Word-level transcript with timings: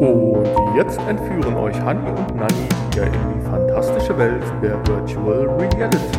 Und 0.00 0.46
jetzt 0.74 0.98
entführen 1.00 1.56
euch 1.56 1.78
Hanni 1.78 2.08
und 2.08 2.34
Nanni 2.34 2.68
wieder 2.90 3.04
in 3.04 3.12
die 3.12 3.44
fantastische 3.44 4.16
Welt 4.16 4.42
der 4.62 4.78
Virtual 4.86 5.46
Reality. 5.58 6.18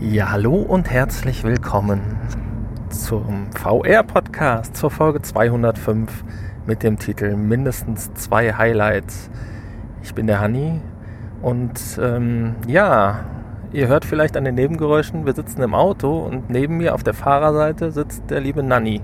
Ja, 0.00 0.30
hallo 0.30 0.54
und 0.54 0.92
herzlich 0.92 1.42
willkommen 1.42 2.00
zum 2.88 3.48
VR-Podcast 3.52 4.76
zur 4.76 4.92
Folge 4.92 5.22
205 5.22 6.22
mit 6.66 6.84
dem 6.84 7.00
Titel 7.00 7.34
Mindestens 7.34 8.14
zwei 8.14 8.52
Highlights. 8.52 9.28
Ich 10.04 10.14
bin 10.14 10.26
der 10.26 10.38
Hanni 10.38 10.82
und 11.40 11.80
ähm, 11.98 12.56
ja, 12.68 13.24
ihr 13.72 13.88
hört 13.88 14.04
vielleicht 14.04 14.36
an 14.36 14.44
den 14.44 14.54
Nebengeräuschen, 14.54 15.24
wir 15.24 15.32
sitzen 15.32 15.62
im 15.62 15.74
Auto 15.74 16.18
und 16.18 16.50
neben 16.50 16.76
mir 16.76 16.94
auf 16.94 17.02
der 17.02 17.14
Fahrerseite 17.14 17.90
sitzt 17.90 18.30
der 18.30 18.42
liebe 18.42 18.62
Nanni. 18.62 19.00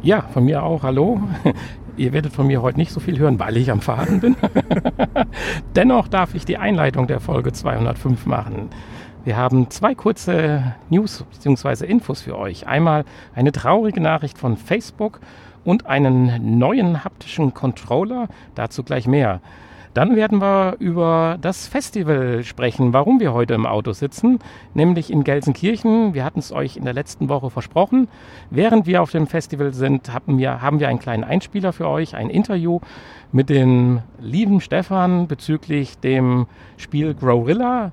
Ja, 0.00 0.22
von 0.32 0.46
mir 0.46 0.62
auch, 0.62 0.82
hallo. 0.82 1.20
Ihr 1.98 2.14
werdet 2.14 2.32
von 2.32 2.46
mir 2.46 2.62
heute 2.62 2.78
nicht 2.78 2.90
so 2.90 3.00
viel 3.00 3.18
hören, 3.18 3.38
weil 3.38 3.58
ich 3.58 3.70
am 3.70 3.82
Fahren 3.82 4.20
bin. 4.20 4.34
Dennoch 5.76 6.08
darf 6.08 6.34
ich 6.34 6.46
die 6.46 6.56
Einleitung 6.56 7.06
der 7.06 7.20
Folge 7.20 7.52
205 7.52 8.24
machen. 8.24 8.70
Wir 9.24 9.36
haben 9.36 9.68
zwei 9.70 9.94
kurze 9.94 10.74
News 10.88 11.22
bzw. 11.32 11.84
Infos 11.84 12.22
für 12.22 12.38
euch. 12.38 12.66
Einmal 12.66 13.04
eine 13.34 13.52
traurige 13.52 14.00
Nachricht 14.00 14.38
von 14.38 14.56
Facebook 14.56 15.20
und 15.64 15.86
einen 15.86 16.58
neuen 16.58 17.04
haptischen 17.04 17.52
Controller. 17.52 18.28
Dazu 18.54 18.82
gleich 18.82 19.06
mehr. 19.06 19.40
Dann 19.96 20.14
werden 20.14 20.42
wir 20.42 20.76
über 20.78 21.38
das 21.40 21.66
Festival 21.66 22.44
sprechen, 22.44 22.92
warum 22.92 23.18
wir 23.18 23.32
heute 23.32 23.54
im 23.54 23.64
Auto 23.64 23.92
sitzen, 23.92 24.40
nämlich 24.74 25.10
in 25.10 25.24
Gelsenkirchen. 25.24 26.12
Wir 26.12 26.22
hatten 26.22 26.40
es 26.40 26.52
euch 26.52 26.76
in 26.76 26.84
der 26.84 26.92
letzten 26.92 27.30
Woche 27.30 27.48
versprochen. 27.48 28.06
Während 28.50 28.86
wir 28.86 29.00
auf 29.00 29.10
dem 29.10 29.26
Festival 29.26 29.72
sind, 29.72 30.12
haben 30.12 30.36
wir, 30.36 30.60
haben 30.60 30.80
wir 30.80 30.88
einen 30.88 30.98
kleinen 30.98 31.24
Einspieler 31.24 31.72
für 31.72 31.88
euch, 31.88 32.14
ein 32.14 32.28
Interview 32.28 32.80
mit 33.32 33.48
dem 33.48 34.02
lieben 34.20 34.60
Stefan 34.60 35.28
bezüglich 35.28 35.98
dem 35.98 36.46
Spiel 36.76 37.14
Growrilla. 37.14 37.90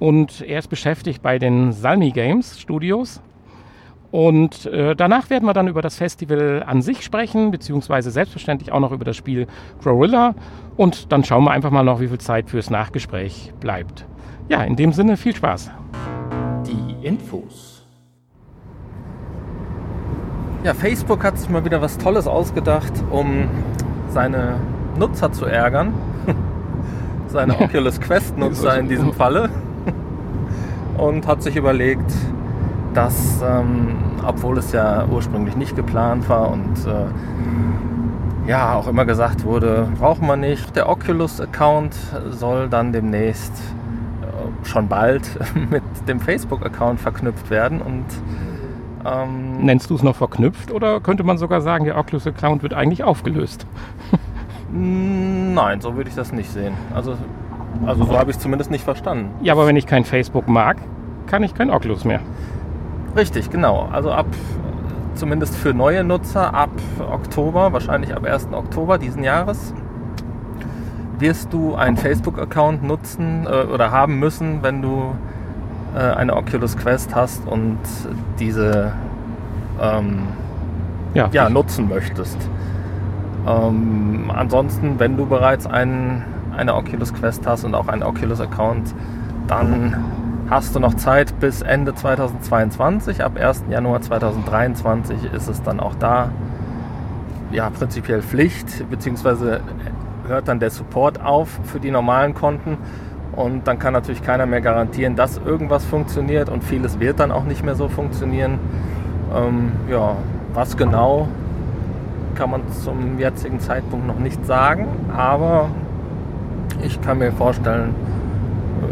Und 0.00 0.40
er 0.40 0.58
ist 0.58 0.66
beschäftigt 0.66 1.22
bei 1.22 1.38
den 1.38 1.70
Salmi 1.70 2.10
Games 2.10 2.58
Studios. 2.58 3.22
Und 4.14 4.66
äh, 4.66 4.94
danach 4.94 5.28
werden 5.28 5.44
wir 5.44 5.54
dann 5.54 5.66
über 5.66 5.82
das 5.82 5.96
Festival 5.96 6.62
an 6.64 6.82
sich 6.82 7.02
sprechen, 7.02 7.50
beziehungsweise 7.50 8.12
selbstverständlich 8.12 8.70
auch 8.70 8.78
noch 8.78 8.92
über 8.92 9.04
das 9.04 9.16
Spiel 9.16 9.48
Growrilla. 9.82 10.36
Und 10.76 11.10
dann 11.10 11.24
schauen 11.24 11.42
wir 11.42 11.50
einfach 11.50 11.72
mal 11.72 11.82
noch, 11.82 11.98
wie 11.98 12.06
viel 12.06 12.20
Zeit 12.20 12.48
fürs 12.48 12.70
Nachgespräch 12.70 13.52
bleibt. 13.58 14.06
Ja, 14.48 14.62
in 14.62 14.76
dem 14.76 14.92
Sinne 14.92 15.16
viel 15.16 15.34
Spaß. 15.34 15.72
Die 16.64 17.04
Infos. 17.04 17.84
Ja, 20.62 20.74
Facebook 20.74 21.24
hat 21.24 21.36
sich 21.36 21.50
mal 21.50 21.64
wieder 21.64 21.82
was 21.82 21.98
Tolles 21.98 22.28
ausgedacht, 22.28 22.92
um 23.10 23.48
seine 24.10 24.60
Nutzer 24.96 25.32
zu 25.32 25.44
ärgern. 25.44 25.92
seine 27.26 27.58
Oculus 27.60 28.00
Quest-Nutzer 28.00 28.78
in 28.78 28.88
diesem 28.88 29.12
Falle. 29.12 29.50
Und 30.98 31.26
hat 31.26 31.42
sich 31.42 31.56
überlegt, 31.56 32.12
dass, 32.94 33.42
ähm, 33.42 33.96
obwohl 34.26 34.58
es 34.58 34.72
ja 34.72 35.06
ursprünglich 35.06 35.56
nicht 35.56 35.76
geplant 35.76 36.28
war 36.28 36.50
und 36.50 36.86
äh, 36.86 38.48
ja 38.48 38.74
auch 38.74 38.86
immer 38.88 39.04
gesagt 39.04 39.44
wurde, 39.44 39.88
brauchen 39.98 40.26
wir 40.26 40.36
nicht. 40.36 40.74
Der 40.76 40.88
Oculus-Account 40.88 41.94
soll 42.30 42.68
dann 42.68 42.92
demnächst 42.92 43.52
äh, 44.22 44.66
schon 44.66 44.88
bald 44.88 45.28
mit 45.70 45.82
dem 46.08 46.20
Facebook-Account 46.20 47.00
verknüpft 47.00 47.50
werden 47.50 47.82
und 47.82 48.04
ähm, 49.04 49.64
Nennst 49.64 49.90
du 49.90 49.96
es 49.96 50.02
noch 50.02 50.16
verknüpft 50.16 50.72
oder 50.72 51.00
könnte 51.00 51.24
man 51.24 51.36
sogar 51.36 51.60
sagen, 51.60 51.84
der 51.84 51.98
Oculus-Account 51.98 52.62
wird 52.62 52.74
eigentlich 52.74 53.04
aufgelöst? 53.04 53.66
Nein, 54.72 55.80
so 55.80 55.94
würde 55.96 56.08
ich 56.08 56.16
das 56.16 56.32
nicht 56.32 56.50
sehen. 56.50 56.74
Also, 56.94 57.16
also 57.86 58.04
so 58.04 58.18
habe 58.18 58.30
ich 58.30 58.36
es 58.36 58.42
zumindest 58.42 58.70
nicht 58.70 58.84
verstanden. 58.84 59.30
Ja, 59.42 59.52
aber 59.52 59.66
wenn 59.66 59.76
ich 59.76 59.86
kein 59.86 60.04
Facebook 60.04 60.48
mag, 60.48 60.78
kann 61.26 61.42
ich 61.42 61.54
kein 61.54 61.70
Oculus 61.70 62.04
mehr. 62.04 62.20
Richtig, 63.16 63.50
genau. 63.50 63.88
Also 63.92 64.10
ab, 64.10 64.26
zumindest 65.14 65.56
für 65.56 65.72
neue 65.72 66.02
Nutzer, 66.02 66.52
ab 66.52 66.70
Oktober, 66.98 67.72
wahrscheinlich 67.72 68.14
ab 68.14 68.24
1. 68.24 68.48
Oktober 68.52 68.98
diesen 68.98 69.22
Jahres, 69.22 69.72
wirst 71.18 71.52
du 71.52 71.74
einen 71.74 71.96
Facebook-Account 71.96 72.82
nutzen 72.82 73.46
äh, 73.46 73.66
oder 73.66 73.90
haben 73.92 74.18
müssen, 74.18 74.62
wenn 74.62 74.82
du 74.82 75.14
äh, 75.94 76.00
eine 76.00 76.36
Oculus 76.36 76.76
Quest 76.76 77.14
hast 77.14 77.46
und 77.46 77.78
diese 78.40 78.92
ähm, 79.80 80.24
ja, 81.14 81.28
ja, 81.32 81.48
nutzen 81.48 81.88
möchtest. 81.88 82.36
Ähm, 83.46 84.30
ansonsten, 84.34 84.98
wenn 84.98 85.16
du 85.16 85.26
bereits 85.26 85.66
einen, 85.66 86.24
eine 86.56 86.74
Oculus 86.74 87.14
Quest 87.14 87.46
hast 87.46 87.64
und 87.64 87.74
auch 87.74 87.88
einen 87.88 88.02
Oculus 88.02 88.40
Account, 88.40 88.92
dann 89.46 90.04
hast 90.48 90.74
du 90.74 90.80
noch 90.80 90.94
Zeit 90.94 91.38
bis 91.40 91.62
Ende 91.62 91.94
2022. 91.94 93.24
Ab 93.24 93.38
1. 93.38 93.64
Januar 93.70 94.00
2023 94.00 95.32
ist 95.32 95.48
es 95.48 95.62
dann 95.62 95.80
auch 95.80 95.94
da 95.94 96.30
ja, 97.50 97.70
prinzipiell 97.70 98.22
Pflicht, 98.22 98.88
beziehungsweise 98.90 99.60
hört 100.26 100.48
dann 100.48 100.60
der 100.60 100.70
Support 100.70 101.22
auf 101.22 101.48
für 101.64 101.80
die 101.80 101.90
normalen 101.90 102.34
Konten. 102.34 102.78
Und 103.32 103.66
dann 103.66 103.78
kann 103.78 103.92
natürlich 103.92 104.22
keiner 104.22 104.46
mehr 104.46 104.60
garantieren, 104.60 105.16
dass 105.16 105.38
irgendwas 105.38 105.84
funktioniert 105.84 106.48
und 106.48 106.62
vieles 106.62 107.00
wird 107.00 107.20
dann 107.20 107.32
auch 107.32 107.44
nicht 107.44 107.64
mehr 107.64 107.74
so 107.74 107.88
funktionieren. 107.88 108.58
Ähm, 109.34 109.72
ja, 109.90 110.16
was 110.52 110.76
genau 110.76 111.28
kann 112.36 112.50
man 112.50 112.62
zum 112.84 113.18
jetzigen 113.18 113.60
Zeitpunkt 113.60 114.06
noch 114.06 114.18
nicht 114.18 114.44
sagen, 114.44 114.88
aber 115.16 115.68
ich 116.82 117.00
kann 117.00 117.18
mir 117.18 117.32
vorstellen, 117.32 117.94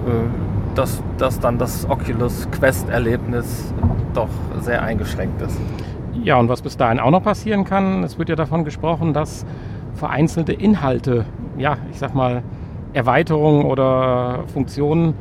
äh, 0.07 0.42
dass, 0.75 1.03
dass 1.19 1.41
dann 1.41 1.59
das 1.59 1.89
Oculus 1.89 2.49
Quest-Erlebnis 2.51 3.73
doch 4.15 4.29
sehr 4.61 4.83
eingeschränkt 4.83 5.41
ist. 5.43 5.59
Ja, 6.23 6.37
und 6.37 6.49
was 6.49 6.63
bis 6.63 6.77
dahin 6.77 7.01
auch 7.01 7.11
noch 7.11 7.23
passieren 7.23 7.65
kann, 7.65 8.05
es 8.05 8.19
wird 8.19 8.29
ja 8.29 8.37
davon 8.37 8.65
gesprochen, 8.65 9.13
dass 9.13 9.45
vereinzelte 9.95 10.53
Inhalte, 10.53 11.25
ja, 11.59 11.77
ich 11.91 11.99
sag 11.99 12.15
mal, 12.15 12.45
Erweiterungen 12.93 13.65
oder 13.65 14.45
Funktionen 14.53 15.15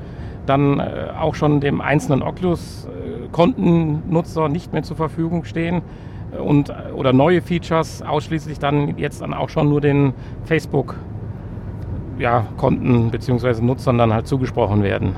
dann 0.46 0.80
äh, 0.80 1.08
auch 1.20 1.34
schon 1.36 1.62
dem 1.62 1.82
einzelnen 1.82 2.24
Oculus-Kontennutzer 2.24 4.50
nicht 4.50 4.74
mehr 4.74 4.82
zur 4.84 4.98
Verfügung 4.98 5.44
stehen 5.44 5.82
und 6.44 6.74
oder 6.96 7.14
neue 7.14 7.42
Features 7.42 8.02
ausschließlich 8.02 8.60
dann 8.60 8.98
jetzt 8.98 9.22
dann 9.22 9.34
auch 9.34 9.50
schon 9.50 9.70
nur 9.70 9.82
den 9.82 10.14
Facebook 10.46 10.96
ja, 12.18 12.46
Konten 12.58 13.12
bzw. 13.12 13.62
Nutzern 13.62 13.98
dann 13.98 14.14
halt 14.14 14.28
zugesprochen 14.28 14.84
werden. 14.84 15.16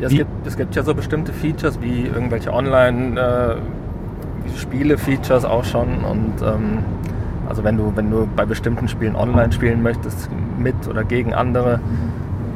Ja, 0.00 0.08
es, 0.08 0.14
gibt, 0.14 0.46
es 0.46 0.56
gibt 0.56 0.74
ja 0.74 0.82
so 0.82 0.94
bestimmte 0.94 1.32
Features 1.32 1.80
wie 1.80 2.06
irgendwelche 2.06 2.52
Online-Spiele-Features 2.52 5.44
äh, 5.44 5.46
auch 5.46 5.64
schon. 5.64 6.04
Und 6.04 6.42
ähm, 6.42 6.78
also 7.48 7.62
wenn 7.64 7.76
du, 7.76 7.92
wenn 7.94 8.10
du 8.10 8.28
bei 8.34 8.44
bestimmten 8.44 8.88
Spielen 8.88 9.14
online 9.14 9.52
spielen 9.52 9.80
möchtest, 9.82 10.28
mit 10.58 10.88
oder 10.88 11.04
gegen 11.04 11.34
andere 11.34 11.78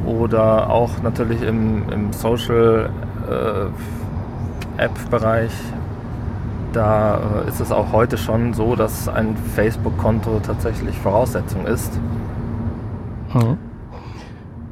oder 0.05 0.69
auch 0.69 1.01
natürlich 1.03 1.41
im, 1.41 1.89
im 1.89 2.11
Social 2.13 2.89
äh, 3.29 4.81
App-Bereich, 4.81 5.51
da 6.73 7.19
äh, 7.45 7.49
ist 7.49 7.59
es 7.59 7.71
auch 7.71 7.91
heute 7.91 8.17
schon 8.17 8.53
so, 8.53 8.75
dass 8.75 9.07
ein 9.07 9.35
Facebook-Konto 9.55 10.41
tatsächlich 10.45 10.97
Voraussetzung 10.99 11.65
ist. 11.65 11.99
Mhm. 13.33 13.57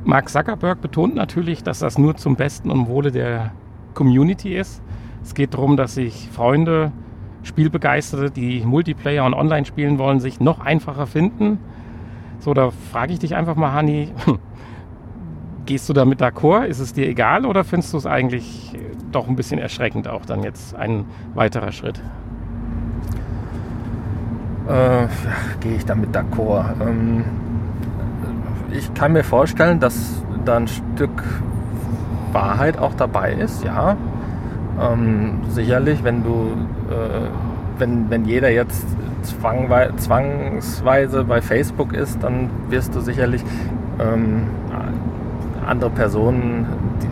Mark 0.05 0.29
Zuckerberg 0.29 0.81
betont 0.81 1.15
natürlich, 1.15 1.63
dass 1.63 1.79
das 1.79 1.97
nur 1.97 2.15
zum 2.15 2.35
Besten 2.35 2.69
und 2.69 2.87
Wohle 2.87 3.11
der 3.11 3.51
Community 3.95 4.55
ist. 4.55 4.83
Es 5.23 5.33
geht 5.33 5.55
darum, 5.55 5.77
dass 5.77 5.95
sich 5.95 6.29
Freunde, 6.31 6.91
Spielbegeisterte, 7.41 8.29
die 8.29 8.61
Multiplayer 8.63 9.25
und 9.25 9.33
online 9.33 9.65
spielen 9.65 9.97
wollen, 9.97 10.19
sich 10.19 10.39
noch 10.39 10.59
einfacher 10.59 11.07
finden. 11.07 11.57
So, 12.37 12.53
da 12.53 12.69
frage 12.91 13.13
ich 13.13 13.19
dich 13.19 13.35
einfach 13.35 13.55
mal, 13.55 13.73
Hani, 13.73 14.09
gehst 15.65 15.89
du 15.89 15.93
damit 15.93 16.21
d'accord? 16.21 16.65
Ist 16.65 16.79
es 16.79 16.93
dir 16.93 17.07
egal 17.07 17.43
oder 17.43 17.63
findest 17.63 17.93
du 17.93 17.97
es 17.97 18.05
eigentlich 18.05 18.77
doch 19.11 19.27
ein 19.27 19.35
bisschen 19.35 19.59
erschreckend 19.59 20.07
auch 20.07 20.25
dann 20.25 20.43
jetzt 20.43 20.75
ein 20.75 21.05
weiterer 21.33 21.71
Schritt? 21.71 21.99
Äh, 24.67 25.07
Gehe 25.61 25.77
ich 25.77 25.85
damit 25.85 26.15
d'accord? 26.15 26.79
Ähm 26.79 27.23
ich 28.71 28.93
kann 28.93 29.13
mir 29.13 29.23
vorstellen, 29.23 29.79
dass 29.79 30.23
da 30.43 30.57
ein 30.57 30.67
Stück 30.67 31.23
Wahrheit 32.31 32.77
auch 32.77 32.93
dabei 32.93 33.33
ist, 33.33 33.63
ja. 33.63 33.95
Ähm, 34.79 35.39
sicherlich, 35.49 36.03
wenn 36.03 36.23
du, 36.23 36.51
äh, 36.91 37.29
wenn, 37.77 38.09
wenn 38.09 38.25
jeder 38.25 38.49
jetzt 38.49 38.85
zwangsweise 39.97 41.23
bei 41.23 41.41
Facebook 41.41 41.93
ist, 41.93 42.21
dann 42.21 42.49
wirst 42.69 42.93
du 42.93 42.99
sicherlich 42.99 43.43
ähm, 43.99 44.43
andere 45.65 45.89
Personen 45.89 46.67
die, 47.01 47.07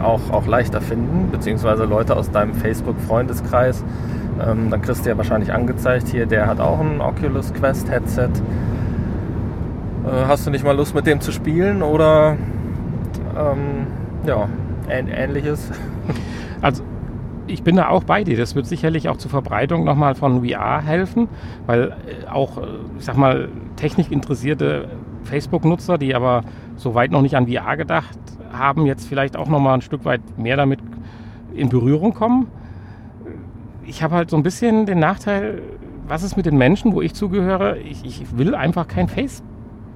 äh, 0.00 0.04
auch, 0.04 0.30
auch 0.30 0.46
leichter 0.46 0.80
finden, 0.80 1.30
beziehungsweise 1.30 1.84
Leute 1.84 2.16
aus 2.16 2.30
deinem 2.30 2.54
Facebook-Freundeskreis. 2.54 3.84
Ähm, 4.40 4.70
dann 4.70 4.82
kriegst 4.82 5.04
du 5.04 5.10
ja 5.10 5.16
wahrscheinlich 5.16 5.52
angezeigt, 5.52 6.08
hier, 6.08 6.26
der 6.26 6.46
hat 6.46 6.60
auch 6.60 6.78
ein 6.80 7.00
Oculus 7.00 7.52
Quest 7.54 7.90
Headset. 7.90 8.30
Äh, 10.08 10.24
hast 10.26 10.46
du 10.46 10.50
nicht 10.50 10.64
mal 10.64 10.76
Lust 10.76 10.94
mit 10.94 11.06
dem 11.06 11.20
zu 11.20 11.32
spielen 11.32 11.82
oder 11.82 12.36
ähm, 13.36 13.86
ja, 14.26 14.48
ähnliches? 14.88 15.70
Also 16.60 16.82
ich 17.46 17.62
bin 17.62 17.76
da 17.76 17.88
auch 17.88 18.02
bei 18.02 18.24
dir. 18.24 18.36
Das 18.36 18.56
wird 18.56 18.66
sicherlich 18.66 19.08
auch 19.08 19.16
zur 19.16 19.30
Verbreitung 19.30 19.84
nochmal 19.84 20.16
von 20.16 20.44
VR 20.44 20.82
helfen, 20.82 21.28
weil 21.66 21.90
äh, 21.90 22.28
auch, 22.28 22.58
äh, 22.58 22.62
ich 22.98 23.04
sag 23.04 23.16
mal, 23.16 23.48
technikinteressierte 23.76 24.88
Facebook-Nutzer, 25.22 25.98
die 25.98 26.16
aber 26.16 26.42
so 26.74 26.96
weit 26.96 27.12
noch 27.12 27.22
nicht 27.22 27.36
an 27.36 27.46
VR 27.46 27.76
gedacht 27.76 28.18
haben, 28.52 28.86
jetzt 28.86 29.06
vielleicht 29.06 29.36
auch 29.36 29.48
nochmal 29.48 29.74
ein 29.74 29.82
Stück 29.82 30.04
weit 30.04 30.20
mehr 30.36 30.56
damit 30.56 30.80
in 31.54 31.68
Berührung 31.68 32.12
kommen. 32.12 32.48
Ich 33.84 34.02
habe 34.02 34.16
halt 34.16 34.30
so 34.30 34.36
ein 34.36 34.42
bisschen 34.42 34.84
den 34.84 34.98
Nachteil, 34.98 35.62
was 36.08 36.24
ist 36.24 36.36
mit 36.36 36.44
den 36.44 36.56
Menschen, 36.56 36.92
wo 36.92 37.02
ich 37.02 37.14
zugehöre? 37.14 37.76
Ich, 37.76 38.04
ich 38.04 38.36
will 38.36 38.56
einfach 38.56 38.88
kein 38.88 39.06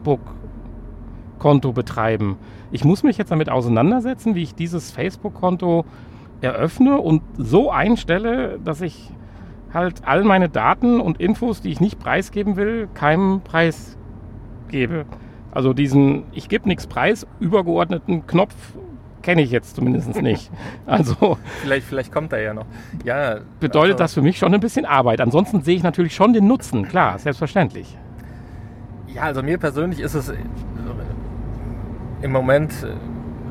Facebook-Konto 0.02 1.72
betreiben. 1.72 2.36
Ich 2.70 2.84
muss 2.84 3.02
mich 3.02 3.18
jetzt 3.18 3.30
damit 3.30 3.48
auseinandersetzen, 3.48 4.34
wie 4.34 4.42
ich 4.42 4.54
dieses 4.54 4.90
Facebook-Konto 4.90 5.84
eröffne 6.40 6.98
und 6.98 7.22
so 7.36 7.70
einstelle, 7.70 8.58
dass 8.64 8.80
ich 8.80 9.10
halt 9.72 10.02
all 10.04 10.24
meine 10.24 10.48
Daten 10.48 11.00
und 11.00 11.20
Infos, 11.20 11.60
die 11.60 11.70
ich 11.70 11.80
nicht 11.80 11.98
preisgeben 11.98 12.56
will, 12.56 12.88
keinem 12.94 13.40
Preis 13.42 13.96
gebe. 14.68 15.04
Also 15.52 15.72
diesen 15.72 16.24
Ich 16.32 16.48
gebe 16.48 16.68
nichts 16.68 16.86
preis 16.86 17.26
übergeordneten 17.40 18.26
Knopf 18.26 18.54
kenne 19.22 19.42
ich 19.42 19.52
jetzt 19.52 19.76
zumindest 19.76 20.20
nicht. 20.20 20.50
Also 20.86 21.38
vielleicht, 21.60 21.86
vielleicht 21.86 22.10
kommt 22.10 22.32
er 22.32 22.42
ja 22.42 22.54
noch. 22.54 22.66
Ja, 23.04 23.38
bedeutet 23.60 23.92
also, 23.92 23.98
das 23.98 24.14
für 24.14 24.22
mich 24.22 24.36
schon 24.36 24.52
ein 24.52 24.60
bisschen 24.60 24.84
Arbeit. 24.84 25.20
Ansonsten 25.20 25.62
sehe 25.62 25.76
ich 25.76 25.84
natürlich 25.84 26.14
schon 26.14 26.32
den 26.32 26.48
Nutzen, 26.48 26.88
klar, 26.88 27.18
selbstverständlich. 27.20 27.96
Ja, 29.14 29.22
also 29.24 29.42
mir 29.42 29.58
persönlich 29.58 30.00
ist 30.00 30.14
es 30.14 30.32
im 32.22 32.32
Moment 32.32 32.72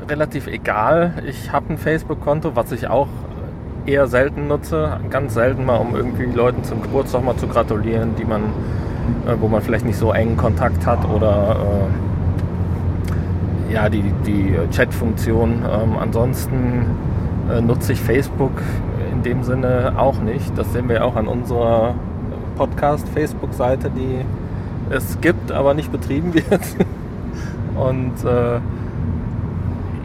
relativ 0.08 0.48
egal. 0.48 1.22
Ich 1.24 1.52
habe 1.52 1.72
ein 1.72 1.78
Facebook-Konto, 1.78 2.56
was 2.56 2.72
ich 2.72 2.88
auch 2.88 3.06
eher 3.86 4.08
selten 4.08 4.48
nutze. 4.48 4.98
Ganz 5.08 5.34
selten 5.34 5.64
mal, 5.64 5.76
um 5.76 5.94
irgendwie 5.94 6.24
Leuten 6.24 6.64
zum 6.64 6.82
Geburtstag 6.82 7.24
mal 7.24 7.36
zu 7.36 7.46
gratulieren, 7.46 8.16
die 8.16 8.24
man, 8.24 8.42
äh, 9.26 9.36
wo 9.38 9.46
man 9.46 9.62
vielleicht 9.62 9.84
nicht 9.84 9.98
so 9.98 10.12
engen 10.12 10.36
Kontakt 10.36 10.84
hat 10.84 11.08
oder 11.08 11.56
äh, 13.70 13.74
ja, 13.74 13.88
die, 13.88 14.02
die 14.26 14.56
Chat-Funktion. 14.70 15.62
Ähm, 15.64 15.96
ansonsten 15.96 16.86
äh, 17.50 17.60
nutze 17.60 17.92
ich 17.92 18.00
Facebook 18.00 18.62
in 19.12 19.22
dem 19.22 19.44
Sinne 19.44 19.92
auch 19.96 20.18
nicht. 20.18 20.58
Das 20.58 20.72
sehen 20.72 20.88
wir 20.88 21.04
auch 21.04 21.14
an 21.14 21.28
unserer 21.28 21.94
Podcast-Facebook-Seite, 22.56 23.90
die 23.90 24.24
es 24.90 25.20
gibt, 25.20 25.52
aber 25.52 25.74
nicht 25.74 25.90
betrieben 25.92 26.34
wird. 26.34 26.60
Und 27.74 28.24
äh, 28.24 28.60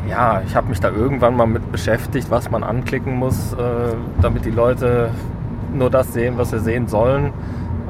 ja, 0.09 0.41
ich 0.45 0.55
habe 0.55 0.69
mich 0.69 0.79
da 0.79 0.89
irgendwann 0.89 1.35
mal 1.35 1.47
mit 1.47 1.71
beschäftigt, 1.71 2.31
was 2.31 2.49
man 2.49 2.63
anklicken 2.63 3.15
muss, 3.15 3.53
äh, 3.53 3.95
damit 4.21 4.45
die 4.45 4.51
Leute 4.51 5.09
nur 5.73 5.89
das 5.89 6.13
sehen, 6.13 6.37
was 6.37 6.51
sie 6.51 6.59
sehen 6.59 6.87
sollen. 6.87 7.33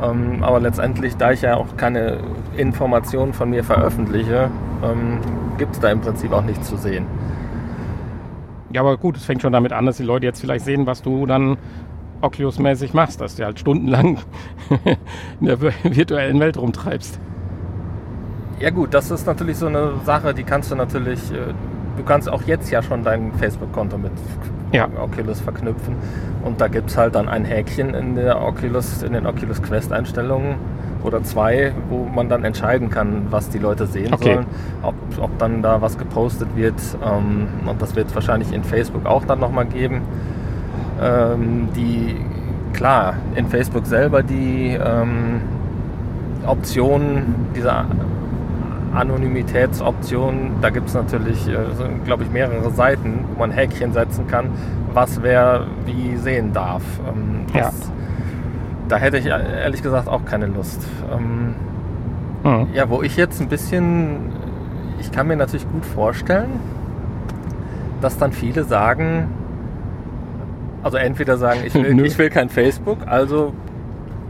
Ähm, 0.02 0.44
aber 0.44 0.60
letztendlich, 0.60 1.18
da 1.18 1.32
ich 1.32 1.42
ja 1.42 1.56
auch 1.56 1.78
keine 1.78 2.20
Informationen 2.56 3.34
von 3.34 3.50
mir 3.50 3.64
veröffentliche, 3.64 4.50
ähm, 4.84 5.20
gibt 5.58 5.74
es 5.74 5.80
da 5.80 5.90
im 5.90 6.02
Prinzip 6.02 6.32
auch 6.32 6.44
nichts 6.44 6.68
zu 6.68 6.78
sehen. 6.78 7.06
Ja, 8.72 8.82
aber 8.82 8.98
gut, 8.98 9.16
es 9.16 9.26
fängt 9.26 9.42
schon 9.42 9.54
damit 9.54 9.72
an, 9.72 9.86
dass 9.86 9.98
die 9.98 10.04
Leute 10.04 10.26
jetzt 10.26 10.42
vielleicht 10.42 10.66
sehen, 10.66 10.86
was 10.86 11.02
du 11.02 11.26
dann 11.26 11.58
Oculus-mäßig 12.22 12.94
machst, 12.94 13.22
dass 13.22 13.36
du 13.36 13.46
halt 13.46 13.60
stundenlang 13.60 14.20
in 15.40 15.46
der 15.46 15.62
virtuellen 15.62 16.40
Welt 16.40 16.58
rumtreibst. 16.58 17.20
Ja 18.60 18.72
gut, 18.72 18.94
das 18.94 19.12
ist 19.12 19.28
natürlich 19.28 19.58
so 19.58 19.68
eine 19.68 19.94
Sache, 20.04 20.34
die 20.34 20.44
kannst 20.44 20.72
du 20.72 20.76
natürlich 20.76 21.32
äh, 21.32 21.54
du 21.98 22.04
kannst 22.04 22.30
auch 22.30 22.44
jetzt 22.44 22.70
ja 22.70 22.82
schon 22.82 23.04
dein 23.04 23.34
Facebook-Konto 23.34 23.98
mit 23.98 24.12
ja. 24.72 24.88
Oculus 25.02 25.42
verknüpfen. 25.42 25.96
Und 26.44 26.62
da 26.62 26.68
gibt 26.68 26.90
es 26.90 26.98
halt 26.98 27.16
dann 27.16 27.28
ein 27.28 27.44
Häkchen 27.44 27.94
in 27.94 28.16
der 28.16 28.42
Oculus, 28.42 29.04
in 29.04 29.14
den 29.14 29.26
Oculus 29.26 29.62
Quest-Einstellungen 29.62 30.56
oder 31.04 31.24
zwei, 31.24 31.74
wo 31.90 32.06
man 32.06 32.30
dann 32.30 32.44
entscheiden 32.44 32.90
kann, 32.90 33.28
was 33.30 33.50
die 33.50 33.60
Leute 33.60 33.88
sehen 33.88 34.14
okay. 34.14 34.36
sollen, 34.36 34.46
ob, 34.84 34.96
ob 35.20 35.38
dann 35.40 35.62
da 35.62 35.82
was 35.82 35.98
gepostet 35.98 36.50
wird. 36.56 36.76
Ähm, 37.04 37.48
und 37.66 37.82
das 37.82 37.96
wird 37.96 38.08
es 38.08 38.16
wahrscheinlich 38.16 38.54
in 38.54 38.64
Facebook 38.64 39.06
auch 39.06 39.26
dann 39.26 39.40
nochmal 39.40 39.66
geben. 39.66 40.02
Ähm, 41.02 41.70
die, 41.76 42.16
klar, 42.74 43.16
in 43.36 43.48
Facebook 43.48 43.86
selber 43.86 44.24
die 44.24 44.78
ähm, 44.82 45.42
Optionen 46.46 47.36
dieser 47.56 47.86
Anonymitätsoptionen. 48.94 50.62
Da 50.62 50.70
gibt 50.70 50.88
es 50.88 50.96
natürlich, 50.96 51.48
äh, 51.48 51.56
glaube 52.06 52.24
ich, 52.24 52.32
mehrere 52.32 52.72
Seiten, 52.72 53.26
wo 53.34 53.40
man 53.40 53.52
Häkchen 53.52 53.94
setzen 53.94 54.28
kann, 54.28 54.50
was 54.94 55.22
wer 55.22 55.68
wie 55.86 56.16
sehen 56.18 56.54
darf. 56.54 56.84
Ähm, 57.08 57.46
ja. 57.54 57.72
Da 58.88 58.98
hätte 58.98 59.18
ich 59.18 59.26
ehrlich 59.26 59.84
gesagt 59.84 60.08
auch 60.08 60.26
keine 60.26 60.48
Lust. 60.48 60.82
Ähm, 61.12 61.56
mhm. 62.44 62.68
Ja, 62.74 62.90
wo 62.90 63.04
ich 63.04 63.18
jetzt 63.18 63.42
ein 63.42 63.50
bisschen, 63.50 64.32
ich 65.00 65.12
kann 65.12 65.28
mir 65.28 65.36
natürlich 65.36 65.70
gut 65.70 65.86
vorstellen, 65.86 66.60
dass 68.02 68.18
dann 68.18 68.32
viele 68.32 68.64
sagen, 68.64 69.28
also 70.84 70.98
entweder 70.98 71.38
sagen, 71.38 71.62
ich 71.66 71.74
will, 71.74 72.00
ich 72.06 72.18
will 72.18 72.30
kein 72.30 72.50
Facebook, 72.50 73.00
also 73.08 73.54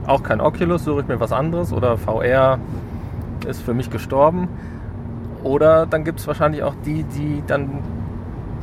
auch 0.05 0.23
kein 0.23 0.41
Oculus, 0.41 0.83
suche 0.83 1.01
ich 1.01 1.07
mir 1.07 1.19
was 1.19 1.31
anderes 1.31 1.73
oder 1.73 1.97
VR 1.97 2.59
ist 3.45 3.61
für 3.61 3.73
mich 3.73 3.89
gestorben. 3.89 4.47
Oder 5.43 5.85
dann 5.85 6.03
gibt 6.03 6.19
es 6.19 6.27
wahrscheinlich 6.27 6.63
auch 6.63 6.73
die, 6.85 7.03
die 7.03 7.43
dann 7.45 7.79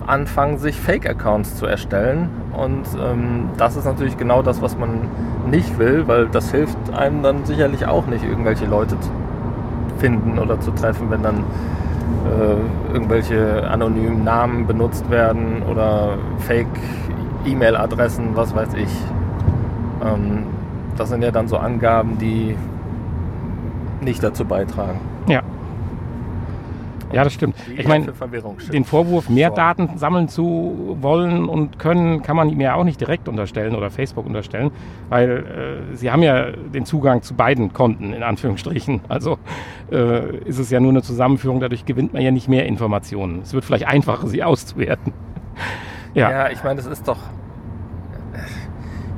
anfangen, 0.06 0.58
sich 0.58 0.78
Fake-Accounts 0.80 1.56
zu 1.56 1.66
erstellen. 1.66 2.28
Und 2.56 2.84
ähm, 3.00 3.50
das 3.56 3.76
ist 3.76 3.84
natürlich 3.84 4.18
genau 4.18 4.42
das, 4.42 4.60
was 4.60 4.76
man 4.76 5.08
nicht 5.50 5.78
will, 5.78 6.06
weil 6.06 6.26
das 6.28 6.50
hilft 6.50 6.76
einem 6.94 7.22
dann 7.22 7.44
sicherlich 7.44 7.86
auch 7.86 8.06
nicht, 8.06 8.24
irgendwelche 8.24 8.66
Leute 8.66 8.98
zu 9.00 9.10
finden 9.98 10.38
oder 10.38 10.60
zu 10.60 10.72
treffen, 10.72 11.10
wenn 11.10 11.22
dann 11.22 11.44
äh, 12.26 12.92
irgendwelche 12.92 13.68
anonymen 13.68 14.24
Namen 14.24 14.66
benutzt 14.66 15.10
werden 15.10 15.62
oder 15.70 16.18
Fake-E-Mail-Adressen, 17.44 18.34
was 18.34 18.54
weiß 18.54 18.74
ich. 18.74 18.88
Ähm, 20.02 20.46
das 20.96 21.10
sind 21.10 21.22
ja 21.22 21.30
dann 21.30 21.46
so 21.46 21.58
Angaben, 21.58 22.18
die 22.18 22.56
nicht 24.00 24.22
dazu 24.22 24.44
beitragen. 24.44 25.00
Ja. 25.28 25.42
Ja, 27.12 27.22
das 27.22 27.32
stimmt. 27.32 27.54
Ich 27.76 27.86
meine, 27.86 28.12
den 28.72 28.84
Vorwurf, 28.84 29.28
mehr 29.28 29.50
Daten 29.50 29.98
sammeln 29.98 30.28
zu 30.28 30.96
wollen 31.00 31.48
und 31.48 31.78
können, 31.78 32.22
kann 32.22 32.34
man 32.34 32.58
ja 32.58 32.74
auch 32.74 32.82
nicht 32.82 33.00
direkt 33.00 33.28
unterstellen 33.28 33.76
oder 33.76 33.88
Facebook 33.90 34.26
unterstellen, 34.26 34.72
weil 35.10 35.84
äh, 35.92 35.96
sie 35.96 36.10
haben 36.10 36.22
ja 36.24 36.50
den 36.50 36.84
Zugang 36.86 37.22
zu 37.22 37.34
beiden 37.34 37.72
Konten, 37.72 38.12
in 38.14 38.24
Anführungsstrichen. 38.24 39.02
Also 39.08 39.38
äh, 39.92 40.38
ist 40.38 40.58
es 40.58 40.70
ja 40.70 40.80
nur 40.80 40.90
eine 40.90 41.02
Zusammenführung, 41.02 41.60
dadurch 41.60 41.84
gewinnt 41.84 42.14
man 42.14 42.22
ja 42.22 42.32
nicht 42.32 42.48
mehr 42.48 42.66
Informationen. 42.66 43.42
Es 43.42 43.52
wird 43.52 43.64
vielleicht 43.64 43.86
einfacher, 43.86 44.26
sie 44.26 44.42
auszuwerten. 44.42 45.12
Ja. 46.14 46.30
ja, 46.30 46.50
ich 46.50 46.64
meine, 46.64 46.80
es 46.80 46.86
ist 46.86 47.06
doch. 47.06 47.18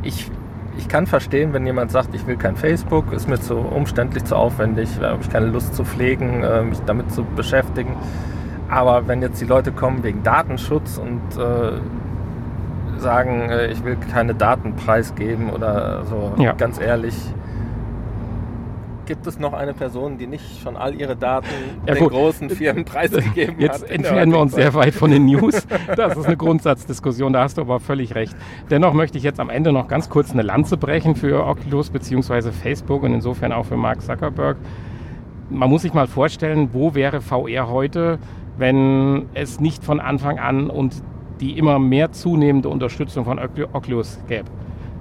Ich 0.02 0.30
ich 0.78 0.88
kann 0.88 1.06
verstehen, 1.06 1.52
wenn 1.52 1.66
jemand 1.66 1.90
sagt, 1.90 2.14
ich 2.14 2.26
will 2.26 2.36
kein 2.36 2.56
Facebook, 2.56 3.12
ist 3.12 3.28
mir 3.28 3.40
zu 3.40 3.56
umständlich, 3.56 4.24
zu 4.24 4.36
aufwendig, 4.36 4.88
habe 5.00 5.22
ich 5.22 5.30
keine 5.30 5.46
Lust 5.46 5.74
zu 5.74 5.84
pflegen, 5.84 6.42
äh, 6.42 6.62
mich 6.62 6.78
damit 6.86 7.10
zu 7.12 7.24
beschäftigen. 7.24 7.96
Aber 8.68 9.06
wenn 9.08 9.22
jetzt 9.22 9.40
die 9.40 9.46
Leute 9.46 9.72
kommen 9.72 10.02
wegen 10.02 10.22
Datenschutz 10.22 10.98
und 10.98 11.20
äh, 11.40 13.00
sagen, 13.00 13.50
äh, 13.50 13.66
ich 13.68 13.84
will 13.84 13.96
keine 14.12 14.34
Daten 14.34 14.74
preisgeben 14.74 15.50
oder 15.50 16.04
so, 16.04 16.34
ja. 16.38 16.52
ganz 16.52 16.80
ehrlich, 16.80 17.16
Gibt 19.06 19.24
es 19.26 19.38
noch 19.38 19.52
eine 19.52 19.72
Person, 19.72 20.18
die 20.18 20.26
nicht 20.26 20.60
schon 20.62 20.76
all 20.76 20.94
ihre 20.94 21.14
Daten 21.14 21.46
ja, 21.86 21.94
den 21.94 22.02
gut. 22.02 22.12
großen 22.12 22.50
Firmen 22.50 22.84
preisgegeben 22.84 23.60
Jetzt 23.60 23.74
hat? 23.74 23.80
Jetzt 23.82 23.90
entfernen 23.90 24.32
wir 24.32 24.40
uns 24.40 24.52
sehr 24.52 24.74
weit 24.74 24.94
von 24.94 25.10
den 25.10 25.26
News. 25.26 25.66
Das 25.96 26.16
ist 26.16 26.26
eine 26.26 26.36
Grundsatzdiskussion, 26.36 27.32
da 27.32 27.42
hast 27.42 27.58
du 27.58 27.62
aber 27.62 27.78
völlig 27.78 28.14
recht. 28.14 28.34
Dennoch 28.70 28.92
möchte 28.92 29.16
ich 29.18 29.24
jetzt 29.24 29.38
am 29.38 29.48
Ende 29.48 29.72
noch 29.72 29.86
ganz 29.86 30.10
kurz 30.10 30.32
eine 30.32 30.42
Lanze 30.42 30.76
brechen 30.76 31.14
für 31.14 31.46
Oculus 31.46 31.90
bzw. 31.90 32.50
Facebook 32.50 33.04
und 33.04 33.14
insofern 33.14 33.52
auch 33.52 33.66
für 33.66 33.76
Mark 33.76 34.02
Zuckerberg. 34.02 34.56
Man 35.48 35.70
muss 35.70 35.82
sich 35.82 35.94
mal 35.94 36.08
vorstellen, 36.08 36.70
wo 36.72 36.94
wäre 36.94 37.20
VR 37.20 37.68
heute, 37.68 38.18
wenn 38.58 39.26
es 39.34 39.60
nicht 39.60 39.84
von 39.84 40.00
Anfang 40.00 40.38
an 40.38 40.68
und 40.68 41.02
die 41.40 41.56
immer 41.56 41.78
mehr 41.78 42.12
zunehmende 42.12 42.68
Unterstützung 42.68 43.24
von 43.24 43.38
Oculus 43.38 44.18
gäbe. 44.26 44.50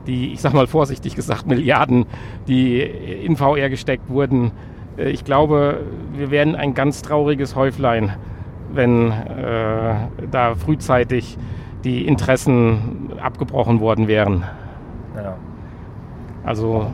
Die, 0.08 0.34
ich 0.34 0.42
sag 0.42 0.54
mal 0.54 0.68
vorsichtig 0.68 1.16
gesagt, 1.16 1.48
Milliarden, 1.48 2.06
die 2.48 2.82
in 2.82 3.36
VR 3.38 3.70
gesteckt 3.70 4.10
wurden. 4.10 4.52
Äh, 4.98 5.10
ich 5.10 5.24
glaube, 5.24 5.82
wir 6.14 6.32
werden 6.32 6.56
ein 6.56 6.74
ganz 6.74 7.02
trauriges 7.02 7.56
Häuflein, 7.56 8.14
wenn 8.72 9.12
äh, 9.12 9.96
da 10.32 10.56
frühzeitig 10.56 11.38
die 11.84 12.08
Interessen 12.08 13.12
abgebrochen 13.22 13.80
worden 13.80 14.08
wären. 14.08 14.44
Ja. 15.16 15.38
Also 16.44 16.92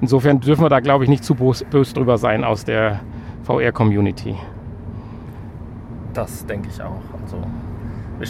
insofern 0.00 0.40
dürfen 0.40 0.64
wir 0.64 0.68
da, 0.68 0.80
glaube 0.80 1.04
ich, 1.04 1.10
nicht 1.10 1.24
zu 1.24 1.34
böse 1.34 1.94
drüber 1.94 2.18
sein 2.18 2.44
aus 2.44 2.64
der 2.64 3.00
VR-Community. 3.44 4.36
Das 6.14 6.46
denke 6.46 6.68
ich 6.68 6.80
auch. 6.82 7.00
Also 7.22 7.38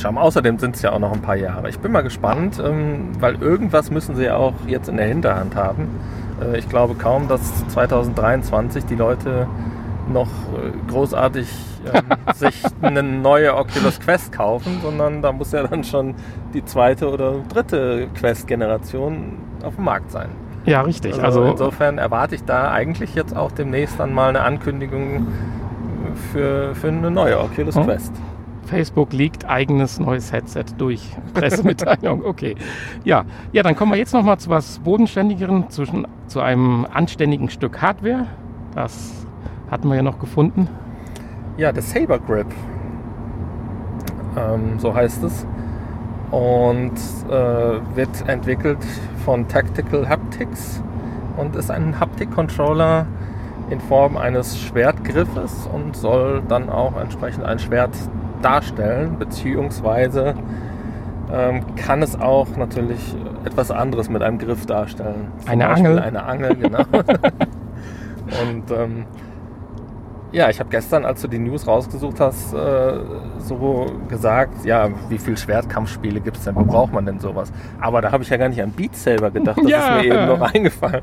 schauen. 0.00 0.18
Außerdem 0.18 0.58
sind 0.58 0.76
es 0.76 0.82
ja 0.82 0.92
auch 0.92 0.98
noch 0.98 1.12
ein 1.12 1.22
paar 1.22 1.36
Jahre. 1.36 1.68
Ich 1.68 1.78
bin 1.78 1.92
mal 1.92 2.02
gespannt, 2.02 2.62
ähm, 2.64 3.10
weil 3.20 3.40
irgendwas 3.40 3.90
müssen 3.90 4.16
sie 4.16 4.24
ja 4.24 4.36
auch 4.36 4.54
jetzt 4.66 4.88
in 4.88 4.96
der 4.96 5.06
Hinterhand 5.06 5.56
haben. 5.56 5.88
Äh, 6.40 6.58
ich 6.58 6.68
glaube 6.68 6.94
kaum, 6.94 7.28
dass 7.28 7.66
2023 7.68 8.84
die 8.84 8.96
Leute 8.96 9.46
noch 10.12 10.28
äh, 10.28 10.90
großartig 10.90 11.48
ähm, 11.92 12.02
sich 12.34 12.62
eine 12.80 13.02
neue 13.02 13.56
Oculus 13.56 14.00
Quest 14.00 14.32
kaufen, 14.32 14.80
sondern 14.82 15.22
da 15.22 15.32
muss 15.32 15.52
ja 15.52 15.66
dann 15.66 15.84
schon 15.84 16.14
die 16.54 16.64
zweite 16.64 17.10
oder 17.10 17.36
dritte 17.48 18.08
Quest-Generation 18.14 19.38
auf 19.62 19.76
dem 19.76 19.84
Markt 19.84 20.10
sein. 20.10 20.30
Ja, 20.64 20.82
richtig. 20.82 21.14
Also, 21.14 21.40
also 21.40 21.44
insofern 21.52 21.98
erwarte 21.98 22.36
ich 22.36 22.44
da 22.44 22.70
eigentlich 22.70 23.14
jetzt 23.14 23.36
auch 23.36 23.50
demnächst 23.50 23.98
dann 23.98 24.12
mal 24.12 24.28
eine 24.28 24.42
Ankündigung 24.42 25.26
für, 26.32 26.74
für 26.74 26.88
eine 26.88 27.10
neue 27.10 27.40
Oculus 27.40 27.74
hm? 27.74 27.84
Quest. 27.84 28.12
Facebook 28.66 29.12
liegt 29.12 29.48
eigenes 29.48 29.98
neues 29.98 30.32
Headset 30.32 30.64
durch. 30.78 31.16
Pressemitteilung, 31.34 32.24
okay. 32.24 32.54
Ja, 33.04 33.24
ja 33.52 33.62
dann 33.62 33.76
kommen 33.76 33.92
wir 33.92 33.98
jetzt 33.98 34.14
nochmal 34.14 34.38
zu 34.38 34.50
was 34.50 34.78
Bodenständigeren, 34.80 35.70
zwischen, 35.70 36.06
zu 36.26 36.40
einem 36.40 36.86
anständigen 36.92 37.50
Stück 37.50 37.82
Hardware. 37.82 38.26
Das 38.74 39.26
hatten 39.70 39.88
wir 39.88 39.96
ja 39.96 40.02
noch 40.02 40.18
gefunden. 40.18 40.68
Ja, 41.56 41.72
der 41.72 41.82
Saber 41.82 42.18
Grip. 42.18 42.46
Ähm, 44.36 44.78
so 44.78 44.94
heißt 44.94 45.22
es. 45.24 45.46
Und 46.30 46.92
äh, 47.28 47.96
wird 47.96 48.26
entwickelt 48.26 48.78
von 49.24 49.46
Tactical 49.48 50.08
Haptics 50.08 50.82
und 51.36 51.56
ist 51.56 51.70
ein 51.70 51.98
Haptik-Controller 52.00 53.06
in 53.70 53.80
Form 53.80 54.16
eines 54.16 54.58
Schwertgriffes 54.58 55.68
und 55.72 55.96
soll 55.96 56.42
dann 56.48 56.70
auch 56.70 56.96
entsprechend 56.96 57.44
ein 57.44 57.58
Schwert 57.58 57.94
darstellen, 58.42 59.18
beziehungsweise 59.18 60.34
ähm, 61.32 61.74
kann 61.76 62.02
es 62.02 62.20
auch 62.20 62.56
natürlich 62.56 63.14
etwas 63.44 63.70
anderes 63.70 64.10
mit 64.10 64.22
einem 64.22 64.38
Griff 64.38 64.66
darstellen. 64.66 65.32
Zum 65.38 65.50
eine 65.50 65.66
Beispiel 65.66 65.86
Angel. 65.86 65.98
Eine 66.02 66.22
Angel, 66.24 66.56
genau. 66.56 66.78
und 68.42 68.70
ähm, 68.70 69.04
ja, 70.32 70.48
ich 70.48 70.58
habe 70.60 70.70
gestern, 70.70 71.04
als 71.04 71.20
du 71.20 71.28
die 71.28 71.38
News 71.38 71.66
rausgesucht 71.66 72.18
hast, 72.18 72.54
äh, 72.54 72.94
so 73.38 73.86
gesagt, 74.08 74.64
ja, 74.64 74.88
wie 75.10 75.18
viele 75.18 75.36
Schwertkampfspiele 75.36 76.20
gibt 76.20 76.38
es 76.38 76.44
denn? 76.44 76.56
Wo 76.56 76.64
braucht 76.64 76.92
man 76.92 77.04
denn 77.04 77.20
sowas? 77.20 77.52
Aber 77.80 78.00
da 78.00 78.12
habe 78.12 78.22
ich 78.22 78.30
ja 78.30 78.38
gar 78.38 78.48
nicht 78.48 78.62
an 78.62 78.70
Beat 78.70 78.96
selber 78.96 79.30
gedacht. 79.30 79.58
Das 79.58 79.66
ja. 79.70 79.98
ist 79.98 80.06
mir 80.06 80.14
eben 80.14 80.26
noch 80.26 80.40
eingefallen. 80.40 81.02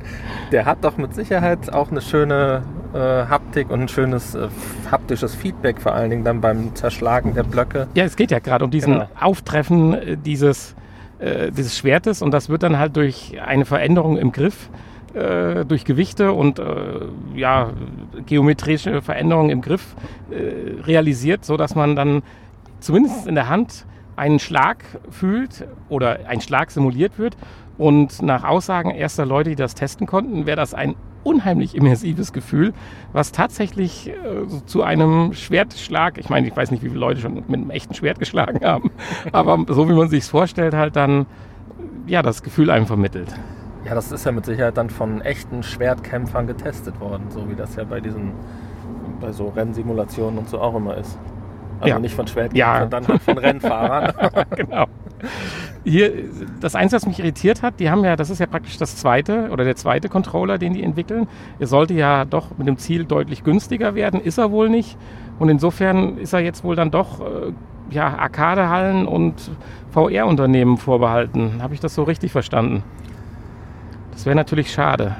Der 0.51 0.65
hat 0.65 0.79
doch 0.81 0.97
mit 0.97 1.13
Sicherheit 1.13 1.71
auch 1.71 1.91
eine 1.91 2.01
schöne 2.01 2.63
äh, 2.93 2.97
Haptik 2.97 3.69
und 3.69 3.81
ein 3.81 3.87
schönes 3.87 4.35
äh, 4.35 4.47
haptisches 4.89 5.35
Feedback, 5.35 5.81
vor 5.81 5.93
allen 5.93 6.09
Dingen 6.09 6.23
dann 6.23 6.41
beim 6.41 6.75
Zerschlagen 6.75 7.33
der 7.33 7.43
Blöcke. 7.43 7.87
Ja, 7.93 8.03
es 8.03 8.15
geht 8.15 8.31
ja 8.31 8.39
gerade 8.39 8.65
um 8.65 8.71
diesen 8.71 8.93
genau. 8.93 9.09
Auftreffen 9.19 9.93
äh, 9.93 10.17
dieses, 10.17 10.75
äh, 11.19 11.51
dieses 11.51 11.77
Schwertes 11.77 12.21
und 12.21 12.31
das 12.31 12.49
wird 12.49 12.63
dann 12.63 12.79
halt 12.79 12.95
durch 12.95 13.39
eine 13.45 13.65
Veränderung 13.65 14.17
im 14.17 14.31
Griff 14.31 14.69
äh, 15.13 15.65
durch 15.65 15.85
Gewichte 15.85 16.31
und 16.31 16.59
äh, 16.59 16.63
ja, 17.35 17.71
geometrische 18.25 19.01
Veränderungen 19.01 19.49
im 19.49 19.61
Griff 19.61 19.95
realisiert, 20.31 21.43
sodass 21.43 21.73
man 21.73 21.95
dann 21.95 22.21
zumindest 22.79 23.25
in 23.25 23.33
der 23.33 23.49
Hand 23.49 23.85
einen 24.15 24.37
Schlag 24.37 24.83
fühlt 25.09 25.65
oder 25.87 26.19
ein 26.27 26.41
Schlag 26.41 26.69
simuliert 26.69 27.17
wird. 27.17 27.37
Und 27.79 28.21
nach 28.21 28.43
Aussagen 28.43 28.91
erster 28.91 29.25
Leute, 29.25 29.51
die 29.51 29.55
das 29.55 29.73
testen 29.73 30.05
konnten, 30.05 30.45
wäre 30.45 30.57
das 30.57 30.73
ein 30.73 30.95
unheimlich 31.23 31.75
immersives 31.75 32.33
Gefühl, 32.33 32.73
was 33.13 33.31
tatsächlich 33.31 34.09
äh, 34.09 34.13
zu 34.65 34.83
einem 34.83 35.31
Schwertschlag, 35.31 36.17
ich 36.17 36.29
meine, 36.29 36.45
ich 36.45 36.55
weiß 36.55 36.71
nicht, 36.71 36.83
wie 36.83 36.89
viele 36.89 36.99
Leute 36.99 37.21
schon 37.21 37.35
mit 37.35 37.53
einem 37.53 37.69
echten 37.69 37.93
Schwert 37.93 38.19
geschlagen 38.19 38.65
haben, 38.65 38.91
aber 39.31 39.65
so 39.69 39.87
wie 39.87 39.93
man 39.93 40.09
sich 40.09 40.23
es 40.23 40.29
vorstellt, 40.29 40.73
halt 40.73 40.97
dann 40.97 41.25
ja 42.05 42.21
das 42.21 42.43
Gefühl 42.43 42.69
einem 42.69 42.85
vermittelt. 42.85 43.33
Ja, 43.85 43.95
das 43.95 44.11
ist 44.11 44.25
ja 44.25 44.33
mit 44.33 44.45
Sicherheit 44.45 44.75
dann 44.75 44.89
von 44.89 45.21
echten 45.21 45.63
Schwertkämpfern 45.63 46.47
getestet 46.47 46.99
worden, 46.99 47.27
so 47.29 47.49
wie 47.49 47.55
das 47.55 47.77
ja 47.77 47.85
bei 47.85 48.01
diesen, 48.01 48.33
bei 49.21 49.31
so 49.31 49.47
Rennsimulationen 49.47 50.37
und 50.37 50.49
so 50.49 50.59
auch 50.59 50.75
immer 50.75 50.97
ist. 50.97 51.17
Also 51.79 51.93
ja. 51.93 51.99
nicht 51.99 52.13
von 52.13 52.27
Schwertkämpfern, 52.27 52.81
ja. 52.81 52.85
dann 52.87 53.07
halt 53.07 53.21
von 53.21 53.37
Rennfahrern. 53.37 54.13
genau. 54.53 54.85
Hier, 55.83 56.11
das 56.59 56.75
Eins, 56.75 56.93
was 56.93 57.05
mich 57.05 57.19
irritiert 57.19 57.61
hat, 57.61 57.79
die 57.79 57.89
haben 57.89 58.03
ja, 58.03 58.15
das 58.15 58.29
ist 58.29 58.39
ja 58.39 58.45
praktisch 58.45 58.77
das 58.77 58.95
zweite 58.95 59.49
oder 59.51 59.63
der 59.63 59.75
zweite 59.75 60.09
Controller, 60.09 60.57
den 60.57 60.73
die 60.73 60.83
entwickeln. 60.83 61.27
Er 61.59 61.67
sollte 61.67 61.93
ja 61.93 62.25
doch 62.25 62.57
mit 62.57 62.67
dem 62.67 62.77
Ziel 62.77 63.05
deutlich 63.05 63.43
günstiger 63.43 63.95
werden, 63.95 64.19
ist 64.21 64.37
er 64.37 64.51
wohl 64.51 64.69
nicht. 64.69 64.97
Und 65.39 65.49
insofern 65.49 66.17
ist 66.17 66.33
er 66.33 66.39
jetzt 66.39 66.63
wohl 66.63 66.75
dann 66.75 66.91
doch 66.91 67.21
äh, 67.21 67.53
ja, 67.91 68.17
Arcadehallen 68.17 69.07
und 69.07 69.51
VR-Unternehmen 69.91 70.77
vorbehalten. 70.77 71.61
Habe 71.61 71.73
ich 71.73 71.79
das 71.79 71.95
so 71.95 72.03
richtig 72.03 72.31
verstanden? 72.31 72.83
Das 74.11 74.25
wäre 74.25 74.35
natürlich 74.35 74.71
schade. 74.71 75.15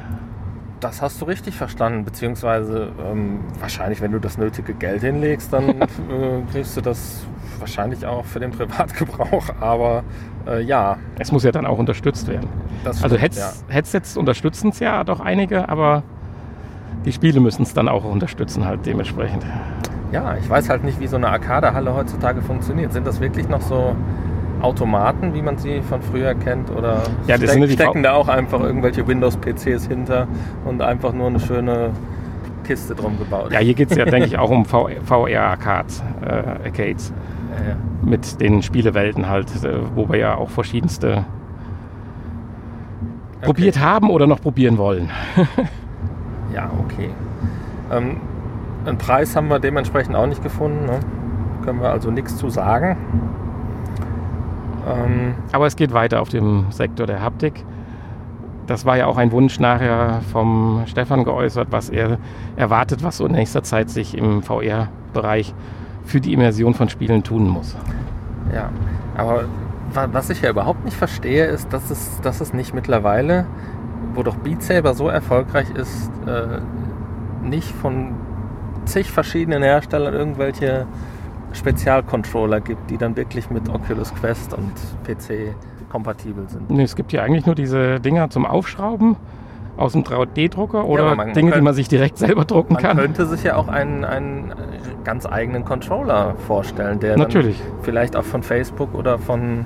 Das 0.80 1.02
hast 1.02 1.22
du 1.22 1.26
richtig 1.26 1.56
verstanden, 1.56 2.06
beziehungsweise 2.06 2.92
ähm, 3.06 3.40
wahrscheinlich, 3.60 4.02
wenn 4.02 4.12
du 4.12 4.20
das 4.20 4.38
nötige 4.38 4.74
Geld 4.74 5.02
hinlegst, 5.02 5.52
dann 5.52 5.70
äh, 5.82 5.86
kriegst 6.52 6.78
du 6.78 6.82
das 6.82 7.26
wahrscheinlich 7.60 8.06
auch 8.06 8.26
für 8.26 8.40
den 8.40 8.52
Privatgebrauch, 8.52 9.46
aber 9.60 10.04
äh, 10.48 10.62
ja. 10.62 10.98
Es 11.18 11.32
muss 11.32 11.44
ja 11.44 11.52
dann 11.52 11.66
auch 11.66 11.78
unterstützt 11.78 12.28
werden. 12.28 12.50
Das 12.84 13.04
also 13.04 13.18
stimmt, 13.18 13.36
Heads, 13.36 13.66
ja. 13.68 13.74
Headsets 13.74 14.18
unterstützen 14.18 14.70
es 14.70 14.80
ja 14.80 15.04
doch 15.04 15.20
einige, 15.20 15.70
aber 15.70 16.04
die 17.06 17.12
Spiele 17.12 17.40
müssen 17.40 17.64
es 17.64 17.74
dann 17.74 17.88
auch 17.88 18.04
unterstützen 18.04 18.66
halt 18.66 18.86
dementsprechend. 18.86 19.46
Ja, 20.12 20.36
ich 20.38 20.50
weiß 20.50 20.70
halt 20.70 20.84
nicht, 20.84 21.00
wie 21.00 21.08
so 21.08 21.18
eine 21.18 21.30
Arcade-Halle 21.30 21.94
heutzutage 21.94 22.42
funktioniert. 22.42 22.94
Sind 22.94 23.06
das 23.06 23.20
wirklich 23.20 23.48
noch 23.48 23.62
so 23.62 23.96
Automaten, 24.62 25.34
wie 25.34 25.42
man 25.42 25.58
sie 25.58 25.82
von 25.82 26.02
früher 26.02 26.34
kennt? 26.34 26.70
Oder 26.72 27.04
ja, 27.28 27.38
steck, 27.38 27.50
sind 27.50 27.72
stecken 27.72 28.04
da 28.04 28.14
auch 28.14 28.28
einfach 28.28 28.60
irgendwelche 28.60 29.08
Windows-PCs 29.08 29.88
hinter 29.88 30.28
und 30.66 30.82
einfach 30.82 31.14
nur 31.14 31.28
eine 31.28 31.40
schöne 31.40 31.92
Kiste 32.70 32.94
drum 32.94 33.18
gebaut? 33.18 33.52
Ja, 33.52 33.58
hier 33.58 33.74
geht 33.74 33.90
es 33.90 33.98
ja, 33.98 34.06
denke 34.16 34.28
ich, 34.28 34.38
auch 34.38 34.52
um 34.52 34.64
VR-Arcades. 34.64 36.04
Äh, 36.22 36.26
Arcades. 36.66 37.12
Ja, 37.50 37.70
ja. 37.70 37.76
Mit 38.04 38.40
den 38.40 38.62
Spielewelten 38.62 39.28
halt, 39.28 39.48
äh, 39.64 39.80
wo 39.96 40.08
wir 40.08 40.20
ja 40.20 40.36
auch 40.36 40.52
verschiedenste 40.52 41.26
okay. 43.38 43.46
probiert 43.46 43.80
haben 43.80 44.12
oder 44.12 44.28
noch 44.28 44.40
probieren 44.40 44.78
wollen. 44.78 45.10
ja, 46.54 46.70
okay. 46.86 47.10
Ähm, 47.92 48.18
einen 48.86 49.00
Preis 49.00 49.36
haben 49.36 49.48
wir 49.48 49.58
dementsprechend 49.58 50.16
auch 50.16 50.28
nicht 50.28 50.44
gefunden. 50.44 50.86
Ne? 50.86 51.00
Können 51.66 51.82
wir 51.82 51.90
also 51.90 52.12
nichts 52.12 52.38
zu 52.38 52.52
sagen. 52.52 52.98
Ähm, 54.88 55.34
Aber 55.52 55.66
es 55.66 55.76
geht 55.76 55.92
weiter 55.92 56.22
auf 56.22 56.30
dem 56.30 56.68
Sektor 56.70 57.08
der 57.08 57.24
Haptik. 57.24 57.66
Das 58.70 58.86
war 58.86 58.98
ja 58.98 59.08
auch 59.08 59.18
ein 59.18 59.32
Wunsch 59.32 59.60
nachher 59.60 60.22
vom 60.32 60.84
Stefan 60.86 61.24
geäußert, 61.24 61.70
was 61.72 61.90
er 61.90 62.20
erwartet, 62.56 63.04
was 63.04 63.18
so 63.18 63.26
in 63.26 63.32
nächster 63.32 63.64
Zeit 63.64 63.90
sich 63.90 64.16
im 64.16 64.44
VR-Bereich 64.44 65.56
für 66.06 66.22
die 66.22 66.34
Immersion 66.34 66.76
von 66.76 66.88
Spielen 66.88 67.24
tun 67.24 67.48
muss. 67.48 67.76
Ja, 68.54 68.70
aber 69.18 69.46
was 70.12 70.30
ich 70.30 70.44
ja 70.44 70.52
überhaupt 70.52 70.86
nicht 70.86 70.96
verstehe, 70.96 71.48
ist, 71.48 71.74
dass 71.74 71.90
es, 71.90 72.22
dass 72.22 72.42
es 72.42 72.54
nicht 72.54 72.76
mittlerweile, 72.76 73.48
wo 74.14 74.22
doch 74.22 74.36
Beat 74.36 74.62
Saber 74.62 74.94
so 74.94 75.08
erfolgreich 75.08 75.72
ist, 75.72 76.12
äh, 76.28 76.60
nicht 77.44 77.72
von 77.72 78.14
zig 78.86 79.10
verschiedenen 79.12 79.64
Herstellern 79.64 80.14
irgendwelche 80.14 80.86
Spezialcontroller 81.54 82.62
gibt, 82.62 82.92
die 82.92 83.00
dann 83.00 83.16
wirklich 83.16 83.50
mit 83.50 83.68
Oculus 83.68 84.14
Quest 84.14 84.54
und 84.54 84.74
PC 85.06 85.56
kompatibel 85.90 86.48
sind. 86.48 86.70
Nee, 86.70 86.84
es 86.84 86.96
gibt 86.96 87.12
ja 87.12 87.24
eigentlich 87.24 87.46
nur 87.46 87.56
diese 87.56 88.00
Dinger 88.00 88.30
zum 88.30 88.46
Aufschrauben 88.46 89.16
aus 89.78 89.94
dem 89.94 90.04
3D-Drucker 90.04 90.86
oder 90.86 91.16
ja, 91.16 91.16
Dinge, 91.16 91.34
könnte, 91.34 91.56
die 91.56 91.62
man 91.62 91.74
sich 91.74 91.88
direkt 91.88 92.18
selber 92.18 92.46
drucken 92.46 92.74
man 92.74 92.82
kann. 92.82 92.98
Man 92.98 93.06
könnte 93.06 93.26
sich 93.28 93.44
ja 93.44 93.56
auch 93.56 93.70
einen, 93.70 94.04
einen 94.04 94.54
ganz 95.06 95.26
eigenen 95.26 95.64
Controller 95.64 96.36
vorstellen, 96.48 97.00
der 97.00 97.18
Natürlich. 97.18 97.62
vielleicht 97.82 98.16
auch 98.16 98.26
von 98.26 98.44
Facebook 98.44 98.94
oder 98.94 99.18
von 99.18 99.66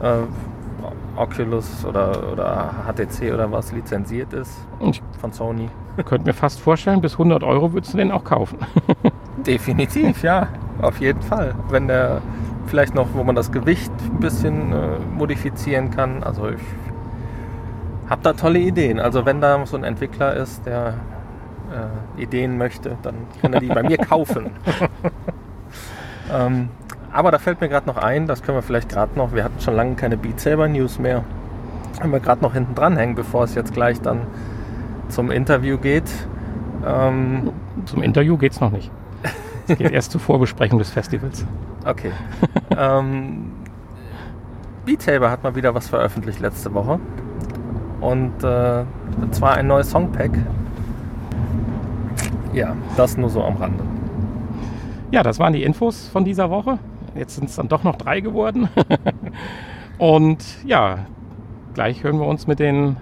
äh, 0.00 0.22
Oculus 1.16 1.84
oder, 1.84 2.32
oder 2.32 2.70
HTC 2.86 3.32
oder 3.34 3.52
was 3.52 3.72
lizenziert 3.72 4.32
ist 4.32 4.56
ich 4.80 5.02
von 5.20 5.32
Sony. 5.32 5.68
Könnte 6.04 6.26
mir 6.26 6.32
fast 6.32 6.60
vorstellen, 6.60 7.00
bis 7.00 7.12
100 7.12 7.42
Euro 7.42 7.72
würdest 7.72 7.92
du 7.92 7.98
den 7.98 8.10
auch 8.10 8.24
kaufen. 8.24 8.58
Definitiv, 9.46 10.22
ja, 10.22 10.48
auf 10.80 11.00
jeden 11.00 11.20
Fall. 11.20 11.54
Wenn 11.68 11.88
der 11.88 12.22
vielleicht 12.66 12.94
noch, 12.94 13.08
wo 13.14 13.24
man 13.24 13.34
das 13.34 13.52
Gewicht 13.52 13.92
ein 14.12 14.20
bisschen 14.20 14.72
äh, 14.72 14.98
modifizieren 15.14 15.90
kann. 15.90 16.22
Also 16.22 16.48
ich 16.48 16.62
hab 18.08 18.22
da 18.22 18.32
tolle 18.32 18.58
Ideen. 18.58 19.00
Also 19.00 19.24
wenn 19.24 19.40
da 19.40 19.64
so 19.66 19.76
ein 19.76 19.84
Entwickler 19.84 20.34
ist, 20.34 20.66
der 20.66 20.94
äh, 21.72 22.22
Ideen 22.22 22.58
möchte, 22.58 22.96
dann 23.02 23.14
kann 23.40 23.52
er 23.52 23.60
die 23.60 23.68
bei 23.68 23.82
mir 23.82 23.96
kaufen. 23.98 24.50
ähm, 26.32 26.68
aber 27.12 27.30
da 27.30 27.38
fällt 27.38 27.60
mir 27.60 27.68
gerade 27.68 27.86
noch 27.86 27.98
ein, 27.98 28.26
das 28.26 28.42
können 28.42 28.56
wir 28.58 28.62
vielleicht 28.62 28.88
gerade 28.88 29.18
noch, 29.18 29.34
wir 29.34 29.44
hatten 29.44 29.60
schon 29.60 29.74
lange 29.74 29.94
keine 29.96 30.16
Beat 30.16 30.40
Saber 30.40 30.66
News 30.68 30.98
mehr, 30.98 31.24
wenn 32.00 32.10
wir 32.10 32.20
gerade 32.20 32.42
noch 32.42 32.54
hinten 32.54 32.74
dran 32.74 32.96
hängen, 32.96 33.14
bevor 33.14 33.44
es 33.44 33.54
jetzt 33.54 33.74
gleich 33.74 34.00
dann 34.00 34.22
zum 35.08 35.30
Interview 35.30 35.76
geht. 35.78 36.10
Ähm, 36.86 37.52
zum 37.84 38.02
Interview 38.02 38.36
geht 38.38 38.52
es 38.52 38.60
noch 38.60 38.70
nicht. 38.70 38.90
Es 39.68 39.78
geht 39.78 39.90
erst 39.90 40.12
zur 40.12 40.20
Vorbesprechung 40.20 40.78
des 40.78 40.90
Festivals. 40.90 41.46
Okay. 41.84 42.12
ähm, 42.76 43.52
Beat 44.84 45.02
Saber 45.02 45.30
hat 45.30 45.42
mal 45.42 45.54
wieder 45.54 45.74
was 45.74 45.88
veröffentlicht 45.88 46.40
letzte 46.40 46.72
Woche. 46.74 46.98
Und 48.00 48.42
äh, 48.42 48.84
zwar 49.30 49.54
ein 49.54 49.68
neues 49.68 49.90
Songpack. 49.90 50.32
Ja, 52.52 52.76
das 52.96 53.16
nur 53.16 53.30
so 53.30 53.42
am 53.44 53.56
Rande. 53.56 53.84
Ja, 55.10 55.22
das 55.22 55.38
waren 55.38 55.52
die 55.52 55.62
Infos 55.62 56.08
von 56.08 56.24
dieser 56.24 56.50
Woche. 56.50 56.78
Jetzt 57.14 57.36
sind 57.36 57.48
es 57.48 57.56
dann 57.56 57.68
doch 57.68 57.84
noch 57.84 57.96
drei 57.96 58.20
geworden. 58.20 58.68
Und 59.98 60.42
ja, 60.64 60.98
gleich 61.74 62.02
hören 62.02 62.18
wir 62.18 62.26
uns 62.26 62.46
mit 62.46 62.58
den 62.58 62.96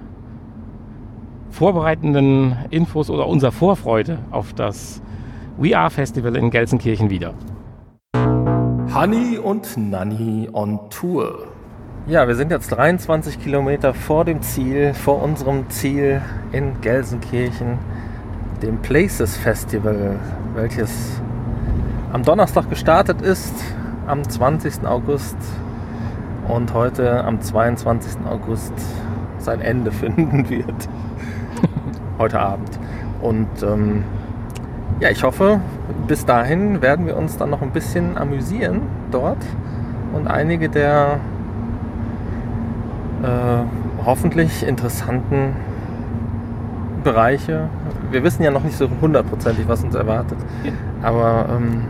vorbereitenden 1.51 2.57
Infos 2.71 3.11
oder 3.11 3.27
unserer 3.27 3.53
Vorfreude 3.53 4.19
auf 4.31 4.53
das 4.53 5.01
We 5.63 5.77
Are 5.77 5.91
Festival 5.91 6.37
in 6.37 6.49
Gelsenkirchen 6.49 7.11
wieder. 7.11 7.35
Honey 8.15 9.37
und 9.37 9.77
Nanny 9.77 10.49
on 10.51 10.81
Tour. 10.89 11.49
Ja, 12.07 12.27
wir 12.27 12.35
sind 12.35 12.51
jetzt 12.51 12.69
23 12.69 13.39
Kilometer 13.39 13.93
vor 13.93 14.25
dem 14.25 14.41
Ziel, 14.41 14.95
vor 14.95 15.23
unserem 15.23 15.69
Ziel 15.69 16.23
in 16.53 16.81
Gelsenkirchen, 16.81 17.79
dem 18.63 18.81
Places 18.81 19.37
Festival, 19.37 20.19
welches 20.55 21.21
am 22.11 22.23
Donnerstag 22.23 22.71
gestartet 22.71 23.21
ist, 23.21 23.53
am 24.07 24.27
20. 24.27 24.87
August 24.87 25.37
und 26.49 26.73
heute 26.73 27.23
am 27.23 27.39
22. 27.39 28.25
August 28.25 28.73
sein 29.37 29.61
Ende 29.61 29.93
finden 29.93 30.49
wird. 30.49 30.89
heute 32.19 32.41
Abend. 32.41 32.79
Und 33.21 33.63
ähm, 33.63 34.05
ja, 35.01 35.09
ich 35.11 35.23
hoffe, 35.23 35.61
bis 36.07 36.27
dahin 36.27 36.83
werden 36.83 37.07
wir 37.07 37.17
uns 37.17 37.37
dann 37.37 37.51
noch 37.51 37.63
ein 37.63 37.71
bisschen 37.71 38.19
amüsieren 38.19 38.83
dort 39.11 39.39
und 40.13 40.29
einige 40.29 40.69
der 40.69 41.19
äh, 43.23 44.05
hoffentlich 44.05 44.67
interessanten 44.67 45.57
Bereiche. 47.03 47.69
Wir 48.11 48.23
wissen 48.23 48.43
ja 48.43 48.51
noch 48.51 48.63
nicht 48.63 48.77
so 48.77 48.89
hundertprozentig, 49.01 49.67
was 49.69 49.83
uns 49.83 49.95
erwartet. 49.95 50.39
Aber 51.03 51.47
ähm, 51.51 51.85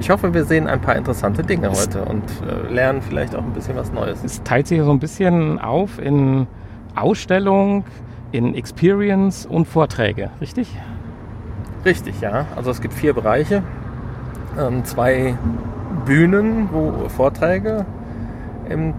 ich 0.00 0.10
hoffe, 0.10 0.34
wir 0.34 0.44
sehen 0.44 0.68
ein 0.68 0.80
paar 0.80 0.94
interessante 0.94 1.42
Dinge 1.42 1.70
heute 1.70 2.04
und 2.04 2.22
äh, 2.48 2.72
lernen 2.72 3.02
vielleicht 3.02 3.34
auch 3.34 3.42
ein 3.42 3.52
bisschen 3.52 3.74
was 3.76 3.92
Neues. 3.92 4.22
Es 4.22 4.42
teilt 4.44 4.68
sich 4.68 4.80
so 4.80 4.90
ein 4.90 5.00
bisschen 5.00 5.58
auf 5.58 5.98
in 5.98 6.46
Ausstellung, 6.94 7.84
in 8.30 8.54
Experience 8.54 9.46
und 9.46 9.66
Vorträge, 9.66 10.30
richtig? 10.40 10.68
Richtig, 11.84 12.20
ja. 12.20 12.46
Also 12.56 12.70
es 12.70 12.80
gibt 12.80 12.94
vier 12.94 13.12
Bereiche, 13.12 13.62
ähm, 14.58 14.84
zwei 14.84 15.36
Bühnen, 16.06 16.68
wo 16.72 17.08
Vorträge 17.08 17.84
im 18.68 18.94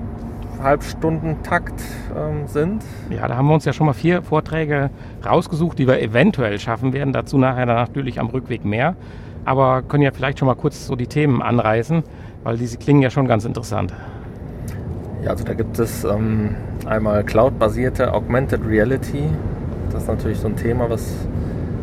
Halbstundentakt 0.62 1.82
ähm, 2.16 2.48
sind. 2.48 2.84
Ja, 3.10 3.28
da 3.28 3.36
haben 3.36 3.48
wir 3.48 3.54
uns 3.54 3.66
ja 3.66 3.74
schon 3.74 3.88
mal 3.88 3.94
vier 3.94 4.22
Vorträge 4.22 4.90
rausgesucht, 5.26 5.80
die 5.80 5.88
wir 5.88 6.02
eventuell 6.02 6.60
schaffen 6.60 6.94
werden. 6.94 7.14
Dazu 7.14 7.38
nachher 7.38 7.66
natürlich 7.66 8.20
am 8.20 8.28
Rückweg 8.28 8.66
mehr. 8.66 8.96
Aber 9.46 9.82
können 9.84 10.04
ja 10.04 10.12
vielleicht 10.12 10.40
schon 10.40 10.48
mal 10.48 10.56
kurz 10.56 10.88
so 10.88 10.96
die 10.96 11.08
Themen 11.08 11.42
anreißen, 11.42 12.04
weil 12.44 12.58
diese 12.58 12.78
klingen 12.78 13.02
ja 13.02 13.10
schon 13.10 13.28
ganz 13.28 13.46
interessant. 13.46 13.94
Ja, 15.24 15.32
also 15.32 15.44
da 15.44 15.54
gibt 15.54 15.78
es 15.80 16.04
ähm, 16.04 16.56
einmal 16.86 17.24
Cloud-basierte 17.24 18.14
Augmented 18.14 18.62
Reality. 18.66 19.24
Das 19.92 20.04
ist 20.04 20.10
natürlich 20.10 20.40
so 20.40 20.48
ein 20.48 20.56
Thema, 20.56 20.90
was 20.90 21.28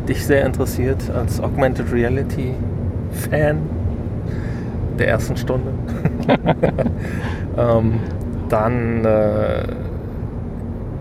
dich 0.08 0.24
sehr 0.26 0.44
interessiert 0.44 1.10
als 1.10 1.40
Augmented 1.40 1.92
Reality 1.92 2.54
Fan 3.10 3.58
der 4.98 5.08
ersten 5.08 5.36
Stunde. 5.36 5.72
ähm, 7.56 8.00
dann 8.48 9.04
äh, 9.04 9.62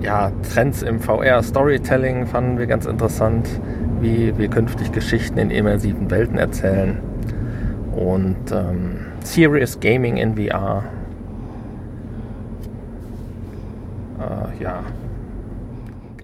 ja, 0.02 0.32
Trends 0.54 0.82
im 0.82 1.00
VR 1.00 1.44
Storytelling 1.44 2.26
fanden 2.26 2.58
wir 2.58 2.66
ganz 2.66 2.86
interessant, 2.86 3.48
wie 4.00 4.38
wir 4.38 4.48
künftig 4.50 4.92
Geschichten 4.92 5.38
in 5.38 5.52
immersiven 5.52 6.10
Welten 6.10 6.38
erzählen. 6.38 7.00
Und 7.96 8.52
ähm, 8.52 9.06
Serious 9.24 9.80
Gaming 9.80 10.18
in 10.18 10.36
VR. 10.36 10.84
Äh, 14.20 14.64
ja. 14.64 14.80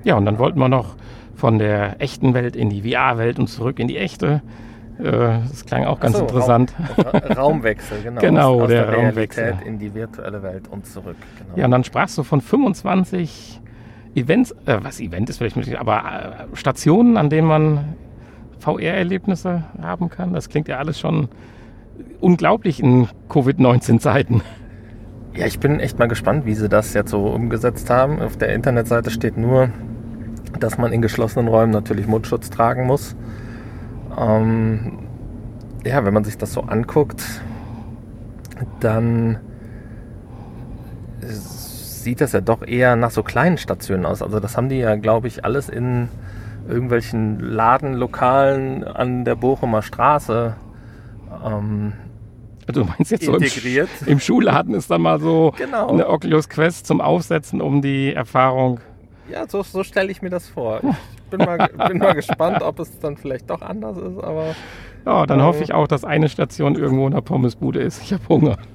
Ja, 0.04 0.16
und 0.16 0.26
dann 0.26 0.40
wollten 0.40 0.60
wir 0.60 0.70
noch 0.70 0.96
von 1.38 1.60
der 1.60 2.02
echten 2.02 2.34
Welt 2.34 2.56
in 2.56 2.70
die 2.70 2.82
VR-Welt 2.82 3.38
und 3.38 3.48
zurück 3.48 3.80
in 3.80 3.88
die 3.88 3.98
echte. 3.98 4.42
Äh, 4.98 5.12
das 5.48 5.66
klang 5.66 5.86
auch 5.86 6.00
ganz 6.00 6.18
so, 6.18 6.24
interessant. 6.24 6.74
Raum, 6.98 7.38
Raumwechsel, 7.38 8.00
genau. 8.04 8.20
genau, 8.22 8.56
aus, 8.56 8.62
aus 8.64 8.68
der, 8.70 8.86
der 8.88 8.96
Raumwechsel. 8.96 9.58
in 9.64 9.78
die 9.78 9.94
virtuelle 9.94 10.42
Welt 10.42 10.68
und 10.68 10.88
zurück. 10.88 11.16
Genau. 11.38 11.58
Ja, 11.58 11.66
und 11.66 11.72
dann 11.72 11.84
sprachst 11.84 12.18
du 12.18 12.24
von 12.24 12.42
25 12.42 13.62
Events, 14.16 14.52
äh, 14.66 14.80
was 14.82 15.00
Event 15.00 15.30
ist 15.30 15.38
vielleicht 15.38 15.58
nicht, 15.58 15.80
aber 15.80 16.48
äh, 16.52 16.56
Stationen, 16.56 17.18
an 17.18 17.30
denen 17.30 17.48
man 17.48 17.96
VR-Erlebnisse 18.60 19.64
haben 19.80 20.10
kann. 20.10 20.34
Das 20.34 20.50
klingt 20.50 20.68
ja 20.68 20.80
alles 20.80 21.00
schon 21.00 21.30
unglaublich 22.20 22.82
in 22.82 23.08
Covid-19-Zeiten. 23.30 24.42
Ja, 25.36 25.46
ich 25.46 25.60
bin 25.60 25.80
echt 25.80 26.00
mal 26.00 26.08
gespannt, 26.08 26.48
wie 26.48 26.56
sie 26.56 26.68
das 26.68 26.96
jetzt 26.96 27.12
so 27.12 27.28
umgesetzt 27.28 27.92
haben. 27.92 28.20
Auf 28.20 28.38
der 28.38 28.56
Internetseite 28.56 29.12
steht 29.12 29.38
nur, 29.38 29.70
dass 30.60 30.78
man 30.78 30.94
in 30.94 31.02
geschlossenen 31.02 31.48
Räumen 31.48 31.72
natürlich 31.72 32.08
Mundschutz 32.08 32.50
tragen 32.50 32.86
muss. 32.86 33.16
Ähm, 34.18 35.00
ja, 35.86 36.04
wenn 36.06 36.14
man 36.14 36.24
sich 36.24 36.38
das 36.38 36.54
so 36.54 36.62
anguckt, 36.62 37.24
dann 38.80 39.40
sieht 41.22 42.22
das 42.22 42.32
ja 42.32 42.42
doch 42.42 42.66
eher 42.66 42.96
nach 42.96 43.12
so 43.12 43.24
kleinen 43.24 43.58
Stationen 43.58 44.06
aus. 44.06 44.22
Also 44.22 44.40
das 44.40 44.58
haben 44.58 44.70
die 44.70 44.78
ja, 44.78 44.96
glaube 44.96 45.28
ich, 45.28 45.44
alles 45.44 45.70
in 45.70 46.10
irgendwelchen 46.68 47.40
Ladenlokalen 47.40 48.84
an 48.84 49.26
der 49.26 49.36
Bochumer 49.36 49.82
Straße 49.82 50.56
ähm, 51.46 51.94
also 52.68 52.84
du 52.84 52.90
meinst 52.90 53.12
jetzt 53.12 53.24
integriert. 53.24 53.90
so 54.00 54.06
im, 54.06 54.14
im, 54.14 54.20
Schulladen 54.20 54.74
ist 54.74 54.92
dann 54.92 55.02
mal 55.02 55.20
so 55.20 55.54
genau. 55.58 55.88
eine 55.90 56.08
Oculus 56.10 56.50
Quest 56.50 56.86
zum 56.86 57.00
Aufsetzen, 57.00 57.62
um 57.62 57.82
die 57.82 58.14
Erfahrung. 58.14 58.82
Ja, 59.30 59.48
so, 59.48 59.62
so 59.64 59.84
stelle 59.84 60.12
ich 60.12 60.22
mir 60.22 60.30
das 60.30 60.48
vor. 60.48 60.82
Ich 60.84 61.30
bin 61.30 61.46
mal, 61.46 61.70
bin 61.88 61.98
mal 61.98 62.14
gespannt, 62.14 62.62
ob 62.62 62.80
es 62.80 63.00
dann 63.00 63.18
vielleicht 63.18 63.50
doch 63.50 63.62
anders 63.62 63.98
ist, 63.98 64.24
aber. 64.24 64.56
Ja, 65.06 65.26
dann 65.26 65.40
äh, 65.40 65.44
hoffe 65.44 65.64
ich 65.64 65.74
auch, 65.74 65.88
dass 65.88 66.06
eine 66.06 66.30
Station 66.30 66.76
irgendwo 66.76 67.06
in 67.06 67.14
der 67.14 67.22
Pommesbude 67.22 67.80
ist. 67.80 68.02
Ich 68.02 68.14
habe 68.14 68.24
Hunger. 68.30 68.58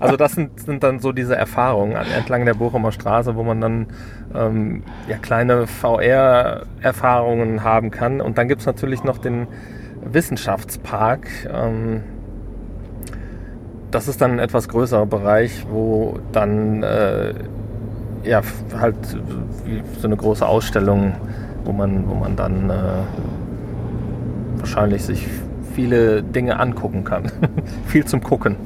Also 0.00 0.16
das 0.16 0.32
sind, 0.32 0.60
sind, 0.60 0.82
dann 0.82 0.98
so 0.98 1.12
diese 1.12 1.36
Erfahrungen 1.36 1.94
entlang 1.94 2.44
der 2.44 2.54
Bochumer 2.54 2.92
Straße, 2.92 3.36
wo 3.36 3.44
man 3.44 3.60
dann 3.60 3.86
ähm, 4.34 4.82
ja, 5.08 5.16
kleine 5.16 5.66
VR-Erfahrungen 5.66 7.62
haben 7.62 7.90
kann. 7.90 8.20
Und 8.20 8.36
dann 8.36 8.48
gibt 8.48 8.60
es 8.60 8.66
natürlich 8.66 9.04
noch 9.04 9.16
den 9.16 9.46
Wissenschaftspark. 10.04 11.28
Ähm, 11.50 12.02
das 13.90 14.08
ist 14.08 14.20
dann 14.20 14.32
ein 14.32 14.38
etwas 14.40 14.68
größerer 14.68 15.06
Bereich, 15.06 15.64
wo 15.70 16.18
dann 16.32 16.82
äh, 16.82 17.34
ja 18.24 18.42
halt 18.78 18.96
so 20.00 20.06
eine 20.06 20.16
große 20.16 20.46
Ausstellung, 20.46 21.14
wo 21.64 21.72
man, 21.72 22.08
wo 22.08 22.14
man 22.14 22.36
dann 22.36 22.70
äh, 22.70 22.74
wahrscheinlich 24.58 25.02
sich 25.02 25.26
viele 25.74 26.22
Dinge 26.22 26.58
angucken 26.58 27.04
kann. 27.04 27.30
Viel 27.86 28.04
zum 28.04 28.22
Gucken 28.22 28.56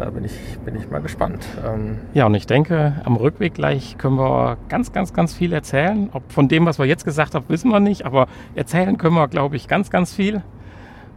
da 0.00 0.08
bin 0.08 0.24
ich, 0.24 0.58
bin 0.64 0.74
ich 0.76 0.90
mal 0.90 1.02
gespannt. 1.02 1.46
Ähm 1.66 1.98
ja, 2.14 2.24
und 2.24 2.34
ich 2.34 2.46
denke, 2.46 2.94
am 3.04 3.16
Rückweg 3.16 3.52
gleich 3.52 3.98
können 3.98 4.16
wir 4.16 4.56
ganz, 4.70 4.92
ganz, 4.92 5.12
ganz 5.12 5.34
viel 5.34 5.52
erzählen. 5.52 6.08
Ob 6.12 6.32
von 6.32 6.48
dem, 6.48 6.64
was 6.64 6.78
wir 6.78 6.86
jetzt 6.86 7.04
gesagt 7.04 7.34
haben, 7.34 7.44
wissen 7.48 7.70
wir 7.70 7.80
nicht, 7.80 8.06
aber 8.06 8.26
erzählen 8.54 8.96
können 8.96 9.14
wir, 9.14 9.28
glaube 9.28 9.56
ich, 9.56 9.68
ganz, 9.68 9.90
ganz 9.90 10.14
viel. 10.14 10.42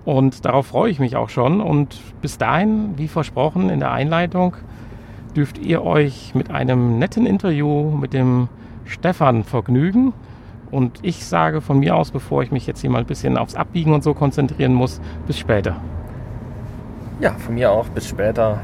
Und 0.03 0.43
darauf 0.43 0.67
freue 0.67 0.91
ich 0.91 0.99
mich 0.99 1.15
auch 1.15 1.29
schon. 1.29 1.61
Und 1.61 1.97
bis 2.21 2.37
dahin, 2.37 2.97
wie 2.97 3.07
versprochen 3.07 3.69
in 3.69 3.79
der 3.79 3.93
Einleitung, 3.93 4.55
dürft 5.35 5.57
ihr 5.57 5.83
euch 5.83 6.33
mit 6.35 6.51
einem 6.51 6.99
netten 6.99 7.25
Interview 7.25 7.91
mit 7.91 8.13
dem 8.13 8.49
Stefan 8.85 9.43
vergnügen. 9.43 10.13
Und 10.71 10.99
ich 11.03 11.25
sage 11.25 11.61
von 11.61 11.79
mir 11.79 11.95
aus, 11.95 12.11
bevor 12.11 12.43
ich 12.43 12.51
mich 12.51 12.65
jetzt 12.65 12.81
hier 12.81 12.89
mal 12.89 12.99
ein 12.99 13.05
bisschen 13.05 13.37
aufs 13.37 13.55
Abbiegen 13.55 13.93
und 13.93 14.03
so 14.03 14.13
konzentrieren 14.13 14.73
muss, 14.73 14.99
bis 15.27 15.37
später. 15.37 15.81
Ja, 17.19 17.31
von 17.33 17.55
mir 17.55 17.71
auch. 17.71 17.87
Bis 17.89 18.07
später 18.07 18.59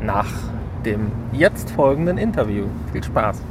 nach 0.00 0.30
dem 0.84 1.12
jetzt 1.32 1.70
folgenden 1.70 2.18
Interview. 2.18 2.66
Viel 2.92 3.04
Spaß. 3.04 3.42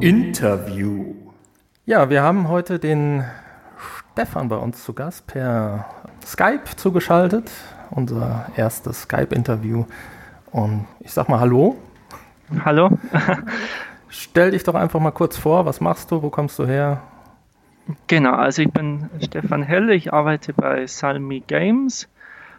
Interview. 0.00 1.14
Ja, 1.86 2.10
wir 2.10 2.22
haben 2.22 2.48
heute 2.48 2.78
den 2.78 3.24
Stefan 4.12 4.48
bei 4.48 4.56
uns 4.56 4.84
zu 4.84 4.92
Gast 4.92 5.26
per 5.26 5.86
Skype 6.24 6.64
zugeschaltet. 6.76 7.50
Unser 7.90 8.46
erstes 8.56 9.02
Skype-Interview. 9.02 9.84
Und 10.52 10.86
ich 11.00 11.12
sag 11.12 11.28
mal 11.28 11.40
Hallo. 11.40 11.76
Hallo. 12.64 12.90
Stell 14.08 14.50
dich 14.50 14.64
doch 14.64 14.74
einfach 14.74 15.00
mal 15.00 15.12
kurz 15.12 15.36
vor. 15.36 15.66
Was 15.66 15.80
machst 15.80 16.10
du? 16.10 16.22
Wo 16.22 16.30
kommst 16.30 16.58
du 16.58 16.66
her? 16.66 17.02
Genau, 18.08 18.34
also 18.34 18.62
ich 18.62 18.70
bin 18.70 19.08
Stefan 19.20 19.62
Helle. 19.62 19.94
Ich 19.94 20.12
arbeite 20.12 20.52
bei 20.52 20.86
Salmi 20.86 21.42
Games. 21.46 22.08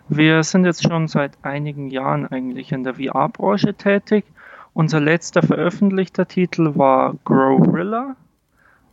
Wir 0.07 0.43
sind 0.43 0.65
jetzt 0.65 0.83
schon 0.83 1.07
seit 1.07 1.33
einigen 1.41 1.89
Jahren 1.89 2.27
eigentlich 2.27 2.71
in 2.71 2.83
der 2.83 2.95
VR-Branche 2.95 3.73
tätig. 3.73 4.25
Unser 4.73 4.99
letzter 4.99 5.43
veröffentlichter 5.43 6.27
Titel 6.27 6.75
war 6.75 7.15
Growrilla. 7.25 8.15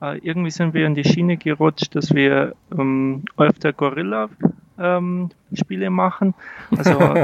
Äh, 0.01 0.19
irgendwie 0.19 0.51
sind 0.51 0.75
wir 0.75 0.87
in 0.87 0.95
die 0.95 1.05
Schiene 1.05 1.37
gerutscht, 1.37 1.95
dass 1.95 2.15
wir 2.15 2.55
ähm, 2.77 3.25
öfter 3.37 3.73
Gorilla-Spiele 3.73 5.87
ähm, 5.87 5.93
machen. 5.93 6.35
Also 6.77 6.99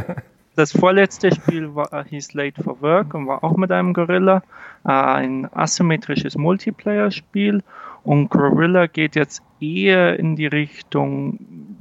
das 0.57 0.73
vorletzte 0.73 1.35
Spiel 1.35 1.75
war, 1.75 1.93
äh, 1.93 2.05
hieß 2.09 2.35
Late 2.35 2.63
for 2.63 2.81
Work 2.81 3.15
und 3.15 3.27
war 3.27 3.43
auch 3.43 3.57
mit 3.57 3.73
einem 3.73 3.93
Gorilla. 3.93 4.43
Äh, 4.85 4.93
ein 4.93 5.49
asymmetrisches 5.53 6.37
Multiplayer-Spiel. 6.37 7.63
Und 8.03 8.29
Gorilla 8.29 8.87
geht 8.87 9.17
jetzt 9.17 9.43
eher 9.61 10.19
in 10.19 10.37
die 10.37 10.47
Richtung 10.47 11.39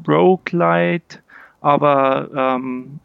Roguelite, 0.07 1.19
aber 1.62 2.29
ähm, 2.33 2.99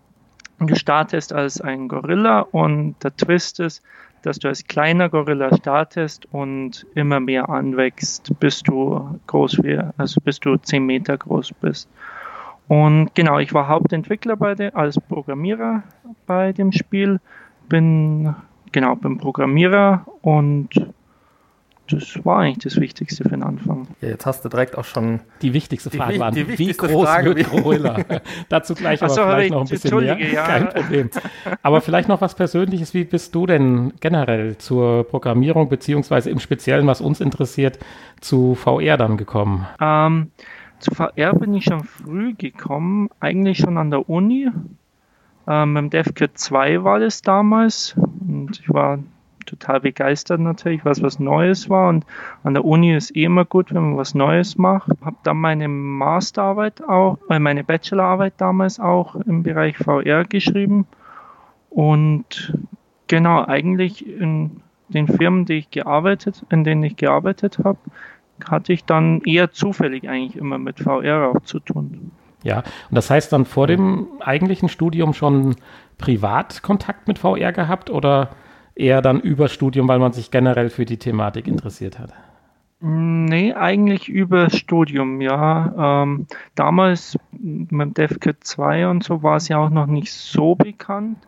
gestartet 0.61 1.33
als 1.33 1.61
ein 1.61 1.88
Gorilla 1.88 2.40
und 2.40 2.96
der 3.02 3.16
Twist 3.16 3.61
ist, 3.61 3.83
dass 4.22 4.38
du 4.38 4.48
als 4.48 4.64
kleiner 4.64 5.09
Gorilla 5.09 5.54
startest 5.57 6.26
und 6.33 6.87
immer 6.94 7.20
mehr 7.20 7.48
anwächst, 7.48 8.33
bis 8.40 8.62
du 8.62 9.20
groß 9.26 9.62
wirst, 9.62 9.94
also 9.96 10.20
bis 10.20 10.40
du 10.40 10.57
10 10.57 10.85
Meter 10.85 11.16
groß 11.16 11.52
bist. 11.61 11.88
Und 12.68 13.14
genau, 13.14 13.38
ich 13.38 13.54
war 13.54 13.66
Hauptentwickler 13.68 14.37
bei 14.37 14.54
der, 14.54 14.76
als 14.76 15.00
Programmierer 15.00 15.83
bei 16.26 16.52
dem 16.52 16.72
Spiel, 16.72 17.18
bin 17.68 18.35
genau, 18.72 18.94
bin 18.96 19.18
Programmierer 19.18 20.07
und 20.20 20.68
das 21.90 22.22
war 22.24 22.40
eigentlich 22.40 22.64
das 22.64 22.81
Wichtigste 22.81 23.24
für 23.24 23.31
den 23.31 23.42
Anfang. 23.42 23.88
Ja, 24.02 24.09
jetzt 24.09 24.26
hast 24.26 24.44
du 24.44 24.50
direkt 24.50 24.76
auch 24.76 24.85
schon 24.85 25.20
die 25.40 25.54
wichtigste 25.54 25.90
Frage 25.90 26.12
die, 26.12 26.20
war, 26.20 26.31
die 26.31 26.59
wie 26.59 26.72
groß 26.72 27.09
Frage, 27.09 27.35
wird 27.35 27.48
Corolla? 27.48 27.96
Dazu 28.50 28.74
gleich 28.74 29.02
aber 29.02 29.14
so, 29.14 29.22
vielleicht 29.22 29.50
noch 29.52 29.62
ein 29.62 29.68
bisschen 29.68 29.98
mehr. 29.98 30.18
Ja. 30.18 30.44
Kein 30.44 30.68
Problem. 30.68 31.11
Aber 31.62 31.81
vielleicht 31.81 32.09
noch 32.09 32.20
was 32.20 32.35
Persönliches. 32.35 32.92
Wie 32.92 33.04
bist 33.04 33.35
du 33.35 33.46
denn 33.46 33.94
generell 34.00 34.59
zur 34.59 35.04
Programmierung 35.04 35.70
beziehungsweise 35.70 36.28
im 36.28 36.40
Speziellen, 36.40 36.87
was 36.87 37.00
uns 37.00 37.20
interessiert, 37.20 37.78
zu 38.20 38.54
VR 38.54 38.98
dann 38.98 39.16
gekommen? 39.16 39.66
Ähm, 39.81 40.31
zu 40.81 40.95
VR 40.95 41.35
bin 41.35 41.55
ich 41.55 41.64
schon 41.64 41.85
früh 41.85 42.35
gekommen, 42.35 43.11
eigentlich 43.21 43.59
schon 43.59 43.79
an 43.79 43.91
der 43.91 44.09
Uni. 44.09 44.49
Ähm, 45.47 45.77
Im 45.77 45.91
DevKit 45.91 46.38
2 46.38 46.85
war 46.85 47.01
das 47.01 47.23
damals 47.23 47.97
und 47.97 48.61
ich 48.61 48.73
war 48.73 48.99
total 49.47 49.81
begeistert 49.81 50.41
natürlich, 50.41 50.85
was 50.85 51.03
was 51.03 51.19
Neues 51.19 51.71
war. 51.71 51.88
Und 51.88 52.05
an 52.45 52.55
der 52.55 52.64
Uni 52.64 52.95
ist 52.95 53.17
eh 53.17 53.25
immer 53.25 53.45
gut, 53.45 53.73
wenn 53.73 53.83
man 53.83 53.97
was 53.97 54.14
Neues 54.14 54.59
macht. 54.59 54.91
Habe 55.03 55.17
dann 55.23 55.38
meine 55.38 55.69
Masterarbeit 55.69 56.83
auch, 56.87 57.19
äh, 57.31 57.38
meine 57.38 57.64
Bachelorarbeit 57.64 58.35
damals 58.37 58.79
auch 58.79 59.14
im 59.14 59.43
Bereich 59.43 59.77
VR 59.79 60.25
geschrieben. 60.25 60.87
Und 61.71 62.59
genau, 63.07 63.45
eigentlich 63.45 64.07
in 64.07 64.61
den 64.88 65.09
Firmen, 65.09 65.45
die 65.45 65.55
ich 65.55 65.71
gearbeitet, 65.71 66.45
in 66.51 66.64
denen 66.64 66.83
ich 66.83 66.97
gearbeitet 66.97 67.59
habe, 67.62 67.79
hatte 68.46 68.72
ich 68.72 68.85
dann 68.85 69.20
eher 69.22 69.51
zufällig 69.53 70.09
eigentlich 70.09 70.37
immer 70.37 70.59
mit 70.59 70.81
VR 70.81 71.33
auch 71.35 71.42
zu 71.42 71.61
tun. 71.61 72.11
Ja, 72.44 72.59
und 72.59 72.94
das 72.94 73.11
heißt 73.11 73.33
dann 73.33 73.44
vor 73.44 73.66
dem 73.66 74.07
eigentlichen 74.20 74.68
Studium 74.68 75.12
schon 75.12 75.57
Privatkontakt 75.98 77.09
mit 77.09 77.18
VR 77.18 77.53
gehabt 77.53 77.90
oder 77.90 78.31
eher 78.74 79.03
dann 79.03 79.20
über 79.20 79.48
Studium, 79.48 79.88
weil 79.88 79.98
man 79.98 80.12
sich 80.12 80.31
generell 80.31 80.70
für 80.70 80.85
die 80.85 80.98
Thematik 80.98 81.48
interessiert 81.48 81.98
hat? 81.98 82.12
Nee, 82.81 83.55
eigentlich 83.55 84.09
über 84.09 84.51
Studium, 84.51 85.20
ja. 85.20 86.03
Ähm, 86.05 86.29
damals 86.55 87.18
mit 87.33 87.98
DevKit 87.98 88.44
2 88.44 88.87
und 88.88 89.03
so 89.03 89.24
war 89.24 89.37
es 89.37 89.48
ja 89.48 89.59
auch 89.59 89.70
noch 89.70 89.87
nicht 89.87 90.12
so 90.12 90.55
bekannt. 90.55 91.18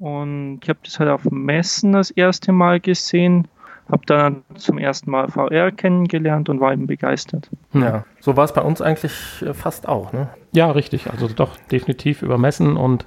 Und 0.00 0.58
ich 0.60 0.68
habe 0.68 0.80
das 0.82 0.98
halt 0.98 1.10
auf 1.10 1.30
Messen 1.30 1.92
das 1.92 2.10
erste 2.10 2.50
Mal 2.50 2.80
gesehen, 2.80 3.46
habe 3.90 4.06
dann 4.06 4.42
zum 4.54 4.78
ersten 4.78 5.10
Mal 5.10 5.28
VR 5.28 5.70
kennengelernt 5.70 6.48
und 6.48 6.60
war 6.60 6.72
eben 6.72 6.86
begeistert. 6.86 7.50
Ja, 7.72 8.04
so 8.20 8.36
war 8.36 8.44
es 8.44 8.52
bei 8.52 8.62
uns 8.62 8.80
eigentlich 8.80 9.12
äh, 9.42 9.54
fast 9.54 9.88
auch, 9.88 10.12
ne? 10.12 10.30
Ja, 10.52 10.70
richtig. 10.70 11.10
Also 11.10 11.28
doch 11.28 11.56
definitiv 11.70 12.22
über 12.22 12.38
Messen 12.38 12.76
und 12.76 13.06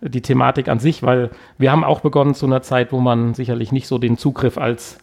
die 0.00 0.22
Thematik 0.22 0.68
an 0.68 0.78
sich, 0.78 1.02
weil 1.02 1.30
wir 1.58 1.72
haben 1.72 1.84
auch 1.84 2.00
begonnen 2.00 2.34
zu 2.34 2.46
einer 2.46 2.62
Zeit, 2.62 2.92
wo 2.92 3.00
man 3.00 3.34
sicherlich 3.34 3.72
nicht 3.72 3.86
so 3.86 3.98
den 3.98 4.18
Zugriff 4.18 4.58
als 4.58 4.98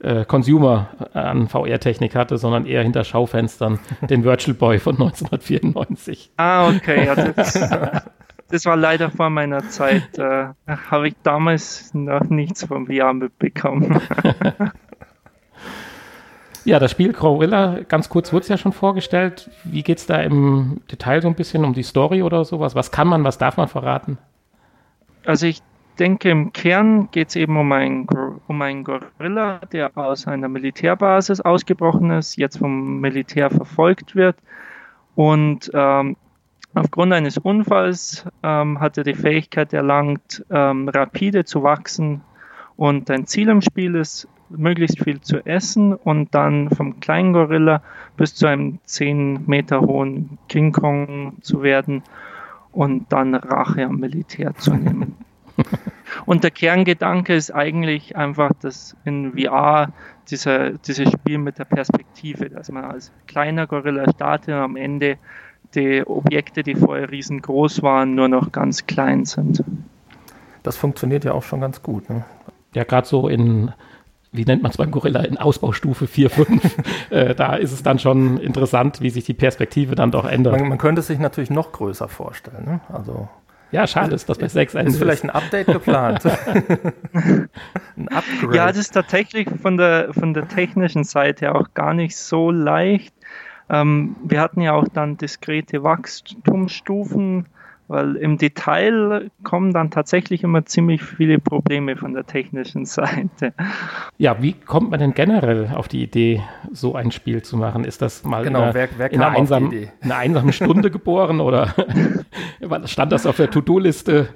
äh, 0.00 0.24
Consumer 0.24 0.88
an 1.14 1.48
VR-Technik 1.48 2.14
hatte, 2.14 2.38
sondern 2.38 2.66
eher 2.66 2.82
hinter 2.82 3.04
Schaufenstern 3.04 3.78
den 4.02 4.24
Virtual 4.24 4.54
Boy 4.54 4.78
von 4.78 4.94
1994. 4.94 6.32
Ah, 6.36 6.68
okay. 6.68 7.06
Ja, 7.06 7.14
das, 7.14 7.54
das 8.48 8.64
war 8.64 8.76
leider 8.76 9.10
vor 9.10 9.30
meiner 9.30 9.68
Zeit. 9.68 10.18
Äh, 10.18 10.48
Habe 10.66 11.08
ich 11.08 11.14
damals 11.22 11.92
noch 11.94 12.24
nichts 12.24 12.64
vom 12.64 12.86
VR 12.86 13.12
mitbekommen. 13.12 14.00
Ja, 16.66 16.80
das 16.80 16.90
Spiel 16.90 17.12
Crowilla, 17.12 17.78
ganz 17.86 18.08
kurz 18.08 18.32
wurde 18.32 18.42
es 18.42 18.48
ja 18.48 18.58
schon 18.58 18.72
vorgestellt. 18.72 19.48
Wie 19.62 19.84
geht 19.84 19.98
es 19.98 20.06
da 20.06 20.20
im 20.20 20.80
Detail 20.90 21.22
so 21.22 21.28
ein 21.28 21.36
bisschen 21.36 21.64
um 21.64 21.74
die 21.74 21.84
Story 21.84 22.24
oder 22.24 22.44
sowas? 22.44 22.74
Was 22.74 22.90
kann 22.90 23.06
man, 23.06 23.22
was 23.22 23.38
darf 23.38 23.56
man 23.56 23.68
verraten? 23.68 24.18
Also 25.24 25.46
ich 25.46 25.62
denke, 26.00 26.28
im 26.28 26.52
Kern 26.52 27.08
geht 27.12 27.28
es 27.28 27.36
eben 27.36 27.56
um 27.56 27.70
einen, 27.70 28.08
um 28.48 28.62
einen 28.62 28.82
Gorilla, 28.82 29.60
der 29.70 29.96
aus 29.96 30.26
einer 30.26 30.48
Militärbasis 30.48 31.40
ausgebrochen 31.40 32.10
ist, 32.10 32.36
jetzt 32.36 32.58
vom 32.58 33.00
Militär 33.00 33.48
verfolgt 33.48 34.16
wird 34.16 34.36
und 35.14 35.70
ähm, 35.72 36.16
aufgrund 36.76 37.12
eines 37.12 37.38
Unfalls 37.38 38.24
ähm, 38.42 38.80
hat 38.80 38.98
er 38.98 39.04
die 39.04 39.14
Fähigkeit 39.14 39.72
erlangt, 39.72 40.44
ähm, 40.50 40.88
rapide 40.88 41.44
zu 41.44 41.62
wachsen 41.62 42.20
und 42.76 43.10
ein 43.10 43.26
Ziel 43.26 43.48
im 43.48 43.62
Spiel 43.62 43.94
ist, 43.94 44.28
möglichst 44.50 45.02
viel 45.02 45.20
zu 45.20 45.44
essen 45.44 45.94
und 45.94 46.34
dann 46.34 46.70
vom 46.70 47.00
kleinen 47.00 47.32
Gorilla 47.32 47.82
bis 48.16 48.34
zu 48.34 48.46
einem 48.46 48.78
10 48.84 49.44
Meter 49.46 49.80
hohen 49.80 50.38
King 50.48 50.72
Kong 50.72 51.36
zu 51.40 51.62
werden 51.62 52.02
und 52.72 53.10
dann 53.10 53.34
Rache 53.34 53.84
am 53.86 53.96
Militär 53.96 54.54
zu 54.54 54.74
nehmen. 54.74 55.16
und 56.26 56.44
der 56.44 56.50
Kerngedanke 56.50 57.34
ist 57.34 57.50
eigentlich 57.50 58.16
einfach, 58.16 58.52
dass 58.60 58.94
in 59.04 59.32
VR 59.32 59.92
dieser, 60.28 60.72
dieses 60.72 61.10
Spiel 61.10 61.38
mit 61.38 61.58
der 61.58 61.64
Perspektive, 61.64 62.50
dass 62.50 62.70
man 62.70 62.84
als 62.84 63.12
kleiner 63.26 63.66
Gorilla 63.66 64.10
startet 64.10 64.48
und 64.48 64.60
am 64.60 64.76
Ende 64.76 65.16
die 65.76 66.06
Objekte, 66.06 66.62
die 66.62 66.74
vorher 66.74 67.10
riesengroß 67.10 67.82
waren, 67.82 68.14
nur 68.14 68.28
noch 68.28 68.52
ganz 68.52 68.86
klein 68.86 69.24
sind. 69.24 69.62
Das 70.62 70.76
funktioniert 70.76 71.24
ja 71.24 71.32
auch 71.32 71.42
schon 71.42 71.60
ganz 71.60 71.82
gut. 71.82 72.08
Ne? 72.10 72.24
Ja, 72.74 72.84
gerade 72.84 73.06
so 73.06 73.28
in 73.28 73.72
wie 74.32 74.44
nennt 74.44 74.62
man 74.62 74.70
es 74.70 74.76
beim 74.76 74.90
Gorilla, 74.90 75.20
in 75.20 75.38
Ausbaustufe 75.38 76.06
4, 76.06 76.30
5. 76.30 76.76
äh, 77.10 77.34
da 77.34 77.54
ist 77.54 77.72
es 77.72 77.82
dann 77.82 77.98
schon 77.98 78.38
interessant, 78.38 79.00
wie 79.00 79.10
sich 79.10 79.24
die 79.24 79.34
Perspektive 79.34 79.94
dann 79.94 80.10
doch 80.10 80.26
ändert. 80.26 80.58
Man, 80.58 80.68
man 80.68 80.78
könnte 80.78 81.02
sich 81.02 81.18
natürlich 81.18 81.50
noch 81.50 81.72
größer 81.72 82.08
vorstellen. 82.08 82.64
Ne? 82.64 82.80
Also 82.92 83.28
ja, 83.72 83.86
schade 83.86 84.14
ist, 84.14 84.28
dass 84.28 84.38
bei 84.38 84.48
6 84.48 84.74
Ende 84.74 84.90
ist. 84.90 84.98
vielleicht 84.98 85.24
ein 85.24 85.30
Update 85.30 85.66
geplant. 85.66 86.22
ein 87.12 88.08
Upgrade. 88.08 88.56
Ja, 88.56 88.68
das 88.68 88.76
ist 88.78 88.92
tatsächlich 88.92 89.48
von 89.60 89.76
der, 89.76 90.14
von 90.14 90.34
der 90.34 90.46
technischen 90.48 91.04
Seite 91.04 91.54
auch 91.54 91.74
gar 91.74 91.92
nicht 91.92 92.16
so 92.16 92.50
leicht. 92.50 93.14
Ähm, 93.68 94.16
wir 94.22 94.40
hatten 94.40 94.60
ja 94.60 94.72
auch 94.74 94.88
dann 94.88 95.16
diskrete 95.16 95.82
Wachstumsstufen 95.82 97.46
weil 97.88 98.16
im 98.16 98.36
Detail 98.36 99.30
kommen 99.44 99.72
dann 99.72 99.90
tatsächlich 99.90 100.42
immer 100.42 100.64
ziemlich 100.66 101.02
viele 101.02 101.38
Probleme 101.38 101.96
von 101.96 102.14
der 102.14 102.26
technischen 102.26 102.84
Seite. 102.86 103.52
Ja, 104.18 104.42
wie 104.42 104.52
kommt 104.52 104.90
man 104.90 105.00
denn 105.00 105.14
generell 105.14 105.70
auf 105.74 105.88
die 105.88 106.02
Idee, 106.02 106.42
so 106.72 106.94
ein 106.94 107.12
Spiel 107.12 107.42
zu 107.42 107.56
machen? 107.56 107.84
Ist 107.84 108.02
das 108.02 108.24
mal 108.24 108.42
genau, 108.42 108.58
in, 108.58 108.64
einer, 108.64 108.74
wer, 108.74 108.88
wer 108.96 109.12
in, 109.12 109.22
einer, 109.22 109.36
einsam, 109.36 109.72
in 109.72 109.90
einer 110.02 110.16
einsamen 110.16 110.52
Stunde 110.52 110.90
geboren 110.96 111.40
oder 111.40 111.74
stand 112.86 113.12
das 113.12 113.26
auf 113.26 113.36
der 113.36 113.50
To-Do-Liste? 113.50 114.28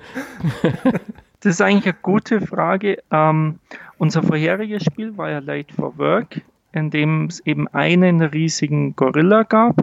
das 1.41 1.55
ist 1.55 1.61
eigentlich 1.61 1.87
eine 1.87 1.97
gute 2.03 2.41
Frage. 2.41 2.99
Ähm, 3.11 3.59
unser 3.99 4.23
vorheriges 4.23 4.85
Spiel 4.85 5.17
war 5.19 5.31
ja 5.31 5.41
Late 5.41 5.75
for 5.75 5.99
Work, 5.99 6.43
in 6.73 6.91
dem 6.91 7.27
es 7.27 7.41
eben 7.47 7.69
einen 7.69 8.23
riesigen 8.23 8.95
Gorilla 8.97 9.43
gab. 9.43 9.77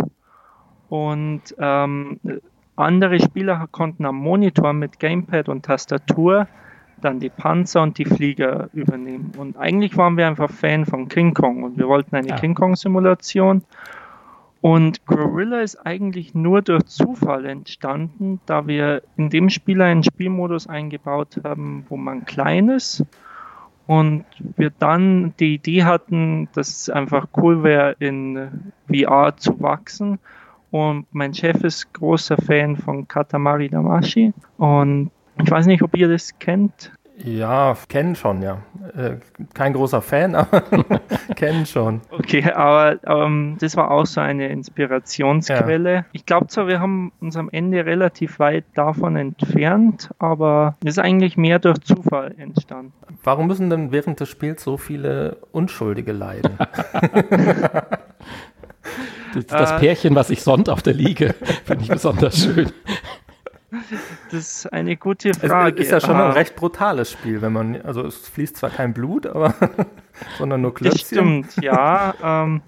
Und 0.89 1.55
ähm, 1.59 2.19
andere 2.75 3.19
Spieler 3.19 3.67
konnten 3.71 4.05
am 4.05 4.17
Monitor 4.17 4.73
mit 4.73 4.99
Gamepad 4.99 5.49
und 5.49 5.65
Tastatur 5.65 6.47
dann 7.01 7.19
die 7.19 7.29
Panzer 7.29 7.83
und 7.83 7.97
die 7.97 8.05
Flieger 8.05 8.69
übernehmen. 8.73 9.31
Und 9.37 9.57
eigentlich 9.57 9.97
waren 9.97 10.17
wir 10.17 10.27
einfach 10.27 10.49
Fan 10.49 10.85
von 10.85 11.07
King 11.07 11.33
Kong 11.33 11.63
und 11.63 11.77
wir 11.77 11.87
wollten 11.87 12.15
eine 12.15 12.29
ja. 12.29 12.35
King 12.35 12.55
Kong-Simulation. 12.55 13.63
Und 14.61 15.05
Gorilla 15.05 15.61
ist 15.61 15.75
eigentlich 15.85 16.33
nur 16.33 16.63
durch 16.63 16.85
Zufall 16.85 17.45
entstanden, 17.45 18.39
da 18.47 18.65
wir 18.65 19.03
in 19.15 19.29
dem 19.29 19.49
Spiel 19.49 19.81
einen 19.81 20.03
Spielmodus 20.03 20.67
eingebaut 20.67 21.39
haben, 21.43 21.85
wo 21.89 21.97
man 21.97 22.25
klein 22.25 22.69
ist 22.69 23.05
und 23.87 24.25
wir 24.57 24.71
dann 24.77 25.33
die 25.39 25.55
Idee 25.55 25.83
hatten, 25.83 26.49
dass 26.53 26.69
es 26.69 26.89
einfach 26.89 27.27
cool 27.37 27.63
wäre, 27.63 27.95
in 27.99 28.71
VR 28.87 29.35
zu 29.37 29.59
wachsen. 29.61 30.19
Und 30.69 31.07
mein 31.11 31.33
Chef 31.33 31.63
ist 31.63 31.93
großer 31.93 32.37
Fan 32.37 32.75
von 32.75 33.07
Katamari 33.07 33.69
Damashi 33.69 34.33
und 34.57 35.11
ich 35.41 35.49
weiß 35.49 35.65
nicht, 35.67 35.81
ob 35.83 35.95
ihr 35.95 36.09
das 36.09 36.37
kennt. 36.39 36.91
Ja, 37.23 37.75
kennen 37.89 38.15
schon, 38.15 38.43
ja. 38.43 38.59
Äh, 38.95 39.15
kein 39.53 39.73
großer 39.73 40.01
Fan, 40.01 40.35
aber 40.35 40.61
kennen 41.35 41.65
schon. 41.65 42.01
Okay, 42.11 42.51
aber 42.51 42.99
ähm, 43.05 43.57
das 43.59 43.75
war 43.75 43.89
auch 43.89 44.05
so 44.05 44.21
eine 44.21 44.49
Inspirationsquelle. 44.49 45.93
Ja. 45.93 46.05
Ich 46.11 46.25
glaube 46.25 46.47
zwar, 46.47 46.67
wir 46.67 46.79
haben 46.79 47.11
uns 47.19 47.35
am 47.35 47.49
Ende 47.51 47.85
relativ 47.85 48.39
weit 48.39 48.65
davon 48.75 49.15
entfernt, 49.15 50.09
aber 50.19 50.77
es 50.83 50.91
ist 50.91 50.99
eigentlich 50.99 51.37
mehr 51.37 51.59
durch 51.59 51.79
Zufall 51.81 52.35
entstanden. 52.37 52.93
Warum 53.23 53.47
müssen 53.47 53.69
denn 53.69 53.91
während 53.91 54.19
des 54.19 54.29
Spiels 54.29 54.63
so 54.63 54.77
viele 54.77 55.37
Unschuldige 55.51 56.11
leiden? 56.11 56.57
das, 59.33 59.71
äh, 59.71 59.79
Pärchen, 59.79 60.15
was 60.15 60.29
ich 60.29 60.43
sonnt 60.43 60.69
auf 60.69 60.83
der 60.83 60.93
Liege, 60.93 61.33
finde 61.65 61.83
ich 61.83 61.89
besonders 61.89 62.43
schön. 62.43 62.71
Das 64.31 64.47
ist 64.47 64.73
eine 64.73 64.95
gute 64.95 65.33
Frage. 65.33 65.79
Es 65.81 65.87
ist 65.87 65.91
ja 65.91 65.99
schon 65.99 66.15
ein 66.15 66.31
recht 66.31 66.55
brutales 66.55 67.11
Spiel, 67.11 67.41
wenn 67.41 67.51
man, 67.51 67.81
also 67.81 68.05
es 68.05 68.27
fließt 68.27 68.55
zwar 68.57 68.69
kein 68.69 68.93
Blut, 68.93 69.25
aber 69.27 69.53
sondern 70.37 70.61
nur 70.61 70.73
Klötzchen. 70.73 71.41
Das 71.43 71.51
stimmt, 71.51 71.63
ja. 71.63 72.13
Ähm, 72.23 72.61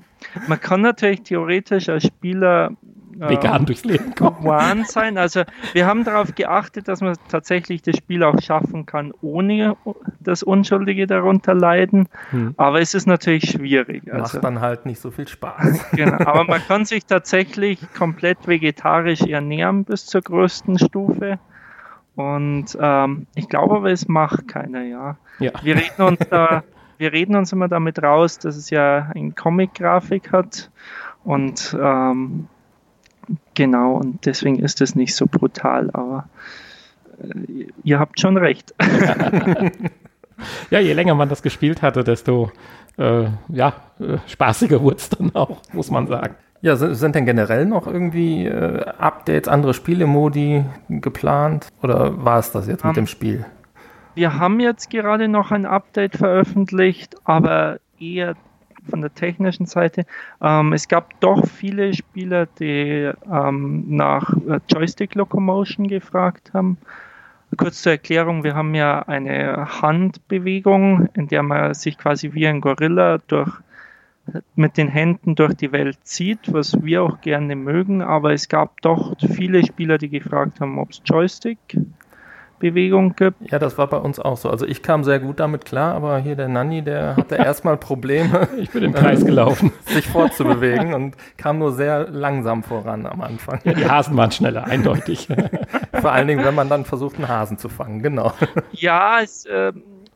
man 0.47 0.59
kann 0.59 0.81
natürlich 0.81 1.21
theoretisch 1.21 1.87
als 1.87 2.05
Spieler 2.05 2.71
vegan 3.19 3.65
durchs 3.65 3.83
Leben 3.83 4.15
kommen. 4.15 4.85
sein. 4.85 5.17
Also 5.17 5.43
wir 5.73 5.85
haben 5.85 6.03
darauf 6.03 6.35
geachtet, 6.35 6.87
dass 6.87 7.01
man 7.01 7.15
tatsächlich 7.29 7.81
das 7.81 7.97
Spiel 7.97 8.23
auch 8.23 8.39
schaffen 8.41 8.85
kann, 8.85 9.13
ohne 9.21 9.75
dass 10.19 10.43
Unschuldige 10.43 11.07
darunter 11.07 11.53
leiden. 11.53 12.07
Hm. 12.31 12.53
Aber 12.57 12.79
es 12.79 12.93
ist 12.93 13.07
natürlich 13.07 13.49
schwierig. 13.49 14.03
Also, 14.11 14.37
Macht 14.37 14.43
dann 14.43 14.61
halt 14.61 14.85
nicht 14.85 15.01
so 15.01 15.11
viel 15.11 15.27
Spaß. 15.27 15.85
genau, 15.91 16.17
aber 16.25 16.43
man 16.45 16.61
kann 16.61 16.85
sich 16.85 17.05
tatsächlich 17.05 17.79
komplett 17.97 18.47
vegetarisch 18.47 19.21
ernähren 19.21 19.83
bis 19.83 20.05
zur 20.05 20.21
größten 20.21 20.79
Stufe. 20.79 21.39
Und 22.15 22.77
ähm, 22.79 23.27
ich 23.35 23.47
glaube 23.47 23.77
aber, 23.77 23.91
es 23.91 24.07
macht 24.07 24.47
keiner, 24.47 24.83
ja. 24.83 25.17
ja. 25.39 25.51
Wir 25.61 25.75
reden 25.75 26.01
uns 26.01 26.19
da, 26.29 26.63
wir 26.97 27.13
reden 27.13 27.35
uns 27.35 27.53
immer 27.53 27.69
damit 27.69 28.03
raus, 28.03 28.39
dass 28.39 28.57
es 28.57 28.69
ja 28.69 29.09
eine 29.15 29.31
Comic-Grafik 29.31 30.33
hat. 30.33 30.69
Und 31.23 31.77
ähm, 31.81 32.47
Genau, 33.59 33.95
und 33.95 34.25
deswegen 34.25 34.59
ist 34.59 34.79
es 34.79 34.95
nicht 34.95 35.13
so 35.13 35.25
brutal, 35.27 35.89
aber 35.91 36.29
äh, 37.21 37.67
ihr 37.83 37.99
habt 37.99 38.17
schon 38.17 38.37
recht. 38.37 38.73
ja, 40.71 40.79
je 40.79 40.93
länger 40.93 41.13
man 41.13 41.27
das 41.27 41.43
gespielt 41.43 41.81
hatte, 41.81 42.05
desto 42.05 42.53
äh, 42.97 43.25
ja, 43.49 43.73
äh, 43.99 44.19
spaßiger 44.27 44.81
wurde 44.81 44.95
es 44.95 45.09
dann 45.09 45.35
auch, 45.35 45.61
muss 45.73 45.91
man 45.91 46.07
sagen. 46.07 46.35
Ja, 46.61 46.77
sind 46.77 47.15
denn 47.15 47.25
generell 47.25 47.65
noch 47.65 47.85
irgendwie 47.85 48.45
äh, 48.45 48.85
Updates, 48.97 49.49
andere 49.49 49.73
Spielemodi 49.73 50.63
geplant 50.87 51.67
oder 51.83 52.23
war 52.23 52.39
es 52.39 52.53
das 52.53 52.65
jetzt 52.65 52.85
um, 52.85 52.91
mit 52.91 52.95
dem 52.95 53.07
Spiel? 53.07 53.45
Wir 54.15 54.39
haben 54.39 54.61
jetzt 54.61 54.89
gerade 54.89 55.27
noch 55.27 55.51
ein 55.51 55.65
Update 55.65 56.15
veröffentlicht, 56.15 57.17
aber 57.25 57.79
eher 57.99 58.35
von 58.89 59.01
der 59.01 59.13
technischen 59.13 59.65
Seite. 59.65 60.05
Ähm, 60.41 60.73
es 60.73 60.87
gab 60.87 61.19
doch 61.19 61.45
viele 61.47 61.93
Spieler, 61.93 62.45
die 62.45 63.11
ähm, 63.31 63.85
nach 63.87 64.33
äh, 64.47 64.59
Joystick 64.67 65.15
Locomotion 65.15 65.87
gefragt 65.87 66.51
haben. 66.53 66.77
Kurz 67.57 67.81
zur 67.81 67.93
Erklärung, 67.93 68.43
wir 68.43 68.53
haben 68.53 68.75
ja 68.75 69.01
eine 69.01 69.81
Handbewegung, 69.81 71.09
in 71.15 71.27
der 71.27 71.41
man 71.41 71.73
sich 71.73 71.97
quasi 71.97 72.33
wie 72.33 72.47
ein 72.47 72.61
Gorilla 72.61 73.17
durch, 73.27 73.51
mit 74.55 74.77
den 74.77 74.87
Händen 74.87 75.33
durch 75.33 75.55
die 75.55 75.71
Welt 75.71 75.97
zieht, 76.03 76.53
was 76.53 76.83
wir 76.83 77.01
auch 77.01 77.21
gerne 77.21 77.55
mögen, 77.55 78.03
aber 78.03 78.33
es 78.33 78.47
gab 78.49 78.79
doch 78.81 79.15
viele 79.33 79.65
Spieler, 79.65 79.97
die 79.97 80.09
gefragt 80.09 80.61
haben, 80.61 80.77
ob 80.77 80.91
es 80.91 81.01
Joystick 81.03 81.57
Bewegung 82.59 83.15
gibt. 83.15 83.51
Ja, 83.51 83.57
das 83.59 83.77
war 83.77 83.87
bei 83.87 83.97
uns 83.97 84.19
auch 84.19 84.37
so. 84.37 84.49
Also 84.49 84.65
ich 84.65 84.83
kam 84.83 85.03
sehr 85.03 85.19
gut 85.19 85.39
damit 85.39 85.65
klar, 85.65 85.95
aber 85.95 86.19
hier 86.19 86.35
der 86.35 86.47
Nanni, 86.47 86.81
der 86.81 87.15
hatte 87.15 87.35
erstmal 87.37 87.77
Probleme. 87.77 88.47
ich 88.57 88.69
bin 88.69 88.83
im 88.83 88.93
Kreis 88.93 89.25
gelaufen. 89.25 89.71
sich 89.85 90.07
fortzubewegen 90.07 90.93
und 90.93 91.15
kam 91.37 91.59
nur 91.59 91.71
sehr 91.71 92.09
langsam 92.09 92.63
voran 92.63 93.05
am 93.05 93.21
Anfang. 93.21 93.59
Ja, 93.63 93.73
die 93.73 93.89
Hasen 93.89 94.15
waren 94.17 94.31
schneller, 94.31 94.65
eindeutig. 94.65 95.27
Vor 95.93 96.11
allen 96.11 96.27
Dingen, 96.27 96.45
wenn 96.45 96.55
man 96.55 96.69
dann 96.69 96.85
versucht, 96.85 97.15
einen 97.15 97.27
Hasen 97.27 97.57
zu 97.57 97.69
fangen, 97.69 98.01
genau. 98.01 98.33
Ja, 98.71 99.19
es, 99.21 99.45
äh, 99.45 99.71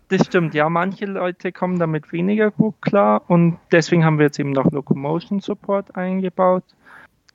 das 0.09 0.25
stimmt. 0.27 0.53
Ja, 0.53 0.69
manche 0.69 1.05
Leute 1.05 1.51
kommen 1.51 1.79
damit 1.79 2.11
weniger 2.11 2.51
gut 2.51 2.75
klar 2.81 3.23
und 3.27 3.57
deswegen 3.71 4.05
haben 4.05 4.19
wir 4.19 4.25
jetzt 4.25 4.39
eben 4.39 4.51
noch 4.51 4.71
Locomotion 4.71 5.39
Support 5.39 5.95
eingebaut. 5.95 6.63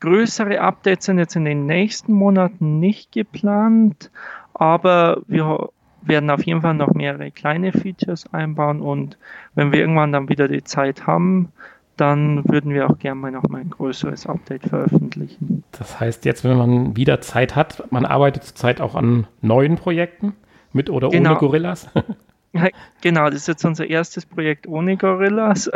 Größere 0.00 0.60
Updates 0.60 1.06
sind 1.06 1.18
jetzt 1.18 1.34
in 1.34 1.44
den 1.44 1.66
nächsten 1.66 2.12
Monaten 2.12 2.78
nicht 2.78 3.10
geplant, 3.10 4.12
aber 4.58 5.22
wir 5.26 5.70
werden 6.02 6.30
auf 6.30 6.44
jeden 6.44 6.62
Fall 6.62 6.74
noch 6.74 6.94
mehrere 6.94 7.30
kleine 7.30 7.72
Features 7.72 8.32
einbauen 8.32 8.80
und 8.80 9.18
wenn 9.54 9.72
wir 9.72 9.80
irgendwann 9.80 10.12
dann 10.12 10.28
wieder 10.28 10.48
die 10.48 10.64
Zeit 10.64 11.06
haben, 11.06 11.52
dann 11.96 12.48
würden 12.48 12.72
wir 12.72 12.88
auch 12.88 12.98
gerne 12.98 13.20
mal 13.20 13.32
noch 13.32 13.48
mal 13.48 13.60
ein 13.60 13.70
größeres 13.70 14.26
Update 14.26 14.62
veröffentlichen. 14.68 15.64
Das 15.72 15.98
heißt, 15.98 16.24
jetzt, 16.24 16.44
wenn 16.44 16.56
man 16.56 16.96
wieder 16.96 17.20
Zeit 17.20 17.56
hat, 17.56 17.90
man 17.90 18.06
arbeitet 18.06 18.44
zurzeit 18.44 18.80
auch 18.80 18.94
an 18.94 19.26
neuen 19.42 19.76
Projekten 19.76 20.34
mit 20.72 20.90
oder 20.90 21.08
genau. 21.08 21.30
ohne 21.30 21.38
Gorillas? 21.40 21.88
genau, 23.00 23.26
das 23.26 23.40
ist 23.42 23.48
jetzt 23.48 23.64
unser 23.64 23.88
erstes 23.88 24.26
Projekt 24.26 24.66
ohne 24.66 24.96
Gorillas. 24.96 25.70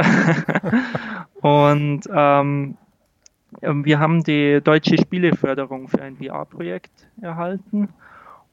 und 1.40 2.03
ähm, 2.12 2.77
wir 3.61 3.99
haben 3.99 4.25
die 4.25 4.61
deutsche 4.62 4.97
Spieleförderung 4.97 5.88
für 5.88 6.03
ein 6.03 6.16
VR-Projekt 6.16 6.92
erhalten. 7.21 7.88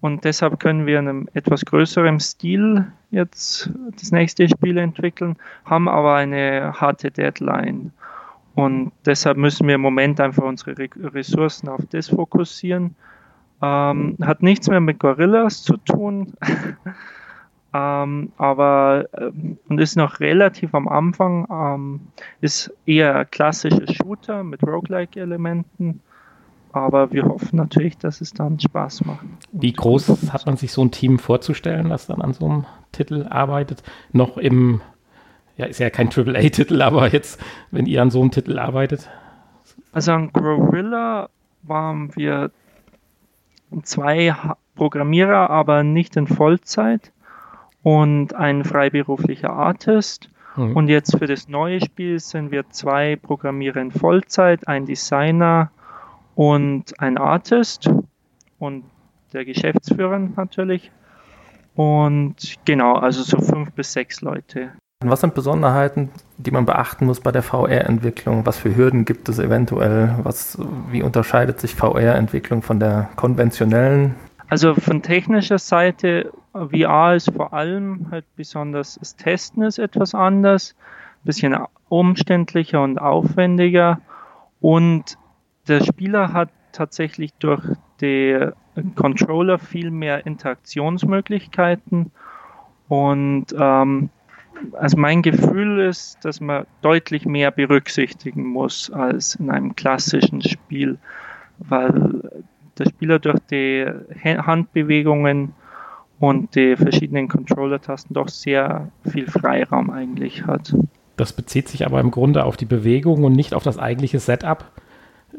Und 0.02 0.24
deshalb 0.24 0.60
können 0.60 0.86
wir 0.86 1.00
in 1.00 1.08
einem 1.08 1.30
etwas 1.34 1.66
größeren 1.66 2.20
Stil 2.20 2.86
jetzt 3.12 3.70
das 4.00 4.12
nächste 4.12 4.48
Spiel 4.48 4.78
entwickeln, 4.78 5.36
haben 5.66 5.90
aber 5.90 6.16
eine 6.16 6.74
harte 6.80 7.12
Deadline. 7.12 7.92
Und 8.56 8.92
deshalb 9.06 9.38
müssen 9.38 9.68
wir 9.68 9.76
im 9.76 9.82
Moment 9.82 10.20
einfach 10.20 10.44
unsere 10.44 10.76
Ressourcen 11.14 11.68
auf 11.70 11.82
das 11.92 12.10
fokussieren. 12.10 12.96
Ähm, 13.62 14.16
hat 14.22 14.42
nichts 14.42 14.70
mehr 14.70 14.80
mit 14.80 15.00
Gorillas 15.00 15.64
zu 15.64 15.76
tun, 15.76 16.34
ähm, 17.74 18.32
aber 18.38 19.06
äh, 19.12 19.32
und 19.68 19.80
ist 19.80 19.98
noch 19.98 20.22
relativ 20.22 20.74
am 20.74 20.88
Anfang. 20.88 21.46
Ähm, 21.52 22.02
ist 22.40 22.74
eher 22.86 23.18
ein 23.18 23.32
klassischer 23.32 23.86
Shooter 23.94 24.46
mit 24.46 24.64
Roguelike-Elementen 24.64 26.00
aber 26.72 27.12
wir 27.12 27.26
hoffen 27.26 27.58
natürlich, 27.58 27.98
dass 27.98 28.22
es 28.22 28.34
dann 28.34 28.60
Spaß 28.60 29.06
macht. 29.06 29.26
Wie 29.52 29.74
groß 29.74 30.32
hat 30.32 30.46
man 30.46 30.58
sich 30.58 30.72
so 30.72 30.84
ein 30.84 30.92
Team 30.92 31.20
vorzustellen, 31.20 31.90
das 31.90 32.08
dann 32.08 32.22
an 32.22 32.34
so 32.34 32.46
einem 32.46 32.66
Titel 32.92 33.28
arbeitet? 33.30 33.84
Noch 34.12 34.38
im, 34.38 34.82
ja, 35.58 35.66
ist 35.66 35.80
ja 35.80 35.90
kein 35.90 36.10
AAA-Titel, 36.10 36.82
aber 36.82 37.12
jetzt, 37.12 37.42
wenn 37.72 37.86
ihr 37.86 38.02
an 38.02 38.12
so 38.12 38.22
einem 38.22 38.32
Titel 38.32 38.60
arbeitet? 38.60 39.10
Also 39.92 40.12
an 40.12 40.32
Gorilla 40.32 41.30
waren 41.64 42.16
wir 42.16 42.52
zwei 43.84 44.34
Programmierer, 44.76 45.50
aber 45.50 45.84
nicht 45.84 46.16
in 46.16 46.28
Vollzeit 46.28 47.12
und 47.84 48.34
ein 48.34 48.64
freiberuflicher 48.64 49.52
Artist. 49.52 50.30
Mhm. 50.56 50.76
Und 50.76 50.88
jetzt 50.88 51.18
für 51.18 51.28
das 51.28 51.48
neue 51.48 51.82
Spiel 51.82 52.20
sind 52.20 52.52
wir 52.52 52.70
zwei 52.70 53.16
Programmierer 53.16 53.82
in 53.82 53.92
Vollzeit, 53.92 54.68
ein 54.68 54.86
Designer 54.86 55.72
und 56.40 56.98
ein 57.02 57.18
Artist 57.18 57.92
und 58.60 58.86
der 59.34 59.44
Geschäftsführer 59.44 60.20
natürlich. 60.20 60.90
Und 61.76 62.56
genau, 62.64 62.94
also 62.94 63.24
so 63.24 63.42
fünf 63.42 63.74
bis 63.74 63.92
sechs 63.92 64.22
Leute. 64.22 64.70
Was 65.04 65.20
sind 65.20 65.36
Besonderheiten, 65.36 66.12
die 66.38 66.52
man 66.52 66.66
beachten 66.66 67.08
muss 67.08 67.20
bei 67.20 67.34
der 67.34 67.44
VR-Entwicklung? 67.44 68.46
Was 68.46 68.58
für 68.58 68.74
Hürden 68.74 69.04
gibt 69.04 69.28
es 69.28 69.38
eventuell? 69.38 70.16
Was, 70.24 70.58
wie 70.90 71.04
unterscheidet 71.04 71.60
sich 71.60 71.76
VR-Entwicklung 71.76 72.62
von 72.62 72.80
der 72.80 73.10
konventionellen? 73.18 74.16
Also 74.48 74.76
von 74.76 75.02
technischer 75.02 75.60
Seite, 75.60 76.32
VR 76.54 77.16
ist 77.16 77.34
vor 77.36 77.52
allem 77.52 78.08
halt 78.12 78.24
besonders, 78.38 78.96
das 78.96 79.18
Testen 79.18 79.64
ist 79.64 79.78
etwas 79.78 80.16
anders, 80.16 80.74
ein 81.22 81.26
bisschen 81.26 81.58
umständlicher 81.90 82.82
und 82.82 82.98
aufwendiger 82.98 84.00
und 84.62 85.18
der 85.70 85.84
Spieler 85.84 86.34
hat 86.34 86.50
tatsächlich 86.72 87.34
durch 87.40 87.64
die 88.02 88.50
Controller 88.96 89.60
viel 89.60 89.92
mehr 89.92 90.26
Interaktionsmöglichkeiten 90.26 92.12
Und 92.88 93.48
ähm, 93.58 94.10
also 94.74 94.98
mein 94.98 95.22
Gefühl 95.22 95.80
ist, 95.80 96.18
dass 96.24 96.42
man 96.42 96.66
deutlich 96.82 97.26
mehr 97.26 97.52
berücksichtigen 97.52 98.46
muss 98.46 98.92
als 98.92 99.36
in 99.36 99.50
einem 99.50 99.76
klassischen 99.76 100.42
Spiel, 100.42 100.98
weil 101.60 102.44
der 102.78 102.86
Spieler 102.86 103.20
durch 103.20 103.40
die 103.52 103.86
Handbewegungen 104.24 105.54
und 106.20 106.56
die 106.56 106.76
verschiedenen 106.76 107.30
Controller-Tasten 107.30 108.14
doch 108.14 108.28
sehr 108.28 108.90
viel 109.10 109.28
Freiraum 109.28 109.90
eigentlich 109.90 110.46
hat. 110.46 110.74
Das 111.16 111.34
bezieht 111.34 111.70
sich 111.70 111.86
aber 111.86 112.00
im 112.02 112.12
Grunde 112.12 112.44
auf 112.44 112.58
die 112.58 112.66
Bewegung 112.66 113.24
und 113.24 113.34
nicht 113.34 113.54
auf 113.54 113.64
das 113.64 113.78
eigentliche 113.78 114.20
Setup. 114.20 114.66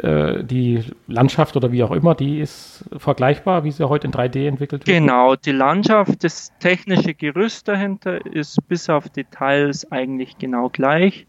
Äh, 0.02 0.44
die 0.44 0.82
Landschaft 1.08 1.56
oder 1.56 1.72
wie 1.72 1.82
auch 1.82 1.90
immer, 1.90 2.14
die 2.14 2.40
ist 2.40 2.84
vergleichbar, 2.96 3.64
wie 3.64 3.70
sie 3.70 3.86
heute 3.86 4.06
in 4.06 4.12
3D 4.12 4.48
entwickelt 4.48 4.86
wird? 4.86 4.98
Genau, 4.98 5.36
die 5.36 5.52
Landschaft, 5.52 6.24
das 6.24 6.52
technische 6.58 7.12
Gerüst 7.12 7.68
dahinter 7.68 8.24
ist 8.24 8.66
bis 8.68 8.88
auf 8.88 9.10
Details 9.10 9.90
eigentlich 9.92 10.38
genau 10.38 10.70
gleich. 10.70 11.26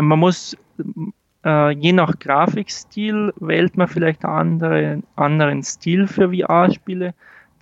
Man 0.00 0.20
muss, 0.20 0.56
äh, 1.44 1.70
je 1.72 1.92
nach 1.92 2.18
Grafikstil, 2.20 3.32
wählt 3.40 3.76
man 3.76 3.88
vielleicht 3.88 4.24
einen 4.24 4.34
andere, 4.34 5.02
anderen 5.16 5.64
Stil 5.64 6.06
für 6.06 6.30
VR-Spiele, 6.30 7.12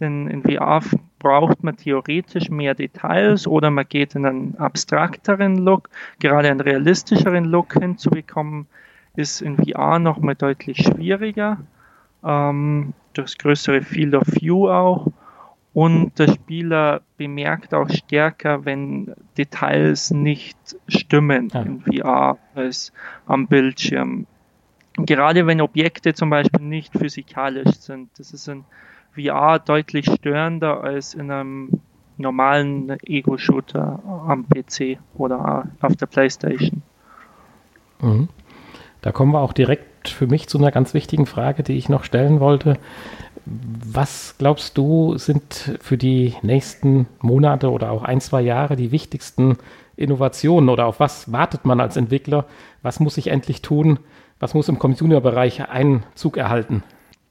denn 0.00 0.26
in 0.26 0.42
VR 0.42 0.83
braucht 1.20 1.62
man 1.62 1.76
theoretisch 1.76 2.50
mehr 2.50 2.74
Details 2.74 3.46
oder 3.46 3.70
man 3.70 3.87
geht 3.88 4.14
in 4.14 4.26
einen 4.26 4.57
abstrakteren 4.57 5.57
Look, 5.57 5.88
gerade 6.18 6.50
einen 6.50 6.61
realistischeren 6.61 7.44
Look 7.44 7.74
hinzubekommen 7.74 8.66
ist 9.16 9.42
in 9.42 9.57
VR 9.57 9.98
nochmal 9.98 10.35
deutlich 10.35 10.79
schwieriger. 10.79 11.59
Ähm, 12.24 12.94
das 13.12 13.38
größere 13.38 13.83
Field 13.83 14.14
of 14.14 14.27
View 14.27 14.68
auch. 14.68 15.09
Und 15.72 16.18
der 16.20 16.29
Spieler 16.29 17.00
bemerkt 17.16 17.74
auch 17.74 17.88
stärker, 17.90 18.64
wenn 18.64 19.12
Details 19.37 20.12
nicht 20.12 20.57
stimmen 20.87 21.50
ja. 21.53 21.62
in 21.62 21.81
VR 21.81 22.38
als 22.55 22.92
am 23.27 23.48
Bildschirm. 23.48 24.27
Gerade 24.96 25.48
wenn 25.48 25.61
Objekte 25.61 26.14
zum 26.14 26.31
Beispiel 26.31 26.64
nicht 26.64 26.96
physikalisch 26.96 27.72
sind. 27.81 28.11
Das 28.18 28.33
ist 28.33 28.46
in 28.46 28.64
VR 29.14 29.59
deutlich 29.59 30.07
störender 30.07 30.83
als 30.85 31.14
in 31.14 31.31
einem 31.33 31.81
normalen 32.16 32.96
Ego-Shooter 33.05 34.00
am 34.29 34.46
PC 34.48 34.98
oder 35.14 35.68
auf 35.81 35.96
der 35.96 36.07
PlayStation. 36.07 36.83
Mhm. 38.00 38.29
Da 39.04 39.12
kommen 39.12 39.32
wir 39.32 39.40
auch 39.40 39.52
direkt 39.52 40.08
für 40.08 40.26
mich 40.26 40.48
zu 40.48 40.56
einer 40.56 40.70
ganz 40.70 40.94
wichtigen 40.94 41.26
Frage, 41.26 41.62
die 41.62 41.76
ich 41.76 41.90
noch 41.90 42.04
stellen 42.04 42.40
wollte. 42.40 42.78
Was 43.44 44.36
glaubst 44.38 44.78
du, 44.78 45.18
sind 45.18 45.76
für 45.82 45.98
die 45.98 46.32
nächsten 46.40 47.06
Monate 47.20 47.70
oder 47.70 47.90
auch 47.90 48.02
ein, 48.02 48.22
zwei 48.22 48.40
Jahre 48.40 48.76
die 48.76 48.92
wichtigsten 48.92 49.58
Innovationen 49.96 50.70
oder 50.70 50.86
auf 50.86 51.00
was 51.00 51.30
wartet 51.30 51.66
man 51.66 51.80
als 51.80 51.98
Entwickler? 51.98 52.46
Was 52.80 52.98
muss 52.98 53.18
ich 53.18 53.26
endlich 53.26 53.60
tun? 53.60 53.98
Was 54.40 54.54
muss 54.54 54.70
im 54.70 54.78
Consumer-Bereich 54.78 55.68
Einzug 55.68 56.38
erhalten? 56.38 56.82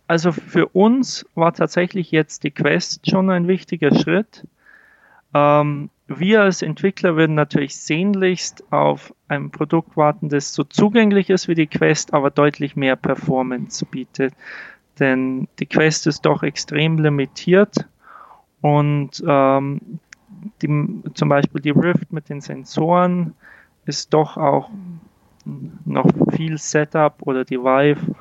Also 0.06 0.32
für 0.32 0.68
uns 0.68 1.26
war 1.34 1.54
tatsächlich 1.54 2.12
jetzt 2.12 2.44
die 2.44 2.52
Quest 2.52 3.10
schon 3.10 3.32
ein 3.32 3.48
wichtiger 3.48 3.96
Schritt. 3.96 4.46
Ähm, 5.34 5.90
wir 6.20 6.42
als 6.42 6.62
Entwickler 6.62 7.16
würden 7.16 7.36
natürlich 7.36 7.76
sehnlichst 7.78 8.72
auf 8.72 9.14
ein 9.28 9.52
Produkt 9.52 9.96
warten, 9.98 10.30
das 10.30 10.54
so 10.54 10.64
zugänglich 10.64 11.30
ist 11.30 11.48
wie 11.48 11.56
die 11.56 11.68
Quest, 11.68 12.14
aber 12.14 12.30
deutlich 12.30 12.76
mehr 12.76 12.96
Performance 12.96 13.86
bietet. 13.86 14.34
Denn 15.00 15.48
die 15.60 15.66
Quest 15.66 16.08
ist 16.08 16.22
doch 16.26 16.44
extrem 16.44 16.98
limitiert 16.98 17.88
und 18.62 19.24
ähm, 19.28 20.00
die, 20.62 21.02
zum 21.14 21.30
Beispiel 21.30 21.62
die 21.62 21.72
Rift 21.72 22.12
mit 22.12 22.30
den 22.30 22.42
Sensoren 22.42 23.34
ist 23.86 24.14
doch 24.14 24.38
auch 24.38 24.70
noch 25.86 26.10
viel 26.36 26.58
Setup 26.58 27.16
oder 27.22 27.44
die 27.44 27.60
Vive 27.60 28.16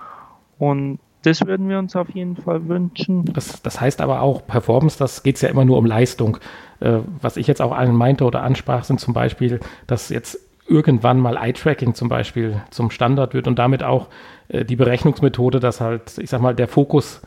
und 0.59 0.99
das 1.23 1.47
würden 1.47 1.69
wir 1.69 1.79
uns 1.79 1.95
auf 1.95 2.11
jeden 2.11 2.37
Fall 2.37 2.69
wünschen. 2.69 3.25
Das, 3.33 3.63
das 3.63 3.81
heißt 3.81 4.01
aber 4.01 4.23
auch, 4.23 4.47
Performance, 4.47 4.99
das 4.99 5.23
geht 5.23 5.37
es 5.37 5.43
ja 5.43 5.49
immer 5.49 5.65
nur 5.65 5.79
um 5.79 5.87
Leistung. 5.87 6.39
Äh, 6.81 6.99
was 7.21 7.37
ich 7.37 7.47
jetzt 7.47 7.63
auch 7.63 7.73
allen 7.73 7.95
meinte 7.95 8.25
oder 8.25 8.43
ansprach, 8.43 8.85
sind 8.85 9.01
zum 9.01 9.15
Beispiel, 9.15 9.61
dass 9.87 10.09
jetzt 10.09 10.39
irgendwann 10.67 11.21
mal 11.21 11.37
Eye-Tracking 11.37 11.95
zum 11.95 12.09
Beispiel 12.09 12.61
zum 12.71 12.91
Standard 12.91 13.35
wird 13.35 13.47
und 13.47 13.59
damit 13.59 13.83
auch 13.83 14.09
äh, 14.49 14.65
die 14.65 14.77
Berechnungsmethode, 14.77 15.61
dass 15.61 15.81
halt, 15.81 16.19
ich 16.19 16.31
sag 16.31 16.41
mal, 16.41 16.55
der 16.55 16.69
Fokus 16.69 17.23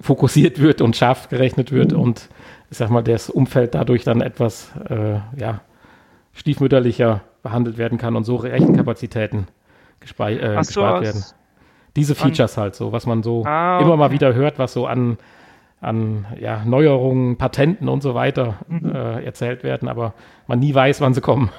fokussiert 0.00 0.60
wird 0.60 0.80
und 0.80 0.96
scharf 0.96 1.28
gerechnet 1.28 1.70
wird 1.70 1.92
und 1.92 2.28
ich 2.70 2.78
sag 2.78 2.90
mal, 2.90 3.02
das 3.02 3.30
Umfeld 3.30 3.74
dadurch 3.74 4.02
dann 4.02 4.20
etwas 4.20 4.72
äh, 4.88 5.18
ja, 5.36 5.60
stiefmütterlicher 6.32 7.20
behandelt 7.44 7.78
werden 7.78 7.98
kann 7.98 8.16
und 8.16 8.24
so 8.24 8.36
Rechenkapazitäten 8.36 9.46
äh, 10.00 10.56
gespart 10.56 11.02
werden 11.02 11.24
diese 11.96 12.14
Features 12.14 12.56
halt 12.56 12.74
so, 12.74 12.92
was 12.92 13.06
man 13.06 13.22
so 13.22 13.44
ah, 13.44 13.76
okay. 13.76 13.84
immer 13.84 13.96
mal 13.96 14.10
wieder 14.10 14.34
hört, 14.34 14.58
was 14.58 14.72
so 14.72 14.86
an, 14.86 15.18
an 15.80 16.26
ja, 16.40 16.64
Neuerungen, 16.64 17.36
Patenten 17.36 17.88
und 17.88 18.02
so 18.02 18.14
weiter 18.14 18.56
mhm. 18.68 18.94
äh, 18.94 19.24
erzählt 19.24 19.62
werden, 19.62 19.88
aber 19.88 20.14
man 20.46 20.58
nie 20.58 20.74
weiß, 20.74 21.00
wann 21.00 21.14
sie 21.14 21.20
kommen. 21.20 21.50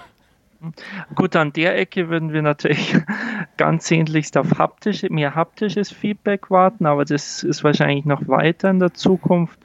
Gut, 1.13 1.35
an 1.35 1.53
der 1.53 1.77
Ecke 1.77 2.09
würden 2.09 2.33
wir 2.33 2.41
natürlich 2.41 2.95
ganz 3.57 3.87
sehnlichst 3.87 4.37
auf 4.37 4.57
haptische, 4.57 5.11
mehr 5.11 5.35
haptisches 5.35 5.91
Feedback 5.91 6.49
warten, 6.49 6.85
aber 6.85 7.05
das 7.05 7.43
ist 7.43 7.63
wahrscheinlich 7.63 8.05
noch 8.05 8.27
weiter 8.27 8.69
in 8.69 8.79
der 8.79 8.93
Zukunft. 8.93 9.59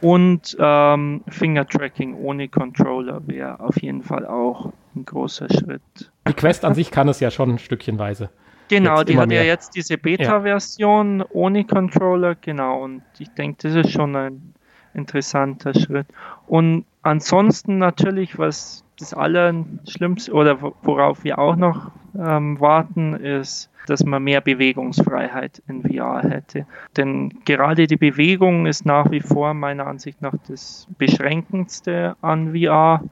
Und 0.00 0.56
ähm, 0.60 1.22
Finger-Tracking 1.28 2.14
ohne 2.14 2.48
Controller 2.48 3.20
wäre 3.26 3.58
auf 3.58 3.82
jeden 3.82 4.04
Fall 4.04 4.26
auch 4.26 4.72
ein 4.94 5.04
großer 5.04 5.48
Schritt. 5.48 5.82
Die 6.28 6.32
Quest 6.34 6.64
an 6.64 6.74
sich 6.74 6.92
kann 6.92 7.08
es 7.08 7.18
ja 7.18 7.32
schon 7.32 7.58
stückchenweise. 7.58 8.30
Genau, 8.68 9.02
die 9.02 9.18
hat 9.18 9.28
mehr. 9.28 9.42
ja 9.42 9.48
jetzt 9.48 9.74
diese 9.74 9.98
Beta-Version 9.98 11.20
ja. 11.20 11.26
ohne 11.30 11.64
Controller, 11.64 12.34
genau. 12.34 12.82
Und 12.82 13.02
ich 13.18 13.30
denke, 13.30 13.58
das 13.62 13.74
ist 13.74 13.92
schon 13.92 14.14
ein 14.16 14.54
interessanter 14.94 15.74
Schritt. 15.74 16.06
Und 16.46 16.84
ansonsten 17.02 17.78
natürlich, 17.78 18.38
was 18.38 18.84
das 18.98 19.14
Allerschlimmste 19.14 20.32
oder 20.32 20.60
worauf 20.82 21.24
wir 21.24 21.38
auch 21.38 21.56
noch 21.56 21.92
ähm, 22.18 22.60
warten, 22.60 23.14
ist, 23.14 23.70
dass 23.86 24.04
man 24.04 24.22
mehr 24.22 24.40
Bewegungsfreiheit 24.40 25.62
in 25.66 25.82
VR 25.82 26.22
hätte. 26.22 26.66
Denn 26.96 27.40
gerade 27.44 27.86
die 27.86 27.96
Bewegung 27.96 28.66
ist 28.66 28.84
nach 28.84 29.10
wie 29.10 29.20
vor 29.20 29.54
meiner 29.54 29.86
Ansicht 29.86 30.20
nach 30.20 30.34
das 30.48 30.86
Beschränkendste 30.98 32.16
an 32.20 32.54
VR. 32.54 33.02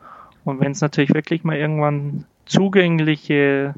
Und 0.45 0.61
wenn 0.61 0.73
es 0.73 0.81
natürlich 0.81 1.15
wirklich 1.15 1.45
mal 1.45 1.57
irgendwann 1.57 2.25
zugängliche 2.45 3.75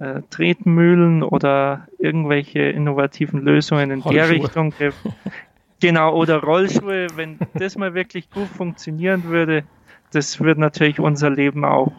äh, 0.00 0.22
Tretmühlen 0.30 1.22
oder 1.22 1.86
irgendwelche 1.98 2.60
innovativen 2.60 3.42
Lösungen 3.42 3.90
in 3.90 4.02
der 4.02 4.28
Richtung. 4.28 4.74
Genau, 5.80 6.14
oder 6.14 6.42
Rollschuhe, 6.42 7.06
wenn 7.16 7.38
das 7.54 7.76
mal 7.76 7.94
wirklich 7.94 8.30
gut 8.30 8.48
funktionieren 8.48 9.24
würde, 9.24 9.64
das 10.12 10.40
würde 10.40 10.60
natürlich 10.60 11.00
unser 11.00 11.30
Leben 11.30 11.64
auch 11.64 11.92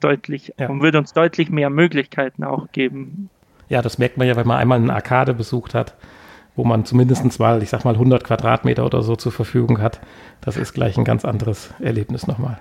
deutlich 0.00 0.54
ja. 0.58 0.68
und 0.68 0.82
würde 0.82 0.98
uns 0.98 1.12
deutlich 1.12 1.50
mehr 1.50 1.68
Möglichkeiten 1.70 2.44
auch 2.44 2.70
geben. 2.72 3.28
Ja, 3.68 3.82
das 3.82 3.98
merkt 3.98 4.16
man 4.16 4.26
ja, 4.26 4.36
wenn 4.36 4.46
man 4.46 4.58
einmal 4.58 4.78
eine 4.78 4.94
Arkade 4.94 5.34
besucht 5.34 5.74
hat, 5.74 5.96
wo 6.54 6.64
man 6.64 6.84
zumindest 6.84 7.38
mal, 7.38 7.62
ich 7.62 7.70
sag 7.70 7.84
mal, 7.84 7.94
100 7.94 8.24
Quadratmeter 8.24 8.86
oder 8.86 9.02
so 9.02 9.16
zur 9.16 9.32
Verfügung 9.32 9.80
hat. 9.80 10.00
Das 10.40 10.56
ist 10.56 10.72
gleich 10.72 10.96
ein 10.96 11.04
ganz 11.04 11.24
anderes 11.24 11.74
Erlebnis 11.80 12.26
nochmal. 12.26 12.60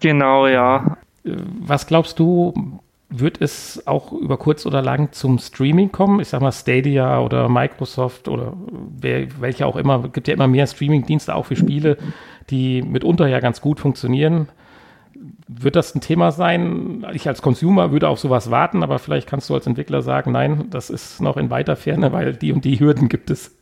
Genau, 0.00 0.46
ja. 0.46 0.96
Äh, 1.24 1.36
was 1.60 1.86
glaubst 1.86 2.18
du, 2.18 2.80
wird 3.18 3.40
es 3.40 3.86
auch 3.86 4.12
über 4.12 4.36
kurz 4.36 4.66
oder 4.66 4.82
lang 4.82 5.12
zum 5.12 5.38
Streaming 5.38 5.92
kommen? 5.92 6.20
Ich 6.20 6.28
sag 6.28 6.40
mal 6.40 6.52
Stadia 6.52 7.20
oder 7.20 7.48
Microsoft 7.48 8.28
oder 8.28 8.54
wer, 8.98 9.28
welche 9.40 9.66
auch 9.66 9.76
immer. 9.76 10.04
Es 10.04 10.12
gibt 10.12 10.28
ja 10.28 10.34
immer 10.34 10.48
mehr 10.48 10.66
Streaming-Dienste 10.66 11.34
auch 11.34 11.46
für 11.46 11.56
Spiele, 11.56 11.96
die 12.50 12.82
mitunter 12.82 13.26
ja 13.26 13.40
ganz 13.40 13.60
gut 13.60 13.80
funktionieren. 13.80 14.48
Wird 15.46 15.76
das 15.76 15.94
ein 15.94 16.00
Thema 16.00 16.32
sein? 16.32 17.06
Ich 17.12 17.28
als 17.28 17.42
Consumer 17.42 17.92
würde 17.92 18.08
auf 18.08 18.18
sowas 18.18 18.50
warten, 18.50 18.82
aber 18.82 18.98
vielleicht 18.98 19.28
kannst 19.28 19.48
du 19.48 19.54
als 19.54 19.66
Entwickler 19.66 20.02
sagen, 20.02 20.32
nein, 20.32 20.66
das 20.70 20.90
ist 20.90 21.20
noch 21.20 21.36
in 21.36 21.50
weiter 21.50 21.76
Ferne, 21.76 22.12
weil 22.12 22.34
die 22.34 22.52
und 22.52 22.64
die 22.64 22.80
Hürden 22.80 23.08
gibt 23.08 23.30
es. 23.30 23.56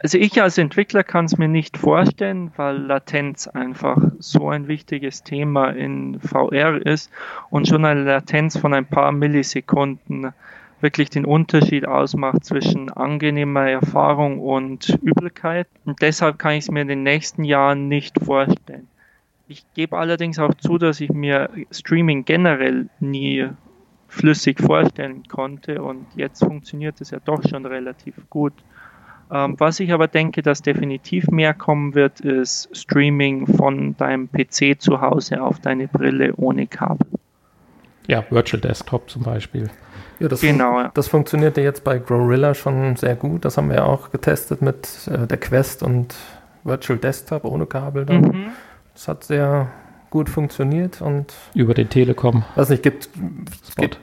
Also 0.00 0.16
ich 0.18 0.40
als 0.40 0.58
Entwickler 0.58 1.02
kann 1.02 1.24
es 1.24 1.38
mir 1.38 1.48
nicht 1.48 1.76
vorstellen, 1.76 2.52
weil 2.56 2.76
Latenz 2.76 3.48
einfach 3.48 4.00
so 4.20 4.48
ein 4.48 4.68
wichtiges 4.68 5.24
Thema 5.24 5.70
in 5.70 6.20
VR 6.20 6.84
ist 6.86 7.10
und 7.50 7.66
schon 7.66 7.84
eine 7.84 8.04
Latenz 8.04 8.56
von 8.56 8.74
ein 8.74 8.86
paar 8.86 9.10
Millisekunden 9.10 10.32
wirklich 10.80 11.10
den 11.10 11.24
Unterschied 11.24 11.86
ausmacht 11.86 12.44
zwischen 12.44 12.90
angenehmer 12.90 13.68
Erfahrung 13.68 14.38
und 14.38 14.96
Übelkeit. 15.02 15.66
Und 15.84 16.00
deshalb 16.00 16.38
kann 16.38 16.52
ich 16.52 16.64
es 16.64 16.70
mir 16.70 16.82
in 16.82 16.88
den 16.88 17.02
nächsten 17.02 17.42
Jahren 17.42 17.88
nicht 17.88 18.22
vorstellen. 18.22 18.86
Ich 19.48 19.64
gebe 19.74 19.98
allerdings 19.98 20.38
auch 20.38 20.54
zu, 20.54 20.78
dass 20.78 21.00
ich 21.00 21.10
mir 21.10 21.50
Streaming 21.72 22.24
generell 22.24 22.88
nie 23.00 23.48
flüssig 24.06 24.60
vorstellen 24.60 25.24
konnte 25.26 25.82
und 25.82 26.06
jetzt 26.14 26.44
funktioniert 26.44 27.00
es 27.00 27.10
ja 27.10 27.18
doch 27.24 27.42
schon 27.48 27.66
relativ 27.66 28.14
gut. 28.30 28.52
Ähm, 29.30 29.54
was 29.58 29.80
ich 29.80 29.92
aber 29.92 30.08
denke, 30.08 30.42
dass 30.42 30.62
definitiv 30.62 31.28
mehr 31.28 31.54
kommen 31.54 31.94
wird, 31.94 32.20
ist 32.20 32.68
Streaming 32.72 33.46
von 33.46 33.96
deinem 33.96 34.28
PC 34.30 34.80
zu 34.80 35.00
Hause 35.00 35.42
auf 35.42 35.58
deine 35.60 35.88
Brille 35.88 36.34
ohne 36.36 36.66
Kabel. 36.66 37.06
Ja, 38.06 38.24
Virtual 38.30 38.60
Desktop 38.60 39.10
zum 39.10 39.22
Beispiel. 39.22 39.70
Ja, 40.18 40.28
das, 40.28 40.40
genau, 40.40 40.72
fun 40.72 40.82
ja. 40.84 40.90
das 40.94 41.08
funktioniert 41.08 41.56
ja 41.56 41.62
jetzt 41.62 41.84
bei 41.84 41.98
Growrilla 41.98 42.54
schon 42.54 42.96
sehr 42.96 43.14
gut. 43.16 43.44
Das 43.44 43.56
haben 43.56 43.68
wir 43.68 43.76
ja 43.76 43.84
auch 43.84 44.10
getestet 44.10 44.62
mit 44.62 45.08
äh, 45.08 45.26
der 45.26 45.38
Quest 45.38 45.82
und 45.82 46.14
Virtual 46.64 46.98
Desktop 46.98 47.44
ohne 47.44 47.66
Kabel. 47.66 48.06
Dann. 48.06 48.20
Mhm. 48.22 48.46
Das 48.94 49.08
hat 49.08 49.24
sehr 49.24 49.68
gut 50.10 50.28
funktioniert 50.28 51.00
und 51.02 51.34
über 51.54 51.74
den 51.74 51.88
Telekom. 51.88 52.44
Was 52.54 52.70
nicht 52.70 52.82
gibt, 52.82 53.10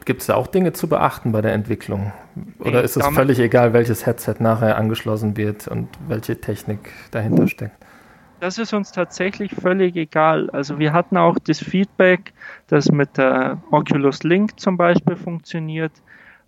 gibt 0.06 0.22
es 0.22 0.28
da 0.28 0.36
auch 0.36 0.48
Dinge 0.48 0.74
zu 0.74 0.88
beachten 0.88 1.32
bei 1.32 1.42
der 1.42 1.54
Entwicklung? 1.54 2.14
Oder 2.60 2.84
ist 2.84 2.98
es 2.98 3.06
völlig 3.08 3.40
egal, 3.40 3.74
welches 3.74 4.06
Headset 4.06 4.36
nachher 4.40 4.78
angeschlossen 4.78 5.38
wird 5.38 5.68
und 5.68 5.90
welche 6.08 6.40
Technik 6.40 6.92
dahinter 7.12 7.48
steckt? 7.48 7.76
Das 8.40 8.58
ist 8.58 8.74
uns 8.74 8.92
tatsächlich 8.92 9.56
völlig 9.56 9.96
egal. 9.96 10.50
Also 10.52 10.78
wir 10.78 10.94
hatten 10.94 11.18
auch 11.18 11.40
das 11.40 11.60
Feedback, 11.60 12.34
das 12.68 12.92
mit 12.92 13.18
der 13.18 13.62
Oculus 13.72 14.24
Link 14.24 14.60
zum 14.60 14.78
Beispiel 14.78 15.16
funktioniert, 15.16 15.94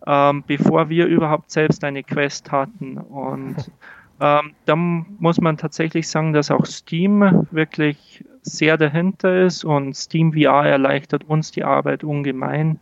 ähm, 0.05 0.43
bevor 0.45 0.89
wir 0.89 1.05
überhaupt 1.07 1.49
selbst 1.49 1.83
eine 1.83 2.03
Quest 2.03 2.51
hatten. 2.51 2.97
Und 2.97 3.71
ähm, 4.19 4.51
da 4.65 4.75
muss 4.75 5.39
man 5.39 5.57
tatsächlich 5.57 6.07
sagen, 6.09 6.33
dass 6.33 6.51
auch 6.51 6.65
Steam 6.65 7.47
wirklich 7.51 8.25
sehr 8.55 8.77
dahinter 8.77 9.45
ist 9.45 9.63
und 9.63 9.95
Steam 9.95 10.33
VR 10.33 10.65
erleichtert 10.65 11.23
uns 11.25 11.51
die 11.51 11.63
Arbeit 11.63 12.03
ungemein. 12.03 12.79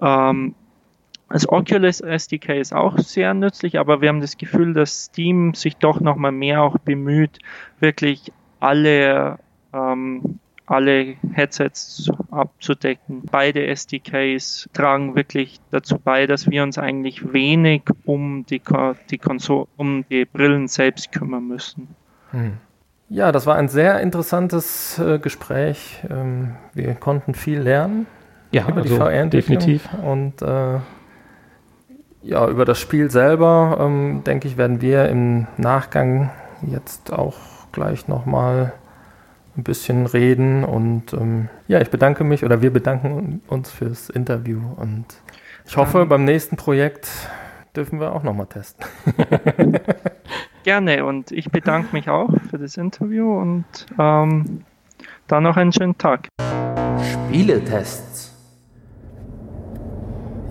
Ähm, 0.00 0.54
das 1.32 1.48
Oculus 1.48 2.00
SDK 2.00 2.60
ist 2.60 2.74
auch 2.74 2.98
sehr 2.98 3.32
nützlich, 3.32 3.78
aber 3.78 4.02
wir 4.02 4.10
haben 4.10 4.20
das 4.20 4.36
Gefühl, 4.36 4.74
dass 4.74 5.06
Steam 5.06 5.54
sich 5.54 5.76
doch 5.76 6.00
nochmal 6.00 6.32
mehr 6.32 6.62
auch 6.62 6.76
bemüht, 6.78 7.38
wirklich 7.80 8.32
alle, 8.60 9.38
ähm, 9.72 10.40
alle 10.66 11.16
Headsets 11.32 12.10
abzudecken. 12.30 13.22
Beide 13.30 13.66
SDKs 13.66 14.68
tragen 14.74 15.16
wirklich 15.16 15.58
dazu 15.70 15.98
bei, 15.98 16.26
dass 16.26 16.50
wir 16.50 16.62
uns 16.62 16.76
eigentlich 16.76 17.32
wenig 17.32 17.82
um 18.04 18.44
die, 18.44 18.60
die 19.10 19.18
Konsole, 19.18 19.68
um 19.78 20.04
die 20.10 20.26
Brillen 20.26 20.68
selbst 20.68 21.12
kümmern 21.12 21.48
müssen. 21.48 21.88
Hm. 22.32 22.58
Ja, 23.12 23.30
das 23.30 23.44
war 23.44 23.56
ein 23.56 23.68
sehr 23.68 24.00
interessantes 24.00 24.98
äh, 24.98 25.18
Gespräch. 25.18 26.02
Ähm, 26.08 26.54
wir 26.72 26.94
konnten 26.94 27.34
viel 27.34 27.60
lernen 27.60 28.06
ja, 28.52 28.66
über 28.66 28.78
also 28.78 28.88
die 28.88 28.96
VR-Entwicklung. 28.96 29.58
Definitiv. 29.58 29.88
Und 30.02 30.40
äh, 30.40 30.78
ja, 32.22 32.48
über 32.48 32.64
das 32.64 32.78
Spiel 32.78 33.10
selber, 33.10 33.76
ähm, 33.80 34.22
denke 34.24 34.48
ich, 34.48 34.56
werden 34.56 34.80
wir 34.80 35.10
im 35.10 35.46
Nachgang 35.58 36.30
jetzt 36.62 37.12
auch 37.12 37.36
gleich 37.72 38.08
nochmal 38.08 38.72
ein 39.58 39.62
bisschen 39.62 40.06
reden. 40.06 40.64
Und 40.64 41.12
ähm, 41.12 41.50
ja, 41.68 41.82
ich 41.82 41.90
bedanke 41.90 42.24
mich 42.24 42.46
oder 42.46 42.62
wir 42.62 42.72
bedanken 42.72 43.42
uns 43.46 43.70
fürs 43.70 44.08
Interview. 44.08 44.60
Und 44.76 45.04
ich 45.66 45.76
hoffe, 45.76 46.06
beim 46.06 46.24
nächsten 46.24 46.56
Projekt 46.56 47.10
dürfen 47.76 48.00
wir 48.00 48.14
auch 48.14 48.22
nochmal 48.22 48.46
testen. 48.46 48.86
Gerne 50.62 51.04
und 51.04 51.32
ich 51.32 51.50
bedanke 51.50 51.88
mich 51.92 52.08
auch 52.08 52.28
für 52.50 52.58
das 52.58 52.76
Interview 52.76 53.36
und 53.36 53.64
ähm, 53.98 54.64
dann 55.26 55.42
noch 55.42 55.56
einen 55.56 55.72
schönen 55.72 55.98
Tag. 55.98 56.28
Spieletests. 57.12 58.32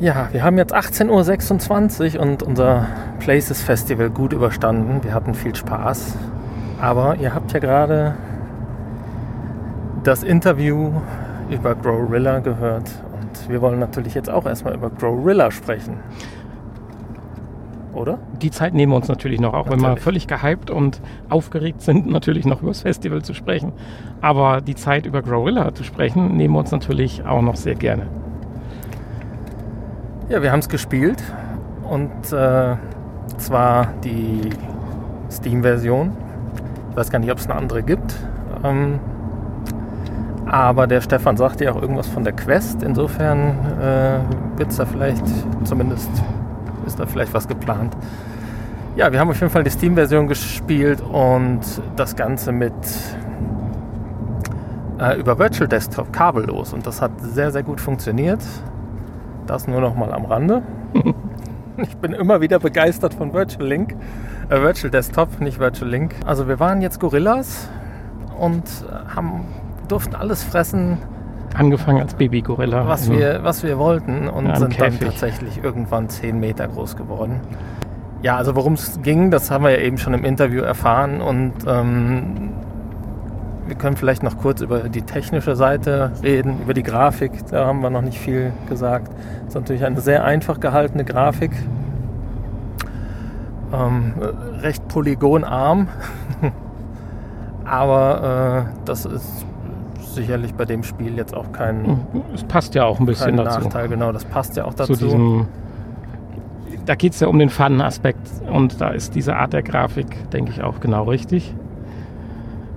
Ja, 0.02 0.30
wir 0.32 0.44
haben 0.44 0.58
jetzt 0.58 0.74
18.26 0.76 2.16
Uhr 2.16 2.22
und 2.22 2.44
unser 2.44 2.88
Places 3.20 3.62
Festival 3.62 4.10
gut 4.10 4.34
überstanden. 4.34 5.04
Wir 5.04 5.14
hatten 5.14 5.36
viel 5.36 5.56
Spaß. 5.56 6.18
Aber 6.82 7.16
ihr 7.18 7.36
habt 7.36 7.54
ja 7.54 7.60
gerade 7.60 8.16
das 10.04 10.24
Interview 10.24 10.92
über 11.52 11.76
Growrilla 11.76 12.40
gehört. 12.40 12.90
Und 13.14 13.50
wir 13.50 13.62
wollen 13.62 13.78
natürlich 13.78 14.16
jetzt 14.16 14.30
auch 14.30 14.48
erstmal 14.48 14.74
über 14.74 14.90
Growrilla 14.90 15.52
sprechen. 15.52 16.00
Oder? 17.94 18.20
Die 18.42 18.52
Zeit 18.52 18.74
nehmen 18.74 18.92
wir 18.92 18.96
uns 18.96 19.08
natürlich 19.08 19.40
noch, 19.40 19.54
auch 19.54 19.66
natürlich. 19.66 19.84
wenn 19.84 19.96
wir 19.96 19.98
völlig 19.98 20.28
gehypt 20.28 20.70
und 20.70 21.02
aufgeregt 21.30 21.82
sind, 21.82 22.08
natürlich 22.10 22.46
noch 22.46 22.62
über 22.62 22.72
das 22.72 22.82
Festival 22.82 23.22
zu 23.22 23.34
sprechen. 23.34 23.74
Aber 24.22 24.62
die 24.62 24.76
Zeit 24.76 25.06
über 25.06 25.22
Growrilla 25.22 25.74
zu 25.74 25.84
sprechen, 25.84 26.38
nehmen 26.38 26.54
wir 26.54 26.60
uns 26.60 26.72
natürlich 26.72 27.26
auch 27.26 27.42
noch 27.42 27.56
sehr 27.56 27.76
gerne. 27.76 28.08
Ja, 30.30 30.42
wir 30.42 30.52
haben 30.52 30.60
es 30.60 30.70
gespielt 30.70 31.22
und 31.90 32.10
äh, 32.32 32.76
zwar 33.38 33.88
die 34.04 34.50
Steam-Version. 35.30 36.12
Ich 36.92 36.96
weiß 36.96 37.10
gar 37.10 37.20
nicht, 37.20 37.32
ob 37.32 37.38
es 37.38 37.50
eine 37.50 37.56
andere 37.58 37.84
gibt. 37.84 38.16
Ähm, 38.64 39.00
aber 40.46 40.88
der 40.88 41.02
Stefan 41.02 41.38
sagte 41.38 41.66
ja 41.66 41.72
auch 41.72 41.82
irgendwas 41.82 42.08
von 42.08 42.24
der 42.24 42.34
Quest. 42.34 42.84
Insofern 42.84 43.56
äh, 43.82 44.20
wird 44.58 44.72
es 44.72 44.78
da 44.78 44.86
vielleicht, 44.86 45.24
zumindest 45.64 46.10
ist 46.86 47.00
da 47.00 47.06
vielleicht 47.06 47.34
was 47.34 47.48
geplant. 47.48 47.96
Ja, 48.96 49.12
wir 49.12 49.20
haben 49.20 49.30
auf 49.30 49.40
jeden 49.40 49.52
Fall 49.52 49.64
die 49.64 49.70
Steam-Version 49.70 50.28
gespielt 50.28 51.02
und 51.02 51.62
das 51.96 52.16
Ganze 52.16 52.52
mit 52.52 52.74
äh, 55.00 55.20
über 55.20 55.40
Virtual 55.40 55.68
Desktop 55.68 56.12
kabellos. 56.12 56.74
Und 56.74 56.86
das 56.86 57.02
hat 57.02 57.12
sehr, 57.22 57.52
sehr 57.52 57.64
gut 57.64 57.80
funktioniert. 57.80 58.42
Das 59.48 59.68
nur 59.68 59.82
noch 59.82 59.96
mal 59.96 60.12
am 60.14 60.26
Rande. 60.26 60.62
ich 61.78 61.96
bin 61.98 62.14
immer 62.14 62.42
wieder 62.42 62.60
begeistert 62.60 63.14
von 63.14 63.34
Virtual 63.34 63.68
Link. 63.68 63.96
Äh, 64.50 64.62
Virtual 64.62 64.92
Desktop, 64.92 65.40
nicht 65.40 65.60
Virtual 65.60 65.90
Link. 65.90 66.14
Also 66.26 66.48
wir 66.48 66.60
waren 66.60 66.82
jetzt 66.82 67.00
Gorillas 67.00 67.70
und 68.38 68.64
haben, 69.16 69.46
durften 69.88 70.16
alles 70.16 70.44
fressen. 70.44 70.98
Angefangen 71.56 72.02
als 72.02 72.14
Baby-Gorilla. 72.14 72.88
Was, 72.88 73.02
also 73.02 73.14
wir, 73.14 73.44
was 73.44 73.64
wir 73.64 73.78
wollten 73.78 74.28
und 74.30 74.48
ja, 74.48 74.56
sind 74.56 74.74
Käfig. 74.74 75.00
dann 75.00 75.10
tatsächlich 75.10 75.64
irgendwann 75.64 76.10
10 76.10 76.40
Meter 76.40 76.68
groß 76.68 76.96
geworden. 76.96 77.42
Ja, 78.22 78.38
also 78.38 78.56
worum 78.56 78.74
es 78.74 79.02
ging, 79.02 79.32
das 79.32 79.50
haben 79.50 79.64
wir 79.64 79.72
ja 79.72 79.80
eben 79.80 79.98
schon 79.98 80.14
im 80.14 80.24
Interview 80.24 80.62
erfahren 80.62 81.22
und 81.22 81.54
ähm, 81.68 82.52
wir 83.66 83.76
können 83.76 83.96
vielleicht 83.96 84.22
noch 84.22 84.38
kurz 84.38 84.62
über 84.62 84.90
die 84.90 85.02
technische 85.02 85.56
Seite 85.56 86.12
reden, 86.22 86.60
über 86.62 86.74
die 86.74 86.84
Grafik. 86.84 87.32
Da 87.50 87.66
haben 87.66 87.82
wir 87.82 87.90
noch 87.90 88.02
nicht 88.02 88.20
viel 88.20 88.52
gesagt. 88.68 89.08
Das 89.08 89.50
ist 89.50 89.56
natürlich 89.56 89.86
eine 89.86 90.02
sehr 90.02 90.24
einfach 90.24 90.60
gehaltene 90.60 91.06
Grafik. 91.06 91.52
Ähm, 93.74 94.14
recht 94.62 94.88
polygonarm. 94.88 95.88
Aber 97.66 98.68
äh, 98.68 98.84
das 98.86 99.06
ist 99.06 99.46
sicherlich 100.16 100.54
bei 100.54 100.66
dem 100.66 100.84
Spiel 100.84 101.16
jetzt 101.16 101.36
auch 101.36 101.52
kein. 101.52 101.86
Hm, 101.86 102.22
es 102.34 102.44
passt 102.44 102.76
ja 102.76 102.86
auch 102.86 103.00
ein 103.00 103.06
bisschen 103.06 103.38
dazu. 103.38 103.62
Nachteil, 103.62 103.88
genau, 103.88 104.12
das 104.12 104.26
passt 104.26 104.56
ja 104.58 104.66
auch 104.66 104.74
dazu. 104.74 104.94
Zu 104.94 105.06
diesem, 105.06 105.48
da 106.86 106.96
geht 106.96 107.14
es 107.14 107.20
ja 107.20 107.28
um 107.28 107.40
den 107.40 107.50
Fun-Aspekt 107.50 108.30
und 108.52 108.82
da 108.82 108.90
ist 108.90 109.16
diese 109.16 109.36
Art 109.36 109.54
der 109.54 109.64
Grafik, 109.64 110.30
denke 110.32 110.52
ich, 110.52 110.62
auch 110.64 110.80
genau 110.80 111.04
richtig. 111.04 111.54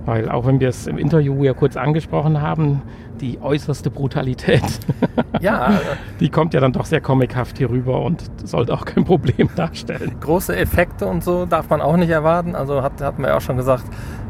Weil 0.06 0.28
auch 0.28 0.46
wenn 0.46 0.60
wir 0.60 0.68
es 0.68 0.86
im 0.86 0.98
Interview 0.98 1.42
ja 1.44 1.54
kurz 1.54 1.76
angesprochen 1.76 2.42
haben, 2.42 2.82
die 3.20 3.40
äußerste 3.40 3.90
Brutalität, 3.90 4.62
ja, 5.40 5.80
die 6.20 6.28
kommt 6.28 6.52
ja 6.52 6.60
dann 6.60 6.72
doch 6.72 6.84
sehr 6.84 7.00
comichaft 7.00 7.56
hier 7.56 7.70
rüber 7.70 8.02
und 8.02 8.22
sollte 8.44 8.74
auch 8.74 8.84
kein 8.84 9.04
Problem 9.04 9.48
darstellen. 9.56 10.16
Große 10.20 10.54
Effekte 10.54 11.06
und 11.06 11.24
so 11.24 11.46
darf 11.46 11.70
man 11.70 11.80
auch 11.80 11.96
nicht 11.96 12.10
erwarten. 12.10 12.54
Also 12.54 12.82
hat, 12.82 13.00
hat 13.00 13.18
man 13.18 13.30
ja 13.30 13.36
auch 13.36 13.40
schon 13.40 13.56
gesagt, 13.56 13.84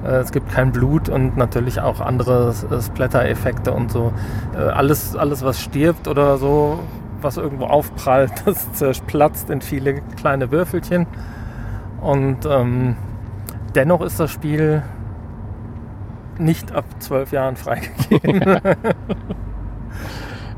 äh, 0.05 0.17
es 0.17 0.31
gibt 0.31 0.51
kein 0.51 0.71
Blut 0.71 1.09
und 1.09 1.37
natürlich 1.37 1.81
auch 1.81 2.01
andere 2.01 2.55
äh, 2.71 2.81
Splatter-Effekte 2.81 3.73
und 3.73 3.91
so. 3.91 4.13
Äh, 4.55 4.59
alles, 4.59 5.17
alles, 5.17 5.43
was 5.43 5.61
stirbt 5.61 6.07
oder 6.07 6.37
so, 6.37 6.79
was 7.21 7.37
irgendwo 7.37 7.65
aufprallt, 7.65 8.33
das 8.45 8.73
zerplatzt 8.75 9.51
in 9.51 9.61
viele 9.61 10.03
kleine 10.17 10.53
Würfelchen. 10.53 11.07
Und 12.01 12.47
ähm, 12.47 12.97
dennoch 13.75 14.03
ist 14.03 14.21
das 14.21 14.31
Spiel 14.31 14.83
nicht 16.39 16.73
ab 16.73 16.85
zwölf 16.99 17.33
Jahren 17.33 17.57
freigegeben. 17.57 18.41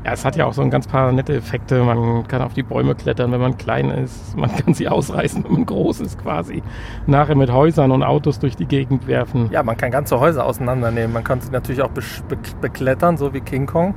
ja, 0.05 0.11
es 0.11 0.23
hat 0.25 0.35
ja 0.35 0.45
auch 0.45 0.53
so 0.53 0.61
ein 0.61 0.69
ganz 0.69 0.87
paar 0.87 1.11
nette 1.11 1.35
Effekte. 1.35 1.83
Man 1.83 2.27
kann 2.27 2.41
auf 2.41 2.53
die 2.53 2.63
Bäume 2.63 2.95
klettern, 2.95 3.31
wenn 3.31 3.41
man 3.41 3.57
klein 3.57 3.89
ist. 3.89 4.37
Man 4.37 4.55
kann 4.55 4.73
sie 4.73 4.87
ausreißen, 4.87 5.43
wenn 5.43 5.51
man 5.51 5.65
groß 5.65 5.99
ist 6.01 6.21
quasi. 6.21 6.63
Nachher 7.05 7.35
mit 7.35 7.51
Häusern 7.51 7.91
und 7.91 8.03
Autos 8.03 8.39
durch 8.39 8.55
die 8.55 8.65
Gegend 8.65 9.07
werfen. 9.07 9.49
Ja, 9.51 9.63
man 9.63 9.77
kann 9.77 9.91
ganze 9.91 10.19
Häuser 10.19 10.45
auseinandernehmen. 10.45 11.13
Man 11.13 11.23
kann 11.23 11.41
sie 11.41 11.51
natürlich 11.51 11.81
auch 11.81 11.89
be 11.89 12.01
be 12.27 12.37
beklettern, 12.61 13.17
so 13.17 13.33
wie 13.33 13.41
King 13.41 13.65
Kong. 13.65 13.93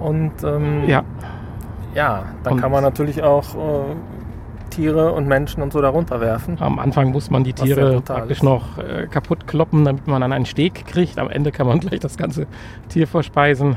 Und 0.00 0.32
ähm, 0.44 0.84
ja. 0.86 1.02
ja, 1.94 2.24
dann 2.42 2.54
und 2.54 2.60
kann 2.60 2.70
man 2.70 2.82
natürlich 2.82 3.22
auch 3.22 3.54
äh, 3.54 3.94
Tiere 4.76 5.12
und 5.12 5.26
Menschen 5.26 5.62
und 5.62 5.72
so 5.72 5.80
darunter 5.80 6.20
werfen. 6.20 6.58
Am 6.60 6.78
Anfang 6.78 7.10
muss 7.10 7.30
man 7.30 7.44
die 7.44 7.54
Tiere 7.54 8.02
praktisch 8.02 8.38
ist. 8.38 8.42
noch 8.42 8.78
äh, 8.78 9.06
kaputt 9.10 9.46
kloppen, 9.46 9.84
damit 9.84 10.06
man 10.06 10.20
dann 10.20 10.32
einen 10.32 10.46
Steg 10.46 10.86
kriegt. 10.86 11.18
Am 11.18 11.30
Ende 11.30 11.50
kann 11.50 11.66
man 11.66 11.80
gleich 11.80 12.00
das 12.00 12.16
ganze 12.16 12.46
Tier 12.88 13.06
verspeisen. 13.06 13.76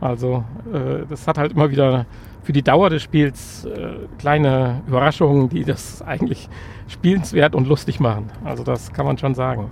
Also 0.00 0.44
äh, 0.72 1.06
das 1.08 1.26
hat 1.26 1.38
halt 1.38 1.52
immer 1.52 1.70
wieder 1.70 2.04
für 2.42 2.52
die 2.52 2.62
Dauer 2.62 2.90
des 2.90 3.02
Spiels 3.02 3.64
äh, 3.64 4.06
kleine 4.18 4.82
Überraschungen, 4.86 5.48
die 5.48 5.64
das 5.64 6.02
eigentlich 6.02 6.50
spielenswert 6.88 7.54
und 7.54 7.66
lustig 7.66 8.00
machen. 8.00 8.26
Also 8.44 8.62
das 8.62 8.92
kann 8.92 9.06
man 9.06 9.16
schon 9.16 9.34
sagen. 9.34 9.70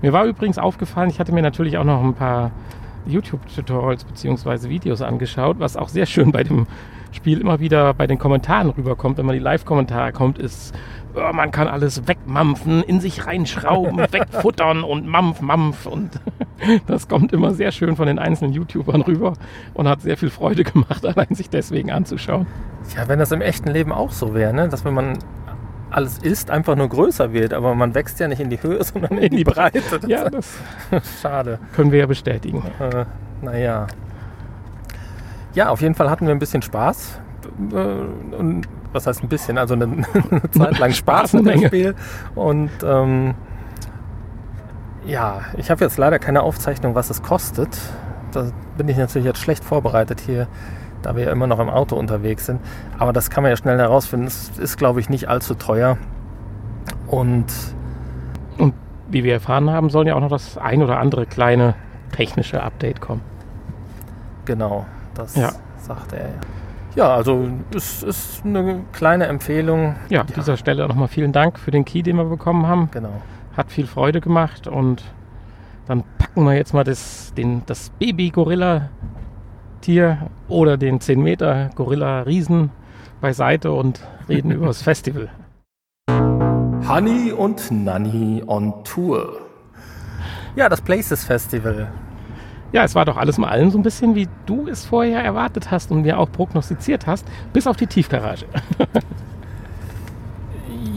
Mir 0.00 0.12
war 0.12 0.24
übrigens 0.24 0.58
aufgefallen, 0.58 1.10
ich 1.10 1.18
hatte 1.18 1.32
mir 1.32 1.42
natürlich 1.42 1.78
auch 1.78 1.84
noch 1.84 2.02
ein 2.02 2.14
paar 2.14 2.52
YouTube-Tutorials 3.06 4.04
bzw. 4.04 4.68
Videos 4.68 5.02
angeschaut, 5.02 5.56
was 5.58 5.76
auch 5.76 5.88
sehr 5.88 6.06
schön 6.06 6.30
bei 6.30 6.44
dem 6.44 6.68
Spiel 7.12 7.40
immer 7.40 7.60
wieder 7.60 7.94
bei 7.94 8.06
den 8.06 8.18
Kommentaren 8.18 8.70
rüberkommt, 8.70 9.18
wenn 9.18 9.26
man 9.26 9.34
die 9.34 9.40
Live-Kommentare 9.40 10.12
kommt, 10.12 10.38
ist, 10.38 10.74
oh, 11.14 11.32
man 11.32 11.50
kann 11.50 11.68
alles 11.68 12.08
wegmampfen, 12.08 12.82
in 12.82 13.00
sich 13.00 13.26
reinschrauben, 13.26 13.98
wegfuttern 14.12 14.82
und 14.82 15.06
Mampf, 15.06 15.40
Mampf. 15.40 15.86
Und 15.86 16.10
das 16.86 17.08
kommt 17.08 17.32
immer 17.32 17.52
sehr 17.52 17.70
schön 17.70 17.96
von 17.96 18.06
den 18.06 18.18
einzelnen 18.18 18.52
YouTubern 18.52 19.02
rüber 19.02 19.34
und 19.74 19.88
hat 19.88 20.00
sehr 20.00 20.16
viel 20.16 20.30
Freude 20.30 20.64
gemacht, 20.64 21.04
allein 21.06 21.34
sich 21.34 21.50
deswegen 21.50 21.90
anzuschauen. 21.90 22.46
Ja, 22.96 23.08
wenn 23.08 23.18
das 23.18 23.30
im 23.30 23.42
echten 23.42 23.70
Leben 23.70 23.92
auch 23.92 24.12
so 24.12 24.34
wäre, 24.34 24.52
ne? 24.52 24.68
dass 24.68 24.84
wenn 24.84 24.94
man 24.94 25.18
alles 25.90 26.18
isst, 26.18 26.50
einfach 26.50 26.74
nur 26.74 26.88
größer 26.88 27.32
wird, 27.34 27.52
aber 27.52 27.74
man 27.74 27.94
wächst 27.94 28.18
ja 28.18 28.26
nicht 28.26 28.40
in 28.40 28.48
die 28.48 28.62
Höhe, 28.62 28.82
sondern 28.82 29.18
in, 29.18 29.36
die 29.36 29.44
Breite. 29.44 29.82
Das 29.90 30.08
Ja, 30.08 30.30
das 30.30 30.58
schade. 31.20 31.58
können 31.74 31.92
wir 31.92 32.00
ja 32.00 32.06
bestätigen. 32.06 32.62
Äh, 32.80 33.04
naja. 33.42 33.86
Ja, 35.54 35.68
auf 35.70 35.80
jeden 35.80 35.94
Fall 35.94 36.08
hatten 36.10 36.26
wir 36.26 36.34
ein 36.34 36.38
bisschen 36.38 36.62
Spaß. 36.62 37.20
Äh, 37.72 38.36
und 38.36 38.62
was 38.92 39.06
heißt 39.06 39.22
ein 39.22 39.28
bisschen? 39.28 39.58
Also 39.58 39.74
eine, 39.74 39.84
eine 40.30 40.50
Zeit 40.50 40.78
lang 40.78 40.92
Spaß 40.92 41.34
mit 41.34 41.46
dem. 41.46 41.66
Spiel. 41.66 41.94
Und 42.34 42.70
ähm, 42.84 43.34
ja, 45.06 45.42
ich 45.56 45.70
habe 45.70 45.84
jetzt 45.84 45.98
leider 45.98 46.18
keine 46.18 46.42
Aufzeichnung, 46.42 46.94
was 46.94 47.10
es 47.10 47.22
kostet. 47.22 47.76
Da 48.32 48.46
bin 48.76 48.88
ich 48.88 48.96
natürlich 48.96 49.26
jetzt 49.26 49.40
schlecht 49.40 49.64
vorbereitet 49.64 50.20
hier, 50.20 50.46
da 51.02 51.16
wir 51.16 51.24
ja 51.24 51.32
immer 51.32 51.46
noch 51.46 51.58
im 51.58 51.68
Auto 51.68 51.96
unterwegs 51.96 52.46
sind. 52.46 52.60
Aber 52.98 53.12
das 53.12 53.28
kann 53.30 53.42
man 53.42 53.50
ja 53.50 53.56
schnell 53.56 53.78
herausfinden. 53.78 54.26
Es 54.26 54.50
ist, 54.58 54.78
glaube 54.78 55.00
ich, 55.00 55.08
nicht 55.10 55.28
allzu 55.28 55.54
teuer. 55.54 55.98
Und 57.06 57.46
Und 58.58 58.74
wie 59.08 59.24
wir 59.24 59.34
erfahren 59.34 59.70
haben, 59.70 59.90
sollen 59.90 60.06
ja 60.06 60.14
auch 60.14 60.20
noch 60.20 60.30
das 60.30 60.56
ein 60.56 60.82
oder 60.82 60.98
andere 60.98 61.26
kleine 61.26 61.74
technische 62.12 62.62
Update 62.62 63.00
kommen. 63.00 63.22
Genau, 64.44 64.86
das 65.14 65.36
Ja. 65.36 65.52
sagte 65.78 66.16
er. 66.18 66.30
Ja, 66.94 67.14
also 67.14 67.48
es 67.74 68.02
ist 68.02 68.44
eine 68.44 68.82
kleine 68.92 69.26
Empfehlung. 69.26 69.96
Ja, 70.10 70.20
an 70.22 70.26
dieser 70.36 70.58
Stelle 70.58 70.86
nochmal 70.86 71.08
vielen 71.08 71.32
Dank 71.32 71.58
für 71.58 71.70
den 71.70 71.86
Key, 71.86 72.02
den 72.02 72.16
wir 72.16 72.24
bekommen 72.26 72.66
haben. 72.66 72.90
Genau. 72.92 73.22
Hat 73.56 73.72
viel 73.72 73.86
Freude 73.86 74.20
gemacht 74.20 74.66
und 74.66 75.02
dann 75.86 76.04
packen 76.18 76.44
wir 76.44 76.52
jetzt 76.54 76.74
mal 76.74 76.84
das, 76.84 77.32
den, 77.34 77.62
das 77.66 77.88
Baby-Gorilla-Tier 77.98 80.18
oder 80.48 80.76
den 80.76 81.00
10 81.00 81.22
Meter 81.22 81.70
Gorilla-Riesen 81.74 82.70
beiseite 83.20 83.72
und 83.72 84.00
reden 84.28 84.50
über 84.52 84.66
das 84.66 84.82
Festival. 84.82 85.28
Honey 86.88 87.32
und 87.32 87.70
Nanny 87.70 88.42
on 88.46 88.84
Tour. 88.84 89.38
Ja, 90.56 90.68
das 90.68 90.80
Places 90.82 91.24
Festival. 91.24 91.88
Ja, 92.72 92.84
es 92.84 92.94
war 92.94 93.04
doch 93.04 93.18
alles 93.18 93.36
mal 93.38 93.48
allen 93.48 93.70
so 93.70 93.78
ein 93.78 93.82
bisschen, 93.82 94.14
wie 94.14 94.28
du 94.46 94.66
es 94.66 94.84
vorher 94.86 95.22
erwartet 95.22 95.70
hast 95.70 95.90
und 95.90 96.02
mir 96.02 96.18
auch 96.18 96.32
prognostiziert 96.32 97.06
hast, 97.06 97.26
bis 97.52 97.66
auf 97.66 97.76
die 97.76 97.86
Tiefgarage. 97.86 98.46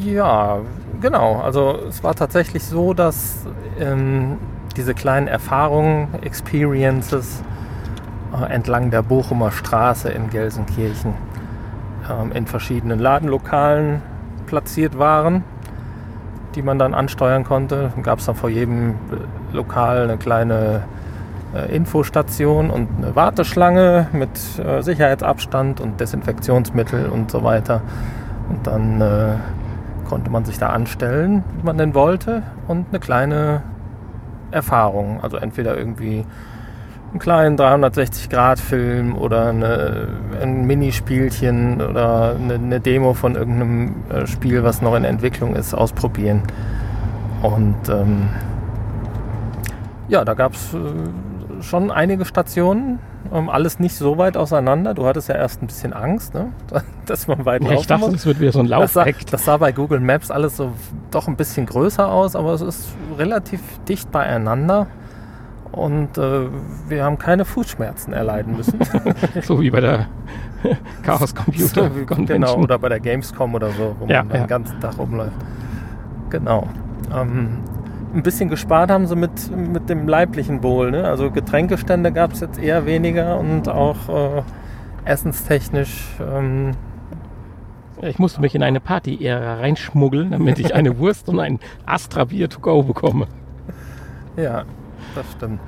Ja, 0.05 0.59
genau. 1.01 1.41
Also 1.41 1.79
es 1.89 2.03
war 2.03 2.13
tatsächlich 2.13 2.63
so, 2.63 2.93
dass 2.93 3.45
ähm, 3.79 4.37
diese 4.77 4.93
kleinen 4.93 5.27
Erfahrungen, 5.27 6.09
Experiences 6.21 7.43
äh, 8.31 8.53
entlang 8.53 8.91
der 8.91 9.01
Bochumer 9.01 9.51
Straße 9.51 10.09
in 10.09 10.29
Gelsenkirchen 10.29 11.15
ähm, 12.09 12.31
in 12.33 12.45
verschiedenen 12.45 12.99
Ladenlokalen 12.99 14.03
platziert 14.45 14.99
waren, 14.99 15.43
die 16.53 16.61
man 16.61 16.77
dann 16.77 16.93
ansteuern 16.93 17.43
konnte. 17.43 17.91
Gab 18.03 18.19
es 18.19 18.25
dann 18.25 18.35
vor 18.35 18.49
jedem 18.49 18.91
äh, 18.91 19.55
Lokal 19.55 20.03
eine 20.03 20.17
kleine 20.17 20.83
äh, 20.83 21.04
Infostation 21.63 22.69
und 22.69 22.89
eine 22.97 23.15
Warteschlange 23.15 24.07
mit 24.13 24.29
äh, 24.59 24.81
Sicherheitsabstand 24.81 25.81
und 25.81 25.99
Desinfektionsmittel 25.99 27.07
und 27.07 27.31
so 27.31 27.43
weiter. 27.43 27.81
Und 28.49 28.67
dann 28.67 29.01
äh, 29.01 29.35
konnte 30.07 30.29
man 30.29 30.45
sich 30.45 30.57
da 30.57 30.69
anstellen, 30.69 31.43
wie 31.57 31.65
man 31.65 31.77
denn 31.77 31.93
wollte, 31.93 32.43
und 32.67 32.87
eine 32.89 32.99
kleine 32.99 33.63
Erfahrung. 34.51 35.19
Also 35.21 35.37
entweder 35.37 35.77
irgendwie 35.77 36.25
einen 37.11 37.19
kleinen 37.19 37.57
360-Grad-Film 37.57 39.15
oder 39.15 39.47
eine, 39.47 40.07
ein 40.41 40.65
Minispielchen 40.65 41.81
oder 41.81 42.35
eine, 42.35 42.55
eine 42.55 42.79
Demo 42.79 43.13
von 43.13 43.35
irgendeinem 43.35 43.95
äh, 44.09 44.27
Spiel, 44.27 44.63
was 44.63 44.81
noch 44.81 44.95
in 44.95 45.05
Entwicklung 45.05 45.55
ist, 45.55 45.73
ausprobieren. 45.73 46.41
Und 47.41 47.89
ähm, 47.89 48.29
ja, 50.07 50.25
da 50.25 50.33
gab 50.33 50.53
es 50.53 50.73
äh, 50.73 50.77
schon 51.65 51.91
einige 51.91 52.25
Stationen. 52.25 52.99
Ähm, 53.33 53.49
alles 53.49 53.79
nicht 53.79 53.95
so 53.95 54.17
weit 54.19 54.37
auseinander. 54.37 54.93
Du 54.93 55.05
hattest 55.05 55.29
ja 55.29 55.35
erst 55.35 55.61
ein 55.61 55.67
bisschen 55.67 55.93
Angst, 55.93 56.33
ne? 56.33 56.47
dass 57.07 57.27
man 57.27 57.43
weit 57.45 57.63
Ja, 57.63 57.69
laufen 57.69 57.81
ich 57.81 57.87
dachte, 57.87 58.15
es 58.15 58.25
wird 58.25 58.39
wieder 58.39 58.51
so 58.51 58.59
ein 58.59 58.67
Das 58.67 58.93
sah, 58.93 59.03
Laufakt. 59.05 59.33
das 59.33 59.45
sah 59.45 59.57
bei 59.57 59.71
Google 59.71 59.99
Maps 59.99 60.29
alles 60.31 60.57
so 60.57 60.71
doch 61.11 61.27
ein 61.27 61.35
bisschen 61.35 61.65
größer 61.65 62.07
aus, 62.07 62.35
aber 62.35 62.53
es 62.53 62.61
ist 62.61 62.87
relativ 63.17 63.61
dicht 63.87 64.11
beieinander. 64.11 64.87
Und 65.71 66.17
äh, 66.17 66.47
wir 66.87 67.03
haben 67.03 67.17
keine 67.17 67.43
Fußschmerzen 67.43 68.13
erleiden 68.13 68.55
müssen. 68.55 68.79
So 69.41 69.59
wie 69.59 69.69
bei 69.71 69.81
der 69.81 70.05
Chaos 71.03 71.33
Computer 71.35 71.89
Convention. 71.89 72.25
genau, 72.27 72.55
oder 72.57 72.79
bei 72.79 72.89
der 72.89 72.99
Gamescom 72.99 73.53
oder 73.55 73.71
so, 73.71 73.95
wo 73.99 74.05
Ja, 74.05 74.23
man 74.23 74.33
ja. 74.35 74.41
den 74.43 74.47
ganzen 74.47 74.79
Tag 74.79 74.97
rumläuft. 74.97 75.33
Genau. 76.29 76.67
Ähm, 77.13 77.57
ein 78.15 78.23
bisschen 78.23 78.49
gespart 78.49 78.89
haben 78.89 79.05
sie 79.07 79.15
mit, 79.15 79.31
mit 79.55 79.89
dem 79.89 80.07
leiblichen 80.07 80.63
Wohl. 80.63 80.91
Ne? 80.91 81.03
Also 81.05 81.29
Getränkestände 81.31 82.11
gab 82.11 82.31
es 82.31 82.39
jetzt 82.39 82.57
eher 82.59 82.85
weniger 82.85 83.37
und 83.37 83.67
auch 83.69 84.37
äh, 84.37 84.41
essenstechnisch 85.05 86.05
ähm, 86.21 86.71
Ich 88.01 88.17
musste 88.17 88.41
mich 88.41 88.55
in 88.55 88.63
eine 88.63 88.79
Party-Ära 88.79 89.55
reinschmuggeln, 89.55 90.31
damit 90.31 90.59
ich 90.59 90.73
eine 90.73 90.97
Wurst 90.99 91.29
und 91.29 91.39
ein 91.39 91.59
Astra-Bier 91.85 92.49
to 92.49 92.59
go 92.59 92.81
bekomme. 92.83 93.27
Ja, 94.37 94.63
das 95.13 95.25
stimmt. 95.33 95.59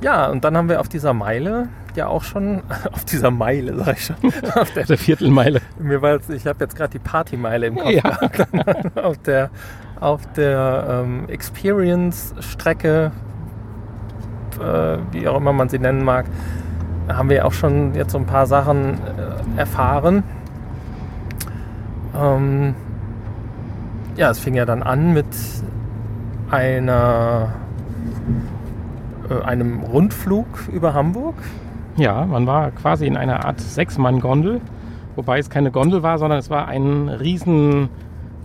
Ja, 0.00 0.28
und 0.30 0.44
dann 0.44 0.56
haben 0.56 0.68
wir 0.68 0.80
auf 0.80 0.88
dieser 0.88 1.12
Meile 1.12 1.68
ja 1.96 2.06
auch 2.06 2.22
schon, 2.22 2.62
auf 2.92 3.04
dieser 3.04 3.32
Meile, 3.32 3.74
sag 3.76 3.96
ich 3.96 4.04
schon, 4.06 4.16
auf 4.54 4.70
der, 4.72 4.84
Der 4.86 4.98
Viertelmeile. 4.98 5.60
mir 5.80 6.00
war 6.00 6.12
jetzt, 6.14 6.30
ich 6.30 6.46
habe 6.46 6.58
jetzt 6.60 6.76
gerade 6.76 6.92
die 6.92 7.00
Partymeile 7.00 7.66
im 7.66 7.76
Kopf, 7.76 7.90
Ja. 7.90 8.18
auf 9.02 9.18
der, 9.18 9.50
auf 10.00 10.30
der 10.32 11.04
ähm, 11.04 11.28
Experience-Strecke, 11.28 13.12
äh, 14.60 14.98
wie 15.12 15.28
auch 15.28 15.36
immer 15.36 15.52
man 15.52 15.68
sie 15.68 15.78
nennen 15.78 16.04
mag, 16.04 16.26
haben 17.08 17.30
wir 17.30 17.46
auch 17.46 17.52
schon 17.52 17.94
jetzt 17.94 18.12
so 18.12 18.18
ein 18.18 18.26
paar 18.26 18.46
Sachen 18.46 18.94
äh, 18.94 19.58
erfahren. 19.58 20.22
Ähm, 22.16 22.74
ja, 24.16 24.30
es 24.30 24.38
fing 24.38 24.54
ja 24.54 24.64
dann 24.64 24.82
an 24.82 25.12
mit 25.12 25.26
einer 26.50 27.52
äh, 29.28 29.42
einem 29.42 29.80
Rundflug 29.80 30.46
über 30.72 30.94
Hamburg. 30.94 31.34
Ja, 31.96 32.24
man 32.26 32.46
war 32.46 32.70
quasi 32.70 33.06
in 33.06 33.16
einer 33.16 33.44
Art 33.44 33.60
Sechs-Mann-Gondel, 33.60 34.60
wobei 35.16 35.38
es 35.38 35.50
keine 35.50 35.70
Gondel 35.70 36.02
war, 36.02 36.18
sondern 36.18 36.38
es 36.38 36.48
war 36.48 36.68
ein 36.68 37.08
riesen, 37.08 37.88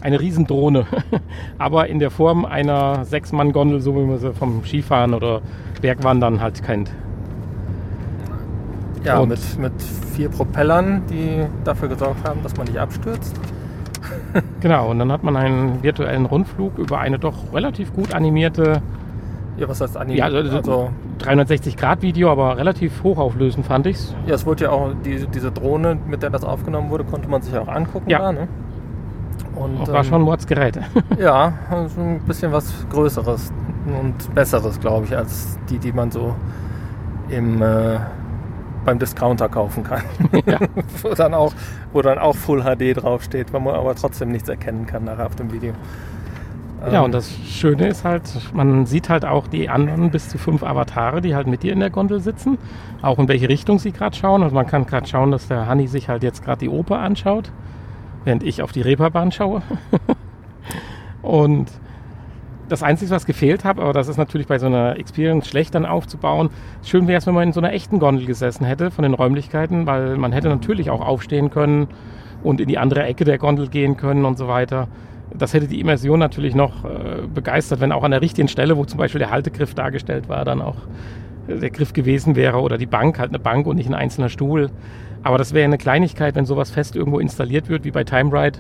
eine 0.04 0.20
Riesendrohne. 0.20 0.86
Aber 1.58 1.88
in 1.88 2.00
der 2.00 2.12
Form 2.12 2.46
einer 2.46 3.06
Sechs-Mann-Gondel, 3.06 3.80
so 3.80 3.96
wie 3.96 4.02
man 4.06 4.20
sie 4.20 4.34
vom 4.34 4.64
Skifahren 4.66 5.14
oder 5.14 5.42
Bergwandern 5.82 6.42
halt 6.42 6.62
kennt. 6.64 6.92
Ja, 9.04 9.20
Und- 9.20 9.30
mit, 9.30 9.60
mit 9.60 9.74
vier 10.16 10.30
Propellern, 10.30 11.02
die 11.10 11.46
dafür 11.64 11.90
gesorgt 11.90 12.28
haben, 12.28 12.42
dass 12.44 12.56
man 12.56 12.68
nicht 12.68 12.78
abstürzt. 12.80 13.36
Genau, 14.62 14.90
und 14.92 15.00
dann 15.00 15.12
hat 15.12 15.24
man 15.24 15.36
einen 15.38 15.82
virtuellen 15.84 16.26
Rundflug 16.26 16.78
über 16.78 17.00
eine 17.00 17.20
doch 17.20 17.54
relativ 17.54 17.94
gut 17.94 18.14
animierte 18.14 18.82
Ja, 19.58 19.68
was 19.70 19.80
heißt 19.82 19.96
Ja, 19.96 20.02
animiert? 20.02 20.34
also, 20.34 20.58
also, 20.58 20.90
360-Grad-Video, 21.20 22.30
aber 22.32 22.58
relativ 22.58 23.04
hochauflösend 23.04 23.66
fand 23.66 23.86
ich's. 23.88 24.14
ja, 24.26 24.34
es 24.36 24.46
wurde 24.46 24.66
ja 24.66 24.70
auch, 24.72 24.92
die, 25.06 25.26
diese 25.28 25.52
Drohne, 25.52 25.98
mit 26.08 26.22
der 26.24 26.30
das 26.32 26.44
aufgenommen 26.44 26.90
wurde, 26.90 27.04
konnte 27.06 27.30
man 27.30 27.42
sich 27.42 27.56
auch 27.58 27.68
angucken. 27.68 28.10
Ja. 28.10 28.20
Da, 28.20 28.32
ne? 28.34 28.48
Und, 29.56 29.82
Das 29.82 29.90
war 29.90 29.98
ähm, 29.98 30.04
schon 30.04 30.22
ein 30.22 30.26
Mordsgerät. 30.26 30.80
Ja, 31.20 31.54
also 31.70 32.02
ein 32.02 32.20
bisschen 32.22 32.52
was 32.52 32.86
Größeres 32.90 33.52
und 33.86 34.34
Besseres, 34.34 34.80
glaube 34.80 35.06
ich, 35.06 35.16
als 35.16 35.58
die, 35.70 35.78
die 35.78 35.92
man 35.92 36.12
so 36.12 36.36
im, 37.30 37.62
äh, 37.62 37.98
beim 38.86 39.00
Discounter 39.00 39.50
kaufen 39.50 39.84
kann. 39.84 40.02
Ja. 40.46 40.60
wo, 41.02 41.14
dann 41.14 41.34
auch, 41.34 41.54
wo 41.92 42.02
dann 42.02 42.18
auch 42.18 42.36
Full 42.36 42.64
HD 42.64 43.02
draufsteht, 43.02 43.54
wo 43.54 43.60
man 43.60 43.76
aber 43.76 43.96
trotzdem 43.96 44.32
nichts 44.32 44.50
erkennen 44.50 44.86
kann 44.86 45.06
nachher 45.06 45.26
auf 45.28 45.36
dem 45.36 45.52
Video. 45.52 45.74
Ja, 46.92 47.02
und 47.02 47.14
das 47.14 47.32
Schöne 47.32 47.88
ist 47.88 48.04
halt, 48.04 48.24
man 48.54 48.86
sieht 48.86 49.08
halt 49.08 49.24
auch 49.24 49.48
die 49.48 49.70
anderen 49.70 50.12
bis 50.12 50.28
zu 50.28 50.38
fünf 50.38 50.64
Avatare, 50.64 51.22
die 51.22 51.34
halt 51.34 51.48
mit 51.48 51.64
dir 51.64 51.72
in 51.72 51.80
der 51.80 51.90
Gondel 51.90 52.20
sitzen, 52.20 52.58
auch 53.02 53.20
in 53.20 53.30
welche 53.30 53.48
Richtung 53.48 53.80
sie 53.80 53.94
gerade 53.94 54.16
schauen. 54.16 54.44
Also 54.44 54.54
man 54.54 54.68
kann 54.68 54.86
gerade 54.86 55.08
schauen, 55.08 55.32
dass 55.32 55.48
der 55.48 55.68
Hanni 55.68 55.88
sich 55.88 56.10
halt 56.10 56.24
jetzt 56.24 56.44
gerade 56.44 56.60
die 56.60 56.70
Oper 56.70 57.00
anschaut, 57.00 57.52
während 58.24 58.44
ich 58.44 58.62
auf 58.62 58.72
die 58.72 58.82
Reeperbahn 58.82 59.32
schaue. 59.32 59.62
und 61.22 61.72
das 62.70 62.82
Einzige, 62.82 63.12
was 63.12 63.26
gefehlt 63.26 63.66
hat, 63.66 63.80
aber 63.80 63.94
das 63.94 64.08
ist 64.08 64.18
natürlich 64.18 64.48
bei 64.48 64.58
so 64.58 64.68
einer 64.68 64.98
Experience 64.98 65.48
schlecht 65.48 65.76
dann 65.76 65.86
aufzubauen. 65.86 66.50
Schön 66.84 67.08
wäre 67.08 67.18
es, 67.18 67.28
wenn 67.28 67.34
man 67.34 67.48
in 67.48 67.54
so 67.54 67.60
einer 67.60 67.74
echten 67.74 68.00
Gondel 68.00 68.26
gesessen 68.26 68.66
hätte 68.66 68.90
von 68.90 69.04
den 69.04 69.14
Räumlichkeiten, 69.14 69.86
weil 69.86 70.18
man 70.18 70.32
hätte 70.32 70.50
natürlich 70.50 70.90
auch 70.90 71.02
aufstehen 71.02 71.50
können 71.50 71.88
und 72.42 72.62
in 72.62 72.68
die 72.68 72.78
andere 72.78 73.04
Ecke 73.04 73.26
der 73.26 73.38
Gondel 73.38 73.68
gehen 73.68 73.98
können 73.98 74.26
und 74.26 74.38
so 74.38 74.48
weiter 74.48 74.88
das 75.36 75.54
hätte 75.54 75.68
die 75.68 75.80
Immersion 75.80 76.20
natürlich 76.20 76.56
noch 76.56 76.86
äh, 76.86 77.28
begeistert, 77.34 77.80
wenn 77.80 77.92
auch 77.92 78.04
an 78.04 78.12
der 78.12 78.22
richtigen 78.22 78.48
Stelle, 78.48 78.78
wo 78.78 78.86
zum 78.86 78.98
Beispiel 78.98 79.20
der 79.20 79.32
Haltegriff 79.32 79.74
dargestellt 79.74 80.30
war, 80.30 80.46
dann 80.46 80.62
auch 80.62 80.78
der 81.48 81.70
Griff 81.70 81.94
gewesen 81.94 82.36
wäre 82.36 82.62
oder 82.62 82.78
die 82.78 82.86
Bank, 82.86 83.20
halt 83.20 83.30
eine 83.30 83.40
Bank 83.40 83.68
und 83.68 83.76
nicht 83.76 83.88
ein 83.88 83.94
einzelner 83.94 84.30
Stuhl. 84.30 84.70
Aber 85.24 85.38
das 85.38 85.54
wäre 85.54 85.66
eine 85.66 85.78
Kleinigkeit, 85.78 86.36
wenn 86.36 86.46
sowas 86.46 86.72
fest 86.72 86.96
irgendwo 86.96 87.20
installiert 87.20 87.70
wird, 87.70 87.84
wie 87.84 87.92
bei 87.92 88.04
Time 88.04 88.32
Ride, 88.32 88.60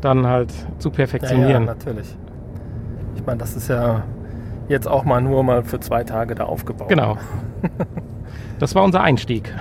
dann 0.00 0.26
halt 0.26 0.52
zu 0.78 0.90
perfektionieren. 0.90 1.50
Ja, 1.50 1.58
ja, 1.60 1.66
natürlich. 1.66 2.16
Ich 3.16 3.26
meine, 3.26 3.38
das 3.38 3.56
ist 3.56 3.68
ja 3.68 4.02
jetzt 4.68 4.86
auch 4.86 5.04
mal 5.04 5.20
nur 5.20 5.42
mal 5.42 5.62
für 5.62 5.80
zwei 5.80 6.04
Tage 6.04 6.34
da 6.34 6.44
aufgebaut. 6.44 6.88
Genau. 6.88 7.16
Das 8.58 8.74
war 8.74 8.84
unser 8.84 9.02
Einstieg. 9.02 9.52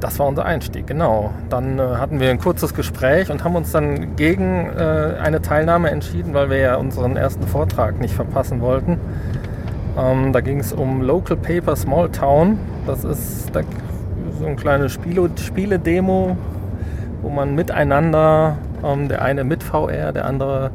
Das 0.00 0.18
war 0.18 0.26
unser 0.26 0.44
Einstieg, 0.44 0.86
genau. 0.86 1.32
Dann 1.48 1.78
äh, 1.78 1.82
hatten 1.82 2.20
wir 2.20 2.28
ein 2.30 2.38
kurzes 2.38 2.74
Gespräch 2.74 3.30
und 3.30 3.44
haben 3.44 3.56
uns 3.56 3.72
dann 3.72 4.14
gegen 4.16 4.66
äh, 4.76 5.14
eine 5.22 5.40
Teilnahme 5.40 5.90
entschieden, 5.90 6.34
weil 6.34 6.50
wir 6.50 6.58
ja 6.58 6.76
unseren 6.76 7.16
ersten 7.16 7.46
Vortrag 7.46 7.98
nicht 7.98 8.14
verpassen 8.14 8.60
wollten. 8.60 9.00
Ähm, 9.96 10.32
da 10.32 10.40
ging 10.40 10.60
es 10.60 10.72
um 10.72 11.00
Local 11.02 11.36
Paper 11.36 11.74
Small 11.74 12.10
Town. 12.10 12.58
Das 12.86 13.04
ist 13.04 13.54
da, 13.54 13.62
so 14.38 14.46
ein 14.46 14.56
kleines 14.56 14.92
Spiele-Demo, 14.92 16.36
wo 17.22 17.28
man 17.30 17.54
miteinander, 17.54 18.58
ähm, 18.84 19.08
der 19.08 19.22
eine 19.22 19.44
mit 19.44 19.62
VR, 19.62 20.12
der 20.12 20.26
andere 20.26 20.70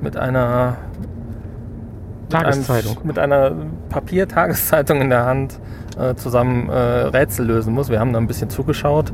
mit 0.00 0.16
einer 0.16 0.76
Tageszeitung. 2.28 2.98
Mit, 3.04 3.18
einem, 3.18 3.52
mit 3.52 3.58
einer 3.62 3.66
Papiertageszeitung 3.90 5.00
in 5.00 5.10
der 5.10 5.24
Hand 5.24 5.58
äh, 5.98 6.14
zusammen 6.16 6.68
äh, 6.68 6.72
Rätsel 6.74 7.46
lösen 7.46 7.72
muss. 7.72 7.90
Wir 7.90 8.00
haben 8.00 8.12
da 8.12 8.18
ein 8.18 8.26
bisschen 8.26 8.50
zugeschaut, 8.50 9.12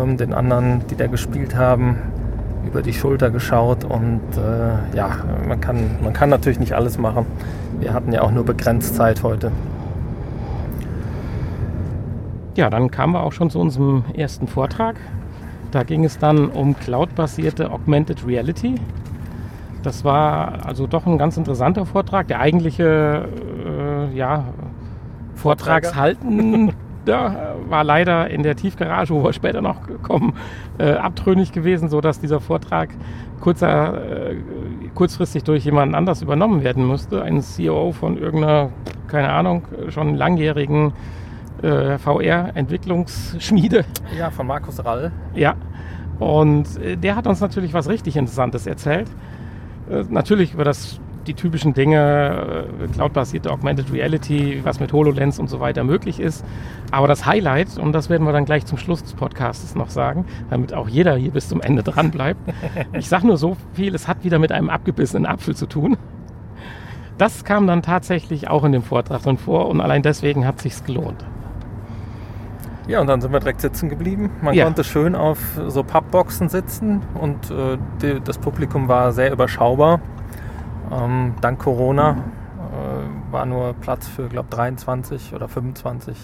ähm, 0.00 0.16
den 0.16 0.32
anderen, 0.32 0.84
die 0.88 0.96
da 0.96 1.06
gespielt 1.06 1.54
haben, 1.54 1.98
über 2.66 2.82
die 2.82 2.92
Schulter 2.92 3.30
geschaut 3.30 3.84
und 3.84 4.20
äh, 4.36 4.96
ja, 4.96 5.10
man 5.46 5.60
kann, 5.60 5.98
man 6.02 6.12
kann 6.12 6.30
natürlich 6.30 6.58
nicht 6.58 6.72
alles 6.74 6.98
machen. 6.98 7.26
Wir 7.82 7.92
hatten 7.92 8.12
ja 8.12 8.22
auch 8.22 8.30
nur 8.30 8.44
begrenzt 8.44 8.94
Zeit 8.94 9.24
heute. 9.24 9.50
Ja, 12.54 12.70
dann 12.70 12.92
kamen 12.92 13.14
wir 13.14 13.24
auch 13.24 13.32
schon 13.32 13.50
zu 13.50 13.58
unserem 13.58 14.04
ersten 14.14 14.46
Vortrag. 14.46 14.94
Da 15.72 15.82
ging 15.82 16.04
es 16.04 16.16
dann 16.16 16.48
um 16.48 16.76
cloud-basierte 16.78 17.72
Augmented 17.72 18.24
Reality. 18.24 18.76
Das 19.82 20.04
war 20.04 20.64
also 20.64 20.86
doch 20.86 21.06
ein 21.06 21.18
ganz 21.18 21.36
interessanter 21.36 21.84
Vortrag. 21.84 22.28
Der 22.28 22.38
eigentliche 22.38 23.28
äh, 23.66 24.16
ja, 24.16 24.44
Vortragshalten 25.34 26.72
ja, 27.06 27.54
war 27.68 27.84
leider 27.84 28.30
in 28.30 28.42
der 28.42 28.56
Tiefgarage, 28.56 29.14
wo 29.14 29.24
wir 29.24 29.32
später 29.32 29.60
noch 29.60 29.80
kommen, 30.02 30.34
äh, 30.78 30.92
abtrünnig 30.92 31.52
gewesen, 31.52 31.88
sodass 31.88 32.20
dieser 32.20 32.40
Vortrag 32.40 32.90
kurzer, 33.40 34.30
äh, 34.30 34.36
kurzfristig 34.94 35.44
durch 35.44 35.64
jemanden 35.64 35.94
anders 35.94 36.22
übernommen 36.22 36.62
werden 36.62 36.84
musste. 36.84 37.22
Ein 37.22 37.42
CEO 37.42 37.92
von 37.92 38.18
irgendeiner, 38.18 38.70
keine 39.08 39.30
Ahnung, 39.30 39.62
schon 39.88 40.14
langjährigen 40.14 40.92
äh, 41.62 41.98
VR-Entwicklungsschmiede. 41.98 43.84
Ja, 44.18 44.30
von 44.30 44.46
Markus 44.46 44.84
Rall. 44.84 45.12
Ja, 45.34 45.54
und 46.18 46.76
äh, 46.80 46.96
der 46.96 47.16
hat 47.16 47.26
uns 47.26 47.40
natürlich 47.40 47.74
was 47.74 47.88
richtig 47.88 48.16
Interessantes 48.16 48.66
erzählt. 48.66 49.08
Äh, 49.90 50.04
natürlich 50.08 50.54
über 50.54 50.64
das 50.64 51.00
die 51.26 51.34
typischen 51.34 51.74
Dinge, 51.74 52.66
äh, 52.82 52.86
cloud-basierte 52.88 53.50
Augmented 53.50 53.92
Reality, 53.92 54.60
was 54.64 54.80
mit 54.80 54.92
HoloLens 54.92 55.38
und 55.38 55.48
so 55.48 55.60
weiter 55.60 55.84
möglich 55.84 56.20
ist. 56.20 56.44
Aber 56.90 57.06
das 57.08 57.26
Highlight, 57.26 57.78
und 57.78 57.92
das 57.92 58.10
werden 58.10 58.26
wir 58.26 58.32
dann 58.32 58.44
gleich 58.44 58.66
zum 58.66 58.78
Schluss 58.78 59.02
des 59.02 59.14
Podcasts 59.14 59.74
noch 59.74 59.90
sagen, 59.90 60.26
damit 60.50 60.74
auch 60.74 60.88
jeder 60.88 61.16
hier 61.16 61.30
bis 61.30 61.48
zum 61.48 61.60
Ende 61.60 61.82
dran 61.82 62.10
bleibt. 62.10 62.40
Ich 62.92 63.08
sage 63.08 63.26
nur 63.26 63.36
so 63.36 63.56
viel, 63.74 63.94
es 63.94 64.06
hat 64.08 64.24
wieder 64.24 64.38
mit 64.38 64.52
einem 64.52 64.70
abgebissenen 64.70 65.26
Apfel 65.26 65.54
zu 65.56 65.66
tun. 65.66 65.96
Das 67.18 67.44
kam 67.44 67.66
dann 67.66 67.82
tatsächlich 67.82 68.48
auch 68.48 68.64
in 68.64 68.72
dem 68.72 68.82
Vortrag 68.82 69.22
drin 69.22 69.36
vor 69.38 69.68
und 69.68 69.80
allein 69.80 70.02
deswegen 70.02 70.46
hat 70.46 70.56
es 70.56 70.62
sich 70.62 70.84
gelohnt. 70.84 71.24
Ja, 72.88 73.00
und 73.00 73.06
dann 73.06 73.20
sind 73.20 73.32
wir 73.32 73.38
direkt 73.38 73.60
sitzen 73.60 73.88
geblieben. 73.88 74.30
Man 74.42 74.54
ja. 74.54 74.64
konnte 74.64 74.82
schön 74.82 75.14
auf 75.14 75.38
so 75.68 75.84
Pappboxen 75.84 76.48
sitzen 76.48 77.00
und 77.14 77.50
äh, 77.50 77.78
die, 78.00 78.20
das 78.20 78.38
Publikum 78.38 78.88
war 78.88 79.12
sehr 79.12 79.32
überschaubar. 79.32 80.00
Ähm, 80.92 81.34
dank 81.40 81.58
Corona 81.58 82.10
äh, 82.10 83.32
war 83.32 83.46
nur 83.46 83.74
Platz 83.74 84.06
für, 84.06 84.28
glaube 84.28 84.48
23 84.50 85.34
oder 85.34 85.48
25 85.48 86.16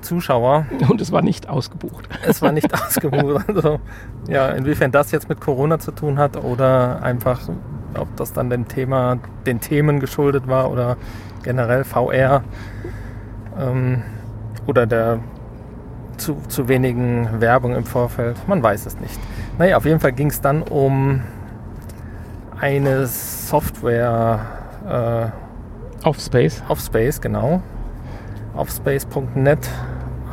Zuschauer. 0.00 0.66
Und 0.88 1.00
es 1.00 1.12
war 1.12 1.22
nicht 1.22 1.48
ausgebucht. 1.48 2.08
Es 2.26 2.42
war 2.42 2.52
nicht 2.52 2.72
ausgebucht. 2.86 3.48
Also, 3.48 3.80
ja, 4.28 4.48
inwiefern 4.48 4.90
das 4.90 5.12
jetzt 5.12 5.28
mit 5.28 5.40
Corona 5.40 5.78
zu 5.78 5.92
tun 5.92 6.18
hat 6.18 6.36
oder 6.42 7.02
einfach, 7.02 7.40
ob 7.98 8.14
das 8.16 8.32
dann 8.32 8.50
dem 8.50 8.66
Thema, 8.68 9.18
den 9.46 9.60
Themen 9.60 10.00
geschuldet 10.00 10.48
war 10.48 10.70
oder 10.70 10.96
generell 11.42 11.84
VR 11.84 12.42
ähm, 13.58 14.02
oder 14.66 14.86
der 14.86 15.20
zu, 16.16 16.36
zu 16.48 16.68
wenigen 16.68 17.40
Werbung 17.40 17.74
im 17.74 17.84
Vorfeld. 17.84 18.36
Man 18.46 18.62
weiß 18.62 18.86
es 18.86 19.00
nicht. 19.00 19.18
Naja, 19.58 19.76
auf 19.76 19.84
jeden 19.84 20.00
Fall 20.00 20.12
ging 20.12 20.28
es 20.28 20.40
dann 20.40 20.62
um 20.62 21.22
eine 22.60 23.06
Software 23.06 24.40
äh, 24.86 26.06
auf 26.06 26.18
Space. 26.18 26.62
Auf 26.68 26.80
Space, 26.80 27.20
genau. 27.20 27.62
Auf 28.54 28.70
space.net. 28.70 29.70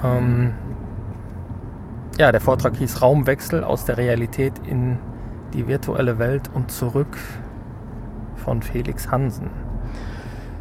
Ähm, 0.03 0.53
ja, 2.19 2.31
der 2.31 2.41
Vortrag 2.41 2.75
hieß 2.75 3.01
Raumwechsel 3.01 3.63
aus 3.63 3.85
der 3.85 3.97
Realität 3.97 4.53
in 4.67 4.97
die 5.53 5.67
virtuelle 5.67 6.19
Welt 6.19 6.49
und 6.53 6.71
zurück 6.71 7.17
von 8.35 8.61
Felix 8.61 9.09
Hansen. 9.09 9.49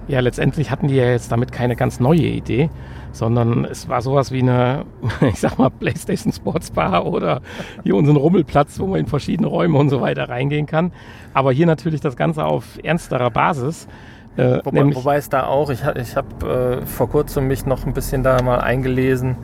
Ja, 0.09 0.21
letztendlich 0.21 0.71
hatten 0.71 0.89
die 0.89 0.95
ja 0.95 1.07
jetzt 1.07 1.33
damit 1.33 1.51
keine 1.51 1.75
ganz 1.75 1.99
neue 1.99 2.21
Idee, 2.21 2.71
sondern 3.13 3.65
es 3.65 3.89
war 3.89 4.03
sowas 4.03 4.31
wie 4.31 4.41
eine, 4.41 4.85
ich 5.23 5.41
sag 5.41 5.59
mal, 5.59 5.71
PlayStation 5.71 6.33
Sports 6.33 6.71
Bar 6.71 7.07
oder 7.07 7.41
hier 7.83 7.97
unseren 7.97 8.17
Rummelplatz, 8.17 8.79
wo 8.79 8.87
man 8.87 9.01
in 9.01 9.07
verschiedene 9.07 9.49
Räume 9.49 9.79
und 9.79 9.89
so 9.89 10.01
weiter 10.01 10.29
reingehen 10.29 10.67
kann. 10.67 10.93
Aber 11.35 11.53
hier 11.53 11.67
natürlich 11.67 12.01
das 12.01 12.17
Ganze 12.17 12.45
auf 12.45 12.79
ernsterer 12.83 13.31
Basis. 13.31 13.89
Äh, 14.37 14.61
wobei, 14.65 14.95
wobei, 14.95 15.17
es 15.17 15.29
da 15.29 15.47
auch, 15.47 15.71
ich, 15.71 15.81
ich 15.97 16.15
habe 16.15 16.81
äh, 16.83 16.87
vor 16.87 17.09
kurzem 17.09 17.49
mich 17.49 17.67
noch 17.67 17.87
ein 17.87 17.95
bisschen 17.95 18.23
da 18.23 18.41
mal 18.43 18.61
eingelesen. 18.61 19.37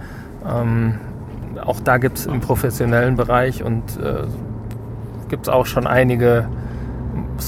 Ähm, 0.47 1.01
auch 1.65 1.81
da 1.81 1.99
gibt 1.99 2.19
es 2.19 2.27
im 2.27 2.41
professionellen 2.41 3.17
Bereich 3.17 3.63
und 3.63 3.83
äh, 4.01 4.25
gibt 5.29 5.45
es 5.45 5.49
auch 5.49 5.67
schon 5.67 5.87
einige 5.87 6.47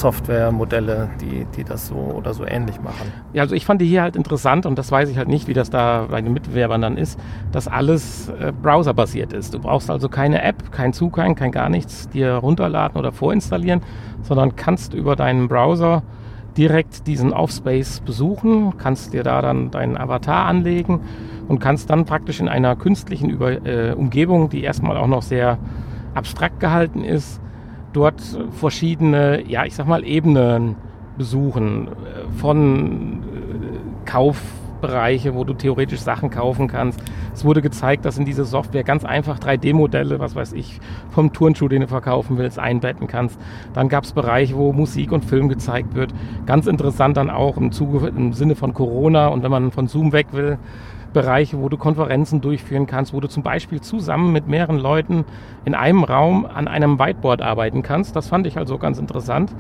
Softwaremodelle, 0.01 1.11
die, 1.21 1.47
die 1.57 1.65
das 1.65 1.89
so 1.89 1.95
oder 1.95 2.35
so 2.35 2.45
ähnlich 2.45 2.81
machen. 2.81 3.13
Ja, 3.33 3.43
also 3.43 3.55
ich 3.55 3.65
fand 3.65 3.81
die 3.81 3.87
hier 3.87 4.03
halt 4.03 4.17
interessant 4.17 4.67
und 4.67 4.79
das 4.79 4.91
weiß 4.91 5.09
ich 5.09 5.17
halt 5.17 5.29
nicht, 5.29 5.49
wie 5.49 5.55
das 5.55 5.71
da 5.71 6.07
bei 6.11 6.21
den 6.21 6.33
Mitbewerbern 6.33 6.83
dann 6.83 6.97
ist, 6.97 7.19
dass 7.53 7.69
alles 7.69 8.29
äh, 8.29 8.53
browserbasiert 8.53 9.33
ist. 9.33 9.55
Du 9.55 9.59
brauchst 9.59 9.91
also 9.91 10.09
keine 10.09 10.43
App, 10.43 10.73
kein 10.73 10.93
Zugang, 10.93 11.35
kein 11.35 11.53
gar 11.53 11.69
nichts 11.69 12.09
dir 12.09 12.35
runterladen 12.35 12.99
oder 12.99 13.13
vorinstallieren, 13.13 13.83
sondern 14.23 14.57
kannst 14.57 14.95
über 14.95 15.17
deinen 15.17 15.49
Browser 15.49 16.03
direkt 16.57 17.07
diesen 17.07 17.33
Offspace 17.33 18.01
besuchen, 18.01 18.77
kannst 18.79 19.13
dir 19.13 19.23
da 19.23 19.43
dann 19.43 19.71
deinen 19.71 19.97
Avatar 19.97 20.47
anlegen 20.47 21.01
und 21.49 21.59
kannst 21.59 21.91
dann 21.91 22.05
praktisch 22.05 22.41
in 22.41 22.49
einer 22.49 22.77
künstlichen 22.77 23.29
Über 23.29 23.67
äh, 23.67 23.93
Umgebung, 23.93 24.49
die 24.51 24.63
erstmal 24.63 24.97
auch 24.97 25.07
noch 25.07 25.23
sehr 25.23 25.59
abstrakt 26.15 26.61
gehalten 26.61 27.03
ist, 27.03 27.41
dort 27.95 28.21
verschiedene, 28.51 29.43
ja, 29.49 29.65
ich 29.65 29.75
sag 29.75 29.87
mal, 29.87 30.05
Ebenen 30.05 30.77
besuchen. 31.17 31.89
Von 32.37 33.23
äh, 33.23 34.05
Kaufbereiche, 34.05 35.35
wo 35.35 35.45
du 35.45 35.55
theoretisch 35.55 36.01
Sachen 36.01 36.29
kaufen 36.29 36.69
kannst. 36.69 37.01
Es 37.33 37.45
wurde 37.45 37.63
gezeigt, 37.63 38.05
dass 38.05 38.19
in 38.19 38.25
diese 38.25 38.45
Software 38.45 38.85
ganz 38.85 39.05
einfach 39.05 39.39
3D-Modelle, 39.39 40.19
was 40.19 40.35
weiß 40.35 40.53
ich, 40.53 40.81
vom 41.11 41.33
Turnschuh, 41.33 41.69
den 41.69 41.83
du 41.83 41.89
verkaufen 41.89 42.37
willst, 42.37 42.59
einbetten 42.59 43.07
kannst. 43.07 43.41
Dann 43.73 43.89
gab 43.89 44.05
es 44.05 44.13
Bereiche, 44.13 44.57
wo 44.57 44.73
Musik 44.73 45.13
und 45.13 45.25
Film 45.25 45.49
gezeigt 45.49 45.95
wird. 45.95 46.13
Ganz 46.47 46.67
interessant 46.67 47.17
dann 47.17 47.31
auch 47.31 47.57
im, 47.57 47.73
Zuge, 47.73 48.09
im 48.09 48.33
Sinne 48.33 48.57
von 48.57 48.75
Corona 48.75 49.29
und 49.29 49.43
wenn 49.43 49.51
man 49.51 49.71
von 49.71 49.87
Zoom 49.87 50.13
weg 50.13 50.29
will, 50.33 50.59
Bereiche, 51.15 51.59
wo 51.59 51.71
du 51.71 51.79
Konferenzen 51.79 52.43
durchführen 52.43 52.87
kannst, 52.87 53.15
wo 53.15 53.21
du 53.21 53.29
zum 53.29 53.43
Beispiel 53.43 53.81
zusammen 53.81 54.33
mit 54.33 54.47
mehreren 54.47 54.79
Leuten 54.79 55.25
in 55.65 55.75
einem 55.75 56.05
Raum 56.05 56.45
an 56.45 56.69
einem 56.69 56.99
Whiteboard 56.99 57.41
arbeiten 57.41 57.83
kannst. 57.83 58.15
Das 58.15 58.29
fand 58.29 58.47
ich 58.47 58.59
also 58.59 58.77
ganz 58.77 58.99
interessant. 58.99 59.55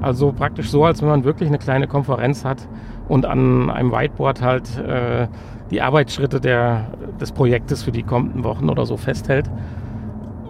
Also 0.00 0.32
praktisch 0.32 0.70
so, 0.70 0.84
als 0.84 1.02
wenn 1.02 1.10
man 1.10 1.24
wirklich 1.24 1.50
eine 1.50 1.58
kleine 1.58 1.86
Konferenz 1.86 2.46
hat 2.46 2.66
und 3.08 3.26
an 3.26 3.68
einem 3.68 3.92
Whiteboard 3.92 4.40
halt 4.40 4.78
äh, 4.78 5.28
die 5.70 5.82
Arbeitsschritte 5.82 6.40
der, 6.40 6.86
des 7.20 7.32
Projektes 7.32 7.82
für 7.82 7.92
die 7.92 8.02
kommenden 8.02 8.44
Wochen 8.44 8.70
oder 8.70 8.86
so 8.86 8.96
festhält. 8.96 9.50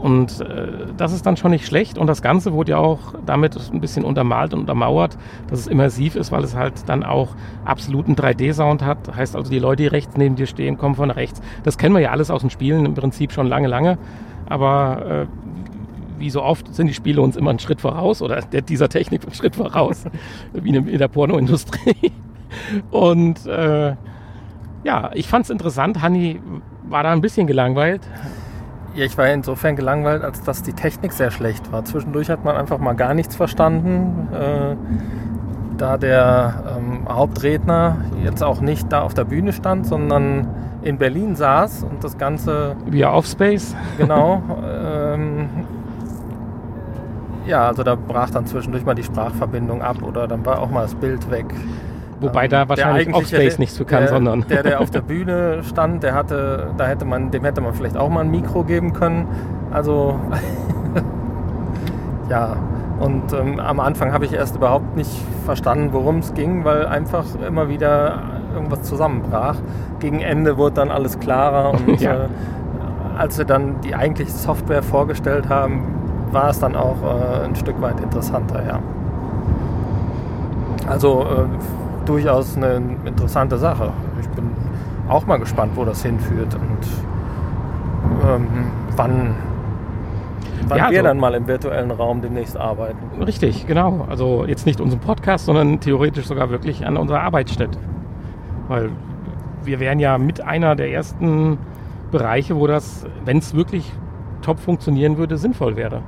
Und 0.00 0.40
äh, 0.40 0.68
das 0.96 1.12
ist 1.12 1.26
dann 1.26 1.36
schon 1.36 1.50
nicht 1.50 1.66
schlecht. 1.66 1.98
Und 1.98 2.06
das 2.06 2.22
Ganze 2.22 2.52
wurde 2.52 2.72
ja 2.72 2.78
auch 2.78 3.14
damit 3.26 3.56
ein 3.72 3.80
bisschen 3.80 4.04
untermalt 4.04 4.54
und 4.54 4.60
untermauert, 4.60 5.18
dass 5.48 5.60
es 5.60 5.66
immersiv 5.66 6.16
ist, 6.16 6.32
weil 6.32 6.42
es 6.42 6.56
halt 6.56 6.88
dann 6.88 7.04
auch 7.04 7.28
absoluten 7.64 8.14
3D-Sound 8.14 8.82
hat. 8.82 9.14
Heißt 9.14 9.36
also, 9.36 9.50
die 9.50 9.58
Leute, 9.58 9.82
die 9.82 9.88
rechts 9.88 10.16
neben 10.16 10.36
dir 10.36 10.46
stehen, 10.46 10.78
kommen 10.78 10.94
von 10.94 11.10
rechts. 11.10 11.42
Das 11.64 11.76
kennen 11.76 11.94
wir 11.94 12.00
ja 12.00 12.10
alles 12.12 12.30
aus 12.30 12.40
den 12.40 12.50
Spielen 12.50 12.86
im 12.86 12.94
Prinzip 12.94 13.32
schon 13.32 13.46
lange, 13.46 13.68
lange. 13.68 13.98
Aber 14.48 15.06
äh, 15.06 15.26
wie 16.18 16.30
so 16.30 16.42
oft 16.42 16.74
sind 16.74 16.86
die 16.86 16.94
Spiele 16.94 17.20
uns 17.20 17.36
immer 17.36 17.50
einen 17.50 17.58
Schritt 17.58 17.80
voraus 17.80 18.22
oder 18.22 18.40
dieser 18.68 18.88
Technik 18.88 19.24
einen 19.24 19.34
Schritt 19.34 19.56
voraus, 19.56 20.04
wie 20.54 20.70
in 20.70 20.98
der 20.98 21.08
Pornoindustrie. 21.08 22.12
Und 22.90 23.46
äh, 23.46 23.96
ja, 24.82 25.10
ich 25.12 25.28
fand 25.28 25.44
es 25.44 25.50
interessant. 25.50 26.00
Hanni 26.00 26.40
war 26.88 27.02
da 27.02 27.12
ein 27.12 27.20
bisschen 27.20 27.46
gelangweilt. 27.46 28.00
Ja, 28.94 29.04
ich 29.04 29.16
war 29.16 29.28
insofern 29.28 29.76
gelangweilt, 29.76 30.24
als 30.24 30.42
dass 30.42 30.62
die 30.62 30.72
Technik 30.72 31.12
sehr 31.12 31.30
schlecht 31.30 31.70
war. 31.70 31.84
Zwischendurch 31.84 32.28
hat 32.28 32.44
man 32.44 32.56
einfach 32.56 32.78
mal 32.78 32.94
gar 32.94 33.14
nichts 33.14 33.36
verstanden. 33.36 34.28
Äh, 34.32 34.76
da 35.76 35.96
der 35.96 36.76
ähm, 36.76 37.08
Hauptredner 37.08 37.98
jetzt 38.22 38.42
auch 38.42 38.60
nicht 38.60 38.92
da 38.92 39.00
auf 39.02 39.14
der 39.14 39.24
Bühne 39.24 39.52
stand, 39.52 39.86
sondern 39.86 40.48
in 40.82 40.98
Berlin 40.98 41.36
saß 41.36 41.84
und 41.84 42.02
das 42.02 42.18
Ganze. 42.18 42.76
Via 42.86 43.12
Offspace? 43.12 43.74
Genau. 43.98 44.42
Ähm, 45.12 45.48
ja, 47.46 47.66
also 47.66 47.82
da 47.82 47.96
brach 47.96 48.30
dann 48.30 48.46
zwischendurch 48.46 48.84
mal 48.84 48.94
die 48.94 49.02
Sprachverbindung 49.02 49.82
ab 49.82 50.02
oder 50.02 50.28
dann 50.28 50.44
war 50.46 50.60
auch 50.60 50.70
mal 50.70 50.82
das 50.82 50.94
Bild 50.94 51.30
weg. 51.30 51.46
Wobei 52.20 52.48
da 52.48 52.68
wahrscheinlich 52.68 53.14
Offspace 53.14 53.58
nichts 53.58 53.76
zu 53.76 53.84
kann, 53.84 54.00
der, 54.00 54.08
sondern. 54.08 54.44
Der, 54.48 54.62
der 54.62 54.80
auf 54.80 54.90
der 54.90 55.00
Bühne 55.00 55.62
stand, 55.64 56.02
der 56.02 56.14
hatte, 56.14 56.70
da 56.76 56.86
hätte 56.86 57.04
man, 57.04 57.30
dem 57.30 57.44
hätte 57.44 57.60
man 57.60 57.72
vielleicht 57.74 57.96
auch 57.96 58.08
mal 58.08 58.20
ein 58.20 58.30
Mikro 58.30 58.64
geben 58.64 58.92
können. 58.92 59.26
Also 59.70 60.18
ja. 62.28 62.56
Und 62.98 63.32
ähm, 63.32 63.58
am 63.58 63.80
Anfang 63.80 64.12
habe 64.12 64.26
ich 64.26 64.34
erst 64.34 64.56
überhaupt 64.56 64.94
nicht 64.94 65.10
verstanden, 65.46 65.88
worum 65.92 66.18
es 66.18 66.34
ging, 66.34 66.64
weil 66.64 66.86
einfach 66.86 67.24
immer 67.46 67.70
wieder 67.70 68.22
irgendwas 68.54 68.82
zusammenbrach. 68.82 69.56
Gegen 70.00 70.20
Ende 70.20 70.58
wurde 70.58 70.74
dann 70.74 70.90
alles 70.90 71.18
klarer 71.18 71.72
und 71.86 72.00
ja. 72.00 72.24
äh, 72.24 72.28
als 73.16 73.38
wir 73.38 73.46
dann 73.46 73.80
die 73.82 73.94
eigentliche 73.94 74.30
Software 74.30 74.82
vorgestellt 74.82 75.48
haben, 75.48 75.82
war 76.30 76.50
es 76.50 76.58
dann 76.58 76.76
auch 76.76 76.96
äh, 77.02 77.44
ein 77.46 77.56
Stück 77.56 77.80
weit 77.80 78.00
interessanter, 78.00 78.62
ja. 78.66 78.78
Also 80.86 81.22
äh, 81.22 81.79
durchaus 82.10 82.56
eine 82.56 82.82
interessante 83.04 83.56
Sache. 83.56 83.92
Ich 84.20 84.28
bin 84.30 84.50
auch 85.08 85.26
mal 85.26 85.38
gespannt, 85.38 85.72
wo 85.76 85.84
das 85.84 86.02
hinführt 86.02 86.54
und 86.54 88.28
ähm, 88.28 88.46
wann, 88.96 89.34
wann 90.66 90.78
ja, 90.78 90.90
wir 90.90 90.98
also, 90.98 91.02
dann 91.04 91.18
mal 91.18 91.34
im 91.34 91.46
virtuellen 91.46 91.92
Raum 91.92 92.20
demnächst 92.20 92.56
arbeiten. 92.56 93.22
Richtig, 93.22 93.66
genau. 93.68 94.06
Also 94.10 94.44
jetzt 94.44 94.66
nicht 94.66 94.80
unseren 94.80 95.00
Podcast, 95.00 95.46
sondern 95.46 95.78
theoretisch 95.78 96.26
sogar 96.26 96.50
wirklich 96.50 96.84
an 96.84 96.96
unserer 96.96 97.20
Arbeitsstätte. 97.20 97.78
Weil 98.66 98.90
wir 99.62 99.78
wären 99.78 100.00
ja 100.00 100.18
mit 100.18 100.40
einer 100.40 100.74
der 100.74 100.90
ersten 100.90 101.58
Bereiche, 102.10 102.56
wo 102.56 102.66
das, 102.66 103.06
wenn 103.24 103.38
es 103.38 103.54
wirklich 103.54 103.92
top 104.42 104.58
funktionieren 104.58 105.16
würde, 105.16 105.36
sinnvoll 105.36 105.76
wäre 105.76 106.02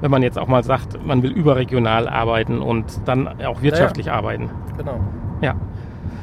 wenn 0.00 0.10
man 0.10 0.22
jetzt 0.22 0.38
auch 0.38 0.48
mal 0.48 0.62
sagt, 0.62 1.04
man 1.04 1.22
will 1.22 1.32
überregional 1.32 2.08
arbeiten 2.08 2.60
und 2.60 3.00
dann 3.06 3.28
auch 3.42 3.62
wirtschaftlich 3.62 4.06
ja, 4.06 4.12
ja. 4.12 4.18
arbeiten. 4.18 4.50
Genau. 4.76 5.00
Ja. 5.40 5.54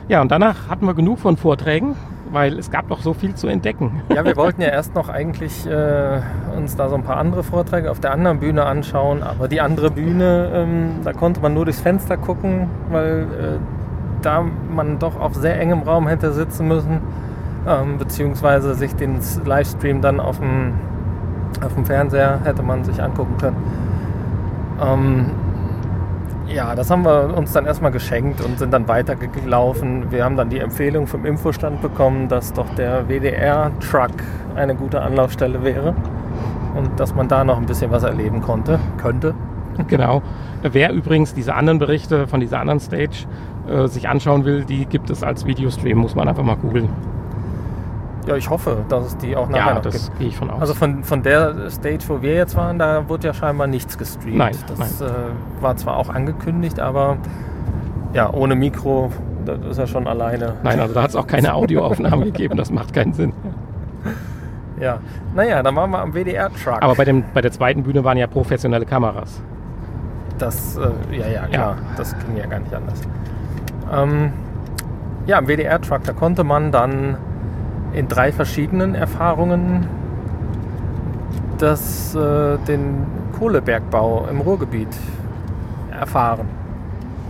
Ja, 0.10 0.22
und 0.22 0.32
danach 0.32 0.70
hatten 0.70 0.86
wir 0.86 0.94
genug 0.94 1.20
von 1.20 1.38
Vorträgen, 1.38 1.96
weil 2.32 2.60
es 2.60 2.72
gab 2.72 2.90
doch 2.90 3.02
so 3.02 3.14
viel 3.14 3.36
zu 3.36 3.48
entdecken. 3.48 4.02
Ja, 4.14 4.26
wir 4.26 4.36
wollten 4.36 4.62
ja 4.62 4.68
erst 4.68 4.96
noch 4.96 5.08
eigentlich 5.08 5.66
äh, 5.66 6.20
uns 6.58 6.76
da 6.76 6.90
so 6.90 6.96
ein 6.96 7.04
paar 7.04 7.18
andere 7.18 7.44
Vorträge 7.44 7.90
auf 7.90 8.00
der 8.00 8.12
anderen 8.12 8.40
Bühne 8.40 8.66
anschauen, 8.66 9.24
aber 9.24 9.48
die 9.48 9.62
andere 9.62 9.92
Bühne, 9.92 10.52
ähm, 10.54 10.90
da 11.04 11.14
konnte 11.14 11.42
man 11.42 11.54
nur 11.54 11.66
durchs 11.66 11.80
Fenster 11.80 12.18
gucken, 12.18 12.70
weil 12.90 13.22
äh, 13.22 13.26
da 14.22 14.44
man 14.76 15.00
doch 15.00 15.20
auf 15.20 15.36
sehr 15.36 15.60
engem 15.60 15.84
Raum 15.84 16.08
hätte 16.08 16.34
sitzen 16.34 16.68
müssen, 16.68 17.02
ähm, 17.68 17.98
beziehungsweise 17.98 18.76
sich 18.76 18.96
den 18.96 19.20
Livestream 19.46 20.02
dann 20.02 20.20
auf 20.20 20.40
dem 20.40 20.74
auf 21.62 21.74
dem 21.74 21.86
Fernseher 21.86 22.40
hätte 22.44 22.64
man 22.64 22.84
sich 22.84 23.02
angucken 23.02 23.38
können. 23.38 23.58
Ähm, 24.82 25.26
ja, 26.48 26.76
das 26.76 26.92
haben 26.92 27.04
wir 27.06 27.36
uns 27.36 27.52
dann 27.54 27.66
erstmal 27.66 27.92
geschenkt 27.92 28.42
und 28.42 28.60
sind 28.60 28.72
dann 28.72 28.88
weitergelaufen. 28.88 30.12
Wir 30.12 30.24
haben 30.24 30.36
dann 30.36 30.50
die 30.50 30.60
Empfehlung 30.60 31.08
vom 31.08 31.26
Infostand 31.26 31.82
bekommen, 31.82 32.28
dass 32.28 32.54
doch 32.54 32.70
der 32.76 33.08
WDR-Truck 33.08 34.12
eine 34.56 34.76
gute 34.76 35.02
Anlaufstelle 35.02 35.64
wäre 35.64 35.96
und 36.76 37.00
dass 37.00 37.16
man 37.16 37.28
da 37.28 37.44
noch 37.44 37.58
ein 37.58 37.66
bisschen 37.66 37.92
was 37.92 38.04
erleben 38.04 38.42
konnte, 38.42 38.80
könnte. 38.98 39.34
Genau. 39.88 40.22
Wer 40.62 40.92
übrigens 40.92 41.34
diese 41.34 41.56
anderen 41.56 41.80
Berichte 41.80 42.28
von 42.28 42.40
dieser 42.40 42.60
anderen 42.60 42.80
Stage 42.80 43.26
äh, 43.68 43.88
sich 43.88 44.08
anschauen 44.08 44.46
will, 44.46 44.64
die 44.66 44.86
gibt 44.86 45.10
es 45.10 45.24
als 45.24 45.46
Videostream, 45.46 45.98
muss 45.98 46.16
man 46.16 46.28
einfach 46.28 46.44
mal 46.44 46.56
googeln. 46.56 46.90
Ja, 48.28 48.36
ich 48.36 48.50
hoffe, 48.50 48.78
dass 48.90 49.06
es 49.06 49.18
die 49.18 49.36
auch 49.36 49.50
nachher 49.50 49.68
ja, 49.68 49.74
noch 49.76 49.82
das 49.82 50.12
gehe 50.18 50.28
ich 50.30 50.38
von 50.38 50.50
aus. 50.50 50.62
Also 50.62 50.74
von, 50.74 51.04
von 51.04 51.24
der 51.24 51.70
Stage, 51.70 52.04
wo 52.08 52.22
wir 52.22 52.36
jetzt 52.36 52.56
waren, 52.56 52.80
da 52.80 53.08
wurde 53.10 53.28
ja 53.28 53.34
scheinbar 53.34 53.68
nichts 53.68 53.98
gestreamt. 53.98 54.38
Nein, 54.38 54.56
das 54.68 54.80
nein. 54.80 55.10
Äh, 55.10 55.62
war 55.62 55.76
zwar 55.76 55.98
auch 55.98 56.10
angekündigt, 56.10 56.80
aber 56.80 57.18
ja, 58.14 58.32
ohne 58.32 58.56
Mikro, 58.56 59.12
das 59.46 59.60
ist 59.72 59.78
ja 59.78 59.88
schon 59.88 60.08
alleine. 60.08 60.54
Nein, 60.64 60.80
also 60.80 60.94
da 60.94 61.04
hat 61.04 61.10
es 61.10 61.16
auch 61.16 61.28
keine 61.28 61.54
Audioaufnahme 61.54 62.26
gegeben, 62.26 62.56
das 62.58 62.72
macht 62.72 62.94
keinen 62.94 63.14
Sinn. 63.14 63.34
Ja, 64.80 65.00
naja, 65.36 65.62
dann 65.62 65.76
waren 65.76 65.92
wir 65.92 66.00
am 66.00 66.14
WDR-Truck. 66.14 66.82
Aber 66.82 66.96
bei, 66.96 67.06
dem, 67.06 67.24
bei 67.34 67.42
der 67.42 67.52
zweiten 67.52 67.84
Bühne 67.84 68.04
waren 68.04 68.18
ja 68.18 68.28
professionelle 68.28 68.86
Kameras. 68.86 69.42
Das, 70.38 70.78
äh, 70.78 71.16
ja, 71.16 71.28
ja, 71.28 71.48
klar, 71.48 71.76
ja. 71.76 71.78
das 71.96 72.18
ging 72.20 72.38
ja 72.38 72.46
gar 72.46 72.60
nicht 72.60 72.74
anders. 72.74 73.02
Ähm, 73.94 74.34
ja, 75.26 75.38
am 75.38 75.48
WDR-Truck, 75.48 76.04
da 76.04 76.14
konnte 76.14 76.44
man 76.44 76.72
dann 76.72 77.18
in 77.94 78.08
drei 78.08 78.32
verschiedenen 78.32 78.96
Erfahrungen 78.96 79.88
das, 81.58 82.16
äh, 82.16 82.58
den 82.68 83.06
Kohlebergbau 83.38 84.28
im 84.30 84.42
Ruhrgebiet 84.42 84.90
erfahren 85.92 86.48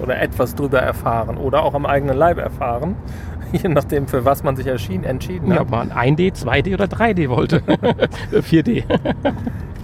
oder 0.01 0.22
etwas 0.22 0.55
drüber 0.55 0.80
erfahren 0.80 1.38
oder 1.38 1.64
auch 1.64 1.74
am 1.74 1.86
eigenen 1.86 2.18
Leib 2.18 2.38
erfahren, 2.38 2.95
je 3.51 3.70
nachdem, 3.70 4.07
für 4.07 4.26
was 4.26 4.43
man 4.43 4.55
sich 4.55 4.68
entschieden 4.68 5.49
hat. 5.49 5.55
Ja, 5.55 5.61
ob 5.61 5.70
man 5.70 5.91
1D, 5.91 6.34
2D 6.34 6.74
oder 6.74 6.86
3D 6.86 7.30
wollte. 7.30 7.59
4D. 8.32 8.84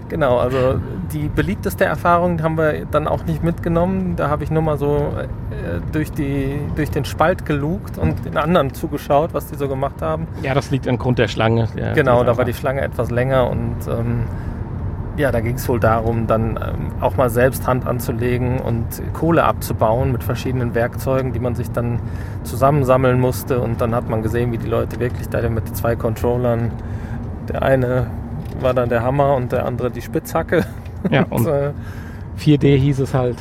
Genau, 0.10 0.38
also 0.39 0.80
die 1.14 1.30
beliebteste 1.30 1.86
Erfahrung 1.86 2.41
haben 2.41 2.57
wir 2.57 2.86
dann 2.86 3.07
auch 3.07 3.26
nicht 3.26 3.43
mitgenommen. 3.43 4.16
Da 4.16 4.30
habe 4.30 4.43
ich 4.43 4.51
nur 4.51 4.64
mal 4.64 4.78
so 4.78 5.14
äh, 5.51 5.80
durch, 5.91 6.12
die, 6.12 6.60
durch 6.76 6.89
den 6.89 7.05
Spalt 7.05 7.45
gelugt 7.45 7.97
und 7.97 8.26
den 8.26 8.38
anderen 8.38 8.74
zugeschaut, 8.74 9.34
was 9.34 9.47
die 9.47 9.55
so 9.55 9.68
gemacht 9.68 10.01
haben. 10.01 10.28
Ja, 10.41 10.53
das 10.53 10.72
liegt 10.72 10.88
angrund 10.88 11.20
der 11.20 11.28
Schlange. 11.28 11.68
Der, 11.78 11.93
genau, 11.93 12.24
da 12.24 12.38
war 12.38 12.45
die 12.45 12.53
Schlange 12.53 12.82
etwas 12.82 13.12
länger 13.12 13.49
und 13.49 13.76
ähm, 13.88 14.24
ja, 15.20 15.32
da 15.32 15.41
ging 15.41 15.55
es 15.55 15.68
wohl 15.68 15.82
darum, 15.82 16.28
dann 16.28 16.51
ähm, 16.51 16.91
auch 17.01 17.18
mal 17.18 17.30
selbst 17.30 17.68
Hand 17.68 17.86
anzulegen 17.86 18.60
und 18.60 18.86
Kohle 19.14 19.43
abzubauen 19.43 20.14
mit 20.14 20.24
verschiedenen 20.24 20.74
Werkzeugen, 20.74 21.34
die 21.34 21.39
man 21.39 21.55
sich 21.55 21.70
dann 21.72 21.99
zusammensammeln 22.43 23.20
musste. 23.20 23.60
Und 23.60 23.82
dann 23.82 23.93
hat 23.93 24.10
man 24.10 24.24
gesehen, 24.24 24.53
wie 24.53 24.57
die 24.57 24.70
Leute 24.70 24.99
wirklich 24.99 25.28
da 25.28 25.47
mit 25.49 25.76
zwei 25.76 25.97
Controllern, 25.97 26.72
der 27.49 27.64
eine 27.64 28.07
war 28.62 28.74
dann 28.74 28.89
der 28.89 29.03
Hammer 29.03 29.36
und 29.36 29.51
der 29.51 29.66
andere 29.66 29.91
die 29.91 30.01
Spitzhacke. 30.01 30.66
Ja, 31.10 31.24
und, 31.30 31.45
und 31.45 31.47
äh, 31.47 31.72
4D 32.39 32.78
hieß 32.78 32.99
es 32.99 33.14
halt. 33.14 33.38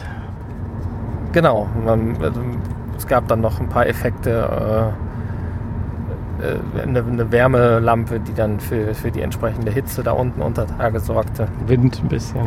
Genau, 1.32 1.68
man, 1.84 2.16
also, 2.22 2.40
es 2.96 3.06
gab 3.06 3.28
dann 3.28 3.40
noch 3.40 3.60
ein 3.60 3.68
paar 3.68 3.86
Effekte. 3.86 4.92
Äh, 6.40 6.82
eine, 6.82 7.00
eine, 7.00 7.32
Wärmelampe, 7.32 8.20
die 8.20 8.32
dann 8.32 8.60
für, 8.60 8.94
für 8.94 9.10
die 9.10 9.22
entsprechende 9.22 9.72
Hitze 9.72 10.04
da 10.04 10.12
unten 10.12 10.40
unter 10.40 10.68
Tage 10.68 11.00
sorgte. 11.00 11.48
Wind 11.66 12.00
ein 12.00 12.08
bisschen. 12.08 12.42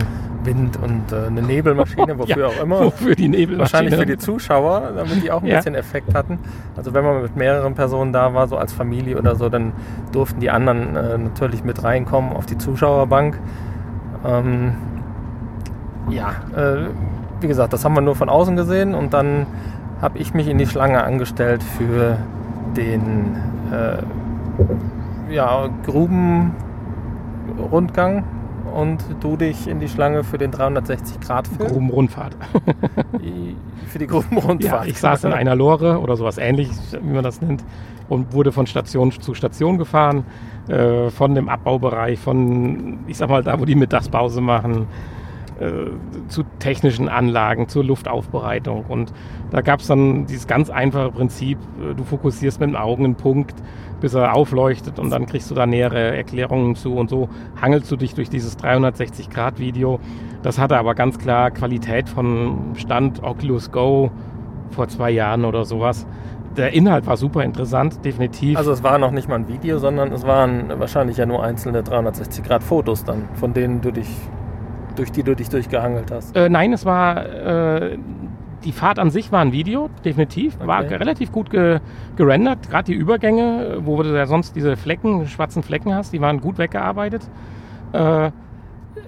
Wind 0.46 0.80
und 0.82 1.12
äh, 1.12 1.28
eine 1.28 1.42
Nebelmaschine, 1.42 2.18
wofür 2.18 2.38
ja, 2.38 2.48
auch 2.48 2.64
immer. 2.64 2.80
Wofür 2.86 3.16
die 3.16 3.28
Nebelmaschine? 3.28 3.60
Wahrscheinlich 3.60 3.96
für 3.96 4.06
die 4.06 4.18
Zuschauer, 4.18 4.94
damit 4.96 5.22
die 5.22 5.30
auch 5.30 5.42
ein 5.42 5.48
ja. 5.48 5.58
bisschen 5.58 5.76
Effekt 5.76 6.14
hatten. 6.14 6.39
Also 6.78 6.94
wenn 6.94 7.04
man 7.04 7.22
mit 7.22 7.36
mehreren 7.36 7.76
Personen 7.76 8.14
da 8.14 8.34
war, 8.34 8.48
so 8.48 8.56
als 8.56 8.72
Familie 8.72 9.18
oder 9.18 9.36
so, 9.36 9.50
dann 9.50 9.74
durften 10.14 10.39
die 10.39 10.50
anderen 10.50 10.96
äh, 10.96 11.18
natürlich 11.18 11.66
mit 11.66 11.84
reinkommen 11.84 12.32
auf 12.32 12.46
die 12.46 12.58
Zuschauerbank. 12.58 13.38
Ähm, 14.26 14.76
ja, 16.10 16.30
äh, 16.56 16.88
wie 17.42 17.48
gesagt, 17.48 17.74
das 17.74 17.84
haben 17.84 17.96
wir 17.96 18.02
nur 18.02 18.16
von 18.16 18.30
außen 18.30 18.56
gesehen 18.56 18.96
und 18.96 19.14
dann 19.14 19.48
habe 20.02 20.18
ich 20.18 20.34
mich 20.34 20.48
in 20.48 20.58
die 20.58 20.66
Schlange 20.66 21.04
angestellt 21.04 21.62
für 21.62 22.18
den 22.76 23.38
äh, 23.72 24.04
ja, 25.34 25.70
Grubenrundgang 25.86 28.24
und 28.74 29.04
du 29.20 29.38
dich 29.38 29.68
in 29.68 29.80
die 29.80 29.90
Schlange 29.90 30.24
für 30.24 30.38
den 30.38 30.52
360-Grad-Film. 30.52 31.70
Grubenrundfahrt. 31.70 32.36
für 33.88 34.00
die 34.00 34.08
Grubenrundfahrt. 34.08 34.86
Ja, 34.86 34.90
ich 34.90 35.00
saß 35.00 35.26
in 35.26 35.34
einer 35.34 35.56
Lore 35.56 36.00
oder 36.00 36.16
sowas 36.16 36.38
ähnliches, 36.38 36.98
wie 37.02 37.14
man 37.14 37.24
das 37.24 37.42
nennt, 37.42 37.64
und 38.10 38.34
wurde 38.34 38.52
von 38.52 38.68
Station 38.68 39.12
zu 39.12 39.34
Station 39.34 39.78
gefahren, 39.78 40.24
äh, 40.68 41.10
von 41.10 41.36
dem 41.36 41.50
Abbaubereich, 41.50 42.20
von, 42.20 43.00
ich 43.08 43.18
sag 43.18 43.30
mal, 43.30 43.44
da, 43.44 43.60
wo 43.60 43.66
die 43.66 43.76
Mittagspause 43.76 44.42
machen, 44.42 44.88
äh, 45.62 45.91
zu 46.28 46.43
technischen 46.59 47.07
Anlagen, 47.07 47.68
zur 47.68 47.84
Luftaufbereitung. 47.84 48.86
Und 48.89 49.14
da 49.51 49.62
gab 49.62 49.82
es 49.82 49.88
dann 49.88 50.26
dieses 50.26 50.47
ganz 50.47 50.70
einfache 50.70 51.12
Prinzip, 51.12 51.59
äh, 51.80 51.93
du 51.93 52.03
fokussierst 52.03 52.59
mit 52.59 52.70
den 52.70 52.76
Augen 52.76 53.05
einen 53.05 53.16
Punkt, 53.16 53.55
bis 53.99 54.16
er 54.16 54.34
aufleuchtet 54.34 54.97
und 54.97 55.12
dann 55.12 55.28
kriegst 55.28 55.51
du 55.51 55.55
da 55.55 55.68
nähere 55.68 56.18
Erklärungen 56.18 56.76
zu 56.76 56.95
und 56.95 57.09
so 57.09 57.30
hangelst 57.62 57.91
du 57.91 57.95
dich 57.95 58.16
durch 58.16 58.30
dieses 58.30 58.57
360-Grad-Video. 58.57 59.99
Das 60.41 60.57
hatte 60.57 60.78
aber 60.78 60.95
ganz 60.95 61.20
klar 61.20 61.51
Qualität 61.51 62.09
von 62.09 62.74
Stand 62.76 63.22
Oculus 63.24 63.72
Go 63.72 64.09
vor 64.72 64.88
zwei 64.88 65.12
Jahren 65.12 65.45
oder 65.45 65.66
sowas. 65.66 66.07
Der 66.57 66.74
Inhalt 66.74 67.05
war 67.05 67.16
super 67.16 67.43
interessant, 67.43 68.03
definitiv. 68.03 68.57
Also 68.57 68.72
es 68.72 68.84
war 68.84 68.97
noch 68.97 69.12
nicht 69.12 69.30
mal 69.30 69.36
ein 69.36 69.47
Video, 69.47 69.78
sondern 69.78 70.12
es 70.12 70.26
waren 70.26 70.68
wahrscheinlich 70.80 71.18
ja 71.18 71.26
nur 71.26 71.43
einzelne 71.43 71.82
360-Grad-Fotos 71.82 73.05
dann, 73.05 73.30
von 73.36 73.53
denen 73.53 73.80
du 73.82 73.91
dich, 73.91 74.09
durch 74.96 75.12
die 75.12 75.24
du 75.24 75.36
dich 75.36 75.50
durchgehangelt 75.50 76.12
hast. 76.12 76.36
Äh, 76.36 76.50
nein, 76.50 76.74
es 76.74 76.86
war 76.86 77.26
äh, 77.26 77.98
die 78.64 78.72
Fahrt 78.72 79.00
an 79.00 79.10
sich 79.10 79.32
war 79.32 79.42
ein 79.42 79.52
Video, 79.52 79.89
definitiv. 80.06 80.56
Okay. 80.56 80.68
War 80.68 80.84
relativ 80.84 81.32
gut 81.32 81.50
ge 81.50 81.80
gerendert. 82.16 82.70
Gerade 82.70 82.86
die 82.86 82.94
Übergänge, 82.94 83.80
wo 83.84 84.02
du 84.02 84.16
ja 84.16 84.26
sonst 84.26 84.56
diese 84.56 84.78
Flecken, 84.78 85.28
schwarzen 85.28 85.64
Flecken 85.64 85.94
hast, 85.94 86.14
die 86.14 86.22
waren 86.22 86.42
gut 86.42 86.58
weggearbeitet. 86.58 87.24
Äh, 87.94 88.32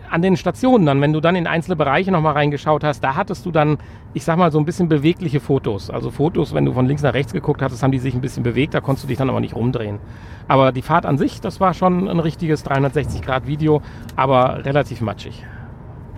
an 0.10 0.22
den 0.22 0.38
Stationen 0.38 0.86
dann, 0.86 1.02
wenn 1.02 1.12
du 1.12 1.20
dann 1.20 1.36
in 1.36 1.48
einzelne 1.48 1.76
Bereiche 1.76 2.12
nochmal 2.12 2.34
reingeschaut 2.34 2.84
hast, 2.84 3.04
da 3.04 3.16
hattest 3.16 3.46
du 3.46 3.52
dann, 3.52 3.80
ich 4.14 4.24
sag 4.24 4.38
mal, 4.38 4.52
so 4.52 4.60
ein 4.60 4.66
bisschen 4.66 4.88
bewegliche 4.88 5.40
Fotos. 5.40 5.90
Also 5.90 6.12
Fotos, 6.12 6.54
wenn 6.54 6.66
du 6.66 6.74
von 6.74 6.86
links 6.86 7.02
nach 7.02 7.14
rechts 7.14 7.34
geguckt 7.34 7.62
hattest, 7.62 7.84
haben 7.84 7.92
die 7.92 8.00
sich 8.00 8.14
ein 8.14 8.22
bisschen 8.22 8.44
bewegt, 8.44 8.74
da 8.74 8.82
konntest 8.82 9.06
du 9.06 9.08
dich 9.08 9.18
dann 9.18 9.30
aber 9.30 9.40
nicht 9.40 9.56
rumdrehen. 9.56 10.00
Aber 10.48 10.72
die 10.72 10.82
Fahrt 10.84 11.06
an 11.06 11.18
sich, 11.18 11.42
das 11.42 11.60
war 11.60 11.74
schon 11.74 12.08
ein 12.08 12.20
richtiges 12.20 12.66
360-Grad-Video, 12.66 13.82
aber 14.16 14.64
relativ 14.66 15.02
matschig. 15.02 15.44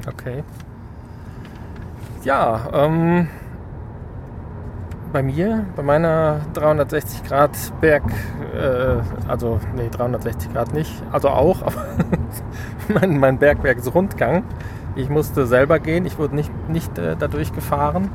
Okay. 0.07 0.43
Ja, 2.23 2.67
ähm, 2.73 3.27
bei 5.13 5.23
mir, 5.23 5.65
bei 5.75 5.83
meiner 5.83 6.41
360 6.53 7.23
Grad 7.23 7.51
Berg, 7.79 8.03
äh, 8.53 9.29
also 9.29 9.59
nee, 9.75 9.89
360 9.89 10.51
Grad 10.51 10.73
nicht, 10.73 10.91
also 11.11 11.29
auch, 11.29 11.61
aber 11.61 11.85
mein, 12.93 13.19
mein 13.19 13.37
Bergwerksrundgang. 13.37 14.43
Ich 14.95 15.09
musste 15.09 15.45
selber 15.45 15.79
gehen, 15.79 16.05
ich 16.05 16.17
wurde 16.17 16.35
nicht, 16.35 16.51
nicht 16.69 16.97
äh, 16.97 17.15
dadurch 17.17 17.53
gefahren. 17.53 18.09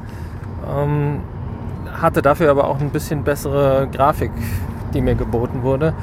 Ähm, 0.68 1.20
hatte 1.93 2.22
dafür 2.22 2.51
aber 2.51 2.68
auch 2.68 2.80
ein 2.80 2.91
bisschen 2.91 3.24
bessere 3.24 3.88
Grafik, 3.93 4.32
die 4.95 5.01
mir 5.01 5.14
geboten 5.14 5.62
wurde. 5.62 5.95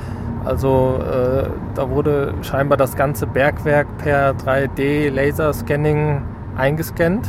Also 0.47 0.99
äh, 1.01 1.49
da 1.75 1.89
wurde 1.89 2.33
scheinbar 2.41 2.77
das 2.77 2.95
ganze 2.95 3.27
Bergwerk 3.27 3.85
per 3.97 4.31
3D-Laserscanning 4.31 6.21
eingescannt 6.55 7.27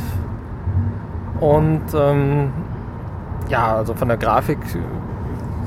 und 1.41 1.81
ähm, 1.93 2.53
ja, 3.49 3.75
also 3.75 3.93
von 3.93 4.07
der 4.07 4.15
Grafik 4.15 4.59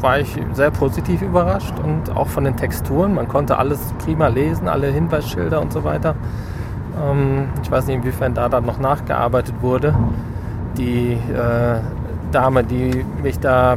war 0.01 0.19
ich 0.19 0.35
sehr 0.55 0.71
positiv 0.71 1.21
überrascht 1.21 1.75
und 1.85 2.17
auch 2.17 2.29
von 2.29 2.45
den 2.45 2.57
Texturen. 2.57 3.15
Man 3.15 3.29
konnte 3.29 3.59
alles 3.59 3.81
prima 4.03 4.29
lesen, 4.29 4.67
alle 4.67 4.87
Hinweisschilder 4.87 5.61
und 5.61 5.75
so 5.75 5.85
weiter. 5.85 6.15
Ähm, 7.03 7.51
ich 7.63 7.71
weiß 7.71 7.87
nicht, 7.87 7.97
inwiefern 7.97 8.33
da 8.33 8.49
dann 8.49 8.65
noch 8.65 8.79
nachgearbeitet 8.79 9.57
wurde. 9.61 9.95
Die 10.79 11.13
äh, 11.13 11.81
Dame, 12.33 12.65
die 12.65 13.05
mich 13.23 13.39
da 13.39 13.77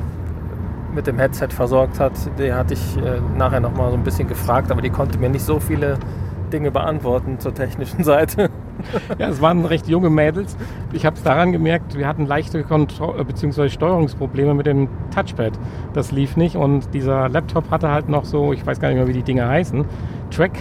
mit 0.95 1.07
dem 1.07 1.19
Headset 1.19 1.49
versorgt 1.49 1.99
hat, 1.99 2.13
die 2.39 2.51
hatte 2.53 2.73
ich 2.73 2.97
äh, 2.97 3.19
nachher 3.37 3.59
noch 3.59 3.75
mal 3.75 3.91
so 3.91 3.97
ein 3.97 4.03
bisschen 4.03 4.27
gefragt, 4.27 4.71
aber 4.71 4.81
die 4.81 4.89
konnte 4.89 5.19
mir 5.19 5.29
nicht 5.29 5.43
so 5.43 5.59
viele 5.59 5.97
Dinge 6.51 6.71
beantworten 6.71 7.39
zur 7.39 7.53
technischen 7.53 8.03
Seite. 8.05 8.49
ja, 9.19 9.27
es 9.27 9.41
waren 9.41 9.65
recht 9.65 9.87
junge 9.87 10.09
Mädels. 10.09 10.55
Ich 10.93 11.05
habe 11.05 11.15
es 11.17 11.23
daran 11.23 11.51
gemerkt, 11.51 11.97
wir 11.97 12.07
hatten 12.07 12.25
leichte 12.25 12.63
Kontro 12.63 13.13
bzw. 13.23 13.69
Steuerungsprobleme 13.69 14.53
mit 14.53 14.65
dem 14.65 14.87
Touchpad. 15.13 15.53
Das 15.93 16.11
lief 16.11 16.37
nicht 16.37 16.55
und 16.55 16.93
dieser 16.93 17.29
Laptop 17.29 17.69
hatte 17.71 17.91
halt 17.91 18.09
noch 18.09 18.25
so, 18.25 18.53
ich 18.53 18.65
weiß 18.65 18.79
gar 18.79 18.87
nicht 18.87 18.97
mehr, 18.97 19.07
wie 19.07 19.13
die 19.13 19.23
Dinge 19.23 19.47
heißen, 19.47 19.85
Track 20.31 20.57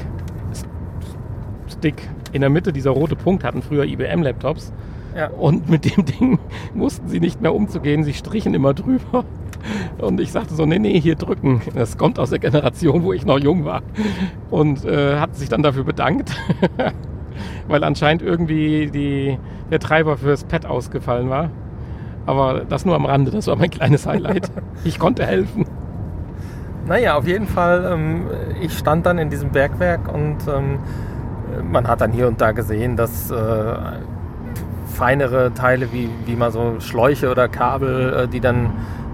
Stick. 1.69 2.09
In 2.33 2.41
der 2.41 2.51
Mitte 2.51 2.73
dieser 2.73 2.91
rote 2.91 3.15
Punkt 3.15 3.45
hatten 3.45 3.63
früher 3.63 3.85
IBM-Laptops. 3.85 4.73
Ja. 5.17 5.29
Und 5.29 5.69
mit 5.69 5.85
dem 5.85 6.05
Ding 6.05 6.39
mussten 6.75 7.09
sie 7.09 7.21
nicht 7.21 7.41
mehr 7.41 7.55
umzugehen. 7.55 8.03
Sie 8.03 8.15
strichen 8.15 8.55
immer 8.55 8.75
drüber. 8.75 9.25
Und 9.99 10.21
ich 10.21 10.33
sagte 10.33 10.55
so, 10.55 10.67
nee, 10.67 10.79
nee, 10.79 11.01
hier 11.01 11.15
drücken. 11.15 11.63
Das 11.75 11.97
kommt 11.99 12.19
aus 12.19 12.31
der 12.31 12.39
Generation, 12.39 13.03
wo 13.03 13.13
ich 13.13 13.25
noch 13.25 13.39
jung 13.39 13.65
war. 13.65 13.83
Und 14.51 14.85
äh, 14.85 15.17
hat 15.17 15.37
sich 15.37 15.49
dann 15.49 15.63
dafür 15.63 15.85
bedankt. 15.85 16.37
weil 17.69 17.85
anscheinend 17.85 18.23
irgendwie 18.23 18.91
die, 18.91 19.39
der 19.71 19.81
Treiber 19.81 20.17
fürs 20.17 20.45
Pad 20.45 20.67
ausgefallen 20.67 21.31
war. 21.31 21.51
Aber 22.27 22.63
das 22.69 22.85
nur 22.85 22.95
am 22.95 23.05
Rande, 23.05 23.31
das 23.31 23.47
war 23.47 23.57
mein 23.57 23.71
kleines 23.71 24.07
Highlight. 24.07 24.51
Ich 24.85 24.99
konnte 24.99 25.25
helfen. 25.25 25.65
Naja, 26.87 27.17
auf 27.17 27.27
jeden 27.27 27.47
Fall, 27.47 27.91
ähm, 27.91 28.27
ich 28.61 28.77
stand 28.77 29.07
dann 29.07 29.17
in 29.17 29.31
diesem 29.31 29.51
Bergwerk 29.51 30.13
und 30.13 30.37
ähm, 30.47 30.79
man 31.71 31.89
hat 31.89 32.03
dann 32.03 32.13
hier 32.13 32.29
und 32.29 32.41
da 32.41 32.53
gesehen, 32.53 32.97
dass 32.97 33.31
äh, 33.31 33.75
feinere 34.95 35.55
Teile 35.55 35.91
wie, 35.93 36.11
wie 36.27 36.37
mal 36.37 36.51
so 36.51 36.81
Schläuche 36.81 37.31
oder 37.31 37.49
Kabel, 37.49 38.13
äh, 38.13 38.29
die 38.29 38.41
dann 38.41 38.73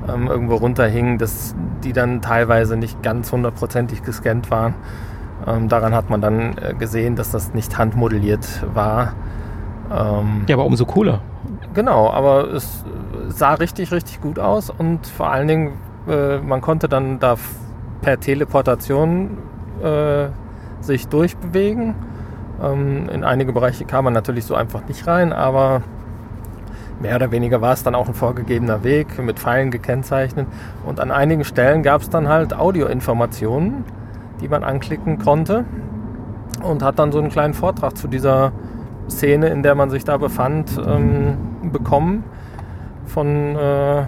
ähm, 0.09 0.27
irgendwo 0.27 0.57
runterhingen, 0.57 1.19
dass 1.19 1.55
die 1.85 1.93
dann 1.93 2.23
teilweise 2.23 2.77
nicht 2.77 3.03
ganz 3.03 3.33
hundertprozentig 3.33 4.03
gescannt 4.03 4.51
waren. 4.51 4.75
Ähm, 5.47 5.69
daran 5.69 5.95
hat 5.95 6.11
man 6.11 6.21
dann 6.21 6.57
äh, 6.59 6.75
gesehen, 6.75 7.17
dass 7.17 7.31
das 7.31 7.55
nicht 7.55 7.79
handmodelliert 7.79 8.65
war. 8.75 9.15
Ähm, 9.91 10.45
ja, 10.47 10.57
aber 10.57 10.67
umso 10.67 10.85
cooler. 10.85 11.21
Genau, 11.75 12.11
aber 12.11 12.53
es 12.53 12.85
sah 13.29 13.55
richtig, 13.55 13.93
richtig 13.93 14.21
gut 14.21 14.39
aus 14.39 14.71
und 14.71 15.07
vor 15.07 15.31
allen 15.31 15.49
Dingen, 15.49 15.73
äh, 16.09 16.39
man 16.39 16.61
konnte 16.61 16.89
dann 16.89 17.19
da 17.19 17.37
per 18.03 18.19
Teleportation 18.21 19.39
äh, 19.83 20.29
sich 20.81 21.09
durchbewegen. 21.09 21.95
Ähm, 22.63 23.09
in 23.09 23.25
einige 23.25 23.53
Bereiche 23.53 23.85
kam 23.85 24.05
man 24.05 24.13
natürlich 24.13 24.45
so 24.45 24.55
einfach 24.55 24.87
nicht 24.89 25.07
rein, 25.07 25.33
aber 25.33 25.83
mehr 27.01 27.17
oder 27.17 27.31
weniger 27.31 27.61
war 27.61 27.73
es 27.73 27.83
dann 27.83 27.95
auch 27.95 28.09
ein 28.09 28.15
vorgegebener 28.15 28.85
Weg 28.85 29.19
mit 29.23 29.39
Pfeilen 29.39 29.71
gekennzeichnet. 29.71 30.47
Und 30.87 31.01
an 31.01 31.11
einigen 31.11 31.45
Stellen 31.45 31.83
gab 31.83 32.03
es 32.03 32.11
dann 32.11 32.29
halt 32.29 32.55
Audioinformationen 32.55 33.85
die 34.41 34.49
man 34.49 34.65
anklicken 34.65 35.19
konnte 35.19 35.67
und 36.63 36.83
hat 36.83 36.99
dann 36.99 37.13
so 37.13 37.19
einen 37.19 37.29
kleinen 37.31 37.55
Vortrag 37.55 37.97
zu 37.97 38.09
dieser 38.09 38.53
Szene, 39.09 39.49
in 39.49 39.63
der 39.63 39.75
man 39.75 39.89
sich 39.91 40.05
da 40.05 40.19
befand, 40.19 40.79
ähm, 40.85 41.39
bekommen 41.73 42.25
von 43.07 43.57
äh, 43.57 44.03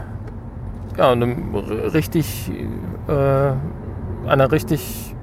ja, 0.96 1.10
einem 1.10 1.54
richtig, 1.54 2.52
äh, 3.08 3.52
einer 4.28 4.52
richtig 4.52 5.16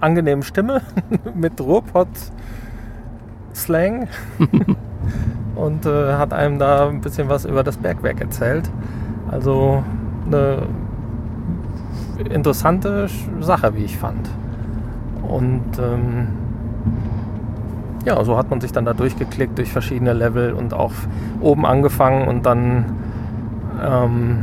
angenehmen 0.00 0.42
Stimme 0.42 0.80
mit 1.34 1.60
Ruhrpott-Slang 1.60 4.08
und 5.54 5.86
äh, 5.86 6.14
hat 6.14 6.32
einem 6.32 6.58
da 6.58 6.88
ein 6.88 7.00
bisschen 7.00 7.28
was 7.28 7.44
über 7.44 7.62
das 7.62 7.76
Bergwerk 7.76 8.20
erzählt. 8.20 8.70
Also 9.30 9.82
eine 10.26 10.62
interessante 12.30 13.08
Sache, 13.40 13.74
wie 13.74 13.84
ich 13.84 13.98
fand. 13.98 14.28
Und 15.22 15.78
ähm, 15.78 16.28
ja, 18.04 18.22
so 18.24 18.36
hat 18.36 18.50
man 18.50 18.60
sich 18.60 18.72
dann 18.72 18.84
da 18.84 18.94
durchgeklickt 18.94 19.56
durch 19.58 19.72
verschiedene 19.72 20.12
Level 20.12 20.52
und 20.52 20.74
auch 20.74 20.92
oben 21.40 21.64
angefangen 21.64 22.28
und 22.28 22.44
dann 22.46 22.84
ähm, 23.82 24.38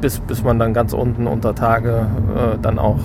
bis, 0.00 0.18
bis 0.20 0.42
man 0.42 0.58
dann 0.58 0.74
ganz 0.74 0.92
unten 0.92 1.26
unter 1.26 1.54
Tage 1.54 2.06
äh, 2.34 2.58
dann 2.60 2.78
auch 2.78 3.00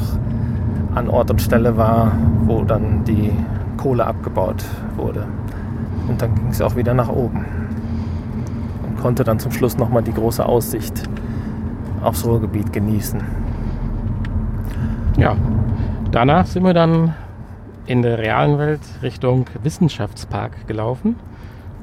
an 0.95 1.09
Ort 1.09 1.29
und 1.29 1.41
Stelle 1.41 1.77
war, 1.77 2.13
wo 2.45 2.63
dann 2.63 3.03
die 3.03 3.31
Kohle 3.77 4.05
abgebaut 4.05 4.63
wurde. 4.95 5.25
Und 6.07 6.21
dann 6.21 6.35
ging 6.35 6.47
es 6.49 6.61
auch 6.61 6.75
wieder 6.75 6.93
nach 6.93 7.09
oben 7.09 7.45
und 8.87 8.99
konnte 8.99 9.23
dann 9.23 9.39
zum 9.39 9.51
Schluss 9.51 9.77
nochmal 9.77 10.03
die 10.03 10.13
große 10.13 10.45
Aussicht 10.45 11.09
aufs 12.01 12.25
Ruhrgebiet 12.25 12.71
genießen. 12.71 13.21
Ja, 15.17 15.35
Danach 16.15 16.45
sind 16.45 16.63
wir 16.63 16.73
dann 16.73 17.13
in 17.87 18.01
der 18.01 18.17
realen 18.17 18.57
Welt 18.57 18.79
Richtung 19.03 19.47
Wissenschaftspark 19.63 20.65
gelaufen. 20.65 21.17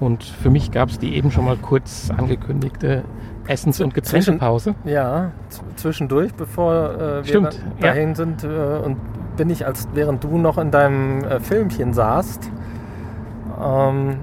Und 0.00 0.24
für 0.24 0.48
mich 0.48 0.70
gab 0.70 0.88
es 0.88 0.98
die 0.98 1.14
eben 1.14 1.30
schon 1.30 1.44
mal 1.44 1.58
kurz 1.58 2.10
angekündigte 2.16 3.02
Essens- 3.46 3.82
und 3.82 3.92
Getränkepause. 3.92 4.74
Ja, 4.84 5.32
zwischendurch, 5.76 6.32
bevor 6.32 6.94
äh, 6.94 7.26
wir 7.26 7.40
da, 7.42 7.50
dahin 7.78 8.08
ja. 8.08 8.14
sind 8.14 8.42
äh, 8.42 8.46
und 8.82 8.96
bin 9.36 9.50
ich, 9.50 9.66
als 9.66 9.86
während 9.92 10.24
du 10.24 10.38
noch 10.38 10.56
in 10.56 10.70
deinem 10.70 11.24
äh, 11.24 11.38
Filmchen 11.38 11.92
saßt, 11.92 12.50
ähm, 13.64 14.18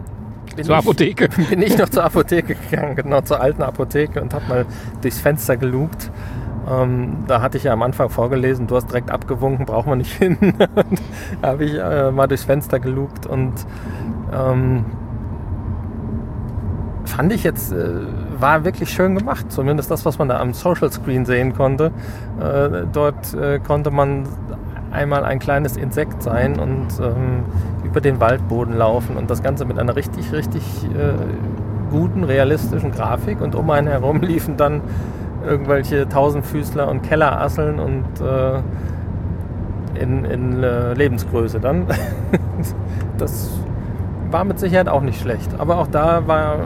zur 0.55 0.59
ich, 0.59 0.71
Apotheke. 0.71 1.29
Bin 1.49 1.61
ich 1.61 1.77
noch 1.77 1.89
zur 1.89 2.03
Apotheke 2.03 2.55
gegangen, 2.55 2.95
genau 2.95 3.21
zur 3.21 3.41
alten 3.41 3.61
Apotheke 3.61 4.21
und 4.21 4.33
habe 4.33 4.45
mal 4.47 4.65
durchs 5.01 5.19
Fenster 5.19 5.57
gelugt. 5.57 6.11
Ähm, 6.69 7.23
da 7.27 7.41
hatte 7.41 7.57
ich 7.57 7.63
ja 7.63 7.73
am 7.73 7.81
Anfang 7.81 8.09
vorgelesen, 8.09 8.67
du 8.67 8.75
hast 8.75 8.87
direkt 8.87 9.09
abgewunken, 9.09 9.65
braucht 9.65 9.87
man 9.87 9.97
nicht 9.99 10.13
hin. 10.17 10.37
da 11.41 11.47
habe 11.47 11.65
ich 11.65 11.75
äh, 11.75 12.11
mal 12.11 12.27
durchs 12.27 12.43
Fenster 12.43 12.79
gelugt 12.79 13.25
und 13.25 13.53
ähm, 14.33 14.85
fand 17.05 17.33
ich 17.33 17.43
jetzt, 17.43 17.71
äh, 17.71 17.87
war 18.39 18.63
wirklich 18.63 18.89
schön 18.89 19.15
gemacht. 19.15 19.51
Zumindest 19.51 19.89
das, 19.89 20.05
was 20.05 20.19
man 20.19 20.29
da 20.29 20.39
am 20.39 20.53
Social 20.53 20.91
Screen 20.91 21.25
sehen 21.25 21.53
konnte. 21.53 21.91
Äh, 22.39 22.85
dort 22.91 23.33
äh, 23.33 23.59
konnte 23.59 23.91
man 23.91 24.27
einmal 24.91 25.23
ein 25.23 25.39
kleines 25.39 25.77
Insekt 25.77 26.23
sein 26.23 26.59
und 26.59 26.87
ähm, 27.01 27.43
über 27.89 28.01
den 28.01 28.19
Waldboden 28.19 28.77
laufen 28.77 29.17
und 29.17 29.31
das 29.31 29.41
Ganze 29.41 29.65
mit 29.65 29.79
einer 29.79 29.95
richtig, 29.95 30.31
richtig 30.31 30.63
äh, 30.85 31.13
guten, 31.89 32.23
realistischen 32.23 32.91
Grafik 32.91 33.41
und 33.41 33.55
um 33.55 33.69
einen 33.71 33.87
herum 33.87 34.21
liefen 34.21 34.57
dann 34.57 34.81
irgendwelche 35.45 36.07
Tausendfüßler 36.07 36.87
und 36.87 37.01
Kellerasseln 37.01 37.79
und 37.79 38.05
äh, 38.21 38.59
in, 39.99 40.23
in 40.25 40.63
äh, 40.63 40.93
Lebensgröße 40.93 41.59
dann. 41.59 41.87
das 43.17 43.49
war 44.29 44.43
mit 44.43 44.59
Sicherheit 44.59 44.87
auch 44.87 45.01
nicht 45.01 45.19
schlecht. 45.19 45.49
Aber 45.57 45.79
auch 45.79 45.87
da 45.87 46.27
war, 46.27 46.57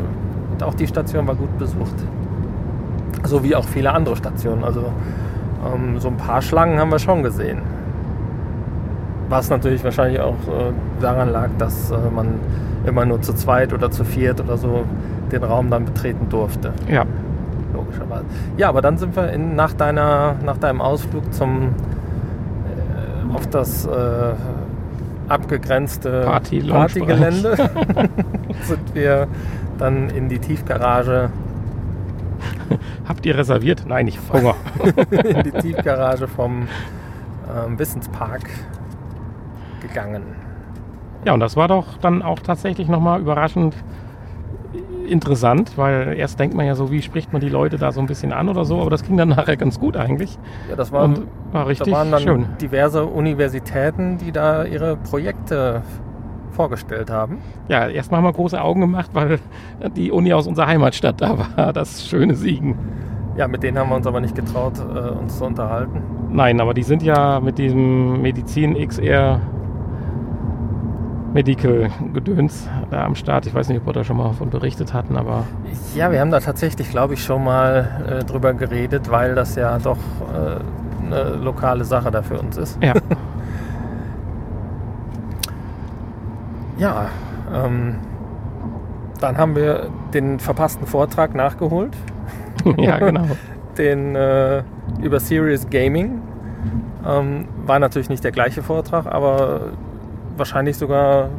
auch 0.62 0.74
die 0.74 0.88
Station 0.88 1.26
war 1.26 1.36
gut 1.36 1.58
besucht. 1.58 1.96
So 3.24 3.44
wie 3.44 3.56
auch 3.56 3.66
viele 3.66 3.94
andere 3.94 4.18
Stationen. 4.18 4.66
Also 4.66 4.92
ähm, 5.74 6.00
so 6.00 6.10
ein 6.10 6.18
paar 6.18 6.42
Schlangen 6.42 6.80
haben 6.80 6.92
wir 6.92 7.00
schon 7.00 7.24
gesehen. 7.24 7.62
Was 9.30 9.50
natürlich 9.50 9.84
wahrscheinlich 9.84 10.20
auch 10.20 10.34
äh, 10.34 10.72
daran 11.00 11.32
lag, 11.32 11.50
dass 11.58 11.92
äh, 11.92 11.96
man 12.14 12.40
immer 12.86 13.06
nur 13.06 13.22
zu 13.22 13.34
zweit 13.34 13.74
oder 13.74 13.90
zu 13.92 14.04
viert 14.04 14.42
oder 14.42 14.58
so 14.58 14.84
den 15.32 15.44
Raum 15.44 15.70
dann 15.70 15.86
betreten 15.86 16.28
durfte. 16.30 16.74
Ja. 16.90 17.06
Logischerweise. 17.74 18.26
Ja, 18.58 18.70
aber 18.70 18.82
dann 18.82 18.98
sind 18.98 19.16
wir 19.16 19.32
in, 19.32 19.56
nach, 19.56 19.74
deiner, 19.74 20.36
nach 20.46 20.58
deinem 20.58 20.82
Ausflug 20.82 21.34
zum, 21.34 21.70
äh, 22.70 23.34
auf 23.36 23.48
das 23.48 23.86
äh, 23.86 23.90
abgegrenzte 25.28 26.24
Party 26.26 26.62
Partygelände 26.62 27.56
sind 28.64 28.94
wir 28.94 29.28
dann 29.78 30.10
in 30.10 30.30
die 30.30 30.40
Tiefgarage. 30.40 31.30
Habt 33.08 33.26
ihr 33.26 33.38
reserviert? 33.38 33.84
Nein, 33.88 34.08
ich 34.08 34.20
Hunger. 34.32 34.56
in 35.12 35.44
die 35.44 35.52
Tiefgarage 35.52 36.28
vom 36.28 36.68
ähm, 37.50 37.80
Wissenspark 37.80 38.44
gegangen. 39.94 40.24
Ja, 41.26 41.34
und 41.34 41.40
das 41.40 41.56
war 41.56 41.68
doch 41.68 41.98
dann 42.02 42.22
auch 42.22 42.40
tatsächlich 42.40 42.88
nochmal 42.90 43.22
überraschend 43.22 43.76
interessant, 45.08 45.78
weil 45.78 46.16
erst 46.18 46.40
denkt 46.40 46.56
man 46.56 46.66
ja 46.66 46.76
so, 46.76 46.90
wie 46.92 47.02
spricht 47.02 47.34
man 47.34 47.42
die 47.42 47.50
Leute 47.50 47.78
da 47.78 47.92
so 47.92 48.00
ein 48.00 48.08
bisschen 48.08 48.32
an 48.32 48.50
oder 48.50 48.66
so, 48.66 48.80
aber 48.80 48.90
das 48.90 49.04
ging 49.04 49.18
dann 49.18 49.30
nachher 49.38 49.58
ganz 49.58 49.80
gut 49.80 49.98
eigentlich. 49.98 50.38
Ja, 50.70 50.76
das 50.76 50.92
war, 50.92 51.04
und 51.04 51.28
war 51.52 51.68
richtig 51.68 51.94
da 51.94 52.00
waren 52.00 52.12
dann 52.12 52.22
schön. 52.22 52.46
diverse 52.62 53.06
Universitäten, 53.06 54.18
die 54.18 54.32
da 54.32 54.64
ihre 54.64 54.98
Projekte 54.98 55.82
vorgestellt 56.52 57.10
haben. 57.10 57.40
Ja, 57.68 57.88
erstmal 57.88 58.20
haben 58.20 58.26
wir 58.26 58.34
große 58.34 58.62
Augen 58.62 58.82
gemacht, 58.82 59.10
weil 59.14 59.40
die 59.96 60.12
Uni 60.12 60.34
aus 60.34 60.48
unserer 60.48 60.68
Heimatstadt 60.68 61.20
da 61.20 61.38
war, 61.56 61.74
das 61.74 62.08
schöne 62.08 62.36
Siegen. 62.36 62.78
Ja, 63.36 63.48
mit 63.48 63.64
denen 63.64 63.78
haben 63.80 63.90
wir 63.90 63.96
uns 63.96 64.06
aber 64.06 64.22
nicht 64.22 64.36
getraut, 64.36 64.74
äh, 64.80 65.10
uns 65.10 65.38
zu 65.38 65.46
unterhalten. 65.46 66.02
Nein, 66.30 66.62
aber 66.62 66.74
die 66.74 66.84
sind 66.84 67.02
ja 67.02 67.40
mit 67.40 67.58
diesem 67.58 68.22
Medizin 68.22 68.76
XR 68.76 69.42
Medical-Gedöns 71.34 72.70
da 72.92 73.06
am 73.06 73.16
Start. 73.16 73.46
Ich 73.46 73.54
weiß 73.54 73.70
nicht, 73.70 73.80
ob 73.82 73.88
wir 73.88 73.94
da 73.94 74.04
schon 74.04 74.18
mal 74.18 74.30
davon 74.30 74.50
berichtet 74.50 74.94
hatten, 74.94 75.18
aber. 75.18 75.46
Ja, 75.96 76.12
wir 76.12 76.20
haben 76.20 76.32
da 76.32 76.40
tatsächlich, 76.40 76.90
glaube 76.90 77.16
ich, 77.16 77.24
schon 77.24 77.44
mal 77.44 78.04
äh, 78.08 78.24
drüber 78.24 78.54
geredet, 78.54 79.10
weil 79.10 79.36
das 79.36 79.56
ja 79.56 79.78
doch 79.80 79.98
äh, 79.98 81.06
eine 81.06 81.36
lokale 81.36 81.86
Sache 81.86 82.12
da 82.12 82.22
für 82.22 82.40
uns 82.40 82.58
ist. 82.58 82.78
Ja. 82.82 82.94
ja, 86.78 87.10
ähm, 87.54 87.96
dann 89.20 89.38
haben 89.38 89.56
wir 89.56 89.90
den 90.14 90.40
verpassten 90.40 90.86
Vortrag 90.86 91.34
nachgeholt. 91.34 91.96
ja, 92.78 93.00
genau. 93.00 93.26
den 93.78 94.16
äh, 94.16 94.64
über 95.02 95.20
Serious 95.20 95.70
Gaming. 95.70 96.22
Ähm, 97.06 97.48
war 97.66 97.80
natürlich 97.80 98.10
nicht 98.10 98.24
der 98.24 98.32
gleiche 98.32 98.64
Vortrag, 98.64 99.08
aber 99.08 99.72
wahrscheinlich 100.38 100.78
sogar 100.78 101.30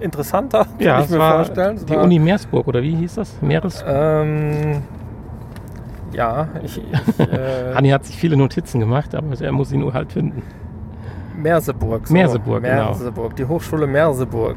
interessanter, 0.00 0.64
kann 0.78 0.80
ja, 0.80 1.00
ich 1.00 1.10
mir 1.10 1.16
vorstellen. 1.16 1.80
Die 1.86 1.94
war, 1.94 2.02
Uni 2.02 2.18
Meersburg, 2.18 2.66
oder 2.66 2.82
wie 2.82 2.94
hieß 2.94 3.16
das? 3.16 3.40
Meeres? 3.42 3.84
Ähm, 3.86 4.82
ja, 6.12 6.48
ich. 6.62 6.78
ich 6.78 7.20
äh, 7.28 7.74
Hanni 7.74 7.90
hat 7.90 8.04
sich 8.04 8.16
viele 8.16 8.36
Notizen 8.36 8.80
gemacht, 8.80 9.14
aber 9.14 9.40
er 9.40 9.52
muss 9.52 9.68
sie 9.70 9.76
nur 9.76 9.94
halt 9.94 10.12
finden. 10.12 10.42
Merseburg. 11.36 12.06
So. 12.08 12.14
Merseburg, 12.14 12.62
genau. 12.62 12.86
Merseburg, 12.86 13.36
die 13.36 13.44
Hochschule 13.44 13.86
Merseburg. 13.86 14.56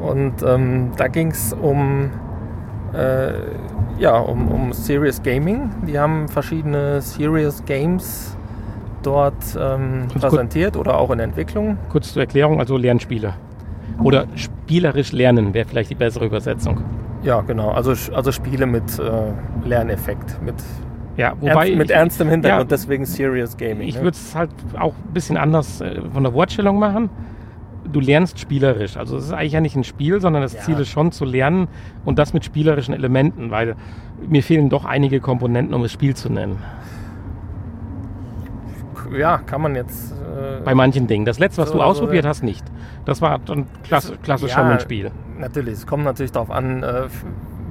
Und 0.00 0.42
ähm, 0.42 0.92
da 0.96 1.08
ging 1.08 1.30
es 1.30 1.52
um, 1.52 2.10
äh, 2.94 3.32
ja, 3.98 4.16
um, 4.16 4.48
um 4.48 4.72
Serious 4.72 5.22
Gaming. 5.22 5.70
Die 5.86 5.98
haben 5.98 6.28
verschiedene 6.28 7.02
Serious 7.02 7.64
Games 7.64 8.37
dort 9.02 9.56
ähm, 9.58 10.08
präsentiert 10.08 10.76
oder 10.76 10.98
auch 10.98 11.10
in 11.10 11.20
Entwicklung. 11.20 11.78
Kurz 11.88 12.12
zur 12.12 12.22
Erklärung, 12.22 12.60
also 12.60 12.76
Lernspiele. 12.76 13.34
Oder 14.02 14.26
spielerisch 14.36 15.12
lernen 15.12 15.54
wäre 15.54 15.66
vielleicht 15.66 15.90
die 15.90 15.94
bessere 15.94 16.26
Übersetzung. 16.26 16.82
Ja, 17.22 17.40
genau. 17.40 17.70
Also, 17.70 17.92
also 18.14 18.30
Spiele 18.30 18.66
mit 18.66 18.98
äh, 18.98 19.32
Lerneffekt, 19.68 20.40
mit, 20.42 20.54
ja, 21.16 21.34
wobei 21.40 21.66
ernst, 21.66 21.78
mit 21.78 21.90
ich, 21.90 21.96
ernstem 21.96 22.28
Hintergrund, 22.28 22.70
ja, 22.70 22.76
deswegen 22.76 23.04
Serious 23.06 23.56
Gaming. 23.56 23.88
Ich 23.88 23.96
ne? 23.96 24.02
würde 24.02 24.16
es 24.16 24.34
halt 24.36 24.50
auch 24.78 24.94
ein 24.94 25.12
bisschen 25.12 25.36
anders 25.36 25.80
äh, 25.80 26.00
von 26.12 26.22
der 26.22 26.32
Wortstellung 26.32 26.78
machen. 26.78 27.10
Du 27.90 28.00
lernst 28.00 28.38
spielerisch. 28.38 28.96
Also 28.96 29.16
es 29.16 29.24
ist 29.24 29.32
eigentlich 29.32 29.54
ja 29.54 29.60
nicht 29.60 29.74
ein 29.74 29.82
Spiel, 29.82 30.20
sondern 30.20 30.42
das 30.42 30.52
ja. 30.52 30.60
Ziel 30.60 30.78
ist 30.78 30.90
schon 30.90 31.10
zu 31.10 31.24
lernen 31.24 31.68
und 32.04 32.18
das 32.18 32.34
mit 32.34 32.44
spielerischen 32.44 32.94
Elementen, 32.94 33.50
weil 33.50 33.74
mir 34.28 34.42
fehlen 34.42 34.68
doch 34.68 34.84
einige 34.84 35.20
Komponenten, 35.20 35.74
um 35.74 35.82
es 35.84 35.92
Spiel 35.92 36.14
zu 36.14 36.30
nennen 36.30 36.58
ja, 39.16 39.38
kann 39.38 39.62
man 39.62 39.74
jetzt. 39.74 40.12
Äh, 40.12 40.60
Bei 40.64 40.74
manchen 40.74 41.06
Dingen. 41.06 41.24
Das 41.24 41.38
letzte, 41.38 41.62
was 41.62 41.70
so, 41.70 41.76
du 41.76 41.82
ausprobiert 41.82 42.24
so, 42.24 42.28
hast, 42.28 42.42
nicht. 42.42 42.64
Das 43.04 43.20
war 43.22 43.38
dann 43.38 43.66
klasse, 43.84 44.16
klassisch 44.22 44.50
ja, 44.50 44.56
schon 44.56 44.66
ein 44.66 44.80
Spiel. 44.80 45.10
Natürlich, 45.38 45.74
es 45.74 45.86
kommt 45.86 46.04
natürlich 46.04 46.32
darauf 46.32 46.50
an, 46.50 46.82
äh, 46.82 47.04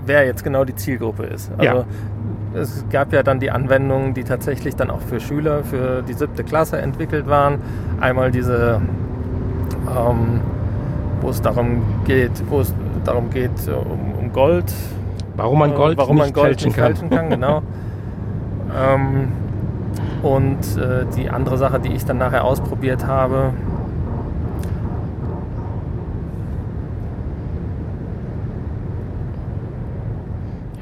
wer 0.05 0.25
jetzt 0.25 0.43
genau 0.43 0.65
die 0.65 0.75
Zielgruppe 0.75 1.23
ist. 1.23 1.51
Also, 1.57 1.63
ja. 1.63 1.85
Es 2.53 2.85
gab 2.89 3.13
ja 3.13 3.23
dann 3.23 3.39
die 3.39 3.51
Anwendungen, 3.51 4.13
die 4.13 4.23
tatsächlich 4.23 4.75
dann 4.75 4.89
auch 4.89 5.01
für 5.01 5.19
Schüler, 5.19 5.63
für 5.63 6.01
die 6.01 6.13
siebte 6.13 6.43
Klasse 6.43 6.77
entwickelt 6.79 7.27
waren. 7.27 7.59
Einmal 7.99 8.31
diese, 8.31 8.81
ähm, 9.95 10.41
wo 11.21 11.29
es 11.29 11.41
darum 11.41 11.83
geht, 12.05 12.31
wo 12.49 12.61
es 12.61 12.73
darum 13.03 13.29
geht, 13.29 13.51
um, 13.67 14.13
um 14.17 14.33
Gold. 14.33 14.73
Warum 15.35 15.59
man 15.59 15.75
Gold, 15.75 15.97
äh, 15.97 16.01
warum 16.01 16.17
man 16.17 16.33
Gold 16.33 16.63
nicht 16.63 16.75
fälschen 16.75 17.09
kann. 17.09 17.17
kann 17.17 17.29
genau. 17.29 17.61
ähm, 18.75 19.27
und 20.23 20.77
äh, 20.77 21.05
die 21.15 21.29
andere 21.29 21.57
Sache, 21.57 21.79
die 21.79 21.93
ich 21.93 22.05
dann 22.05 22.17
nachher 22.17 22.43
ausprobiert 22.43 23.05
habe, 23.05 23.53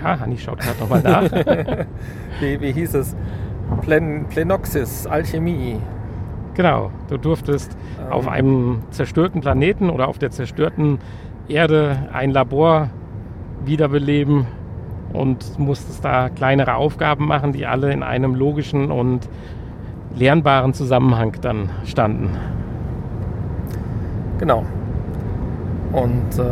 Ja, 0.06 0.20
Hanni 0.20 0.38
schaut 0.38 0.60
gerade 0.60 0.80
nochmal 0.80 1.02
nach. 1.02 1.24
wie, 2.40 2.62
wie 2.62 2.72
hieß 2.72 2.94
es? 2.94 3.16
Plen, 3.82 4.26
Plenoxis, 4.30 5.08
Alchemie. 5.08 5.80
Genau, 6.54 6.92
du 7.10 7.18
durftest 7.18 7.76
ähm. 8.00 8.12
auf 8.12 8.28
einem 8.28 8.84
zerstörten 8.92 9.42
Planeten 9.42 9.90
oder 9.90 10.08
auf 10.08 10.20
der 10.20 10.30
zerstörten 10.30 11.00
Erde 11.48 12.08
ein 12.14 12.30
Labor 12.30 12.92
wiederbeleben 13.66 14.46
und 15.16 15.58
musstest 15.58 16.04
da 16.04 16.30
kleinere 16.30 16.76
Aufgaben 16.76 17.26
machen, 17.28 17.54
die 17.54 17.66
alle 17.66 17.92
in 17.92 18.04
einem 18.04 18.36
logischen 18.36 18.92
und 18.92 19.28
lernbaren 20.16 20.74
Zusammenhang 20.74 21.34
dann 21.42 21.70
standen. 21.86 22.30
Genau. 24.40 24.64
Und 25.92 26.40
äh, 26.40 26.44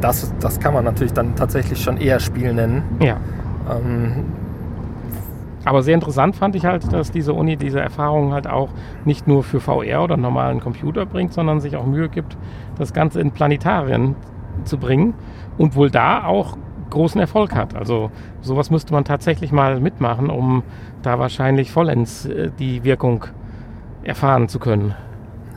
das, 0.00 0.32
das 0.40 0.60
kann 0.60 0.74
man 0.74 0.84
natürlich 0.84 1.12
dann 1.12 1.34
tatsächlich 1.36 1.82
schon 1.82 1.96
eher 1.98 2.20
Spiel 2.20 2.52
nennen. 2.52 2.82
Ja. 3.00 3.16
Ähm, 3.70 4.24
aber 5.64 5.82
sehr 5.82 5.94
interessant 5.94 6.36
fand 6.36 6.54
ich 6.54 6.64
halt, 6.64 6.92
dass 6.92 7.10
diese 7.10 7.32
Uni 7.32 7.56
diese 7.56 7.80
Erfahrungen 7.80 8.32
halt 8.32 8.46
auch 8.46 8.68
nicht 9.04 9.26
nur 9.26 9.42
für 9.42 9.58
VR 9.58 10.04
oder 10.04 10.16
normalen 10.16 10.60
Computer 10.60 11.04
bringt, 11.06 11.32
sondern 11.32 11.60
sich 11.60 11.76
auch 11.76 11.86
Mühe 11.86 12.08
gibt, 12.08 12.36
das 12.78 12.92
Ganze 12.92 13.20
in 13.20 13.32
Planetarien 13.32 14.14
zu 14.62 14.78
bringen 14.78 15.14
und 15.58 15.74
wohl 15.74 15.90
da 15.90 16.24
auch 16.24 16.56
großen 16.90 17.20
Erfolg 17.20 17.54
hat. 17.54 17.74
Also 17.74 18.10
sowas 18.40 18.70
müsste 18.70 18.92
man 18.92 19.04
tatsächlich 19.04 19.52
mal 19.52 19.80
mitmachen, 19.80 20.30
um 20.30 20.62
da 21.02 21.18
wahrscheinlich 21.18 21.70
vollends 21.70 22.26
äh, 22.26 22.50
die 22.58 22.84
Wirkung 22.84 23.24
erfahren 24.02 24.48
zu 24.48 24.58
können. 24.58 24.94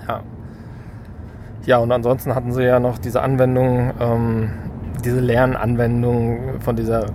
Ja. 0.08 0.22
Ja, 1.66 1.78
und 1.78 1.92
ansonsten 1.92 2.34
hatten 2.34 2.52
sie 2.52 2.64
ja 2.64 2.80
noch 2.80 2.98
diese 2.98 3.22
Anwendung, 3.22 3.92
ähm, 4.00 4.50
diese 5.04 5.20
Lernanwendung 5.20 6.60
von 6.60 6.76
dieser 6.76 7.08